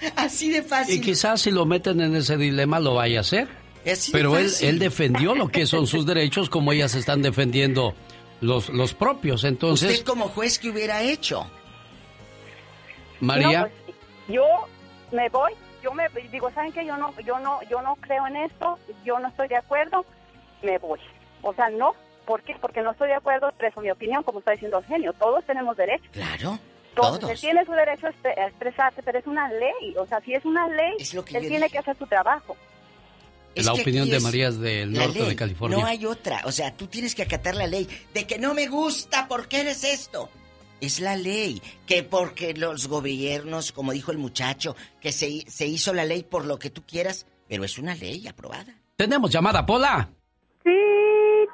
Así 0.16 0.50
de 0.50 0.58
Y 0.58 0.62
fácil. 0.62 1.00
quizás 1.00 1.40
si 1.42 1.50
lo 1.50 1.64
meten 1.66 2.00
en 2.00 2.14
ese 2.16 2.36
dilema 2.36 2.80
lo 2.80 2.94
vaya 2.94 3.18
a 3.18 3.20
hacer. 3.22 3.48
Así 3.90 4.12
de 4.12 4.18
Pero 4.18 4.36
él, 4.36 4.48
fácil. 4.48 4.68
él 4.68 4.78
defendió 4.78 5.34
lo 5.34 5.48
que 5.48 5.66
son 5.66 5.86
sus 5.86 6.04
derechos 6.06 6.48
como 6.50 6.72
ellas 6.72 6.94
están 6.94 7.22
defendiendo 7.22 7.94
los, 8.40 8.68
los 8.68 8.94
propios. 8.94 9.44
Entonces, 9.44 9.90
¿Usted 9.92 10.04
como 10.06 10.28
juez 10.28 10.58
qué 10.58 10.70
hubiera 10.70 11.02
hecho? 11.02 11.50
María, 13.20 13.62
No, 13.62 13.68
pues, 13.86 13.96
yo 14.28 14.44
me 15.12 15.28
voy, 15.28 15.52
yo 15.82 15.92
me 15.92 16.04
digo, 16.30 16.50
¿saben 16.52 16.72
qué? 16.72 16.84
Yo 16.86 16.96
no, 16.96 17.12
yo 17.20 17.38
no, 17.40 17.60
yo 17.68 17.82
no 17.82 17.96
creo 17.96 18.26
en 18.26 18.36
esto, 18.36 18.78
yo 19.04 19.18
no 19.18 19.28
estoy 19.28 19.48
de 19.48 19.56
acuerdo, 19.56 20.04
me 20.62 20.78
voy. 20.78 21.00
O 21.42 21.52
sea, 21.54 21.68
no, 21.70 21.94
¿por 22.26 22.42
qué? 22.42 22.54
Porque 22.60 22.82
no 22.82 22.92
estoy 22.92 23.08
de 23.08 23.14
acuerdo, 23.14 23.48
expreso 23.48 23.80
mi 23.80 23.90
opinión, 23.90 24.22
como 24.22 24.38
está 24.40 24.52
diciendo 24.52 24.78
el 24.78 24.84
genio, 24.84 25.12
todos 25.14 25.44
tenemos 25.44 25.76
derecho. 25.76 26.04
Claro, 26.12 26.58
Todos. 26.94 27.30
Él 27.30 27.38
tiene 27.40 27.64
su 27.64 27.72
derecho 27.72 28.06
a 28.06 28.10
expre- 28.10 28.38
a 28.38 28.46
expresarse, 28.48 29.02
pero 29.02 29.18
es 29.18 29.26
una 29.26 29.48
ley, 29.52 29.94
o 29.96 30.06
sea, 30.06 30.20
si 30.20 30.34
es 30.34 30.44
una 30.44 30.66
ley, 30.68 30.94
Es 30.98 31.14
lo 31.14 31.24
que 31.24 31.38
él 31.38 31.48
tiene 31.48 31.68
que 31.70 31.78
hacer 31.78 31.96
su 31.96 32.06
trabajo. 32.06 32.56
Es 33.54 33.64
la 33.66 33.72
opinión 33.72 34.08
de 34.08 34.16
es 34.18 34.22
María 34.22 34.48
es 34.48 34.58
del 34.60 34.92
norte 34.92 35.18
ley. 35.20 35.28
de 35.30 35.36
California. 35.36 35.78
No 35.78 35.86
hay 35.86 36.04
otra. 36.06 36.42
O 36.44 36.52
sea, 36.52 36.76
tú 36.76 36.86
tienes 36.86 37.14
que 37.14 37.22
acatar 37.22 37.54
la 37.56 37.66
ley. 37.66 37.88
De 38.14 38.24
que 38.26 38.38
no 38.38 38.54
me 38.54 38.68
gusta, 38.68 39.26
¿por 39.26 39.48
qué 39.48 39.62
eres 39.62 39.82
esto? 39.84 40.28
Es 40.80 41.00
la 41.00 41.16
ley. 41.16 41.60
Que 41.86 42.04
porque 42.04 42.54
los 42.54 42.86
gobiernos, 42.86 43.72
como 43.72 43.92
dijo 43.92 44.12
el 44.12 44.18
muchacho, 44.18 44.76
que 45.00 45.10
se, 45.10 45.44
se 45.50 45.66
hizo 45.66 45.92
la 45.92 46.04
ley 46.04 46.22
por 46.22 46.44
lo 46.44 46.58
que 46.58 46.70
tú 46.70 46.82
quieras, 46.86 47.26
pero 47.48 47.64
es 47.64 47.78
una 47.78 47.94
ley 47.96 48.28
aprobada. 48.28 48.74
tenemos 48.96 49.30
llamada, 49.30 49.64
Pola. 49.66 50.08
Sí 50.62 50.70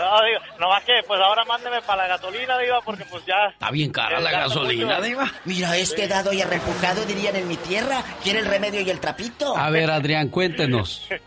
No, 0.00 0.24
digo, 0.24 0.40
nomás 0.58 0.82
que, 0.84 1.00
pues 1.06 1.20
ahora 1.20 1.44
mándeme 1.44 1.80
para 1.82 2.02
la 2.02 2.08
gasolina, 2.16 2.58
Diva, 2.58 2.80
porque 2.80 3.04
pues 3.04 3.24
ya... 3.26 3.46
Está 3.48 3.70
bien 3.70 3.90
cara 3.92 4.20
la 4.20 4.30
gasolina, 4.30 4.96
mucho. 4.96 5.02
Diva. 5.02 5.30
Mira, 5.44 5.76
este 5.76 6.08
dado 6.08 6.32
y 6.32 6.40
arrempujado 6.42 7.04
dirían 7.04 7.36
en 7.36 7.46
mi 7.48 7.56
tierra. 7.56 8.02
Quiere 8.22 8.40
el 8.40 8.46
remedio 8.46 8.80
y 8.80 8.90
el 8.90 9.00
trapito. 9.00 9.56
A 9.56 9.70
ver, 9.70 9.90
Adrián, 9.90 10.28
cuéntenos. 10.28 11.08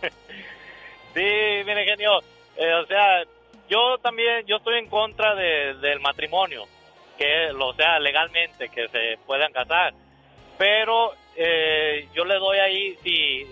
Sí, 1.13 1.21
mire, 1.65 1.85
genio, 1.85 2.19
eh, 2.57 2.73
o 2.73 2.85
sea, 2.87 3.23
yo 3.69 3.97
también, 4.01 4.45
yo 4.47 4.57
estoy 4.57 4.79
en 4.79 4.89
contra 4.89 5.33
de- 5.33 5.75
del 5.75 6.01
matrimonio, 6.01 6.65
que, 7.17 7.51
o 7.57 7.73
sea, 7.73 7.99
legalmente, 7.99 8.67
que 8.67 8.89
se 8.89 9.17
puedan 9.25 9.53
casar, 9.53 9.93
pero 10.57 11.13
eh, 11.37 12.09
yo 12.13 12.25
le 12.25 12.35
doy 12.35 12.57
ahí, 12.59 12.97
si, 13.01 13.45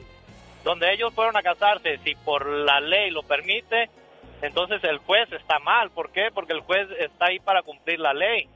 donde 0.65 0.91
ellos 0.93 1.13
fueron 1.13 1.37
a 1.37 1.41
casarse, 1.41 1.99
si 2.03 2.15
por 2.15 2.45
la 2.45 2.81
ley 2.81 3.11
lo 3.11 3.23
permite, 3.23 3.89
entonces 4.43 4.83
el 4.83 4.97
juez 4.97 5.31
está 5.31 5.59
mal, 5.59 5.89
¿por 5.91 6.11
qué? 6.11 6.27
Porque 6.33 6.51
el 6.51 6.59
juez 6.59 6.85
está 6.99 7.27
ahí 7.27 7.39
para 7.39 7.61
cumplir 7.61 7.97
la 7.97 8.13
ley. 8.13 8.49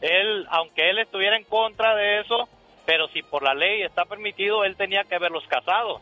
Él, 0.00 0.46
aunque 0.48 0.88
él 0.88 0.98
estuviera 0.98 1.36
en 1.36 1.44
contra 1.44 1.94
de 1.94 2.20
eso, 2.20 2.48
pero 2.86 3.06
si 3.08 3.22
por 3.22 3.42
la 3.42 3.52
ley 3.52 3.82
está 3.82 4.06
permitido, 4.06 4.64
él 4.64 4.76
tenía 4.76 5.04
que 5.04 5.14
haberlos 5.14 5.46
casado. 5.46 6.00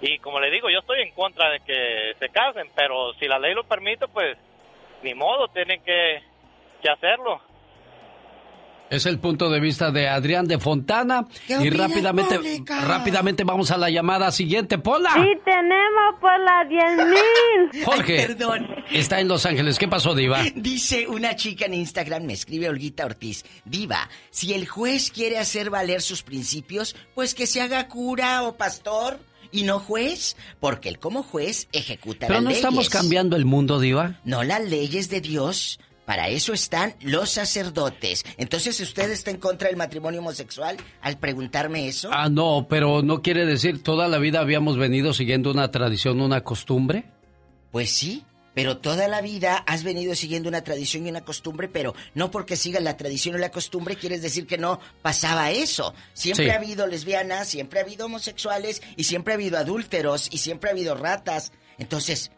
Y 0.00 0.18
como 0.18 0.40
le 0.40 0.50
digo, 0.50 0.68
yo 0.70 0.80
estoy 0.80 1.02
en 1.02 1.12
contra 1.12 1.50
de 1.50 1.60
que 1.60 2.14
se 2.18 2.28
casen, 2.30 2.68
pero 2.74 3.14
si 3.14 3.28
la 3.28 3.38
ley 3.38 3.54
lo 3.54 3.62
permite, 3.62 4.08
pues 4.08 4.36
ni 5.04 5.14
modo, 5.14 5.46
tienen 5.48 5.80
que, 5.84 6.20
que 6.82 6.90
hacerlo. 6.90 7.40
Es 8.90 9.06
el 9.06 9.18
punto 9.18 9.50
de 9.50 9.60
vista 9.60 9.90
de 9.90 10.08
Adrián 10.08 10.46
de 10.46 10.58
Fontana. 10.58 11.26
¿Qué 11.46 11.56
Y 11.62 11.70
rápidamente, 11.70 12.38
rápidamente 12.68 13.42
vamos 13.42 13.70
a 13.70 13.78
la 13.78 13.90
llamada 13.90 14.30
siguiente. 14.30 14.78
Pola. 14.78 15.10
Sí 15.14 15.40
tenemos 15.44 16.20
por 16.20 16.38
la 16.40 16.62
10.000. 16.68 17.84
Jorge. 17.84 18.36
Está 18.92 19.20
en 19.20 19.28
Los 19.28 19.46
Ángeles. 19.46 19.78
¿Qué 19.78 19.88
pasó, 19.88 20.14
Diva? 20.14 20.42
Dice 20.54 21.08
una 21.08 21.34
chica 21.34 21.64
en 21.66 21.74
Instagram, 21.74 22.24
me 22.24 22.34
escribe 22.34 22.68
Olguita 22.68 23.06
Ortiz, 23.06 23.44
Diva, 23.64 24.08
si 24.30 24.52
el 24.52 24.68
juez 24.68 25.10
quiere 25.10 25.38
hacer 25.38 25.70
valer 25.70 26.02
sus 26.02 26.22
principios, 26.22 26.94
pues 27.14 27.34
que 27.34 27.46
se 27.46 27.62
haga 27.62 27.88
cura 27.88 28.42
o 28.42 28.56
pastor 28.56 29.18
y 29.50 29.62
no 29.62 29.78
juez, 29.78 30.36
porque 30.60 30.88
él 30.88 30.98
como 30.98 31.22
juez 31.22 31.68
ejecuta 31.72 32.26
Pero 32.26 32.34
las 32.34 32.44
no 32.44 32.50
estamos 32.50 32.90
cambiando 32.90 33.36
el 33.36 33.44
mundo, 33.44 33.80
Diva. 33.80 34.20
No 34.24 34.42
las 34.42 34.62
leyes 34.62 35.08
de 35.10 35.20
Dios 35.20 35.78
Para 36.04 36.28
eso 36.28 36.52
están 36.52 36.94
los 37.00 37.30
sacerdotes. 37.30 38.24
Entonces, 38.36 38.78
¿usted 38.80 39.10
está 39.10 39.30
en 39.30 39.38
contra 39.38 39.68
del 39.68 39.76
matrimonio 39.76 40.20
homosexual 40.20 40.76
al 41.00 41.18
preguntarme 41.18 41.88
eso? 41.88 42.10
Ah, 42.12 42.28
no, 42.28 42.66
pero 42.68 43.02
no 43.02 43.22
quiere 43.22 43.46
decir 43.46 43.82
toda 43.82 44.06
la 44.08 44.18
vida 44.18 44.40
habíamos 44.40 44.76
venido 44.76 45.14
siguiendo 45.14 45.50
una 45.50 45.70
tradición, 45.70 46.20
una 46.20 46.42
costumbre. 46.42 47.04
Pues 47.72 47.90
sí, 47.90 48.22
pero 48.54 48.76
toda 48.78 49.08
la 49.08 49.20
vida 49.22 49.56
has 49.66 49.82
venido 49.82 50.14
siguiendo 50.14 50.48
una 50.48 50.62
tradición 50.62 51.06
y 51.06 51.10
una 51.10 51.24
costumbre, 51.24 51.68
pero 51.68 51.94
no 52.14 52.30
porque 52.30 52.54
sigas 52.56 52.82
la 52.82 52.96
tradición 52.96 53.34
o 53.34 53.38
la 53.38 53.50
costumbre 53.50 53.96
quieres 53.96 54.20
decir 54.22 54.46
que 54.46 54.58
no 54.58 54.78
pasaba 55.02 55.50
eso. 55.52 55.94
Siempre 56.12 56.44
Sí. 56.44 56.50
ha 56.50 56.56
habido 56.56 56.86
lesbianas, 56.86 57.48
siempre 57.48 57.80
ha 57.80 57.82
habido 57.82 58.06
homosexuales 58.06 58.82
y 58.96 59.04
siempre 59.04 59.32
ha 59.32 59.36
habido 59.36 59.56
adúlteros 59.58 60.28
y 60.30 60.38
siempre 60.38 60.68
ha 60.68 60.72
habido 60.74 60.94
ratas. 60.94 61.50
Entonces, 61.78 62.30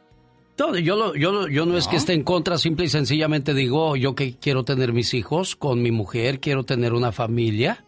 No, 0.58 0.76
yo, 0.78 0.96
lo- 0.96 1.14
yo, 1.14 1.32
lo- 1.32 1.48
yo 1.48 1.66
no, 1.66 1.76
es 1.76 1.86
que 1.86 1.96
esté 1.96 2.14
en 2.14 2.22
contra, 2.22 2.56
simple 2.58 2.86
y 2.86 2.88
sencillamente 2.88 3.52
digo, 3.52 3.94
yo 3.96 4.14
que 4.14 4.36
quiero 4.38 4.64
tener 4.64 4.92
mis 4.92 5.12
hijos 5.14 5.54
con 5.56 5.82
mi 5.82 5.90
mujer, 5.90 6.40
quiero 6.40 6.64
tener 6.64 6.94
una 6.94 7.12
familia, 7.12 7.84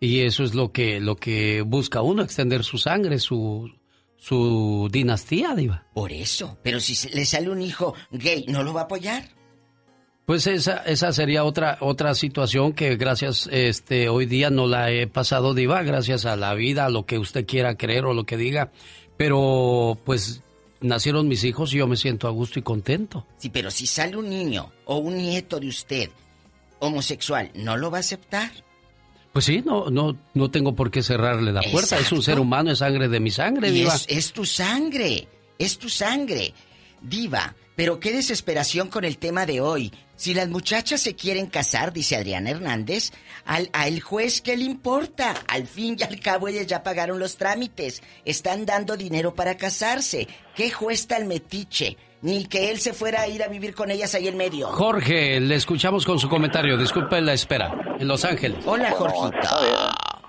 y 0.00 0.20
eso 0.20 0.42
es 0.44 0.54
lo 0.54 0.72
que, 0.72 1.00
lo 1.00 1.16
que 1.16 1.60
busca 1.62 2.00
uno, 2.02 2.22
extender 2.22 2.64
su 2.64 2.78
sangre, 2.78 3.18
su, 3.18 3.70
su 4.16 4.88
dinastía, 4.90 5.54
diva. 5.54 5.84
por 5.92 6.10
eso. 6.12 6.56
Pero 6.62 6.80
si 6.80 7.08
le 7.10 7.26
sale 7.26 7.50
un 7.50 7.60
hijo 7.60 7.94
gay, 8.10 8.46
¿no 8.48 8.62
lo 8.62 8.72
va 8.72 8.82
a 8.82 8.84
apoyar? 8.84 9.24
Pues 10.24 10.46
esa, 10.48 10.78
esa 10.78 11.12
sería 11.12 11.44
otra, 11.44 11.78
otra 11.80 12.14
situación 12.14 12.72
que 12.72 12.96
gracias, 12.96 13.48
este, 13.52 14.08
hoy 14.08 14.26
día 14.26 14.50
no 14.50 14.66
la 14.66 14.90
he 14.90 15.06
pasado, 15.06 15.54
diva, 15.54 15.82
gracias 15.84 16.24
a 16.26 16.34
la 16.34 16.54
vida, 16.54 16.86
a 16.86 16.90
lo 16.90 17.06
que 17.06 17.18
usted 17.18 17.46
quiera 17.46 17.76
creer 17.76 18.06
o 18.06 18.12
lo 18.14 18.24
que 18.24 18.36
diga, 18.36 18.72
pero 19.16 19.96
pues 20.04 20.42
nacieron 20.80 21.28
mis 21.28 21.44
hijos 21.44 21.72
y 21.72 21.78
yo 21.78 21.86
me 21.86 21.96
siento 21.96 22.28
a 22.28 22.30
gusto 22.30 22.58
y 22.58 22.62
contento. 22.62 23.26
Sí, 23.38 23.48
pero 23.50 23.70
si 23.70 23.86
sale 23.86 24.16
un 24.16 24.28
niño 24.30 24.72
o 24.84 24.96
un 24.98 25.16
nieto 25.16 25.58
de 25.60 25.68
usted 25.68 26.10
homosexual, 26.78 27.50
¿no 27.54 27.76
lo 27.76 27.90
va 27.90 27.98
a 27.98 28.00
aceptar? 28.00 28.50
Pues 29.32 29.44
sí, 29.44 29.62
no, 29.64 29.90
no, 29.90 30.16
no 30.34 30.50
tengo 30.50 30.74
por 30.74 30.90
qué 30.90 31.02
cerrarle 31.02 31.52
la 31.52 31.60
puerta. 31.62 31.98
Es 31.98 32.10
un 32.12 32.22
ser 32.22 32.38
humano, 32.40 32.70
es 32.70 32.78
sangre 32.78 33.08
de 33.08 33.20
mi 33.20 33.30
sangre, 33.30 33.68
Y 33.68 33.72
diva. 33.72 33.94
es, 33.94 34.06
es 34.08 34.32
tu 34.32 34.44
sangre, 34.46 35.28
es 35.58 35.78
tu 35.78 35.88
sangre. 35.90 36.54
Diva, 37.02 37.54
pero 37.74 38.00
qué 38.00 38.12
desesperación 38.12 38.88
con 38.88 39.04
el 39.04 39.18
tema 39.18 39.44
de 39.44 39.60
hoy. 39.60 39.92
Si 40.16 40.32
las 40.34 40.48
muchachas 40.48 41.00
se 41.02 41.14
quieren 41.14 41.46
casar, 41.46 41.92
dice 41.92 42.16
Adriana 42.16 42.50
Hernández, 42.50 43.12
al, 43.44 43.68
al 43.72 44.00
juez, 44.00 44.40
¿qué 44.40 44.56
le 44.56 44.64
importa? 44.64 45.34
Al 45.46 45.66
fin 45.66 45.96
y 45.98 46.02
al 46.02 46.18
cabo 46.20 46.48
ellas 46.48 46.66
ya 46.66 46.82
pagaron 46.82 47.18
los 47.18 47.36
trámites. 47.36 48.02
Están 48.24 48.64
dando 48.66 48.96
dinero 48.96 49.34
para 49.34 49.56
casarse. 49.56 50.26
¿Qué 50.54 50.70
juez 50.70 51.06
tal 51.06 51.26
metiche? 51.26 51.96
Ni 52.22 52.46
que 52.46 52.70
él 52.70 52.80
se 52.80 52.94
fuera 52.94 53.20
a 53.20 53.28
ir 53.28 53.42
a 53.42 53.48
vivir 53.48 53.74
con 53.74 53.90
ellas 53.90 54.14
ahí 54.14 54.26
en 54.26 54.38
medio. 54.38 54.68
Jorge, 54.68 55.38
le 55.38 55.54
escuchamos 55.54 56.04
con 56.06 56.18
su 56.18 56.28
comentario. 56.30 56.78
Disculpe 56.78 57.20
la 57.20 57.34
espera. 57.34 57.72
En 58.00 58.08
Los 58.08 58.24
Ángeles. 58.24 58.58
Hola, 58.66 58.90
Jorgito. 58.92 59.36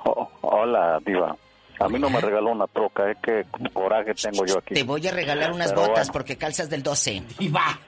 Oh, 0.03 0.29
hola, 0.41 0.99
Diva. 1.05 1.35
A 1.79 1.87
mí 1.87 1.97
no 1.97 2.09
me 2.09 2.19
regaló 2.19 2.51
una 2.51 2.67
troca, 2.67 3.09
es 3.09 3.17
que 3.23 3.45
coraje 3.71 4.13
tengo 4.15 4.45
yo 4.45 4.57
aquí. 4.57 4.73
Te 4.73 4.83
voy 4.83 5.07
a 5.07 5.11
regalar 5.11 5.51
unas 5.53 5.69
Pero 5.69 5.81
botas 5.81 6.07
bueno. 6.07 6.13
porque 6.13 6.35
calzas 6.35 6.69
del 6.69 6.83
12. 6.83 7.23
Y 7.39 7.47
va. 7.49 7.79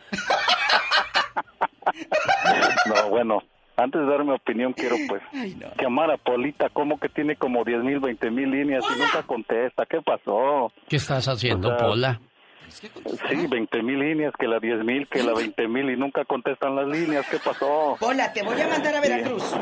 No, 2.85 3.09
bueno, 3.09 3.43
antes 3.77 4.01
de 4.01 4.07
dar 4.07 4.23
mi 4.23 4.31
opinión 4.31 4.73
quiero 4.73 4.95
pues 5.07 5.21
llamar 5.81 6.11
a 6.11 6.17
Polita, 6.17 6.69
como 6.69 6.99
que 6.99 7.09
tiene 7.09 7.35
como 7.35 7.63
10 7.63 7.83
mil, 7.83 7.99
20 7.99 8.31
mil 8.31 8.51
líneas 8.51 8.83
y 8.95 8.99
nunca 8.99 9.23
contesta. 9.23 9.85
¿Qué 9.85 10.01
pasó? 10.01 10.71
¿Qué 10.87 10.97
estás 10.97 11.27
haciendo, 11.27 11.69
O 11.69 11.77
sea, 11.77 11.87
Pola? 11.87 12.19
Sí, 12.69 13.47
20 13.47 13.83
mil 13.83 13.99
líneas, 13.99 14.33
que 14.37 14.47
la 14.47 14.59
10 14.59 14.83
mil, 14.83 15.07
que 15.07 15.23
la 15.23 15.33
20 15.33 15.67
mil 15.67 15.89
y 15.89 15.97
nunca 15.97 16.25
contestan 16.25 16.75
las 16.75 16.87
líneas. 16.87 17.27
¿Qué 17.29 17.37
pasó? 17.43 17.97
Hola, 17.99 18.31
te 18.33 18.43
voy 18.43 18.59
a 18.61 18.67
mandar 18.67 18.95
a 18.95 19.01
Veracruz. 19.01 19.55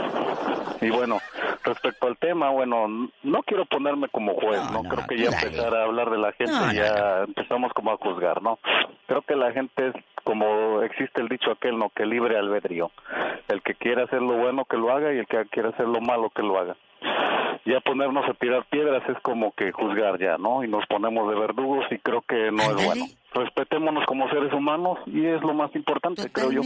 Y 0.82 0.90
bueno, 0.90 1.20
respecto 1.64 2.08
al 2.08 2.18
tema, 2.18 2.50
bueno, 2.50 2.88
no 3.24 3.44
quiero 3.44 3.66
ponerme 3.66 4.08
como 4.10 4.36
juez, 4.36 4.62
¿no? 4.72 4.84
Creo 4.84 5.08
que 5.08 5.18
ya 5.18 5.32
dale. 5.32 5.48
empezar 5.48 5.76
a 5.76 5.84
hablar 5.84 6.10
de 6.10 6.18
la 6.18 6.32
gente, 6.34 6.52
No, 6.54 6.68
no, 6.68 6.74
ya 6.74 7.24
empezamos 7.24 7.74
como 7.74 7.92
a 7.92 7.98
juzgar, 7.98 8.42
¿no? 8.42 8.60
Creo 9.08 9.22
que 9.22 9.36
la 9.36 9.52
gente 9.52 9.88
es 9.88 9.96
como 10.24 10.82
existe 10.82 11.22
el 11.22 11.30
dicho 11.30 11.52
aquel, 11.52 11.78
¿no? 11.78 11.90
Que 11.90 12.06
libre 12.06 12.38
albedrío. 12.38 12.92
El 13.48 13.62
que 13.62 13.76
quiera 13.76 14.04
hacer 14.04 14.22
lo 14.22 14.38
bueno 14.38 14.66
que 14.66 14.78
lo 14.78 14.92
haga 14.92 15.14
y 15.14 15.20
el 15.20 15.28
que 15.28 15.46
quiera 15.50 15.70
hacer 15.70 15.88
lo 15.88 16.02
malo 16.02 16.30
que 16.30 16.42
lo 16.44 16.60
haga. 16.60 16.76
Ya 17.66 17.82
ponernos 17.82 18.24
a 18.30 18.34
tirar 18.36 18.66
piedras 18.70 19.04
es 19.10 19.18
como 19.22 19.52
que 19.52 19.72
juzgar 19.74 20.18
ya, 20.20 20.38
¿no? 20.38 20.64
Y 20.64 20.70
nos 20.70 20.86
ponemos 20.88 21.30
de 21.30 21.38
verdugos 21.40 21.86
y 21.92 21.98
creo 21.98 22.22
que 22.22 22.50
no 22.52 22.64
es 22.64 22.86
bueno. 22.86 23.06
Respetémonos 23.34 24.06
como 24.06 24.30
seres 24.30 24.54
humanos 24.54 24.98
y 25.06 25.26
es 25.26 25.42
lo 25.42 25.54
más 25.54 25.76
importante, 25.76 26.30
creo 26.32 26.52
yo. 26.52 26.62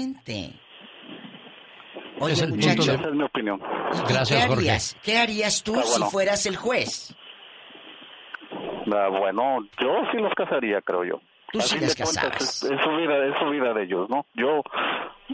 Oye, 2.19 2.33
es 2.33 2.41
el 2.43 2.49
muchacho. 2.51 2.75
punto 2.77 2.91
de- 2.91 2.97
Esa 2.99 3.07
es 3.09 3.15
mi 3.15 3.23
opinión. 3.23 3.59
Gracias, 4.07 4.29
¿Qué 4.29 4.47
Jorge. 4.47 4.53
harías? 4.69 4.97
¿Qué 5.03 5.17
harías 5.17 5.63
tú 5.63 5.73
Ah, 5.75 5.81
bueno. 5.87 6.05
si 6.05 6.11
fueras 6.11 6.45
el 6.45 6.55
juez? 6.55 7.15
Ah, 8.93 9.07
bueno, 9.09 9.65
yo 9.81 10.03
sí 10.11 10.17
los 10.17 10.33
casaría, 10.35 10.81
creo 10.81 11.03
yo. 11.03 11.21
Tú 11.51 11.59
A 11.59 11.61
sí 11.63 11.75
fin 11.77 11.87
los 11.87 11.95
de 11.95 12.03
cuentas, 12.03 12.23
casabas. 12.23 12.63
Es, 12.63 12.71
es 12.71 12.79
su 12.81 12.89
vida, 12.95 13.25
es 13.27 13.33
su 13.39 13.49
vida 13.49 13.73
de 13.73 13.83
ellos, 13.83 14.09
¿no? 14.09 14.25
Yo 14.35 14.61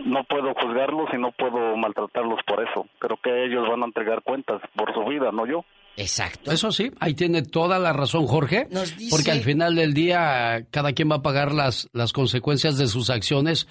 no 0.05 0.23
puedo 0.23 0.53
juzgarlos 0.53 1.09
y 1.13 1.17
no 1.17 1.31
puedo 1.31 1.75
maltratarlos 1.77 2.39
por 2.45 2.63
eso. 2.67 2.87
Creo 2.99 3.17
que 3.23 3.45
ellos 3.45 3.67
van 3.69 3.83
a 3.83 3.85
entregar 3.85 4.21
cuentas 4.23 4.61
por 4.75 4.93
su 4.93 5.03
vida, 5.05 5.31
no 5.31 5.45
yo. 5.45 5.63
Exacto. 5.95 6.51
Eso 6.51 6.71
sí, 6.71 6.91
ahí 6.99 7.15
tiene 7.15 7.41
toda 7.41 7.79
la 7.79 7.91
razón 7.91 8.27
Jorge, 8.27 8.67
Nos 8.69 8.95
dice- 8.95 9.09
porque 9.15 9.31
al 9.31 9.39
final 9.41 9.75
del 9.75 9.93
día 9.95 10.65
cada 10.69 10.93
quien 10.93 11.09
va 11.09 11.15
a 11.17 11.21
pagar 11.23 11.51
las, 11.51 11.89
las 11.93 12.13
consecuencias 12.13 12.77
de 12.77 12.87
sus 12.87 13.09
acciones 13.09 13.67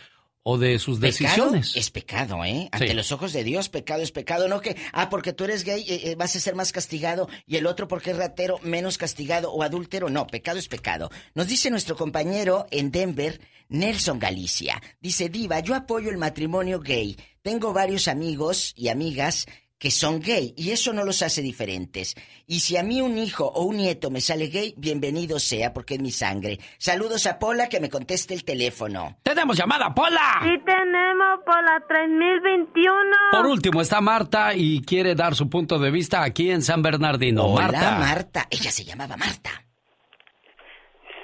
o 0.48 0.58
de 0.58 0.78
sus 0.78 1.00
Pecado 1.00 1.50
decisiones. 1.50 1.74
es 1.74 1.90
pecado, 1.90 2.44
¿eh? 2.44 2.68
Ante 2.70 2.86
Sí. 2.86 2.94
los 2.94 3.10
ojos 3.10 3.32
de 3.32 3.42
Dios, 3.42 3.68
pecado 3.68 4.00
es 4.02 4.12
pecado. 4.12 4.46
No 4.46 4.60
que, 4.60 4.76
ah, 4.92 5.10
porque 5.10 5.32
tú 5.32 5.42
eres 5.42 5.64
gay 5.64 5.82
eh, 5.88 6.12
eh, 6.12 6.14
vas 6.14 6.36
a 6.36 6.40
ser 6.40 6.54
más 6.54 6.70
castigado 6.70 7.28
y 7.48 7.56
el 7.56 7.66
otro 7.66 7.88
porque 7.88 8.12
es 8.12 8.16
ratero 8.16 8.60
menos 8.62 8.96
castigado 8.96 9.50
o 9.52 9.64
adúltero. 9.64 10.08
No, 10.08 10.28
pecado 10.28 10.60
es 10.60 10.68
pecado. 10.68 11.10
Nos 11.34 11.48
dice 11.48 11.68
nuestro 11.68 11.96
compañero 11.96 12.66
en 12.70 12.92
Denver, 12.92 13.40
Nelson 13.68 14.20
Galicia. 14.20 14.80
Dice, 15.00 15.28
Diva, 15.28 15.58
yo 15.58 15.74
apoyo 15.74 16.10
el 16.10 16.16
matrimonio 16.16 16.78
gay. 16.78 17.16
Tengo 17.42 17.72
varios 17.72 18.06
amigos 18.06 18.72
y 18.76 18.86
amigas 18.88 19.46
que 19.78 19.90
son 19.90 20.20
gay 20.20 20.54
y 20.56 20.70
eso 20.70 20.92
no 20.92 21.04
los 21.04 21.22
hace 21.22 21.42
diferentes. 21.42 22.14
Y 22.46 22.60
si 22.60 22.76
a 22.76 22.82
mí 22.82 23.00
un 23.00 23.18
hijo 23.18 23.44
o 23.46 23.64
un 23.64 23.76
nieto 23.76 24.10
me 24.10 24.20
sale 24.20 24.46
gay, 24.48 24.74
bienvenido 24.76 25.38
sea 25.38 25.72
porque 25.72 25.94
es 25.94 26.00
mi 26.00 26.10
sangre. 26.10 26.58
Saludos 26.78 27.26
a 27.26 27.38
Pola 27.38 27.68
que 27.68 27.80
me 27.80 27.90
conteste 27.90 28.34
el 28.34 28.44
teléfono. 28.44 29.18
¡Tenemos 29.22 29.56
llamada, 29.56 29.94
Pola! 29.94 30.40
Sí 30.42 30.58
tenemos 30.64 31.40
por 31.44 31.62
la 31.62 31.82
3021. 31.86 33.16
Por 33.32 33.46
último 33.46 33.80
está 33.80 34.00
Marta 34.00 34.54
y 34.54 34.82
quiere 34.82 35.14
dar 35.14 35.34
su 35.34 35.48
punto 35.50 35.78
de 35.78 35.90
vista 35.90 36.22
aquí 36.22 36.50
en 36.50 36.62
San 36.62 36.82
Bernardino. 36.82 37.44
Hola, 37.44 37.66
Marta. 37.66 37.98
Marta. 37.98 38.46
Ella 38.50 38.70
se 38.70 38.84
llamaba 38.84 39.16
Marta. 39.16 39.50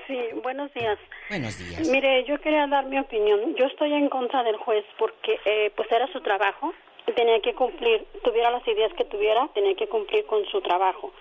Sí, 0.07 0.19
buenos 0.43 0.73
días. 0.75 0.99
Buenos 1.31 1.59
días. 1.59 1.89
Mire, 1.89 2.27
yo 2.27 2.39
quería 2.41 2.67
dar 2.67 2.85
mi 2.87 2.99
opinión. 2.99 3.55
Yo 3.57 3.65
estoy 3.67 3.95
en 3.95 4.11
contra 4.11 4.43
del 4.43 4.57
juez 4.59 4.85
porque 4.99 5.39
eh, 5.47 5.73
pues 5.75 5.91
era 5.91 6.07
su 6.13 6.21
trabajo. 6.21 6.75
Tenía 7.17 7.41
que 7.41 7.55
cumplir, 7.55 8.05
tuviera 8.23 8.51
las 8.51 8.67
ideas 8.69 8.93
que 8.95 9.05
tuviera, 9.05 9.49
tenía 9.55 9.75
que 9.75 9.89
cumplir 9.89 10.25
con 10.27 10.45
su 10.47 10.61
trabajo. 10.61 11.13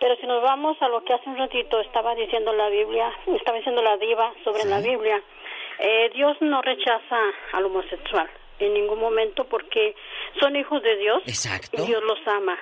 Pero 0.00 0.16
si 0.16 0.26
nos 0.26 0.42
vamos 0.42 0.76
a 0.80 0.88
lo 0.88 1.04
que 1.04 1.14
hace 1.14 1.28
un 1.30 1.38
ratito 1.38 1.80
estaba 1.80 2.14
diciendo 2.14 2.52
la 2.52 2.68
Biblia, 2.68 3.12
estaba 3.26 3.56
diciendo 3.58 3.80
la 3.80 3.96
diva 3.96 4.34
sobre 4.42 4.64
la 4.64 4.80
Biblia, 4.80 5.22
eh, 5.78 6.10
Dios 6.14 6.36
no 6.40 6.60
rechaza 6.62 7.18
al 7.52 7.64
homosexual 7.66 8.28
en 8.58 8.74
ningún 8.74 9.00
momento 9.00 9.44
porque 9.44 9.94
son 10.40 10.56
hijos 10.56 10.82
de 10.82 10.96
Dios 10.96 11.22
Exacto. 11.26 11.82
y 11.82 11.86
Dios 11.86 12.02
los 12.02 12.18
ama. 12.26 12.58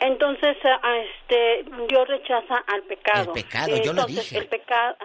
Entonces, 0.00 0.56
ah, 0.64 0.96
este, 0.98 1.64
Dios 1.88 2.06
rechaza 2.06 2.62
al 2.66 2.82
pecado. 2.82 3.32
El 3.34 3.42
pecado, 3.42 3.68
yo 3.68 3.92
lo 3.92 4.00
Entonces, 4.02 4.30
dije. 4.30 4.38
el 4.38 4.46
pecado, 4.46 4.96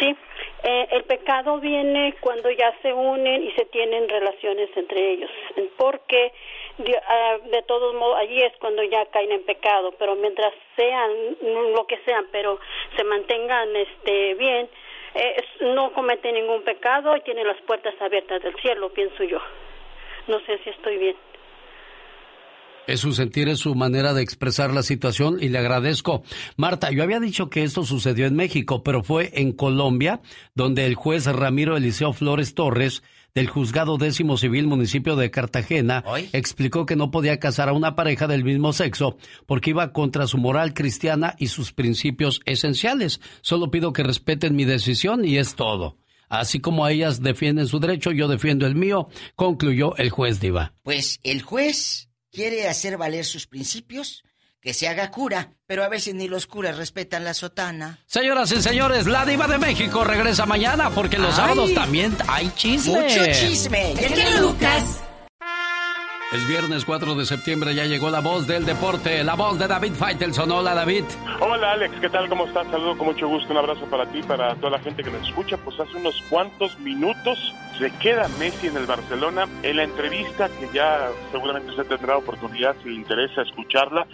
sí, 0.00 0.16
eh, 0.62 0.88
el 0.90 1.04
pecado 1.04 1.58
viene 1.60 2.14
cuando 2.20 2.50
ya 2.50 2.74
se 2.82 2.92
unen 2.92 3.44
y 3.44 3.52
se 3.52 3.64
tienen 3.66 4.08
relaciones 4.08 4.68
entre 4.76 5.12
ellos, 5.12 5.30
porque 5.76 6.32
di- 6.78 6.94
ah, 6.94 7.38
de 7.44 7.62
todos 7.62 7.94
modos 7.94 8.18
allí 8.18 8.42
es 8.42 8.52
cuando 8.58 8.82
ya 8.82 9.06
caen 9.06 9.32
en 9.32 9.44
pecado, 9.44 9.92
pero 9.98 10.16
mientras 10.16 10.52
sean 10.76 11.10
lo 11.74 11.86
que 11.86 11.98
sean, 12.04 12.26
pero 12.32 12.58
se 12.96 13.04
mantengan 13.04 13.74
este 13.76 14.34
bien, 14.34 14.68
eh, 15.14 15.44
no 15.60 15.92
cometen 15.92 16.34
ningún 16.34 16.62
pecado 16.62 17.16
y 17.16 17.20
tienen 17.22 17.46
las 17.46 17.60
puertas 17.62 17.94
abiertas 18.00 18.42
del 18.42 18.54
cielo, 18.56 18.90
pienso 18.90 19.22
yo. 19.24 19.40
No 20.26 20.40
sé 20.40 20.58
si 20.58 20.70
estoy 20.70 20.98
bien. 20.98 21.16
Es 22.88 23.00
su 23.00 23.12
sentir, 23.12 23.50
es 23.50 23.58
su 23.58 23.74
manera 23.74 24.14
de 24.14 24.22
expresar 24.22 24.72
la 24.72 24.82
situación 24.82 25.36
y 25.42 25.50
le 25.50 25.58
agradezco. 25.58 26.22
Marta, 26.56 26.90
yo 26.90 27.02
había 27.02 27.20
dicho 27.20 27.50
que 27.50 27.62
esto 27.62 27.84
sucedió 27.84 28.24
en 28.24 28.34
México, 28.34 28.82
pero 28.82 29.02
fue 29.02 29.30
en 29.34 29.52
Colombia, 29.52 30.22
donde 30.54 30.86
el 30.86 30.94
juez 30.94 31.26
Ramiro 31.26 31.76
Eliseo 31.76 32.14
Flores 32.14 32.54
Torres, 32.54 33.02
del 33.34 33.46
Juzgado 33.46 33.98
Décimo 33.98 34.38
Civil 34.38 34.66
Municipio 34.66 35.16
de 35.16 35.30
Cartagena, 35.30 36.02
explicó 36.32 36.86
que 36.86 36.96
no 36.96 37.10
podía 37.10 37.38
casar 37.38 37.68
a 37.68 37.74
una 37.74 37.94
pareja 37.94 38.26
del 38.26 38.42
mismo 38.42 38.72
sexo 38.72 39.18
porque 39.44 39.68
iba 39.68 39.92
contra 39.92 40.26
su 40.26 40.38
moral 40.38 40.72
cristiana 40.72 41.36
y 41.38 41.48
sus 41.48 41.74
principios 41.74 42.40
esenciales. 42.46 43.20
Solo 43.42 43.70
pido 43.70 43.92
que 43.92 44.02
respeten 44.02 44.56
mi 44.56 44.64
decisión 44.64 45.26
y 45.26 45.36
es 45.36 45.56
todo. 45.56 45.98
Así 46.30 46.58
como 46.60 46.88
ellas 46.88 47.22
defienden 47.22 47.66
su 47.66 47.80
derecho, 47.80 48.12
yo 48.12 48.28
defiendo 48.28 48.66
el 48.66 48.74
mío, 48.74 49.08
concluyó 49.34 49.94
el 49.98 50.08
juez 50.08 50.40
Diva. 50.40 50.72
Pues 50.82 51.20
el 51.22 51.42
juez 51.42 52.07
quiere 52.38 52.68
hacer 52.68 52.96
valer 52.96 53.24
sus 53.24 53.48
principios, 53.48 54.22
que 54.60 54.72
se 54.72 54.86
haga 54.86 55.10
cura, 55.10 55.54
pero 55.66 55.82
a 55.82 55.88
veces 55.88 56.14
ni 56.14 56.28
los 56.28 56.46
curas 56.46 56.76
respetan 56.76 57.24
la 57.24 57.34
sotana. 57.34 57.98
Señoras 58.06 58.52
y 58.52 58.62
señores, 58.62 59.08
la 59.08 59.26
Diva 59.26 59.48
de 59.48 59.58
México 59.58 60.04
regresa 60.04 60.46
mañana 60.46 60.90
porque 60.90 61.18
los 61.18 61.30
Ay. 61.30 61.34
sábados 61.36 61.74
también 61.74 62.16
hay 62.28 62.48
chisme. 62.54 63.00
Mucho 63.00 63.24
chisme. 63.32 63.90
El 63.90 63.98
genio 63.98 64.40
Lucas. 64.40 65.00
Es 66.30 66.46
viernes 66.46 66.84
4 66.84 67.14
de 67.14 67.24
septiembre, 67.24 67.74
ya 67.74 67.86
llegó 67.86 68.10
la 68.10 68.20
voz 68.20 68.46
del 68.46 68.66
deporte, 68.66 69.24
la 69.24 69.34
voz 69.34 69.58
de 69.58 69.66
David 69.66 69.94
Faitelson. 69.94 70.50
Hola, 70.50 70.74
David. 70.74 71.04
Hola 71.40 71.72
Alex, 71.72 71.98
¿qué 72.02 72.10
tal? 72.10 72.28
¿Cómo 72.28 72.44
estás? 72.44 72.66
Saludo 72.70 72.98
con 72.98 73.06
mucho 73.06 73.26
gusto, 73.26 73.50
un 73.50 73.56
abrazo 73.56 73.86
para 73.86 74.04
ti, 74.04 74.22
para 74.22 74.54
toda 74.56 74.72
la 74.72 74.78
gente 74.80 75.02
que 75.02 75.10
nos 75.10 75.26
escucha. 75.26 75.56
Pues 75.56 75.80
hace 75.80 75.96
unos 75.96 76.22
cuantos 76.28 76.78
minutos 76.80 77.54
se 77.78 77.90
queda 77.92 78.28
Messi 78.38 78.66
en 78.66 78.76
el 78.76 78.84
Barcelona. 78.84 79.46
En 79.62 79.78
la 79.78 79.84
entrevista, 79.84 80.50
que 80.50 80.68
ya 80.74 81.08
seguramente 81.32 81.70
usted 81.70 81.86
tendrá 81.86 82.18
oportunidad, 82.18 82.76
si 82.82 82.90
le 82.90 82.96
interesa 82.96 83.40
escucharla, 83.40 84.06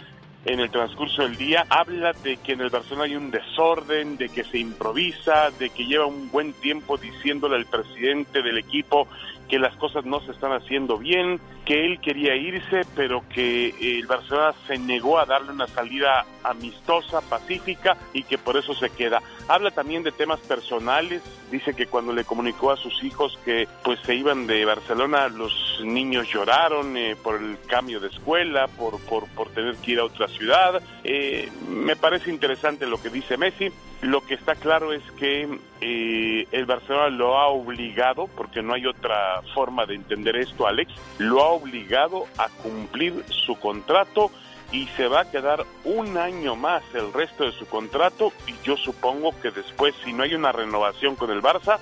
en 0.45 0.59
el 0.59 0.69
transcurso 0.69 1.23
del 1.23 1.35
día, 1.35 1.65
habla 1.69 2.13
de 2.23 2.37
que 2.37 2.53
en 2.53 2.61
el 2.61 2.69
Barcelona 2.69 3.05
hay 3.05 3.15
un 3.15 3.31
desorden, 3.31 4.15
de 4.15 4.29
que 4.29 4.43
se 4.43 4.59
improvisa, 4.59 5.49
de 5.57 5.71
que 5.71 5.85
lleva 5.85 6.05
un 6.05 6.29
buen 6.31 6.53
tiempo 6.53 6.97
diciéndole 6.97 7.55
al 7.55 7.65
presidente 7.65 8.43
del 8.43 8.59
equipo 8.59 9.07
que 9.47 9.59
las 9.59 9.75
cosas 9.77 10.05
no 10.05 10.19
se 10.21 10.31
están 10.31 10.51
haciendo 10.51 10.97
bien, 10.97 11.39
que 11.65 11.85
él 11.85 11.99
quería 11.99 12.35
irse, 12.35 12.81
pero 12.95 13.23
que 13.29 13.67
eh, 13.67 13.99
el 13.99 14.07
Barcelona 14.07 14.53
se 14.67 14.77
negó 14.77 15.19
a 15.19 15.25
darle 15.25 15.51
una 15.51 15.67
salida 15.67 16.25
amistosa, 16.43 17.21
pacífica, 17.21 17.97
y 18.13 18.23
que 18.23 18.37
por 18.37 18.57
eso 18.57 18.73
se 18.73 18.89
queda. 18.89 19.21
Habla 19.47 19.71
también 19.71 20.03
de 20.03 20.11
temas 20.11 20.39
personales, 20.41 21.21
dice 21.51 21.73
que 21.75 21.87
cuando 21.87 22.13
le 22.13 22.23
comunicó 22.23 22.71
a 22.71 22.77
sus 22.77 23.03
hijos 23.03 23.37
que 23.43 23.67
pues 23.83 23.99
se 24.01 24.15
iban 24.15 24.47
de 24.47 24.65
Barcelona, 24.65 25.27
los 25.27 25.81
niños 25.83 26.27
lloraron 26.31 26.97
eh, 26.97 27.15
por 27.21 27.35
el 27.35 27.57
cambio 27.67 27.99
de 27.99 28.07
escuela, 28.07 28.67
por, 28.67 28.99
por, 29.01 29.27
por 29.29 29.49
tener 29.49 29.75
que 29.77 29.91
ir 29.91 29.99
a 29.99 30.05
otra 30.05 30.27
ciudad. 30.27 30.81
Eh, 31.03 31.49
me 31.69 31.95
parece 31.95 32.29
interesante 32.29 32.85
lo 32.85 33.01
que 33.01 33.09
dice 33.09 33.37
Messi. 33.37 33.71
Lo 34.01 34.21
que 34.21 34.35
está 34.35 34.55
claro 34.55 34.93
es 34.93 35.01
que 35.13 35.47
eh, 35.81 36.47
el 36.51 36.65
Barcelona 36.65 37.09
lo 37.09 37.37
ha 37.39 37.47
obligado, 37.47 38.27
porque 38.27 38.61
no 38.61 38.73
hay 38.73 38.85
otra 38.85 39.34
forma 39.53 39.85
de 39.85 39.95
entender 39.95 40.35
esto, 40.35 40.67
Alex, 40.67 40.91
lo 41.17 41.41
ha 41.41 41.49
obligado 41.49 42.25
a 42.37 42.49
cumplir 42.49 43.23
su 43.27 43.55
contrato 43.55 44.31
y 44.71 44.87
se 44.97 45.07
va 45.07 45.21
a 45.21 45.31
quedar 45.31 45.65
un 45.83 46.17
año 46.17 46.55
más 46.55 46.83
el 46.93 47.13
resto 47.13 47.45
de 47.45 47.51
su 47.53 47.65
contrato 47.67 48.31
y 48.47 48.53
yo 48.65 48.77
supongo 48.77 49.33
que 49.41 49.51
después, 49.51 49.93
si 50.03 50.13
no 50.13 50.23
hay 50.23 50.33
una 50.33 50.51
renovación 50.51 51.15
con 51.15 51.31
el 51.31 51.41
Barça, 51.41 51.79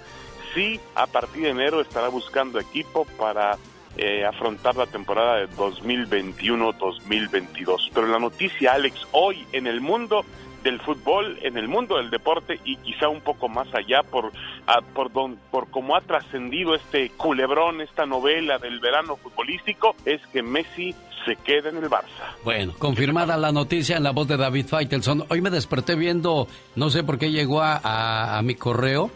sí, 0.54 0.80
a 0.96 1.08
partir 1.08 1.44
de 1.44 1.50
enero 1.50 1.82
estará 1.82 2.10
buscando 2.10 2.60
equipo 2.60 3.06
para 3.18 3.58
eh, 3.96 4.26
afrontar 4.26 4.76
la 4.76 4.88
temporada 4.88 5.38
de 5.38 5.48
2021-2022. 5.52 7.92
Pero 7.94 8.08
la 8.08 8.18
noticia, 8.20 8.74
Alex, 8.74 9.08
hoy 9.12 9.48
en 9.52 9.68
el 9.68 9.82
mundo 9.82 10.26
del 10.64 10.80
fútbol, 10.80 11.38
en 11.42 11.58
el 11.58 11.68
mundo 11.68 11.98
del 11.98 12.10
deporte 12.10 12.60
y 12.64 12.78
quizá 12.78 13.10
un 13.10 13.22
poco 13.22 13.50
más 13.50 13.68
allá 13.76 14.02
por 14.04 14.32
a- 14.66 14.82
por 14.82 15.12
don, 15.12 15.38
por 15.52 15.70
cómo 15.70 15.96
ha 15.96 16.02
trascendido 16.02 16.74
este 16.76 17.10
culebrón, 17.12 17.82
esta 17.82 18.06
novela 18.06 18.58
del 18.60 18.80
verano 18.80 19.18
futbolístico, 19.18 19.96
es 20.06 20.22
que 20.32 20.42
Messi 20.42 20.96
se 21.26 21.36
queda 21.38 21.70
en 21.70 21.78
el 21.78 21.90
Barça. 21.90 22.36
Bueno, 22.44 22.74
confirmada 22.80 23.38
la 23.38 23.52
noticia 23.52 23.98
en 23.98 24.04
la 24.04 24.12
voz 24.12 24.28
de 24.28 24.38
David 24.38 24.68
Faitelson. 24.68 25.26
Hoy 25.30 25.42
me 25.42 25.50
desperté 25.50 25.96
viendo, 25.96 26.48
no 26.76 26.90
sé 26.90 27.04
por 27.04 27.18
qué 27.18 27.32
llegó 27.32 27.62
a, 27.62 27.78
a- 27.84 28.38
a 28.38 28.42
mi 28.42 28.56
correo, 28.56 29.10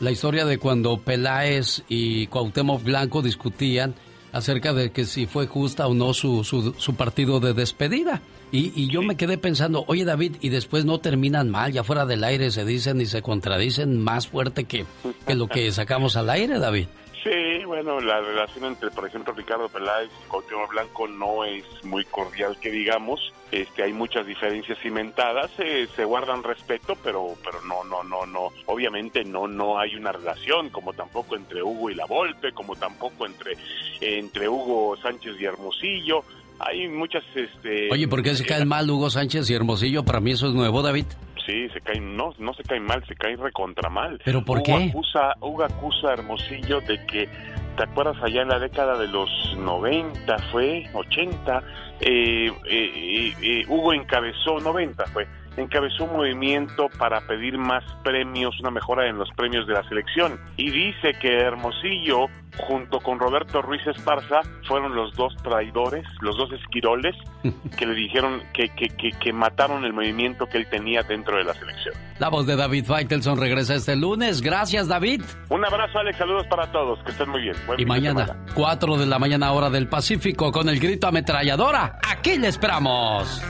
la 0.00 0.10
historia 0.10 0.44
de 0.44 0.58
cuando 0.58 0.98
Peláez 0.98 1.82
y 1.88 2.26
Cuauhtémoc 2.26 2.82
Blanco 2.82 3.22
discutían 3.22 3.94
acerca 4.32 4.72
de 4.72 4.90
que 4.90 5.04
si 5.04 5.26
fue 5.26 5.46
justa 5.46 5.86
o 5.86 5.94
no 5.94 6.12
su, 6.12 6.42
su, 6.44 6.74
su 6.76 6.96
partido 6.96 7.38
de 7.40 7.54
despedida. 7.54 8.20
Y, 8.52 8.72
y 8.74 8.88
yo 8.88 9.02
me 9.02 9.16
quedé 9.16 9.38
pensando, 9.38 9.84
oye 9.88 10.04
David, 10.04 10.36
y 10.40 10.48
después 10.48 10.84
no 10.84 10.98
terminan 10.98 11.50
mal, 11.50 11.72
ya 11.72 11.82
fuera 11.82 12.06
del 12.06 12.22
aire 12.24 12.50
se 12.50 12.64
dicen 12.64 13.00
y 13.00 13.06
se 13.06 13.22
contradicen 13.22 14.02
más 14.02 14.28
fuerte 14.28 14.64
que, 14.64 14.86
que 15.26 15.34
lo 15.34 15.48
que 15.48 15.70
sacamos 15.72 16.16
al 16.16 16.30
aire, 16.30 16.58
David. 16.58 16.86
Sí, 17.24 17.64
bueno, 17.64 18.02
la 18.02 18.20
relación 18.20 18.66
entre, 18.66 18.90
por 18.90 19.06
ejemplo, 19.06 19.32
Ricardo 19.32 19.66
Peláez 19.70 20.10
y 20.22 20.28
Cuauhtémoc 20.28 20.70
Blanco 20.70 21.08
no 21.08 21.42
es 21.46 21.64
muy 21.82 22.04
cordial, 22.04 22.58
que 22.60 22.70
digamos. 22.70 23.32
Este, 23.50 23.82
hay 23.82 23.94
muchas 23.94 24.26
diferencias 24.26 24.78
cimentadas, 24.82 25.50
eh, 25.58 25.88
se 25.96 26.04
guardan 26.04 26.42
respeto, 26.42 26.98
pero, 27.02 27.28
pero 27.42 27.62
no, 27.62 27.82
no, 27.82 28.04
no, 28.04 28.26
no. 28.26 28.50
Obviamente 28.66 29.24
no, 29.24 29.48
no 29.48 29.78
hay 29.78 29.96
una 29.96 30.12
relación, 30.12 30.68
como 30.68 30.92
tampoco 30.92 31.34
entre 31.34 31.62
Hugo 31.62 31.88
y 31.88 31.94
La 31.94 32.04
Volpe, 32.04 32.52
como 32.52 32.76
tampoco 32.76 33.24
entre, 33.24 33.56
entre 34.02 34.46
Hugo 34.46 34.94
Sánchez 34.98 35.40
y 35.40 35.46
Hermosillo. 35.46 36.24
Hay 36.60 36.88
muchas, 36.88 37.22
este. 37.34 37.88
Oye, 37.90 38.08
¿por 38.08 38.22
qué 38.22 38.34
se 38.34 38.44
caen 38.44 38.68
mal 38.68 38.88
Hugo 38.88 39.10
Sánchez 39.10 39.50
y 39.50 39.54
Hermosillo? 39.54 40.04
Para 40.04 40.20
mí 40.20 40.32
eso 40.32 40.48
es 40.48 40.54
nuevo, 40.54 40.82
David. 40.82 41.06
Sí, 41.46 41.68
se 41.74 41.80
caen, 41.80 42.16
no, 42.16 42.32
no 42.38 42.54
se 42.54 42.62
caen 42.62 42.84
mal, 42.84 43.04
se 43.06 43.14
caen 43.16 43.38
recontra 43.38 43.90
mal. 43.90 44.20
¿Pero 44.24 44.44
por 44.44 44.58
Hugo 44.58 44.64
qué? 44.64 44.84
Acusa, 44.90 45.34
Hugo 45.40 45.64
acusa 45.64 46.08
a 46.08 46.12
Hermosillo 46.14 46.80
de 46.80 47.04
que, 47.06 47.28
¿te 47.76 47.82
acuerdas 47.82 48.16
allá 48.22 48.42
en 48.42 48.48
la 48.48 48.58
década 48.58 48.96
de 48.96 49.08
los 49.08 49.28
90, 49.58 50.38
fue 50.50 50.88
80? 50.94 51.62
Eh, 52.00 52.46
eh, 52.46 52.52
eh, 52.66 53.34
eh, 53.42 53.64
Hugo 53.68 53.92
encabezó, 53.92 54.58
90 54.58 55.04
fue, 55.06 55.26
encabezó 55.62 56.04
un 56.04 56.16
movimiento 56.16 56.88
para 56.98 57.20
pedir 57.22 57.58
más 57.58 57.84
premios, 58.02 58.58
una 58.60 58.70
mejora 58.70 59.08
en 59.08 59.18
los 59.18 59.28
premios 59.36 59.66
de 59.66 59.74
la 59.74 59.88
selección. 59.88 60.38
Y 60.56 60.70
dice 60.70 61.12
que 61.20 61.40
Hermosillo, 61.40 62.26
junto 62.66 63.00
con 63.00 63.18
Roberto 63.18 63.62
Ruiz 63.62 63.86
Esparza, 63.86 64.40
fueron 64.66 64.94
los 64.94 65.14
dos 65.14 65.34
traidores, 65.42 66.04
los 66.20 66.36
dos 66.36 66.52
esquiroles, 66.52 67.14
que 67.78 67.86
le 67.86 67.94
dijeron 67.94 68.42
que, 68.52 68.68
que, 68.70 68.88
que, 68.88 69.10
que 69.10 69.32
mataron 69.32 69.84
el 69.84 69.92
movimiento 69.92 70.46
que 70.46 70.58
él 70.58 70.66
tenía 70.68 71.02
dentro 71.02 71.36
de 71.36 71.44
la 71.44 71.54
selección. 71.54 71.94
La 72.18 72.28
voz 72.28 72.46
de 72.46 72.54
David 72.56 72.84
Faitelson 72.84 73.38
regresa 73.38 73.74
este 73.74 73.96
lunes. 73.96 74.40
Gracias, 74.40 74.86
David. 74.86 75.22
Un 75.48 75.64
abrazo, 75.64 75.98
Alex. 75.98 76.16
Saludos 76.16 76.46
para 76.48 76.70
todos. 76.70 77.02
Que 77.04 77.10
estén 77.10 77.28
muy 77.28 77.42
bien. 77.42 77.56
Buen 77.66 77.80
Y 77.80 77.84
mañana, 77.84 78.26
semana. 78.26 78.46
4 78.54 78.96
de 78.96 79.06
la 79.06 79.18
mañana 79.18 79.50
hora 79.52 79.68
del 79.68 79.88
Pacífico, 79.88 80.52
con 80.52 80.68
el 80.68 80.78
grito 80.78 81.08
ametralladora. 81.08 81.98
Aquí 82.08 82.38
le 82.38 82.48
esperamos. 82.48 83.42